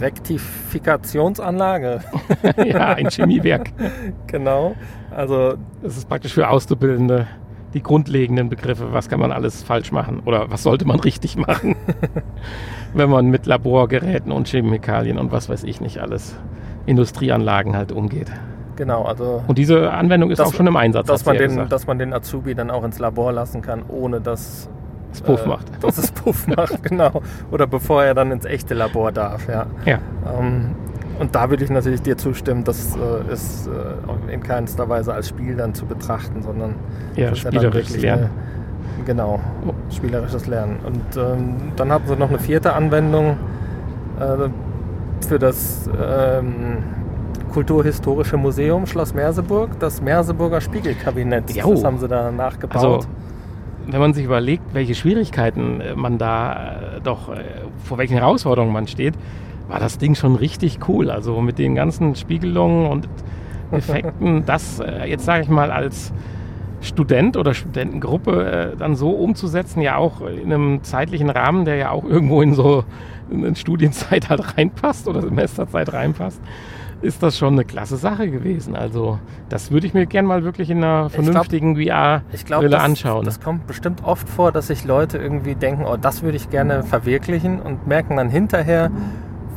Rektifikationsanlage. 0.00 2.00
ja, 2.64 2.94
ein 2.94 3.10
Chemiewerk. 3.10 3.70
genau. 4.26 4.74
Also 5.10 5.54
das 5.82 5.96
ist 5.96 6.08
praktisch 6.08 6.34
für 6.34 6.48
Auszubildende 6.48 7.26
die 7.74 7.82
grundlegenden 7.82 8.48
Begriffe, 8.48 8.92
was 8.92 9.08
kann 9.08 9.20
man 9.20 9.32
alles 9.32 9.62
falsch 9.62 9.92
machen 9.92 10.20
oder 10.24 10.50
was 10.50 10.62
sollte 10.62 10.86
man 10.86 11.00
richtig 11.00 11.36
machen, 11.36 11.76
wenn 12.94 13.10
man 13.10 13.26
mit 13.26 13.46
Laborgeräten 13.46 14.32
und 14.32 14.48
Chemikalien 14.48 15.18
und 15.18 15.32
was 15.32 15.48
weiß 15.48 15.64
ich 15.64 15.80
nicht 15.80 15.98
alles, 15.98 16.36
Industrieanlagen 16.86 17.76
halt 17.76 17.92
umgeht. 17.92 18.30
Genau, 18.76 19.04
also. 19.04 19.42
Und 19.46 19.58
diese 19.58 19.92
Anwendung 19.92 20.30
ist 20.30 20.40
auch 20.40 20.54
schon 20.54 20.66
im 20.66 20.76
Einsatz. 20.76 21.06
Dass 21.06 21.26
man, 21.26 21.36
den, 21.36 21.68
dass 21.68 21.86
man 21.86 21.98
den 21.98 22.14
Azubi 22.14 22.54
dann 22.54 22.70
auch 22.70 22.82
ins 22.82 22.98
Labor 22.98 23.30
lassen 23.30 23.60
kann, 23.60 23.82
ohne 23.86 24.22
dass 24.22 24.70
es 25.12 25.20
Puff 25.20 25.44
äh, 25.44 25.48
macht. 25.48 25.66
Dass 25.84 25.98
es 25.98 26.10
Puff 26.10 26.46
macht, 26.46 26.82
genau. 26.82 27.22
Oder 27.50 27.66
bevor 27.66 28.04
er 28.04 28.14
dann 28.14 28.32
ins 28.32 28.46
echte 28.46 28.74
Labor 28.74 29.12
darf, 29.12 29.48
ja. 29.48 29.66
ja. 29.84 29.98
Ähm, 30.38 30.74
und 31.20 31.34
da 31.34 31.50
würde 31.50 31.62
ich 31.62 31.70
natürlich 31.70 32.00
dir 32.00 32.16
zustimmen, 32.16 32.64
das 32.64 32.96
äh, 32.96 33.32
ist 33.32 33.68
äh, 33.68 34.32
in 34.32 34.42
keinster 34.42 34.88
Weise 34.88 35.12
als 35.12 35.28
Spiel 35.28 35.54
dann 35.54 35.74
zu 35.74 35.84
betrachten, 35.84 36.42
sondern 36.42 36.76
ja, 37.14 37.34
spielerisches 37.34 37.96
ja 37.96 38.16
Lernen. 38.16 38.30
Eine, 38.96 39.04
genau, 39.04 39.40
spielerisches 39.90 40.46
Lernen. 40.46 40.78
Und 40.82 41.16
ähm, 41.18 41.72
dann 41.76 41.92
hatten 41.92 42.08
sie 42.08 42.16
noch 42.16 42.30
eine 42.30 42.38
vierte 42.38 42.72
Anwendung 42.72 43.36
äh, 44.18 44.48
für 45.28 45.38
das 45.38 45.90
ähm, 46.02 46.78
Kulturhistorische 47.52 48.38
Museum 48.38 48.86
Schloss 48.86 49.12
Merseburg, 49.12 49.78
das 49.78 50.00
Merseburger 50.00 50.62
Spiegelkabinett. 50.62 51.50
Jo. 51.54 51.74
Das 51.74 51.84
haben 51.84 51.98
sie 51.98 52.08
da 52.08 52.30
nachgebaut. 52.30 52.76
Also, 52.76 53.00
wenn 53.88 54.00
man 54.00 54.14
sich 54.14 54.24
überlegt, 54.24 54.62
welche 54.72 54.94
Schwierigkeiten 54.94 55.82
äh, 55.82 55.94
man 55.94 56.16
da 56.16 56.52
äh, 56.96 57.00
doch, 57.04 57.28
äh, 57.28 57.42
vor 57.84 57.98
welchen 57.98 58.14
Herausforderungen 58.14 58.72
man 58.72 58.86
steht, 58.86 59.14
war 59.70 59.80
das 59.80 59.98
Ding 59.98 60.14
schon 60.14 60.36
richtig 60.36 60.80
cool. 60.88 61.10
Also 61.10 61.40
mit 61.40 61.58
den 61.58 61.74
ganzen 61.74 62.14
Spiegelungen 62.16 62.86
und 62.86 63.08
Effekten, 63.70 64.44
das 64.46 64.82
jetzt 65.06 65.24
sage 65.24 65.44
ich 65.44 65.48
mal 65.48 65.70
als 65.70 66.12
Student 66.82 67.36
oder 67.36 67.54
Studentengruppe 67.54 68.74
dann 68.78 68.96
so 68.96 69.10
umzusetzen, 69.10 69.80
ja 69.80 69.96
auch 69.96 70.22
in 70.22 70.52
einem 70.52 70.82
zeitlichen 70.82 71.30
Rahmen, 71.30 71.64
der 71.64 71.76
ja 71.76 71.90
auch 71.90 72.04
irgendwo 72.04 72.42
in 72.42 72.54
so 72.54 72.84
eine 73.32 73.54
Studienzeit 73.54 74.28
halt 74.28 74.56
reinpasst 74.56 75.06
oder 75.06 75.22
Semesterzeit 75.22 75.92
reinpasst 75.92 76.40
ist 77.02 77.22
das 77.22 77.38
schon 77.38 77.54
eine 77.54 77.64
klasse 77.64 77.96
Sache 77.96 78.30
gewesen. 78.30 78.76
Also 78.76 79.18
das 79.48 79.70
würde 79.70 79.86
ich 79.86 79.94
mir 79.94 80.06
gerne 80.06 80.28
mal 80.28 80.44
wirklich 80.44 80.70
in 80.70 80.78
einer 80.78 81.08
vernünftigen 81.08 81.76
VR-Brille 81.76 82.78
anschauen. 82.78 83.24
Das 83.24 83.40
kommt 83.40 83.66
bestimmt 83.66 84.04
oft 84.04 84.28
vor, 84.28 84.52
dass 84.52 84.66
sich 84.66 84.84
Leute 84.84 85.18
irgendwie 85.18 85.54
denken, 85.54 85.84
oh, 85.86 85.96
das 85.96 86.22
würde 86.22 86.36
ich 86.36 86.50
gerne 86.50 86.82
verwirklichen 86.82 87.60
und 87.60 87.86
merken 87.86 88.16
dann 88.16 88.28
hinterher, 88.28 88.90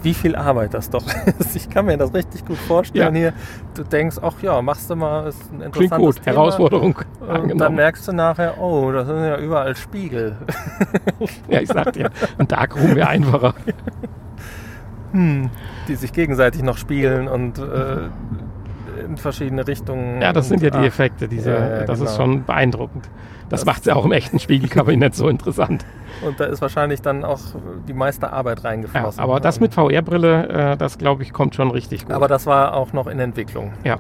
wie 0.04 0.14
viel 0.14 0.36
Arbeit 0.36 0.74
das 0.74 0.90
doch 0.90 1.06
ist. 1.40 1.56
Ich 1.56 1.70
kann 1.70 1.86
mir 1.86 1.98
das 1.98 2.14
richtig 2.14 2.46
gut 2.46 2.58
vorstellen 2.58 3.16
ja. 3.16 3.20
hier. 3.20 3.34
Du 3.74 3.84
denkst, 3.84 4.18
ach 4.22 4.42
ja, 4.42 4.62
machst 4.62 4.90
du 4.90 4.96
mal, 4.96 5.28
ist 5.28 5.42
ein 5.52 5.62
interessantes 5.62 5.78
Klingt 5.78 5.96
gut, 5.96 6.16
Thema. 6.24 6.36
Herausforderung. 6.36 7.00
Und 7.22 7.58
dann 7.58 7.76
merkst 7.76 8.08
du 8.08 8.12
nachher, 8.12 8.62
oh, 8.62 8.92
das 8.92 9.08
sind 9.08 9.24
ja 9.24 9.38
überall 9.38 9.76
Spiegel. 9.76 10.38
ja, 11.48 11.62
ich 11.62 11.70
sag 11.70 11.94
dir, 11.94 12.10
ein 12.38 12.48
Darkroom 12.48 12.96
wäre 12.96 13.08
einfacher. 13.08 13.54
hm, 15.12 15.50
die 15.88 15.96
sich 15.96 16.14
gegenseitig 16.14 16.64
noch 16.64 16.78
spielen 16.78 17.28
und 17.28 17.60
äh, 17.60 18.10
in 19.04 19.18
verschiedene 19.18 19.68
Richtungen. 19.68 20.22
Ja, 20.22 20.34
das 20.34 20.50
sind 20.50 20.62
ja 20.62 20.70
die 20.70 20.78
ah, 20.78 20.86
Effekte. 20.86 21.28
Diese, 21.28 21.52
ja, 21.52 21.60
ja, 21.60 21.84
das 21.84 22.00
genau. 22.00 22.12
ist 22.12 22.18
schon 22.18 22.44
beeindruckend. 22.44 23.10
Das, 23.50 23.66
macht 23.66 23.82
es 23.82 23.86
ja 23.86 23.96
auch 23.96 24.06
im 24.06 24.12
echten 24.12 24.40
Spiegelkabinett 24.40 25.14
so 25.14 25.28
interessant. 25.28 25.86
Und 26.26 26.40
da 26.40 26.46
ist 26.46 26.62
wahrscheinlich 26.62 27.02
dann 27.02 27.24
auch 27.24 27.40
die 27.88 27.94
meiste 27.94 28.32
Arbeit 28.34 28.64
reingeflossen. 28.64 29.20
Ja, 29.20 29.24
aber 29.24 29.40
das 29.40 29.60
mit 29.60 29.74
VR-Brille, 29.74 30.48
äh, 30.74 30.78
das 30.78 30.98
glaube 30.98 31.24
ich, 31.24 31.34
kommt 31.34 31.54
schon 31.54 31.70
richtig 31.70 32.06
gut. 32.06 32.16
Aber 32.16 32.28
das 32.28 32.46
war 32.46 32.74
auch 32.74 32.94
noch 32.94 33.08
in 33.08 33.20
Entwicklung. 33.20 33.74
Ja. 33.84 33.98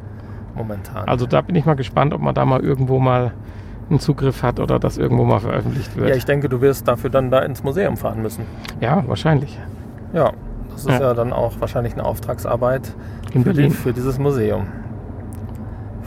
Momentan. 0.56 1.08
Also 1.08 1.26
da 1.26 1.42
bin 1.42 1.56
ich 1.56 1.66
mal 1.66 1.76
gespannt, 1.76 2.14
ob 2.14 2.22
man 2.22 2.34
da 2.34 2.46
mal 2.46 2.62
irgendwo 2.62 3.00
mal 3.00 3.34
einen 3.90 4.00
Zugriff 4.00 4.44
hat 4.44 4.60
oder 4.60 4.80
das 4.80 4.98
irgendwo 4.98 5.26
mal 5.26 5.40
veröffentlicht 5.40 5.96
wird. 5.98 6.10
Ja, 6.10 6.16
ich 6.16 6.26
denke, 6.26 6.50
du 6.50 6.62
wirst 6.62 6.88
dafür 6.88 7.10
dann 7.10 7.32
da 7.32 7.40
ins 7.40 7.64
Museum 7.64 7.98
fahren 7.98 8.22
müssen. 8.22 8.46
Ja, 8.80 9.04
wahrscheinlich. 9.08 9.60
Ja, 10.14 10.32
das 10.72 10.82
ist 10.82 10.90
ja, 10.90 11.02
ja 11.02 11.14
dann 11.14 11.34
auch 11.34 11.60
wahrscheinlich 11.60 11.94
eine 11.94 12.06
Auftragsarbeit 12.06 12.94
für, 13.32 13.54
die, 13.54 13.70
für, 13.70 13.94
dieses 13.94 14.20
Museum. 14.20 14.68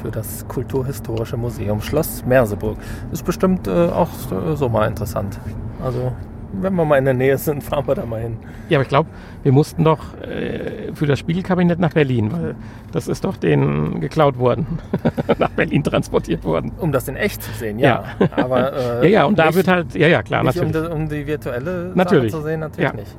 Für 0.07 0.12
das 0.12 0.46
Kulturhistorische 0.46 1.36
Museum 1.36 1.80
Schloss 1.80 2.24
Merseburg. 2.24 2.78
Ist 3.11 3.24
bestimmt 3.24 3.66
äh, 3.66 3.88
auch 3.88 4.09
so 4.54 4.68
mal 4.68 4.86
interessant. 4.86 5.40
Also 5.82 6.12
wenn 6.52 6.76
wir 6.76 6.84
mal 6.84 6.98
in 6.98 7.07
der 7.07 7.14
Nähe 7.14 7.36
sind, 7.38 7.64
fahren 7.64 7.88
wir 7.88 7.96
da 7.96 8.07
mal 8.07 8.20
hin. 8.20 8.36
Ja, 8.68 8.78
aber 8.78 8.82
ich 8.84 8.88
glaube, 8.88 9.09
wir 9.42 9.50
mussten 9.50 9.82
doch 9.82 10.16
äh, 10.20 10.92
für 10.94 11.07
das 11.07 11.18
Spiegelkabinett 11.18 11.80
nach 11.80 11.92
Berlin, 11.92 12.30
weil 12.30 12.54
das 12.92 13.09
ist 13.09 13.24
doch 13.24 13.36
denen 13.36 14.00
geklaut 14.00 14.38
worden, 14.38 14.78
nach 15.38 15.50
Berlin 15.50 15.82
transportiert 15.82 16.44
worden. 16.44 16.70
Um 16.78 16.92
das 16.92 17.09
in 17.09 17.16
echt 17.16 17.42
zu 17.42 17.50
sehen, 17.50 17.80
ja. 17.80 18.04
ja. 18.20 18.28
Aber, 18.36 18.72
äh, 19.02 19.11
ja, 19.11 19.22
ja, 19.22 19.24
und 19.24 19.36
da 19.40 19.52
wird 19.52 19.66
halt, 19.66 19.92
ja, 19.96 20.07
ja, 20.07 20.22
klar, 20.22 20.44
natürlich. 20.44 20.76
Um 20.76 20.84
die, 20.84 20.92
um 20.92 21.09
die 21.09 21.26
virtuelle 21.26 21.90
natürlich. 21.96 22.30
Sache 22.30 22.42
zu 22.42 22.46
sehen, 22.46 22.61
natürlich 22.61 22.92
ja. 22.92 22.96
nicht 22.96 23.16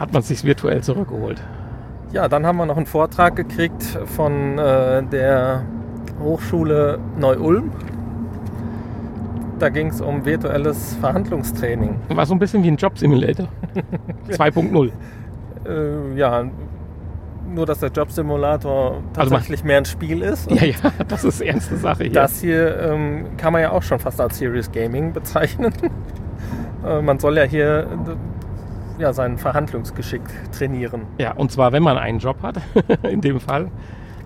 hat 0.00 0.14
man 0.14 0.20
es 0.20 0.28
sich 0.28 0.42
virtuell 0.44 0.82
zurückgeholt. 0.82 1.42
Ja, 2.12 2.26
dann 2.26 2.44
haben 2.44 2.56
wir 2.56 2.66
noch 2.66 2.76
einen 2.76 2.86
Vortrag 2.86 3.36
gekriegt 3.36 3.82
von 4.16 4.58
äh, 4.58 5.02
der 5.04 5.62
Hochschule 6.20 6.98
Neu-Ulm. 7.16 7.70
Da 9.60 9.68
ging 9.68 9.88
es 9.88 10.00
um 10.00 10.24
virtuelles 10.24 10.96
Verhandlungstraining. 11.00 12.00
War 12.08 12.26
so 12.26 12.34
ein 12.34 12.40
bisschen 12.40 12.64
wie 12.64 12.68
ein 12.68 12.76
Jobsimulator 12.76 13.46
2.0. 14.28 14.90
äh, 15.66 16.18
ja, 16.18 16.44
nur 17.54 17.66
dass 17.66 17.78
der 17.78 17.90
Jobsimulator 17.90 18.94
also 18.94 19.02
tatsächlich 19.12 19.60
also 19.60 19.66
mehr 19.66 19.78
ein 19.78 19.84
Spiel 19.84 20.22
ist. 20.22 20.50
Ja, 20.50 20.64
ja, 20.64 20.74
das 21.06 21.22
ist 21.22 21.40
ernste 21.40 21.76
Sache 21.76 22.04
hier. 22.04 22.12
Das 22.12 22.40
hier 22.40 22.76
ähm, 22.80 23.36
kann 23.36 23.52
man 23.52 23.62
ja 23.62 23.70
auch 23.70 23.82
schon 23.82 24.00
fast 24.00 24.20
als 24.20 24.38
Serious 24.38 24.72
Gaming 24.72 25.12
bezeichnen. 25.12 25.72
äh, 26.84 27.00
man 27.02 27.20
soll 27.20 27.36
ja 27.36 27.44
hier 27.44 27.86
ja, 29.00 29.12
sein 29.12 29.38
Verhandlungsgeschick 29.38 30.22
trainieren. 30.52 31.02
Ja, 31.18 31.32
und 31.32 31.50
zwar, 31.50 31.72
wenn 31.72 31.82
man 31.82 31.98
einen 31.98 32.18
Job 32.18 32.42
hat, 32.42 32.56
in 33.02 33.20
dem 33.20 33.40
Fall. 33.40 33.70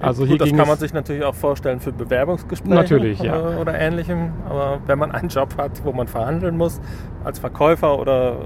Also 0.01 0.27
Gut, 0.27 0.41
das 0.41 0.53
kann 0.53 0.69
man 0.69 0.77
sich 0.77 0.93
natürlich 0.93 1.25
auch 1.25 1.35
vorstellen 1.35 1.81
für 1.81 1.93
Bewerbungsgespräche 1.93 2.75
natürlich, 2.75 3.21
ja. 3.21 3.41
oder, 3.41 3.61
oder 3.61 3.79
ähnlichem. 3.79 4.33
Aber 4.49 4.81
wenn 4.87 4.99
man 4.99 5.13
einen 5.13 5.29
Job 5.29 5.57
hat, 5.57 5.85
wo 5.85 5.93
man 5.93 6.09
verhandeln 6.09 6.57
muss, 6.57 6.81
als 7.23 7.39
Verkäufer 7.39 7.99
oder 7.99 8.37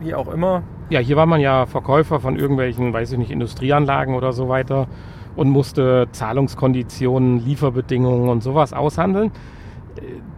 wie 0.00 0.14
auch 0.14 0.32
immer. 0.32 0.62
Ja, 0.90 1.00
hier 1.00 1.16
war 1.16 1.26
man 1.26 1.40
ja 1.40 1.66
Verkäufer 1.66 2.20
von 2.20 2.36
irgendwelchen, 2.36 2.92
weiß 2.92 3.12
ich 3.12 3.18
nicht, 3.18 3.30
Industrieanlagen 3.30 4.14
oder 4.14 4.32
so 4.32 4.48
weiter 4.48 4.86
und 5.34 5.48
musste 5.48 6.08
Zahlungskonditionen, 6.12 7.44
Lieferbedingungen 7.44 8.28
und 8.28 8.42
sowas 8.42 8.72
aushandeln 8.72 9.32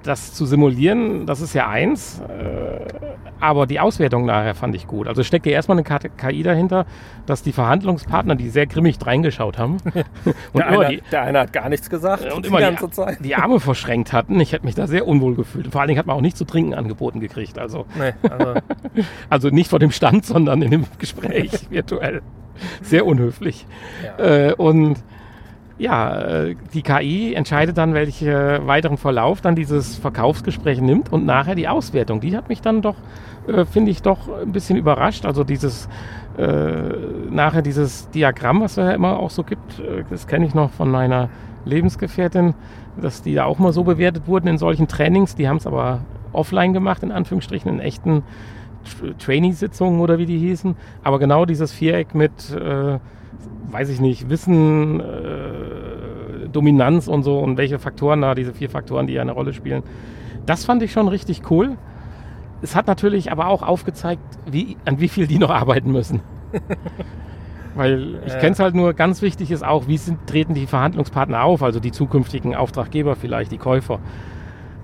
das 0.04 0.34
zu 0.34 0.46
simulieren, 0.46 1.26
das 1.26 1.40
ist 1.40 1.54
ja 1.54 1.68
eins, 1.68 2.20
äh, 2.20 2.80
aber 3.40 3.66
die 3.66 3.80
Auswertung 3.80 4.26
nachher 4.26 4.54
fand 4.54 4.74
ich 4.74 4.86
gut. 4.86 5.08
Also 5.08 5.22
steckte 5.22 5.50
erstmal 5.50 5.78
eine 5.78 6.10
KI 6.16 6.42
dahinter, 6.42 6.86
dass 7.26 7.42
die 7.42 7.52
Verhandlungspartner, 7.52 8.36
die 8.36 8.50
sehr 8.50 8.66
grimmig 8.66 8.98
reingeschaut 9.04 9.58
haben, 9.58 9.78
und 10.24 10.34
der, 10.54 10.66
eine, 10.68 10.88
die, 10.88 11.02
der 11.10 11.22
eine 11.22 11.40
hat 11.40 11.52
gar 11.52 11.68
nichts 11.68 11.90
gesagt 11.90 12.32
und 12.32 12.46
immer 12.46 12.58
die 12.58 12.64
ganze 12.64 12.86
die, 12.86 12.92
Zeit. 12.92 13.18
die 13.24 13.34
Arme 13.34 13.60
verschränkt 13.60 14.12
hatten. 14.12 14.38
Ich 14.40 14.52
hätte 14.52 14.64
mich 14.64 14.74
da 14.74 14.86
sehr 14.86 15.06
unwohl 15.06 15.34
gefühlt. 15.34 15.68
Vor 15.72 15.80
allen 15.80 15.88
Dingen 15.88 15.98
hat 15.98 16.06
man 16.06 16.16
auch 16.16 16.22
nicht 16.22 16.36
zu 16.36 16.44
trinken 16.44 16.74
angeboten 16.74 17.20
gekriegt. 17.20 17.58
Also, 17.58 17.86
nee, 17.98 18.12
also. 18.28 18.54
also 19.30 19.48
nicht 19.48 19.70
vor 19.70 19.78
dem 19.78 19.90
Stand, 19.90 20.26
sondern 20.26 20.62
in 20.62 20.70
dem 20.70 20.84
Gespräch 20.98 21.50
virtuell. 21.70 22.22
Sehr 22.82 23.06
unhöflich. 23.06 23.66
Ja. 24.18 24.48
Äh, 24.48 24.54
und 24.54 24.96
ja, 25.78 26.20
äh, 26.20 26.56
die 26.72 26.82
KI 26.82 27.34
entscheidet 27.34 27.76
dann, 27.78 27.94
welchen 27.94 28.66
weiteren 28.66 28.96
Verlauf 28.96 29.40
dann 29.40 29.56
dieses 29.56 29.96
Verkaufsgespräch 29.96 30.80
nimmt 30.80 31.12
und 31.12 31.26
nachher 31.26 31.54
die 31.54 31.68
Auswertung. 31.68 32.20
Die 32.20 32.36
hat 32.36 32.48
mich 32.48 32.60
dann 32.60 32.80
doch, 32.80 32.96
äh, 33.48 33.64
finde 33.64 33.90
ich, 33.90 34.02
doch 34.02 34.28
ein 34.40 34.52
bisschen 34.52 34.76
überrascht. 34.76 35.26
Also 35.26 35.42
dieses, 35.42 35.88
äh, 36.38 36.82
nachher 37.30 37.62
dieses 37.62 38.08
Diagramm, 38.10 38.60
was 38.60 38.72
es 38.72 38.76
ja 38.76 38.92
immer 38.92 39.18
auch 39.18 39.30
so 39.30 39.42
gibt, 39.42 39.80
äh, 39.80 40.04
das 40.08 40.28
kenne 40.28 40.46
ich 40.46 40.54
noch 40.54 40.70
von 40.70 40.90
meiner 40.90 41.28
Lebensgefährtin, 41.64 42.54
dass 43.00 43.22
die 43.22 43.34
da 43.34 43.44
auch 43.44 43.58
mal 43.58 43.72
so 43.72 43.82
bewertet 43.82 44.28
wurden 44.28 44.46
in 44.46 44.58
solchen 44.58 44.86
Trainings. 44.86 45.34
Die 45.34 45.48
haben 45.48 45.56
es 45.56 45.66
aber 45.66 46.02
offline 46.32 46.72
gemacht, 46.72 47.02
in 47.02 47.10
Anführungsstrichen, 47.10 47.70
in 47.70 47.80
echten 47.80 48.22
Trainee-Sitzungen 49.18 50.00
oder 50.00 50.18
wie 50.18 50.26
die 50.26 50.38
hießen. 50.38 50.76
Aber 51.02 51.18
genau 51.18 51.46
dieses 51.46 51.72
Viereck 51.72 52.14
mit 52.14 52.50
äh, 52.52 52.98
weiß 53.70 53.88
ich 53.88 54.00
nicht, 54.00 54.28
Wissen, 54.28 55.00
äh, 55.00 55.04
Dominanz 56.54 57.08
und 57.08 57.22
so 57.22 57.38
und 57.38 57.56
welche 57.56 57.78
Faktoren 57.78 58.22
da, 58.22 58.34
diese 58.34 58.54
vier 58.54 58.70
Faktoren, 58.70 59.06
die 59.06 59.14
ja 59.14 59.22
eine 59.22 59.32
Rolle 59.32 59.52
spielen. 59.52 59.82
Das 60.46 60.64
fand 60.64 60.82
ich 60.82 60.92
schon 60.92 61.08
richtig 61.08 61.50
cool. 61.50 61.76
es 62.62 62.74
hat 62.74 62.86
natürlich 62.86 63.30
aber 63.32 63.48
auch 63.48 63.62
aufgezeigt, 63.62 64.22
wie, 64.50 64.76
an 64.84 65.00
wie 65.00 65.08
viel 65.08 65.26
die 65.26 65.38
noch 65.38 65.50
arbeiten 65.50 65.92
müssen. 65.92 66.20
Weil 67.74 68.20
ich 68.24 68.38
kenne 68.38 68.52
es 68.52 68.60
halt 68.60 68.74
nur, 68.74 68.94
ganz 68.94 69.20
wichtig 69.20 69.50
ist 69.50 69.64
auch, 69.64 69.88
wie 69.88 69.96
sind, 69.96 70.26
treten 70.28 70.54
die 70.54 70.66
Verhandlungspartner 70.66 71.42
auf, 71.42 71.62
also 71.62 71.80
die 71.80 71.90
zukünftigen 71.90 72.54
Auftraggeber 72.54 73.16
vielleicht, 73.16 73.50
die 73.50 73.58
Käufer. 73.58 73.98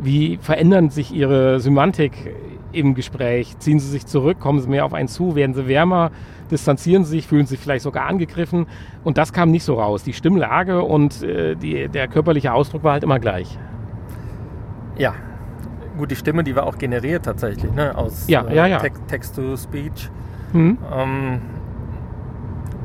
Wie 0.00 0.38
verändern 0.38 0.90
sich 0.90 1.12
ihre 1.12 1.60
Semantik 1.60 2.34
im 2.72 2.94
Gespräch? 2.94 3.58
Ziehen 3.58 3.78
sie 3.78 3.88
sich 3.88 4.06
zurück? 4.06 4.38
Kommen 4.40 4.60
sie 4.60 4.68
mehr 4.68 4.84
auf 4.84 4.94
einen 4.94 5.08
zu? 5.08 5.34
Werden 5.34 5.54
sie 5.54 5.66
wärmer? 5.68 6.10
Distanzieren 6.50 7.04
sie 7.04 7.10
sich? 7.10 7.26
Fühlen 7.26 7.46
sie 7.46 7.50
sich 7.56 7.60
vielleicht 7.60 7.82
sogar 7.82 8.06
angegriffen? 8.06 8.66
Und 9.04 9.18
das 9.18 9.32
kam 9.32 9.50
nicht 9.50 9.64
so 9.64 9.74
raus. 9.74 10.02
Die 10.02 10.12
Stimmlage 10.12 10.82
und 10.82 11.22
äh, 11.22 11.54
die, 11.56 11.88
der 11.88 12.08
körperliche 12.08 12.52
Ausdruck 12.52 12.84
war 12.84 12.92
halt 12.92 13.04
immer 13.04 13.18
gleich. 13.18 13.58
Ja. 14.98 15.14
Gut, 15.96 16.10
die 16.10 16.16
Stimme, 16.16 16.42
die 16.44 16.54
war 16.56 16.66
auch 16.66 16.78
generiert 16.78 17.24
tatsächlich, 17.24 17.72
ne? 17.72 17.96
Aus 17.96 18.26
Ja, 18.28 18.44
ja, 18.50 18.66
ja. 18.66 18.78
Text- 18.78 19.02
Text-to-Speech. 19.08 20.10
Hm? 20.52 20.78
Ähm, 20.94 21.40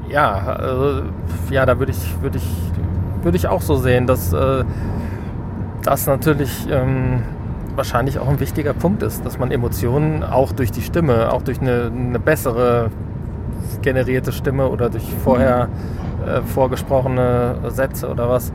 ja, 0.10 0.34
also, 0.34 1.04
ja, 1.50 1.66
da 1.66 1.80
würde 1.80 1.92
ich, 1.92 2.22
würde 2.22 2.38
ich, 2.38 2.48
würde 3.24 3.38
ich 3.38 3.48
auch 3.48 3.62
so 3.62 3.76
sehen, 3.76 4.06
dass 4.06 4.34
äh, 4.34 4.64
das 5.82 6.06
natürlich 6.08 6.68
ähm, 6.70 7.24
wahrscheinlich 7.76 8.20
auch 8.20 8.28
ein 8.28 8.40
wichtiger 8.40 8.74
Punkt 8.74 9.04
ist, 9.04 9.26
dass 9.26 9.38
man 9.38 9.52
Emotionen 9.52 10.24
auch 10.24 10.52
durch 10.52 10.72
die 10.72 10.82
Stimme, 10.82 11.32
auch 11.32 11.42
durch 11.42 11.62
eine, 11.62 11.92
eine 11.96 12.20
bessere 12.20 12.92
generierte 13.82 14.32
Stimme 14.32 14.70
oder 14.70 14.90
durch 14.90 15.04
vorher 15.24 15.70
äh, 16.26 16.42
vorgesprochene 16.42 17.58
Sätze 17.70 18.10
oder 18.10 18.30
was. 18.30 18.52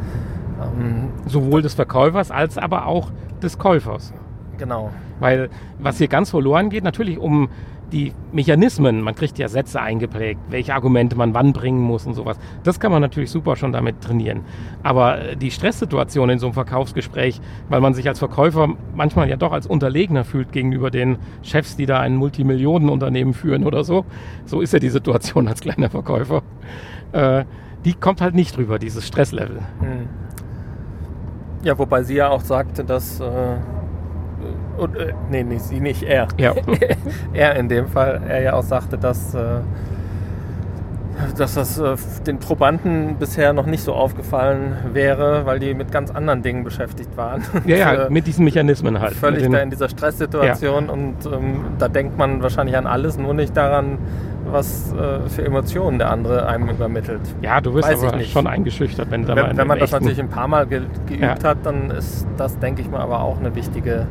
Ähm, 0.61 1.09
Sowohl 1.27 1.63
des 1.63 1.75
Verkäufers 1.75 2.31
als 2.31 2.59
aber 2.59 2.87
auch 2.87 3.11
des 3.43 3.59
Käufers. 3.59 4.13
genau. 4.59 4.91
Weil 5.19 5.51
was 5.79 5.99
hier 5.99 6.09
ganz 6.09 6.31
verloren 6.31 6.71
geht, 6.71 6.85
natürlich 6.85 7.19
um 7.19 7.49
die 7.93 8.13
Mechanismen, 8.33 9.01
man 9.01 9.15
kriegt 9.15 9.39
ja 9.39 9.49
Sätze 9.49 9.81
eingeprägt, 9.81 10.41
welche 10.49 10.75
Argumente 10.75 11.17
man 11.17 11.35
wann 11.35 11.53
bringen 11.53 11.81
muss 11.81 12.07
und 12.07 12.15
sowas. 12.15 12.39
Das 12.63 12.81
kann 12.81 12.93
man 12.93 13.03
natürlich 13.03 13.31
super 13.31 13.57
schon 13.57 13.73
damit 13.73 14.01
trainieren. 14.01 14.43
Aber 14.83 15.21
äh, 15.21 15.37
die 15.37 15.51
Stresssituation 15.51 16.31
in 16.31 16.39
so 16.39 16.47
einem 16.47 16.55
Verkaufsgespräch, 16.55 17.41
weil 17.69 17.81
man 17.81 17.95
sich 17.95 18.09
als 18.09 18.19
Verkäufer 18.19 18.69
manchmal 18.95 19.29
ja 19.29 19.37
doch 19.37 19.53
als 19.53 19.67
Unterlegener 19.67 20.25
fühlt 20.25 20.53
gegenüber 20.53 20.91
den 20.91 21.19
Chefs, 21.43 21.77
die 21.77 21.87
da 21.87 22.01
ein 22.01 22.17
Multimillionenunternehmen 22.17 23.35
führen 23.35 23.65
oder 23.65 23.85
so. 23.85 24.05
So 24.45 24.61
ist 24.61 24.73
ja 24.73 24.79
die 24.79 24.91
Situation 24.91 25.49
als 25.49 25.61
kleiner 25.61 25.91
Verkäufer. 25.91 26.43
Äh, 27.13 27.45
die 27.85 27.95
kommt 27.95 28.21
halt 28.21 28.35
nicht 28.35 28.57
drüber, 28.57 28.79
dieses 28.79 29.07
Stresslevel. 29.07 29.61
Hm. 29.81 30.09
Ja, 31.63 31.79
wobei 31.79 32.03
sie 32.03 32.15
ja 32.15 32.29
auch 32.29 32.41
sagte, 32.41 32.85
dass. 32.85 33.21
Äh, 33.21 33.57
und, 34.81 34.97
äh, 34.97 35.13
nee, 35.31 35.43
nee, 35.45 35.59
sie 35.59 35.81
nicht, 35.81 36.03
er. 36.03 36.29
Ja. 36.39 36.55
er 37.33 37.57
in 37.57 37.69
dem 37.69 37.87
Fall, 37.89 38.21
er 38.29 38.43
ja 38.43 38.53
auch 38.55 38.63
sagte, 38.63 38.99
dass, 38.99 39.35
äh, 39.35 39.39
dass 41.37 41.55
das 41.55 41.79
äh, 41.79 41.97
den 42.27 42.39
Probanden 42.39 43.17
bisher 43.19 43.53
noch 43.53 43.67
nicht 43.67 43.83
so 43.85 43.93
aufgefallen 43.93 44.73
wäre, 44.95 45.45
weil 45.45 45.59
die 45.59 45.75
mit 45.75 45.93
ganz 45.93 46.11
anderen 46.11 46.43
Dingen 46.43 46.65
beschäftigt 46.65 47.15
waren. 47.17 47.43
Ja, 47.67 47.77
ja, 47.77 47.93
Äh, 48.07 48.11
mit 48.11 48.27
diesen 48.27 48.45
Mechanismen 48.45 48.99
halt. 49.01 49.13
völlig 49.15 49.41
mit 49.43 49.47
den, 49.47 49.53
da 49.53 49.59
in 49.61 49.71
dieser 49.71 49.89
Stresssituation 49.91 50.89
und 50.89 51.17
ähm, 51.27 51.65
da 51.79 51.89
denkt 51.89 52.17
man 52.17 52.43
wahrscheinlich 52.43 52.77
an 52.77 52.87
alles, 52.87 53.19
nur 53.19 53.35
nicht 53.35 53.55
daran, 53.55 53.99
was 54.51 54.93
äh, 54.95 55.29
für 55.29 55.45
Emotionen 55.45 55.99
der 55.99 56.11
andere 56.11 56.47
einem 56.49 56.71
übermittelt. 56.71 57.21
ja, 57.43 57.61
du 57.61 57.75
wirst 57.75 57.89
Weiß 57.89 58.03
aber 58.03 58.17
nicht. 58.17 58.33
schon 58.33 58.47
eingeschüchtert, 58.47 59.11
wenn 59.11 59.29
Wenn, 59.29 59.57
wenn 59.59 59.67
man 59.67 59.79
das 59.79 59.93
natürlich 59.93 60.19
ein 60.21 60.31
paar 60.31 60.49
Mal 60.49 60.67
ge 60.67 60.81
geübt 61.07 61.23
Ja. 61.23 61.51
hat, 61.51 61.59
dann 61.65 61.91
ist 61.91 62.27
das, 62.39 62.59
denke 62.59 62.81
ich 62.81 62.91
mal, 62.91 63.01
aber 63.01 63.21
auch 63.23 63.39
eine 63.39 63.55
wichtige, 63.55 64.07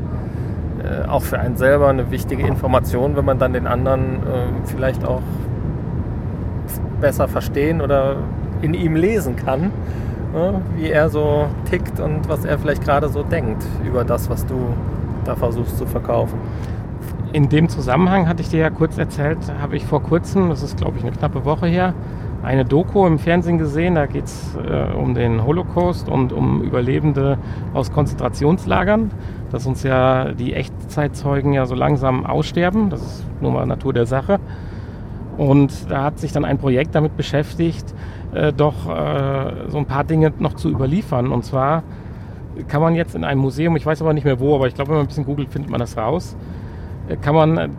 äh, 0.84 1.08
auch 1.08 1.22
für 1.22 1.40
einen 1.40 1.58
selber 1.58 1.88
eine 1.88 2.12
wichtige 2.12 2.46
Information, 2.46 3.16
wenn 3.16 3.26
man 3.26 3.40
dann 3.40 3.54
den 3.54 3.68
anderen 3.68 4.16
äh, 4.16 4.66
vielleicht 4.66 5.06
auch 5.06 5.22
besser 7.02 7.28
verstehen 7.28 7.82
oder 7.82 8.18
in 8.62 8.74
ihm 8.74 8.96
lesen 8.96 9.36
kann, 9.36 9.72
ne, 10.34 10.62
wie 10.76 10.90
er 10.90 11.10
so 11.10 11.48
tickt 11.70 12.00
und 12.00 12.28
was 12.28 12.46
er 12.46 12.60
vielleicht 12.60 12.84
gerade 12.84 13.10
so 13.10 13.24
denkt 13.24 13.64
über 13.86 14.04
das, 14.04 14.30
was 14.30 14.46
du 14.46 14.74
da 15.26 15.36
versuchst 15.36 15.78
zu 15.78 15.86
verkaufen. 15.86 16.40
In 17.32 17.48
dem 17.48 17.70
Zusammenhang 17.70 18.28
hatte 18.28 18.42
ich 18.42 18.50
dir 18.50 18.60
ja 18.60 18.70
kurz 18.70 18.98
erzählt, 18.98 19.38
habe 19.62 19.76
ich 19.76 19.86
vor 19.86 20.02
kurzem, 20.02 20.50
das 20.50 20.64
ist 20.64 20.78
glaube 20.78 20.98
ich 20.98 21.04
eine 21.04 21.12
knappe 21.12 21.46
Woche 21.46 21.68
her, 21.68 21.94
eine 22.44 22.66
Doku 22.66 23.06
im 23.06 23.20
Fernsehen 23.20 23.58
gesehen. 23.58 23.96
Da 23.96 24.06
geht 24.06 24.26
es 24.26 24.56
äh, 24.56 24.94
um 24.96 25.14
den 25.14 25.44
Holocaust 25.44 26.10
und 26.10 26.34
um 26.34 26.62
Überlebende 26.64 27.38
aus 27.74 27.92
Konzentrationslagern, 27.92 29.12
dass 29.52 29.66
uns 29.66 29.84
ja 29.84 30.32
die 30.34 30.54
Echtzeitzeugen 30.54 31.54
ja 31.54 31.66
so 31.66 31.76
langsam 31.76 32.26
aussterben. 32.26 32.90
Das 32.90 33.02
ist 33.02 33.26
nur 33.42 33.52
mal 33.52 33.66
Natur 33.66 33.94
der 33.94 34.06
Sache. 34.06 34.40
Und 35.38 35.90
da 35.90 36.04
hat 36.04 36.20
sich 36.20 36.32
dann 36.32 36.44
ein 36.44 36.58
Projekt 36.58 36.96
damit 36.96 37.16
beschäftigt, 37.16 37.94
äh, 38.34 38.52
doch 38.52 38.90
äh, 38.90 39.70
so 39.70 39.78
ein 39.78 39.86
paar 39.86 40.04
Dinge 40.04 40.34
noch 40.40 40.54
zu 40.54 40.70
überliefern. 40.70 41.32
Und 41.32 41.46
zwar 41.46 41.84
kann 42.68 42.82
man 42.82 42.96
jetzt 42.96 43.16
in 43.16 43.24
einem 43.24 43.40
Museum, 43.40 43.76
ich 43.76 43.86
weiß 43.86 44.02
aber 44.02 44.14
nicht 44.14 44.26
mehr 44.26 44.40
wo, 44.40 44.56
aber 44.56 44.68
ich 44.68 44.76
glaube, 44.76 44.90
wenn 44.90 44.98
man 44.98 45.06
ein 45.06 45.08
bisschen 45.08 45.26
googelt, 45.26 45.50
findet 45.50 45.72
man 45.72 45.80
das 45.80 45.98
raus, 45.98 46.36
äh, 47.08 47.16
kann 47.16 47.36
man 47.36 47.58
äh, 47.58 47.70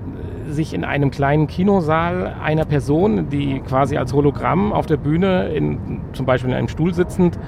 sich 0.49 0.75
in 0.75 0.85
einem 0.85 1.11
kleinen 1.11 1.47
Kinosaal 1.47 2.35
einer 2.43 2.65
Person, 2.65 3.29
die 3.29 3.61
quasi 3.61 3.97
als 3.97 4.13
Hologramm 4.13 4.73
auf 4.73 4.87
der 4.87 4.97
Bühne, 4.97 5.49
in, 5.49 6.01
zum 6.13 6.27
Beispiel 6.27 6.51
in 6.51 6.57
einem 6.57 6.69
Stuhl 6.69 6.95
sitzend, 6.95 7.39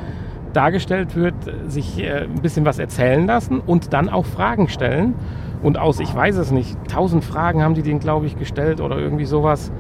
dargestellt 0.52 1.16
wird, 1.16 1.34
sich 1.68 1.98
äh, 1.98 2.24
ein 2.24 2.42
bisschen 2.42 2.64
was 2.64 2.78
erzählen 2.78 3.26
lassen 3.26 3.60
und 3.60 3.92
dann 3.92 4.08
auch 4.08 4.26
Fragen 4.26 4.68
stellen. 4.68 5.14
Und 5.62 5.78
aus, 5.78 6.00
ich 6.00 6.12
weiß 6.14 6.36
es 6.36 6.50
nicht, 6.50 6.76
1000 6.88 7.24
Fragen 7.24 7.62
haben 7.62 7.74
die 7.74 7.82
den, 7.82 8.00
glaube 8.00 8.26
ich, 8.26 8.36
gestellt 8.36 8.80
oder 8.80 8.98
irgendwie 8.98 9.24
sowas. 9.24 9.70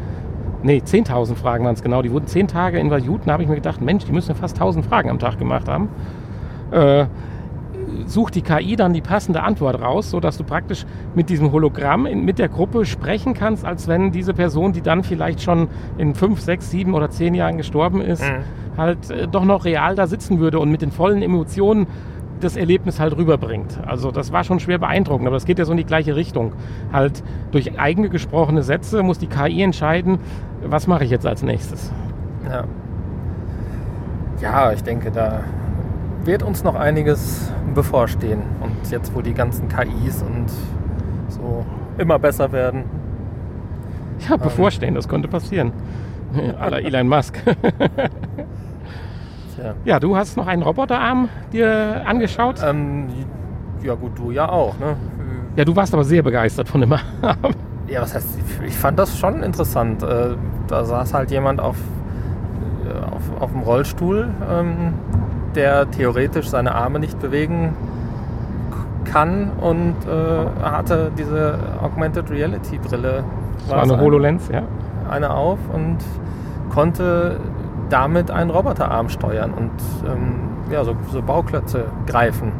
Nee, 0.62 0.80
10.000 0.84 1.34
Fragen 1.34 1.64
waren 1.64 1.74
es 1.74 1.82
genau. 1.82 2.02
Die 2.02 2.12
wurden 2.12 2.26
10 2.26 2.46
Tage 2.46 2.78
interviewt. 2.78 3.22
Da 3.26 3.32
habe 3.32 3.42
ich 3.42 3.48
mir 3.48 3.56
gedacht, 3.56 3.80
Mensch, 3.80 4.04
die 4.04 4.12
müssen 4.12 4.34
fast 4.36 4.54
1000 4.54 4.86
Fragen 4.86 5.10
am 5.10 5.18
Tag 5.18 5.38
gemacht 5.38 5.68
haben. 5.68 5.88
Äh, 6.70 7.06
sucht 8.06 8.34
die 8.34 8.42
KI 8.42 8.76
dann 8.76 8.92
die 8.92 9.00
passende 9.00 9.42
Antwort 9.42 9.80
raus, 9.80 10.10
sodass 10.10 10.36
du 10.38 10.44
praktisch 10.44 10.84
mit 11.14 11.28
diesem 11.28 11.52
Hologramm 11.52 12.06
in, 12.06 12.24
mit 12.24 12.38
der 12.38 12.48
Gruppe 12.48 12.84
sprechen 12.86 13.34
kannst, 13.34 13.64
als 13.64 13.88
wenn 13.88 14.12
diese 14.12 14.34
Person, 14.34 14.72
die 14.72 14.82
dann 14.82 15.02
vielleicht 15.04 15.42
schon 15.42 15.68
in 15.98 16.14
5, 16.14 16.40
6, 16.40 16.70
7 16.70 16.94
oder 16.94 17.10
10 17.10 17.34
Jahren 17.34 17.56
gestorben 17.56 18.00
ist, 18.00 18.22
Mhm. 18.22 18.76
halt 18.78 19.10
äh, 19.10 19.28
doch 19.28 19.44
noch 19.44 19.64
real 19.64 19.94
da 19.94 20.06
sitzen 20.06 20.38
würde 20.40 20.58
und 20.58 20.70
mit 20.70 20.82
den 20.82 20.90
vollen 20.92 21.22
Emotionen 21.22 21.86
das 22.40 22.56
Erlebnis 22.56 22.98
halt 22.98 23.16
rüberbringt. 23.16 23.78
Also 23.86 24.10
das 24.10 24.32
war 24.32 24.42
schon 24.42 24.58
schwer 24.58 24.78
beeindruckend, 24.78 25.28
aber 25.28 25.36
das 25.36 25.44
geht 25.44 25.60
ja 25.60 25.64
so 25.64 25.70
in 25.70 25.78
die 25.78 25.84
gleiche 25.84 26.16
Richtung. 26.16 26.52
Halt 26.92 27.22
durch 27.52 27.78
eigene 27.78 28.08
gesprochene 28.08 28.62
Sätze 28.64 29.02
muss 29.04 29.18
die 29.18 29.28
KI 29.28 29.62
entscheiden, 29.62 30.18
was 30.66 30.88
mache 30.88 31.04
ich 31.04 31.10
jetzt 31.10 31.24
als 31.26 31.42
nächstes. 31.44 31.92
Ja. 32.50 32.64
ja, 34.40 34.72
ich 34.72 34.82
denke, 34.82 35.10
da 35.12 35.40
wird 36.24 36.42
uns 36.42 36.62
noch 36.64 36.74
einiges 36.74 37.50
bevorstehen. 37.74 38.42
Und 38.60 38.90
jetzt, 38.90 39.14
wo 39.14 39.20
die 39.20 39.34
ganzen 39.34 39.68
KIs 39.68 40.22
und 40.22 40.46
so 41.28 41.64
immer 41.98 42.18
besser 42.18 42.52
werden. 42.52 42.84
Ja, 44.28 44.36
bevorstehen, 44.36 44.94
das 44.94 45.08
könnte 45.08 45.28
passieren. 45.28 45.72
La 46.58 46.78
Elon 46.78 47.08
Musk. 47.08 47.38
Ja, 49.84 50.00
du 50.00 50.16
hast 50.16 50.36
noch 50.36 50.46
einen 50.48 50.62
Roboterarm 50.62 51.28
dir 51.52 52.02
angeschaut? 52.04 52.56
Ähm, 52.64 53.06
ja 53.84 53.94
gut, 53.94 54.18
du 54.18 54.32
ja 54.32 54.48
auch, 54.48 54.76
ne? 54.80 54.96
Ja, 55.54 55.64
du 55.64 55.76
warst 55.76 55.92
aber 55.94 56.02
sehr 56.02 56.22
begeistert 56.22 56.68
von 56.68 56.80
dem 56.80 56.92
Arm. 56.92 57.02
Ja, 57.86 58.00
was 58.02 58.14
heißt, 58.14 58.38
ich 58.66 58.74
fand 58.76 58.98
das 58.98 59.16
schon 59.16 59.42
interessant. 59.42 60.02
Äh, 60.02 60.36
Da 60.66 60.84
saß 60.84 61.14
halt 61.14 61.30
jemand 61.30 61.60
auf, 61.60 61.76
äh, 62.86 63.14
auf, 63.14 63.22
auf 63.40 63.52
dem 63.52 63.60
Rollstuhl, 63.60 64.30
ähm, 64.50 64.94
der 65.54 65.90
theoretisch 65.90 66.48
seine 66.48 66.74
Arme 66.74 66.98
nicht 66.98 67.20
bewegen 67.20 67.74
kann 69.04 69.50
und 69.60 69.94
äh, 70.06 70.64
hatte 70.64 71.10
diese 71.16 71.58
Augmented 71.82 72.30
Reality 72.30 72.78
Brille. 72.78 73.24
Das 73.58 73.70
war 73.70 73.82
eine 73.82 74.00
HoloLens, 74.00 74.48
ja. 74.52 74.62
eine 75.10 75.30
auf 75.34 75.58
und 75.72 75.98
konnte 76.70 77.38
damit 77.90 78.30
einen 78.30 78.50
Roboterarm 78.50 79.08
steuern 79.08 79.52
und 79.52 79.70
ähm, 80.06 80.34
ja, 80.70 80.84
so, 80.84 80.96
so 81.10 81.20
Bauklötze 81.20 81.84
greifen. 82.06 82.52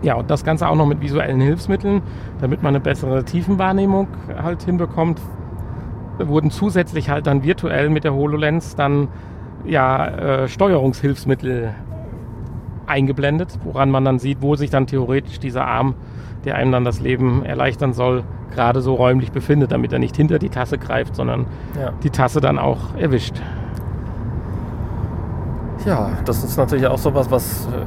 Ja, 0.00 0.14
und 0.14 0.30
das 0.30 0.44
Ganze 0.44 0.68
auch 0.68 0.76
noch 0.76 0.86
mit 0.86 1.00
visuellen 1.00 1.40
Hilfsmitteln, 1.40 2.02
damit 2.40 2.62
man 2.62 2.70
eine 2.70 2.80
bessere 2.80 3.24
Tiefenwahrnehmung 3.24 4.06
halt 4.42 4.62
hinbekommt. 4.62 5.20
Wurden 6.18 6.50
zusätzlich 6.50 7.10
halt 7.10 7.26
dann 7.26 7.42
virtuell 7.42 7.90
mit 7.90 8.04
der 8.04 8.14
HoloLens 8.14 8.74
dann 8.74 9.08
ja 9.66 10.06
äh, 10.06 10.48
Steuerungshilfsmittel 10.48 11.74
eingeblendet, 12.86 13.58
woran 13.64 13.90
man 13.90 14.04
dann 14.04 14.18
sieht, 14.18 14.40
wo 14.40 14.56
sich 14.56 14.70
dann 14.70 14.86
theoretisch 14.86 15.38
dieser 15.38 15.66
Arm, 15.66 15.94
der 16.44 16.54
einem 16.56 16.72
dann 16.72 16.84
das 16.84 17.00
Leben 17.00 17.44
erleichtern 17.44 17.92
soll, 17.92 18.22
gerade 18.54 18.80
so 18.80 18.94
räumlich 18.94 19.30
befindet, 19.32 19.72
damit 19.72 19.92
er 19.92 19.98
nicht 19.98 20.16
hinter 20.16 20.38
die 20.38 20.48
Tasse 20.48 20.78
greift, 20.78 21.14
sondern 21.14 21.46
Ja. 21.78 21.92
die 22.02 22.10
Tasse 22.10 22.40
dann 22.40 22.58
auch 22.58 22.94
erwischt. 22.96 23.34
Ja, 25.84 26.10
das 26.24 26.42
ist 26.44 26.56
natürlich 26.56 26.86
auch 26.86 26.98
sowas, 26.98 27.30
was 27.30 27.66
äh, 27.66 27.84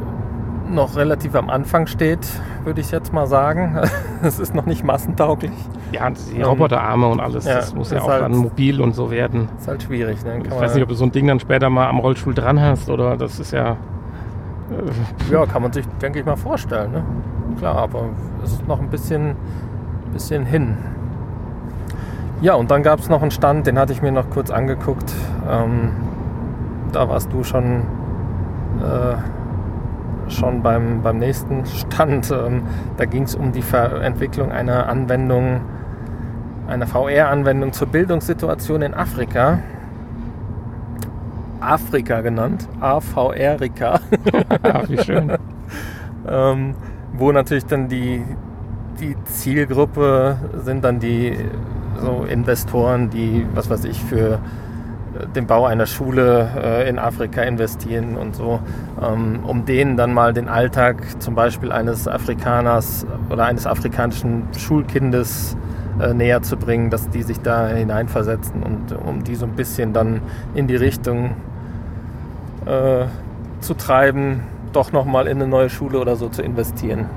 noch 0.72 0.96
relativ 0.96 1.36
am 1.36 1.50
Anfang 1.50 1.88
steht, 1.88 2.28
würde 2.64 2.82
ich 2.82 2.92
jetzt 2.92 3.14
mal 3.14 3.28
sagen. 3.28 3.78
Es 4.24 4.38
ist 4.40 4.54
noch 4.54 4.68
nicht 4.68 4.84
massentauglich. 4.84 5.52
Ja, 5.92 6.08
die 6.12 6.44
Roboterarme 6.44 7.08
und 7.08 7.20
alles, 7.20 7.46
Ja, 7.46 7.56
das 7.56 7.74
muss 7.74 7.90
ja 7.90 8.02
auch 8.02 8.08
halt- 8.08 8.22
dann 8.22 8.36
mobil 8.36 8.80
und 8.80 8.94
so 8.94 9.10
werden. 9.10 9.50
Ist 9.58 9.68
halt 9.68 9.82
schwierig. 9.82 10.24
Ne? 10.24 10.44
Ich 10.46 10.52
weiß 10.52 10.76
nicht, 10.76 10.84
ob 10.84 10.90
du 10.90 10.96
so 10.96 11.06
ein 11.06 11.12
Ding 11.12 11.26
dann 11.26 11.40
später 11.40 11.72
mal 11.72 11.88
am 11.88 11.98
Rollstuhl 11.98 12.36
dran 12.36 12.62
hast 12.62 12.88
oder 12.92 13.18
das 13.18 13.40
ist 13.40 13.52
ja. 13.52 13.78
Ja, 15.32 15.46
kann 15.48 15.64
man 15.64 15.74
sich, 15.74 15.88
denke 16.02 16.20
ich 16.20 16.26
mal, 16.26 16.36
vorstellen. 16.36 16.92
Ne? 16.92 17.04
Klar, 17.58 17.78
aber 17.78 18.10
es 18.44 18.52
ist 18.54 18.68
noch 18.68 18.80
ein 18.80 18.90
bisschen, 18.90 19.36
bisschen 20.14 20.46
hin. 20.46 20.78
Ja, 22.42 22.54
und 22.54 22.70
dann 22.70 22.84
gab 22.84 23.00
es 23.00 23.10
noch 23.10 23.24
einen 23.24 23.32
Stand, 23.32 23.66
den 23.66 23.80
hatte 23.80 23.92
ich 23.92 24.04
mir 24.04 24.12
noch 24.12 24.30
kurz 24.30 24.52
angeguckt. 24.52 25.12
Ähm, 25.50 25.92
da 26.92 27.10
warst 27.10 27.34
du 27.34 27.44
schon, 27.44 27.82
äh, 28.82 29.16
schon 30.32 30.64
beim, 30.64 31.02
beim 31.02 31.18
nächsten 31.18 31.66
Stand. 31.66 32.32
Ähm, 32.32 32.64
da 32.98 33.06
ging 33.06 33.24
es 33.24 33.36
um 33.36 33.52
die 33.52 33.62
Ver 33.62 34.02
Entwicklung 34.02 34.52
einer 34.52 34.88
Anwendung, 34.88 35.62
einer 36.68 36.88
VR-Anwendung 36.88 37.74
zur 37.74 37.88
Bildungssituation 37.88 38.82
in 38.82 38.94
Afrika. 38.94 39.60
Afrika 41.60 42.22
genannt, 42.22 42.68
AVRika. 42.80 44.00
Ah, 44.64 44.82
wie 44.88 44.98
schön. 44.98 45.32
ähm, 46.28 46.76
wo 47.14 47.32
natürlich 47.32 47.66
dann 47.66 47.88
die, 47.88 48.24
die 49.00 49.16
Zielgruppe 49.26 50.38
sind 50.64 50.84
dann 50.84 51.00
die 51.00 51.38
so 52.00 52.24
Investoren, 52.24 53.10
die, 53.10 53.46
was 53.54 53.70
weiß 53.70 53.86
ich, 53.86 54.02
für 54.04 54.40
den 55.36 55.46
Bau 55.46 55.66
einer 55.66 55.86
Schule 55.86 56.50
äh, 56.56 56.90
in 56.90 56.98
Afrika 56.98 57.42
investieren 57.42 58.18
und 58.18 58.36
so, 58.36 58.60
um 59.02 59.66
denen 59.66 59.98
dann 59.98 60.14
mal 60.14 60.34
den 60.34 60.48
Alltag 60.48 61.22
zum 61.22 61.34
Beispiel 61.36 61.72
eines 61.72 62.08
Afrikaners 62.08 63.06
oder 63.30 63.46
eines 63.46 63.66
afrikanischen 63.66 64.44
Schulkindes 64.58 65.58
äh, 66.00 66.14
näher 66.14 66.42
zu 66.42 66.56
bringen, 66.56 66.90
dass 66.90 67.10
die 67.10 67.24
sich 67.24 67.40
da 67.42 67.68
hineinversetzen 67.68 68.64
und 68.64 68.98
um 69.06 69.24
die 69.24 69.36
so 69.36 69.46
ein 69.46 69.54
bisschen 69.54 69.94
dann 69.94 70.22
in 70.54 70.68
die 70.68 70.76
Richtung 70.76 71.32
äh, 72.66 73.06
zu 73.60 73.74
treiben, 73.74 74.42
doch 74.74 74.92
nochmal 74.92 75.28
in 75.28 75.38
eine 75.38 75.48
neue 75.48 75.70
Schule 75.70 76.00
oder 76.00 76.16
so 76.16 76.30
zu 76.30 76.42
investieren. 76.42 77.06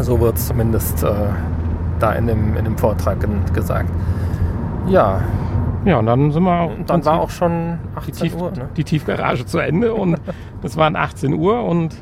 So 0.00 0.20
wird 0.20 0.36
es 0.36 0.46
zumindest 0.46 1.02
äh, 1.02 1.08
da 1.98 2.12
in 2.12 2.28
dem, 2.28 2.56
in 2.56 2.64
dem 2.64 2.78
Vortrag 2.78 3.18
gesagt. 3.52 3.90
Ja, 4.86 5.22
Ja, 5.88 5.98
und 6.00 6.04
dann 6.06 6.30
sind 6.32 6.42
wir. 6.42 6.70
und 6.76 6.90
dann 6.90 7.02
war 7.06 7.18
auch 7.18 7.30
schon 7.30 7.78
die, 7.94 7.98
18 8.12 8.14
Tief, 8.28 8.36
Uhr. 8.40 8.50
Ne? 8.50 8.68
die 8.76 8.84
Tiefgarage 8.84 9.46
zu 9.46 9.58
Ende 9.58 9.94
und 9.94 10.18
es 10.62 10.76
waren 10.76 10.96
18 10.96 11.32
Uhr 11.32 11.64
und 11.64 11.96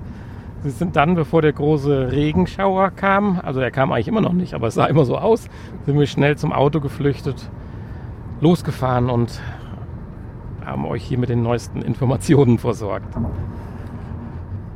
sie 0.65 0.71
sind 0.71 0.97
dann, 0.97 1.15
bevor 1.15 1.41
der 1.41 1.53
große 1.53 2.11
Regenschauer 2.11 2.91
kam, 2.91 3.41
also 3.45 3.61
er 3.61 3.71
kam 3.71 3.93
eigentlich 3.93 4.09
immer 4.09 4.21
noch 4.23 4.33
nicht, 4.33 4.55
aber 4.55 4.67
es 4.67 4.75
sah 4.75 4.87
immer 4.87 5.05
so 5.05 5.17
aus, 5.17 5.47
sind 5.87 5.97
wir 5.97 6.07
schnell 6.07 6.37
zum 6.37 6.53
Auto 6.53 6.81
geflüchtet, 6.81 7.49
losgefahren 8.41 9.09
und 9.09 9.41
haben 10.65 10.85
euch 10.87 11.05
hier 11.05 11.19
mit 11.19 11.29
den 11.29 11.43
neuesten 11.45 11.81
Informationen 11.81 12.59
versorgt. 12.59 13.07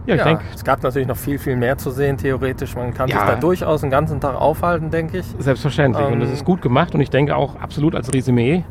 Ja, 0.06 0.14
ich 0.14 0.18
ja, 0.20 0.24
denke, 0.24 0.44
es 0.54 0.62
gab 0.64 0.82
natürlich 0.84 1.08
noch 1.08 1.16
viel, 1.16 1.38
viel 1.38 1.56
mehr 1.56 1.76
zu 1.78 1.90
sehen, 1.90 2.16
theoretisch. 2.16 2.76
Man 2.76 2.94
kann 2.94 3.08
Ja. 3.08 3.18
sich 3.18 3.26
da 3.28 3.34
durchaus 3.36 3.80
den 3.80 3.90
ganzen 3.90 4.20
Tag 4.20 4.34
aufhalten, 4.40 4.90
denke 4.90 5.18
ich. 5.18 5.26
selbstverständlich. 5.38 6.06
und 6.06 6.22
es 6.22 6.28
Ähm, 6.28 6.34
ist 6.34 6.44
gut 6.44 6.62
gemacht 6.62 6.94
und 6.94 7.00
ich 7.00 7.10
denke 7.10 7.34
auch 7.34 7.56
absolut 7.60 7.96
als 7.96 8.12
Resümee 8.14 8.64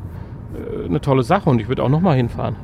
eine 0.86 1.02
tolle 1.02 1.24
Sache 1.24 1.50
und 1.50 1.60
ich 1.60 1.68
würde 1.68 1.84
auch 1.84 1.90
nochmal 1.90 2.16
hinfahren. 2.16 2.56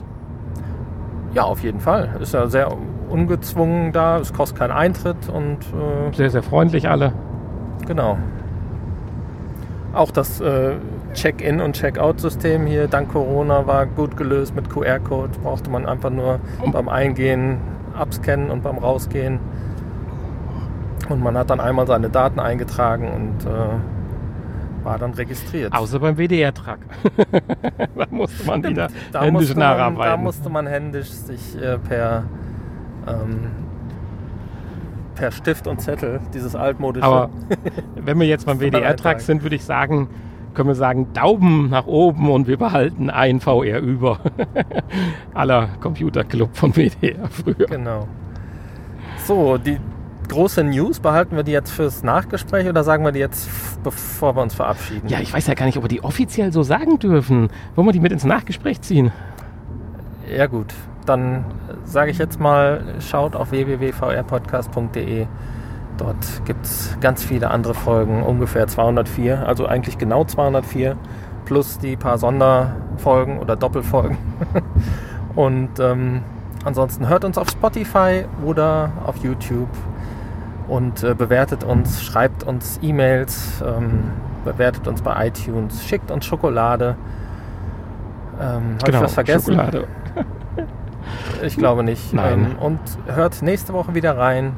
Ja, 1.33 1.43
auf 1.43 1.63
jeden 1.63 1.79
Fall. 1.79 2.09
Ist 2.21 2.33
ja 2.33 2.47
sehr 2.47 2.69
ungezwungen 3.09 3.91
da, 3.91 4.19
es 4.19 4.33
kostet 4.33 4.57
keinen 4.59 4.71
Eintritt 4.71 5.29
und 5.29 5.57
äh, 5.59 6.15
Sehr, 6.15 6.29
sehr 6.29 6.43
freundlich 6.43 6.89
alle. 6.89 7.13
Genau. 7.85 8.17
Auch 9.93 10.11
das 10.11 10.41
äh, 10.41 10.75
Check-in- 11.13 11.61
und 11.61 11.73
Check-out-System 11.73 12.65
hier 12.65 12.87
dank 12.87 13.11
Corona 13.11 13.67
war 13.67 13.85
gut 13.85 14.17
gelöst 14.17 14.55
mit 14.55 14.69
QR-Code. 14.69 15.31
Brauchte 15.41 15.69
man 15.69 15.85
einfach 15.85 16.09
nur 16.09 16.39
beim 16.71 16.89
Eingehen 16.89 17.57
abscannen 17.97 18.49
und 18.49 18.63
beim 18.63 18.77
Rausgehen. 18.77 19.39
Und 21.09 21.21
man 21.23 21.37
hat 21.37 21.49
dann 21.49 21.59
einmal 21.59 21.87
seine 21.87 22.09
Daten 22.09 22.39
eingetragen 22.39 23.07
und 23.07 23.49
äh, 23.49 23.94
war 24.85 24.99
dann 24.99 25.13
registriert. 25.13 25.73
Außer 25.73 25.99
beim 25.99 26.17
WDR-Truck. 26.17 26.79
da 27.95 28.05
musste 28.09 28.45
man 28.45 28.63
wieder 28.63 28.89
da, 29.11 29.23
händisch 29.23 29.33
musste 29.33 29.53
man, 29.55 29.59
da 29.59 29.75
nacharbeiten. 29.75 30.23
musste 30.23 30.49
man 30.49 30.67
händisch 30.67 31.09
sich 31.09 31.61
äh, 31.61 31.77
per, 31.79 32.23
ähm, 33.07 33.47
per 35.15 35.31
Stift 35.31 35.67
und 35.67 35.81
Zettel, 35.81 36.21
dieses 36.33 36.55
altmodische. 36.55 37.05
Aber 37.05 37.29
wenn 37.95 38.19
wir 38.19 38.27
jetzt 38.27 38.45
beim 38.45 38.59
WDR-Truck 38.59 39.19
sind, 39.19 39.43
würde 39.43 39.55
ich 39.55 39.65
sagen, 39.65 40.07
können 40.53 40.69
wir 40.69 40.75
sagen, 40.75 41.11
Daumen 41.13 41.69
nach 41.69 41.87
oben 41.87 42.29
und 42.29 42.47
wir 42.47 42.57
behalten 42.57 43.09
ein 43.09 43.41
VR 43.41 43.79
über. 43.79 44.19
Aller 45.33 45.69
Computerclub 45.81 46.55
von 46.55 46.73
WDR 46.75 47.27
früher. 47.29 47.67
Genau. 47.67 48.07
So, 49.25 49.57
die 49.57 49.79
große 50.29 50.63
News, 50.63 50.99
behalten 50.99 51.35
wir 51.35 51.43
die 51.43 51.51
jetzt 51.51 51.71
fürs 51.71 52.03
Nachgespräch 52.03 52.67
oder 52.67 52.83
sagen 52.83 53.03
wir 53.03 53.11
die 53.11 53.19
jetzt, 53.19 53.49
bevor 53.83 54.35
wir 54.35 54.41
uns 54.41 54.53
verabschieden? 54.53 55.07
Ja, 55.07 55.19
ich 55.19 55.33
weiß 55.33 55.47
ja 55.47 55.53
gar 55.53 55.65
nicht, 55.65 55.77
ob 55.77 55.83
wir 55.83 55.89
die 55.89 56.03
offiziell 56.03 56.51
so 56.51 56.63
sagen 56.63 56.99
dürfen. 56.99 57.49
Wollen 57.75 57.87
wir 57.87 57.93
die 57.93 57.99
mit 57.99 58.11
ins 58.11 58.23
Nachgespräch 58.23 58.81
ziehen? 58.81 59.11
Ja 60.35 60.47
gut, 60.47 60.73
dann 61.05 61.45
sage 61.83 62.11
ich 62.11 62.17
jetzt 62.17 62.39
mal, 62.39 62.83
schaut 62.99 63.35
auf 63.35 63.51
www.vrpodcast.de. 63.51 65.27
Dort 65.97 66.45
gibt 66.45 66.65
es 66.65 66.97
ganz 66.99 67.23
viele 67.23 67.51
andere 67.51 67.73
Folgen, 67.73 68.23
ungefähr 68.23 68.67
204, 68.67 69.47
also 69.47 69.65
eigentlich 69.65 69.97
genau 69.97 70.25
204, 70.25 70.97
plus 71.45 71.79
die 71.79 71.95
paar 71.95 72.17
Sonderfolgen 72.17 73.39
oder 73.39 73.55
Doppelfolgen. 73.55 74.17
Und 75.35 75.79
ähm, 75.79 76.21
ansonsten 76.63 77.07
hört 77.07 77.23
uns 77.23 77.37
auf 77.37 77.49
Spotify 77.49 78.25
oder 78.43 78.91
auf 79.05 79.17
YouTube 79.17 79.69
und 80.67 81.03
äh, 81.03 81.13
bewertet 81.13 81.63
uns, 81.63 82.03
schreibt 82.03 82.43
uns 82.43 82.79
E-Mails, 82.81 83.63
ähm, 83.65 84.11
bewertet 84.43 84.87
uns 84.87 85.01
bei 85.01 85.27
iTunes, 85.27 85.83
schickt 85.85 86.11
uns 86.11 86.25
Schokolade. 86.25 86.95
Ähm, 88.39 88.77
Habe 88.81 88.91
ich 88.91 88.99
was 89.01 89.13
vergessen? 89.13 89.51
Genau, 89.51 89.63
Schokolade. 89.65 89.87
Ich 91.43 91.55
glaube 91.55 91.83
nicht. 91.83 92.13
Nein. 92.13 92.51
Ähm, 92.51 92.59
und 92.59 92.79
hört 93.05 93.39
nächste 93.43 93.73
Woche 93.73 93.93
wieder 93.93 94.17
rein 94.17 94.53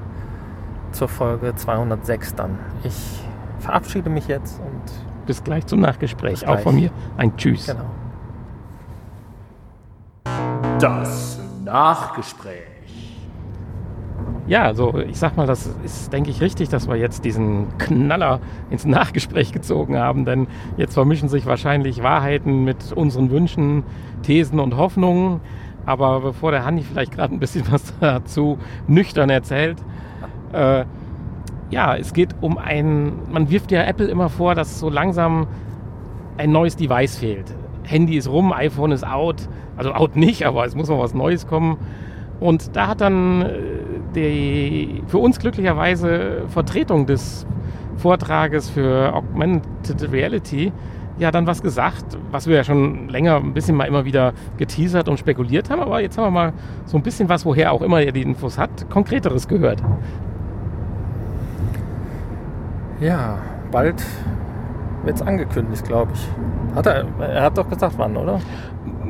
zur 0.94 1.10
Folge 1.10 1.54
206 1.54 2.36
dann. 2.36 2.58
Ich 2.84 3.20
verabschiede 3.60 4.10
mich 4.10 4.28
jetzt 4.30 4.62
und 4.62 4.82
Bis 5.26 5.44
gleich 5.44 5.66
zum 5.66 5.82
Nachgespräch. 5.82 6.40
Bis 6.40 6.44
Auch 6.44 6.54
gleich. 6.54 6.64
von 6.64 6.76
mir 6.76 6.90
ein 7.18 7.36
Tschüss. 7.36 7.66
genau. 7.68 7.84
Das 10.80 11.40
Nachgespräch. 11.66 12.77
Ja, 14.48 14.64
also 14.64 14.98
ich 14.98 15.18
sag 15.18 15.36
mal, 15.36 15.46
das 15.46 15.70
ist, 15.84 16.14
denke 16.14 16.30
ich, 16.30 16.40
richtig, 16.40 16.70
dass 16.70 16.88
wir 16.88 16.96
jetzt 16.96 17.26
diesen 17.26 17.78
Knaller 17.78 18.40
ins 18.70 18.86
Nachgespräch 18.86 19.52
gezogen 19.52 19.98
haben, 19.98 20.24
denn 20.24 20.48
jetzt 20.78 20.94
vermischen 20.94 21.28
sich 21.28 21.46
wahrscheinlich 21.46 22.02
Wahrheiten 22.02 22.64
mit 22.64 22.94
unseren 22.94 23.30
Wünschen, 23.30 23.84
Thesen 24.24 24.62
und 24.62 24.78
Hoffnungen. 24.78 25.42
Aber 25.86 26.22
bevor 26.22 26.52
der 26.52 26.64
Hanni 26.64 26.82
vielleicht 26.82 27.12
gerade 27.12 27.34
ein 27.34 27.40
bisschen 27.40 27.66
was 27.72 27.94
dazu 28.00 28.58
nüchtern 28.88 29.30
erzählt, 29.30 29.80
äh, 30.54 30.86
ja, 31.70 31.98
es 31.98 32.14
geht 32.14 32.34
um 32.40 32.58
ein, 32.58 33.12
man 33.30 33.50
wirft 33.50 33.74
ja 33.74 33.84
Apple 33.84 34.08
immer 34.08 34.30
vor, 34.30 34.56
dass 34.56 34.80
so 34.80 34.90
langsam 34.90 35.48
ein 36.38 36.52
neues 36.54 36.78
Device 36.78 37.18
fehlt. 37.18 37.54
Handy 37.84 38.16
ist 38.16 38.30
rum, 38.30 38.54
iPhone 38.54 38.94
ist 38.94 39.06
out, 39.06 39.50
also 39.76 39.92
out 39.92 40.16
nicht, 40.16 40.46
aber 40.46 40.66
es 40.66 40.76
muss 40.76 40.88
mal 40.88 41.00
was 41.00 41.14
Neues 41.14 41.48
kommen. 41.48 41.78
Und 42.40 42.76
da 42.76 42.88
hat 42.88 43.02
dann 43.02 43.42
äh, 43.42 43.54
die 44.16 45.04
für 45.08 45.18
uns 45.18 45.40
glücklicherweise 45.40 46.44
Vertretung 46.48 47.06
des 47.06 47.46
Vortrages 47.98 48.70
für 48.70 49.14
Augmented 49.14 50.12
Reality 50.12 50.72
ja 51.20 51.32
dann 51.32 51.48
was 51.48 51.62
gesagt, 51.62 52.18
was 52.32 52.48
wir 52.48 52.58
ja 52.58 52.64
schon 52.64 53.10
länger 53.10 53.38
ein 53.38 53.54
bisschen 53.54 53.76
mal 53.76 53.86
immer 53.86 54.06
wieder 54.06 54.34
geteasert 54.58 55.10
und 55.10 55.18
spekuliert 55.18 55.70
haben, 55.70 55.82
aber 55.82 56.00
jetzt 56.00 56.18
haben 56.18 56.26
wir 56.26 56.32
mal 56.32 56.54
so 56.86 56.98
ein 56.98 57.04
bisschen 57.04 57.28
was, 57.30 57.46
woher 57.46 57.72
auch 57.72 57.82
immer 57.82 58.02
er 58.02 58.12
die 58.12 58.22
Infos 58.22 58.58
hat, 58.58 58.90
konkreteres 58.90 59.48
gehört. 59.48 59.82
Ja, 63.00 63.38
bald 63.72 64.04
wird 65.04 65.16
es 65.16 65.22
angekündigt, 65.22 65.86
glaube 65.86 66.12
ich. 66.14 66.28
Hat 66.76 66.86
er, 66.86 67.06
er 67.20 67.44
hat 67.44 67.58
doch 67.58 67.70
gesagt, 67.70 67.96
wann, 67.98 68.16
oder? 68.18 68.40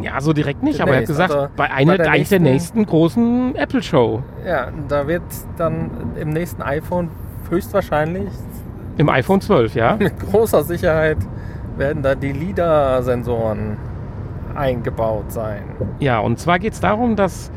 Ja, 0.03 0.19
so 0.21 0.33
direkt 0.33 0.63
nicht, 0.63 0.81
aber 0.81 0.91
er 0.93 0.99
hat 0.99 1.07
gesagt, 1.07 1.33
also 1.33 1.47
bei 1.55 1.71
einer 1.71 1.93
bei 1.93 1.97
der 1.97 2.11
eigentlich 2.11 2.29
der 2.29 2.39
nächsten- 2.39 2.79
nächsten 2.79 2.85
großen 2.85 3.55
Apple-Show. 3.55 4.21
Ja, 4.45 4.67
da 4.87 5.07
wird 5.07 5.23
dann 5.57 5.89
im 6.19 6.29
nächsten 6.29 6.61
iPhone 6.61 7.09
höchstwahrscheinlich 7.49 8.29
Im 8.97 9.09
iPhone 9.09 9.41
12, 9.41 9.75
ja? 9.75 9.95
mit 9.99 10.19
großer 10.19 10.63
Sicherheit 10.63 11.17
werden 11.77 12.01
da 12.03 12.15
die 12.15 12.31
LIDAR-Sensoren 12.31 13.77
eingebaut 14.55 15.31
sein. 15.31 15.63
Ja, 15.99 16.19
und 16.19 16.39
zwar 16.39 16.59
geht 16.59 16.73
es 16.73 16.79
darum, 16.79 17.15
dass 17.15 17.51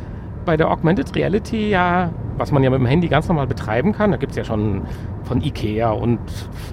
bei 0.45 0.57
der 0.57 0.71
Augmented 0.71 1.15
Reality 1.17 1.71
ja, 1.71 2.11
was 2.37 2.53
man 2.53 2.63
ja 2.63 2.71
mit 2.71 2.79
dem 2.79 2.87
Handy 2.87 3.09
ganz 3.09 3.29
normal 3.29 3.47
betreiben 3.47 3.93
kann, 3.93 4.11
da 4.11 4.17
gibt 4.17 4.33
es 4.33 4.37
ja 4.37 4.45
schon 4.45 4.83
von 5.25 5.41
Ikea 5.43 5.91
und 5.91 6.19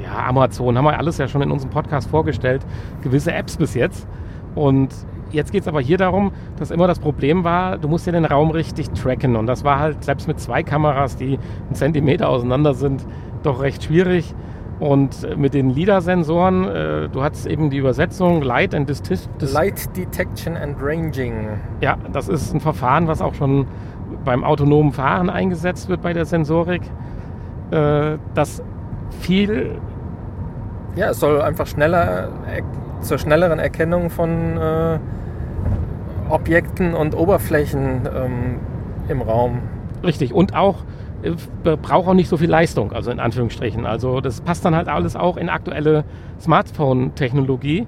ja, 0.03 0.25
Amazon, 0.27 0.77
haben 0.77 0.85
wir 0.85 0.97
alles 0.97 1.17
ja 1.17 1.27
schon 1.27 1.41
in 1.41 1.51
unserem 1.51 1.71
Podcast 1.71 2.09
vorgestellt, 2.09 2.65
gewisse 3.03 3.31
Apps 3.33 3.57
bis 3.57 3.73
jetzt. 3.73 4.07
Und 4.55 4.89
jetzt 5.31 5.51
geht 5.51 5.61
es 5.61 5.67
aber 5.67 5.81
hier 5.81 5.97
darum, 5.97 6.31
dass 6.57 6.71
immer 6.71 6.87
das 6.87 6.99
Problem 6.99 7.43
war, 7.43 7.77
du 7.77 7.87
musst 7.87 8.05
ja 8.05 8.11
den 8.11 8.25
Raum 8.25 8.51
richtig 8.51 8.89
tracken. 8.91 9.35
Und 9.35 9.47
das 9.47 9.63
war 9.63 9.79
halt 9.79 10.03
selbst 10.03 10.27
mit 10.27 10.39
zwei 10.39 10.63
Kameras, 10.63 11.15
die 11.15 11.39
einen 11.67 11.75
Zentimeter 11.75 12.29
auseinander 12.29 12.73
sind, 12.73 13.05
doch 13.43 13.61
recht 13.61 13.83
schwierig. 13.83 14.33
Und 14.79 15.37
mit 15.37 15.55
den 15.55 15.71
LIDAR-Sensoren, 15.71 16.63
äh, 16.65 17.09
du 17.09 17.23
hattest 17.23 17.47
eben 17.47 17.71
die 17.71 17.77
Übersetzung 17.77 18.43
Light 18.43 18.75
and 18.75 18.87
Dis 18.87 19.27
Light 19.39 19.97
Detection 19.97 20.55
and 20.55 20.77
Ranging. 20.79 21.47
Ja, 21.81 21.97
das 22.13 22.29
ist 22.29 22.53
ein 22.53 22.59
Verfahren, 22.59 23.07
was 23.07 23.21
auch 23.21 23.33
schon 23.33 23.65
beim 24.23 24.43
autonomen 24.43 24.91
Fahren 24.91 25.31
eingesetzt 25.31 25.89
wird 25.89 26.03
bei 26.03 26.13
der 26.13 26.25
Sensorik. 26.25 26.83
Äh, 27.71 28.17
das 28.35 28.61
viel. 29.19 29.79
Ja, 30.95 31.09
es 31.09 31.19
soll 31.19 31.41
einfach 31.41 31.65
schneller 31.65 32.29
zur 33.01 33.17
schnelleren 33.17 33.59
Erkennung 33.59 34.09
von 34.09 34.57
äh, 34.57 34.99
Objekten 36.29 36.93
und 36.93 37.15
Oberflächen 37.15 38.07
ähm, 38.13 38.59
im 39.07 39.21
Raum. 39.21 39.59
Richtig, 40.03 40.33
und 40.33 40.55
auch 40.55 40.83
äh, 41.23 41.31
braucht 41.63 42.07
auch 42.07 42.13
nicht 42.13 42.29
so 42.29 42.37
viel 42.37 42.49
Leistung, 42.49 42.91
also 42.91 43.11
in 43.11 43.19
Anführungsstrichen. 43.19 43.85
Also 43.85 44.21
das 44.21 44.41
passt 44.41 44.65
dann 44.65 44.75
halt 44.75 44.87
alles 44.87 45.15
auch 45.15 45.37
in 45.37 45.49
aktuelle 45.49 46.03
Smartphone-Technologie, 46.39 47.87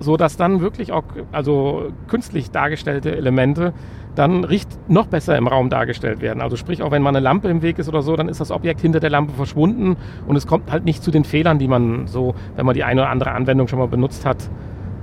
so 0.00 0.16
dass 0.16 0.36
dann 0.36 0.60
wirklich 0.60 0.92
auch 0.92 1.04
also 1.32 1.92
künstlich 2.08 2.50
dargestellte 2.50 3.16
Elemente 3.16 3.72
dann 4.14 4.44
richt 4.44 4.68
noch 4.88 5.06
besser 5.06 5.36
im 5.36 5.46
Raum 5.46 5.70
dargestellt 5.70 6.20
werden. 6.20 6.40
Also 6.40 6.56
sprich, 6.56 6.82
auch 6.82 6.90
wenn 6.90 7.02
mal 7.02 7.10
eine 7.10 7.20
Lampe 7.20 7.48
im 7.48 7.62
Weg 7.62 7.78
ist 7.78 7.88
oder 7.88 8.02
so, 8.02 8.16
dann 8.16 8.28
ist 8.28 8.40
das 8.40 8.50
Objekt 8.50 8.80
hinter 8.80 9.00
der 9.00 9.10
Lampe 9.10 9.32
verschwunden 9.32 9.96
und 10.26 10.36
es 10.36 10.46
kommt 10.46 10.70
halt 10.70 10.84
nicht 10.84 11.02
zu 11.02 11.10
den 11.10 11.24
Fehlern, 11.24 11.58
die 11.58 11.68
man 11.68 12.06
so, 12.06 12.34
wenn 12.56 12.66
man 12.66 12.74
die 12.74 12.84
eine 12.84 13.02
oder 13.02 13.10
andere 13.10 13.32
Anwendung 13.32 13.68
schon 13.68 13.78
mal 13.78 13.88
benutzt 13.88 14.26
hat, 14.26 14.42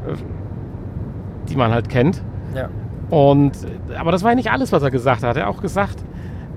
äh, 0.08 0.14
die 1.50 1.56
man 1.56 1.72
halt 1.72 1.90
kennt. 1.90 2.22
Ja. 2.56 2.70
Und, 3.10 3.54
aber 3.98 4.12
das 4.12 4.24
war 4.24 4.32
ja 4.32 4.36
nicht 4.36 4.52
alles, 4.52 4.72
was 4.72 4.84
er 4.84 4.92
gesagt 4.92 5.24
hat. 5.24 5.38
Er 5.38 5.46
hat 5.46 5.56
auch 5.56 5.62
gesagt, 5.62 6.04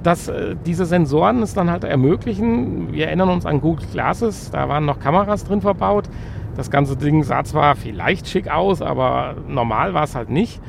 dass 0.03 0.29
äh, 0.29 0.57
diese 0.67 0.87
Sensoren 0.87 1.43
es 1.43 1.55
dann 1.55 1.71
halt 1.71 1.85
ermöglichen. 1.85 2.93
Wir 2.93 3.07
erinnern 3.07 3.29
uns 3.29 3.47
an 3.47 3.61
Google 3.61 3.87
Glasses, 3.93 4.51
da 4.51 4.69
waren 4.69 4.85
noch 4.85 4.99
Kameras 4.99 5.45
drin 5.45 5.61
verbaut. 5.61 6.09
Das 6.57 6.71
ganze 6.71 6.97
Ding 6.97 7.23
sah 7.23 7.45
zwar 7.45 7.77
vielleicht 7.77 8.29
schick 8.29 8.51
aus, 8.51 8.83
aber 8.83 9.37
normal 9.49 9.95
war 9.95 10.05
es 10.05 10.17
halt 10.17 10.31
nicht. 10.31 10.61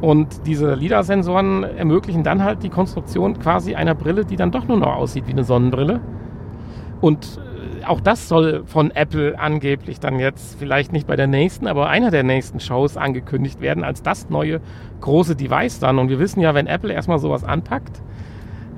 Und 0.00 0.46
diese 0.46 0.74
LIDAR-Sensoren 0.74 1.62
ermöglichen 1.62 2.22
dann 2.22 2.42
halt 2.42 2.62
die 2.62 2.70
Konstruktion 2.70 3.38
quasi 3.38 3.74
einer 3.74 3.94
Brille, 3.94 4.24
die 4.24 4.36
dann 4.36 4.50
doch 4.50 4.66
nur 4.66 4.78
noch 4.78 4.96
aussieht 4.96 5.26
wie 5.26 5.32
eine 5.32 5.44
Sonnenbrille. 5.44 6.00
Und 7.00 7.38
äh, 7.80 7.84
auch 7.84 8.00
das 8.00 8.28
soll 8.28 8.62
von 8.66 8.90
Apple 8.92 9.38
angeblich 9.38 10.00
dann 10.00 10.18
jetzt 10.18 10.58
vielleicht 10.58 10.92
nicht 10.92 11.06
bei 11.06 11.16
der 11.16 11.26
nächsten, 11.26 11.66
aber 11.66 11.88
einer 11.88 12.10
der 12.10 12.22
nächsten 12.22 12.60
Shows 12.60 12.96
angekündigt 12.96 13.60
werden 13.60 13.84
als 13.84 14.02
das 14.02 14.30
neue 14.30 14.60
große 15.00 15.36
Device 15.36 15.80
dann. 15.80 15.98
Und 15.98 16.08
wir 16.08 16.18
wissen 16.18 16.40
ja, 16.40 16.54
wenn 16.54 16.66
Apple 16.66 16.92
erstmal 16.92 17.18
sowas 17.18 17.44
anpackt, 17.44 18.00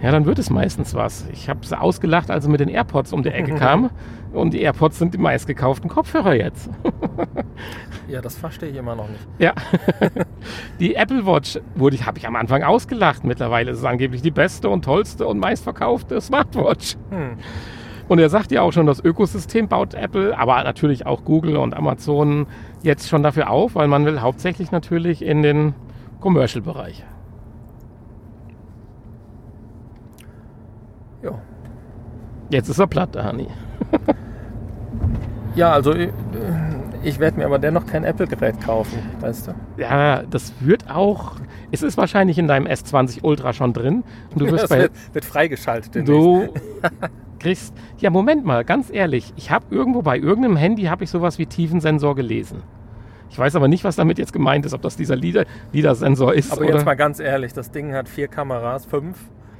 ja, 0.02 0.10
dann 0.10 0.26
wird 0.26 0.40
es 0.40 0.50
meistens 0.50 0.94
was. 0.96 1.26
Ich 1.32 1.48
habe 1.48 1.60
es 1.62 1.72
ausgelacht, 1.72 2.28
als 2.32 2.44
sie 2.44 2.50
mit 2.50 2.58
den 2.58 2.68
AirPods 2.68 3.12
um 3.12 3.22
die 3.22 3.30
Ecke 3.30 3.54
kam. 3.58 3.90
Und 4.32 4.54
die 4.54 4.62
AirPods 4.62 4.98
sind 4.98 5.12
die 5.14 5.18
meistgekauften 5.18 5.90
Kopfhörer 5.90 6.34
jetzt. 6.34 6.70
ja, 8.08 8.20
das 8.22 8.36
verstehe 8.36 8.70
ich 8.70 8.76
immer 8.76 8.94
noch 8.94 9.08
nicht. 9.08 9.26
Ja. 9.38 9.52
die 10.80 10.94
Apple 10.94 11.26
Watch 11.26 11.60
wurde 11.74 11.96
ich, 11.96 12.06
habe 12.06 12.18
ich 12.18 12.26
am 12.26 12.36
Anfang 12.36 12.62
ausgelacht. 12.62 13.24
Mittlerweile 13.24 13.72
ist 13.72 13.78
es 13.78 13.84
angeblich 13.84 14.22
die 14.22 14.30
beste 14.30 14.70
und 14.70 14.84
tollste 14.84 15.26
und 15.26 15.38
meistverkaufte 15.38 16.20
Smartwatch. 16.20 16.96
Hm. 17.10 17.36
Und 18.08 18.18
er 18.18 18.30
sagt 18.30 18.52
ja 18.52 18.62
auch 18.62 18.72
schon, 18.72 18.86
das 18.86 19.02
Ökosystem 19.04 19.68
baut 19.68 19.94
Apple, 19.94 20.36
aber 20.36 20.62
natürlich 20.64 21.06
auch 21.06 21.24
Google 21.24 21.56
und 21.56 21.74
Amazon 21.74 22.46
jetzt 22.82 23.08
schon 23.08 23.22
dafür 23.22 23.50
auf, 23.50 23.74
weil 23.74 23.88
man 23.88 24.04
will 24.06 24.20
hauptsächlich 24.20 24.70
natürlich 24.70 25.22
in 25.22 25.42
den 25.42 25.74
Commercial-Bereich. 26.20 27.04
Ja. 31.22 31.38
Jetzt 32.50 32.68
ist 32.68 32.78
er 32.78 32.86
platt, 32.86 33.16
Hani. 33.16 33.48
ja, 35.54 35.72
also 35.72 35.94
ich, 35.94 36.10
ich 37.02 37.18
werde 37.18 37.38
mir 37.38 37.46
aber 37.46 37.58
dennoch 37.58 37.86
kein 37.86 38.04
Apple-Gerät 38.04 38.60
kaufen, 38.60 38.98
weißt 39.20 39.48
du? 39.48 39.54
Ja, 39.76 40.22
das 40.22 40.52
wird 40.60 40.90
auch. 40.90 41.36
Es 41.70 41.82
ist 41.82 41.96
wahrscheinlich 41.96 42.38
in 42.38 42.48
deinem 42.48 42.66
S20 42.66 43.20
Ultra 43.22 43.52
schon 43.52 43.72
drin. 43.72 44.04
Und 44.30 44.40
du 44.40 44.50
wirst 44.50 44.64
ja, 44.64 44.66
bei, 44.68 44.78
wird, 44.82 44.92
wird, 45.12 45.24
freigeschaltet. 45.24 46.06
Du 46.06 46.48
kriegst. 47.38 47.74
Ja, 47.98 48.10
Moment 48.10 48.44
mal, 48.44 48.64
ganz 48.64 48.90
ehrlich. 48.90 49.32
Ich 49.36 49.50
habe 49.50 49.64
irgendwo 49.70 50.02
bei 50.02 50.16
irgendeinem 50.16 50.56
Handy 50.56 50.84
habe 50.84 51.04
ich 51.04 51.10
sowas 51.10 51.38
wie 51.38 51.46
Tiefensensor 51.46 52.14
gelesen. 52.14 52.62
Ich 53.30 53.38
weiß 53.38 53.56
aber 53.56 53.66
nicht, 53.66 53.82
was 53.82 53.96
damit 53.96 54.18
jetzt 54.18 54.34
gemeint 54.34 54.66
ist, 54.66 54.74
ob 54.74 54.82
das 54.82 54.96
dieser 54.96 55.16
LIDAR-Sensor 55.16 56.34
ist. 56.34 56.52
Aber 56.52 56.66
jetzt 56.66 56.84
mal 56.84 56.94
ganz 56.94 57.18
ehrlich, 57.18 57.54
das 57.54 57.70
Ding 57.70 57.94
hat 57.94 58.06
vier 58.06 58.28
Kameras, 58.28 58.84
fünf. 58.84 59.16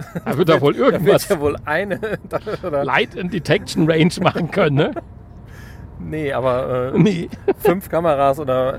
Da 0.25 0.37
wird 0.37 0.49
da 0.49 0.61
wohl 0.61 0.75
irgendwas. 0.77 1.29
Da 1.29 1.31
wird 1.31 1.41
ja 1.41 1.41
wohl 1.41 1.57
eine 1.65 2.01
oder? 2.67 2.85
Light 2.85 3.19
and 3.19 3.33
Detection 3.33 3.91
Range 3.91 4.13
machen 4.23 4.51
können, 4.51 4.77
ne? 4.77 4.93
Nee, 6.05 6.33
aber 6.33 6.93
äh, 6.95 6.99
nee. 6.99 7.29
fünf 7.59 7.89
Kameras 7.89 8.41
oder 8.41 8.79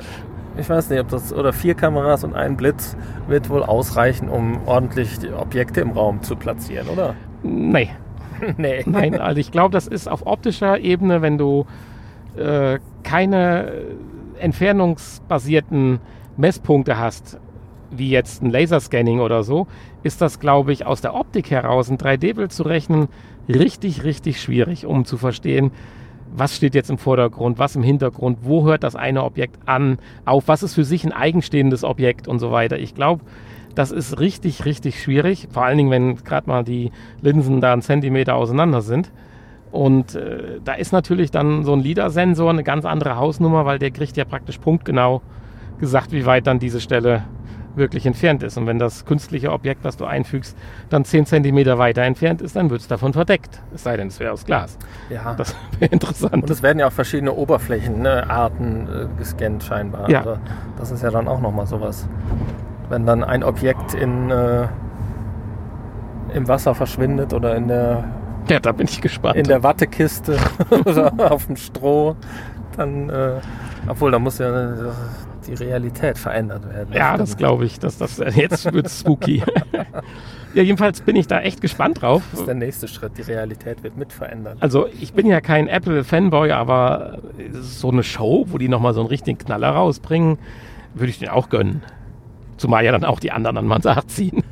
ich 0.57 0.69
weiß 0.69 0.89
nicht, 0.89 0.99
ob 0.99 1.07
das 1.07 1.31
oder 1.31 1.53
vier 1.53 1.73
Kameras 1.73 2.25
und 2.25 2.35
ein 2.35 2.57
Blitz 2.57 2.97
wird 3.27 3.49
wohl 3.49 3.63
ausreichen, 3.63 4.27
um 4.27 4.59
ordentlich 4.65 5.19
die 5.19 5.31
Objekte 5.31 5.79
im 5.79 5.91
Raum 5.91 6.21
zu 6.21 6.35
platzieren, 6.35 6.89
oder? 6.89 7.15
Nee. 7.41 7.89
nee. 8.57 8.83
Nein, 8.85 9.19
also 9.19 9.39
ich 9.39 9.51
glaube, 9.51 9.71
das 9.71 9.87
ist 9.87 10.09
auf 10.09 10.27
optischer 10.27 10.79
Ebene, 10.79 11.21
wenn 11.21 11.37
du 11.37 11.65
äh, 12.35 12.79
keine 13.03 13.71
entfernungsbasierten 14.39 15.99
Messpunkte 16.37 16.97
hast, 16.97 17.39
wie 17.97 18.09
jetzt 18.09 18.41
ein 18.41 18.51
Laserscanning 18.51 19.19
oder 19.19 19.43
so, 19.43 19.67
ist 20.03 20.21
das, 20.21 20.39
glaube 20.39 20.73
ich, 20.73 20.85
aus 20.85 21.01
der 21.01 21.15
Optik 21.15 21.51
heraus 21.51 21.89
ein 21.89 21.97
3D-Bild 21.97 22.51
zu 22.51 22.63
rechnen 22.63 23.07
richtig, 23.47 24.03
richtig 24.03 24.41
schwierig, 24.41 24.85
um 24.85 25.05
zu 25.05 25.17
verstehen, 25.17 25.71
was 26.35 26.55
steht 26.55 26.73
jetzt 26.75 26.89
im 26.89 26.97
Vordergrund, 26.97 27.59
was 27.59 27.75
im 27.75 27.83
Hintergrund, 27.83 28.39
wo 28.41 28.65
hört 28.65 28.83
das 28.83 28.95
eine 28.95 29.23
Objekt 29.23 29.57
an, 29.67 29.99
auf 30.25 30.47
was 30.47 30.63
ist 30.63 30.73
für 30.73 30.83
sich 30.83 31.03
ein 31.03 31.11
eigenstehendes 31.11 31.83
Objekt 31.83 32.27
und 32.27 32.39
so 32.39 32.51
weiter. 32.51 32.79
Ich 32.79 32.95
glaube, 32.95 33.23
das 33.75 33.91
ist 33.91 34.19
richtig, 34.19 34.65
richtig 34.65 35.01
schwierig, 35.01 35.47
vor 35.51 35.63
allen 35.65 35.77
Dingen, 35.77 35.91
wenn 35.91 36.15
gerade 36.15 36.47
mal 36.47 36.63
die 36.63 36.91
Linsen 37.21 37.61
da 37.61 37.73
einen 37.73 37.81
Zentimeter 37.81 38.35
auseinander 38.35 38.81
sind. 38.81 39.11
Und 39.71 40.13
äh, 40.13 40.59
da 40.63 40.73
ist 40.73 40.91
natürlich 40.91 41.31
dann 41.31 41.63
so 41.63 41.73
ein 41.73 41.79
LIDAR-Sensor 41.79 42.49
eine 42.49 42.63
ganz 42.63 42.85
andere 42.85 43.15
Hausnummer, 43.15 43.65
weil 43.65 43.79
der 43.79 43.89
kriegt 43.89 44.15
ja 44.17 44.25
praktisch 44.25 44.59
punktgenau 44.59 45.21
gesagt, 45.79 46.11
wie 46.11 46.25
weit 46.27 46.45
dann 46.45 46.59
diese 46.59 46.79
Stelle 46.79 47.23
wirklich 47.75 48.05
entfernt 48.05 48.43
ist. 48.43 48.57
Und 48.57 48.67
wenn 48.67 48.79
das 48.79 49.05
künstliche 49.05 49.51
Objekt, 49.51 49.83
was 49.83 49.97
du 49.97 50.05
einfügst, 50.05 50.57
dann 50.89 51.05
10 51.05 51.25
cm 51.25 51.77
weiter 51.77 52.03
entfernt 52.03 52.41
ist, 52.41 52.55
dann 52.55 52.69
wird 52.69 52.81
es 52.81 52.87
davon 52.87 53.13
verdeckt. 53.13 53.61
Es 53.73 53.83
sei 53.83 53.97
denn, 53.97 54.07
es 54.07 54.19
wäre 54.19 54.33
aus 54.33 54.45
Glas. 54.45 54.77
Ja. 55.09 55.33
Das 55.35 55.55
wäre 55.79 55.91
interessant. 55.91 56.43
Und 56.43 56.49
es 56.49 56.61
werden 56.61 56.79
ja 56.79 56.87
auch 56.87 56.91
verschiedene 56.91 57.33
Oberflächenarten 57.33 58.83
ne, 58.85 59.09
äh, 59.13 59.17
gescannt 59.17 59.63
scheinbar. 59.63 60.09
Ja. 60.09 60.19
Also 60.19 60.37
das 60.77 60.91
ist 60.91 61.03
ja 61.03 61.11
dann 61.11 61.27
auch 61.27 61.41
nochmal 61.41 61.67
sowas. 61.67 62.07
Wenn 62.89 63.05
dann 63.05 63.23
ein 63.23 63.43
Objekt 63.43 63.93
in, 63.93 64.29
äh, 64.29 64.67
im 66.33 66.47
Wasser 66.47 66.75
verschwindet 66.75 67.33
oder 67.33 67.55
in 67.55 67.67
der 67.67 68.03
ja, 68.49 68.59
da 68.59 68.73
bin 68.73 68.87
ich 68.87 68.99
gespannt. 68.99 69.37
In 69.37 69.45
der 69.45 69.63
Wattekiste 69.63 70.37
oder 70.85 71.31
auf 71.31 71.45
dem 71.45 71.55
Stroh, 71.55 72.17
dann, 72.75 73.09
äh, 73.09 73.39
obwohl 73.87 74.11
da 74.11 74.19
muss 74.19 74.37
ja 74.37 74.73
die 75.43 75.53
Realität 75.53 76.17
verändert 76.17 76.67
werden. 76.69 76.93
Ja, 76.93 77.17
das 77.17 77.37
glaube 77.37 77.65
ich. 77.65 77.79
Dass 77.79 77.97
das, 77.97 78.17
jetzt 78.17 78.71
wird 78.73 78.87
es 78.87 78.99
spooky. 78.99 79.43
ja, 80.53 80.63
jedenfalls 80.63 81.01
bin 81.01 81.15
ich 81.15 81.27
da 81.27 81.39
echt 81.39 81.61
gespannt 81.61 82.01
drauf. 82.01 82.23
Das 82.31 82.41
ist 82.41 82.47
der 82.47 82.55
nächste 82.55 82.87
Schritt. 82.87 83.17
Die 83.17 83.21
Realität 83.23 83.83
wird 83.83 83.97
mit 83.97 84.13
verändert. 84.13 84.57
Also 84.59 84.87
ich 84.99 85.13
bin 85.13 85.27
ja 85.27 85.41
kein 85.41 85.67
Apple-Fanboy, 85.67 86.51
aber 86.51 87.19
so 87.51 87.89
eine 87.89 88.03
Show, 88.03 88.45
wo 88.49 88.57
die 88.57 88.69
nochmal 88.69 88.93
so 88.93 89.01
einen 89.01 89.09
richtigen 89.09 89.37
Knaller 89.37 89.69
rausbringen, 89.69 90.37
würde 90.93 91.09
ich 91.09 91.19
den 91.19 91.29
auch 91.29 91.49
gönnen. 91.49 91.83
Zumal 92.57 92.85
ja 92.85 92.91
dann 92.91 93.03
auch 93.03 93.19
die 93.19 93.31
anderen 93.31 93.57
an 93.57 93.67
Mansard 93.67 94.09
ziehen. 94.09 94.43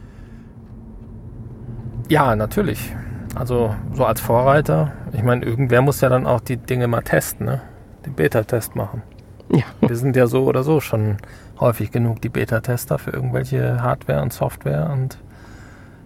Ja, 2.10 2.36
natürlich. 2.36 2.94
Also 3.36 3.74
so 3.94 4.06
als 4.06 4.20
Vorreiter. 4.20 4.92
Ich 5.14 5.24
meine, 5.24 5.46
irgendwer 5.46 5.82
muss 5.82 6.02
ja 6.02 6.10
dann 6.10 6.26
auch 6.26 6.42
die 6.42 6.58
Dinge 6.58 6.88
mal 6.88 7.02
testen, 7.02 7.46
ne? 7.46 7.62
Den 8.06 8.14
Beta-Test 8.14 8.76
machen. 8.76 9.04
Ja. 9.52 9.64
Wir 9.88 9.95
sind 9.95 10.15
ja 10.15 10.28
so 10.28 10.45
oder 10.45 10.64
so 10.64 10.80
schon 10.80 11.18
häufig 11.60 11.91
genug 11.91 12.22
die 12.22 12.30
Beta-Tester 12.30 12.98
für 12.98 13.11
irgendwelche 13.11 13.82
Hardware 13.82 14.22
und 14.22 14.34
Software 14.34 14.90
und 14.91 15.18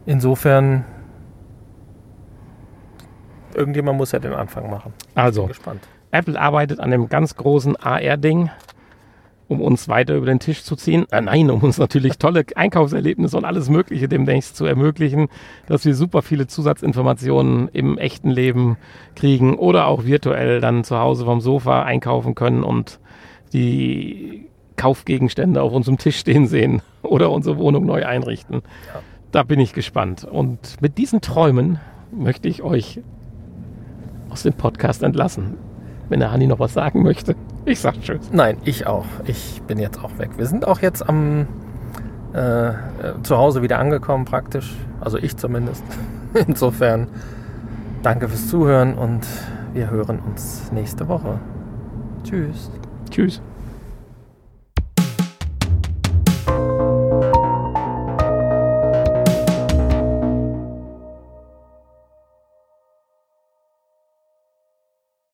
insofern 0.05 0.85
irgendjemand 3.53 3.97
muss 3.97 4.11
ja 4.11 4.19
den 4.19 4.33
Anfang 4.33 4.69
machen. 4.69 4.93
Also, 5.13 5.49
Apple 6.11 6.39
arbeitet 6.39 6.79
an 6.79 6.91
einem 6.91 7.07
ganz 7.09 7.35
großen 7.35 7.75
AR-Ding. 7.77 8.49
um 9.47 9.61
uns 9.61 9.87
weiter 9.87 10.15
über 10.15 10.25
den 10.25 10.39
Tisch 10.39 10.63
zu 10.63 10.75
ziehen. 10.75 11.05
Äh, 11.11 11.21
nein, 11.21 11.51
um 11.51 11.61
uns 11.61 11.77
natürlich 11.77 12.17
tolle 12.19 12.45
Einkaufserlebnisse 12.55 13.37
und 13.37 13.45
alles 13.45 13.69
Mögliche 13.69 14.07
demnächst 14.07 14.55
zu 14.55 14.65
ermöglichen, 14.65 15.27
dass 15.67 15.85
wir 15.85 15.93
super 15.93 16.21
viele 16.23 16.47
Zusatzinformationen 16.47 17.69
im 17.69 17.97
echten 17.97 18.31
Leben 18.31 18.77
kriegen 19.15 19.55
oder 19.57 19.85
auch 19.87 20.03
virtuell 20.03 20.61
dann 20.61 20.83
zu 20.83 20.97
Hause 20.97 21.25
vom 21.25 21.41
Sofa 21.41 21.83
einkaufen 21.83 22.33
können 22.33 22.63
und 22.63 22.99
die 23.55 24.47
Kaufgegenstände 24.75 25.61
auf 25.61 25.71
unserem 25.71 25.97
Tisch 25.97 26.17
stehen 26.17 26.47
sehen 26.47 26.81
oder 27.01 27.31
unsere 27.31 27.57
Wohnung 27.57 27.85
neu 27.85 28.05
einrichten. 28.05 28.61
Ja. 28.93 29.01
Da 29.31 29.43
bin 29.43 29.59
ich 29.59 29.73
gespannt. 29.73 30.25
Und 30.25 30.81
mit 30.81 30.97
diesen 30.97 31.21
Träumen 31.21 31.79
möchte 32.11 32.47
ich 32.47 32.61
euch 32.61 33.01
aus 34.29 34.43
dem 34.43 34.53
Podcast 34.53 35.03
entlassen. 35.03 35.55
Wenn 36.09 36.19
der 36.19 36.31
Hanni 36.31 36.45
noch 36.45 36.59
was 36.59 36.73
sagen 36.73 37.03
möchte. 37.03 37.35
Ich 37.67 37.79
sag 37.79 37.99
Tschüss. 37.99 38.29
Nein, 38.31 38.57
ich 38.63 38.85
auch. 38.85 39.07
Ich 39.25 39.59
bin 39.63 39.79
jetzt 39.79 39.97
auch 40.03 40.19
weg. 40.19 40.29
Wir 40.37 40.45
sind 40.45 40.67
auch 40.67 40.83
jetzt 40.83 41.09
am 41.09 41.47
äh, 42.31 42.73
zu 43.23 43.37
Hause 43.37 43.63
wieder 43.63 43.79
angekommen 43.79 44.23
praktisch. 44.23 44.75
Also 45.01 45.17
ich 45.17 45.35
zumindest. 45.35 45.83
Insofern 46.47 47.07
danke 48.03 48.29
fürs 48.29 48.47
Zuhören 48.49 48.93
und 48.93 49.25
wir 49.73 49.89
hören 49.89 50.19
uns 50.19 50.71
nächste 50.71 51.07
Woche. 51.07 51.39
Tschüss. 52.23 52.69
Tschüss. 53.09 53.41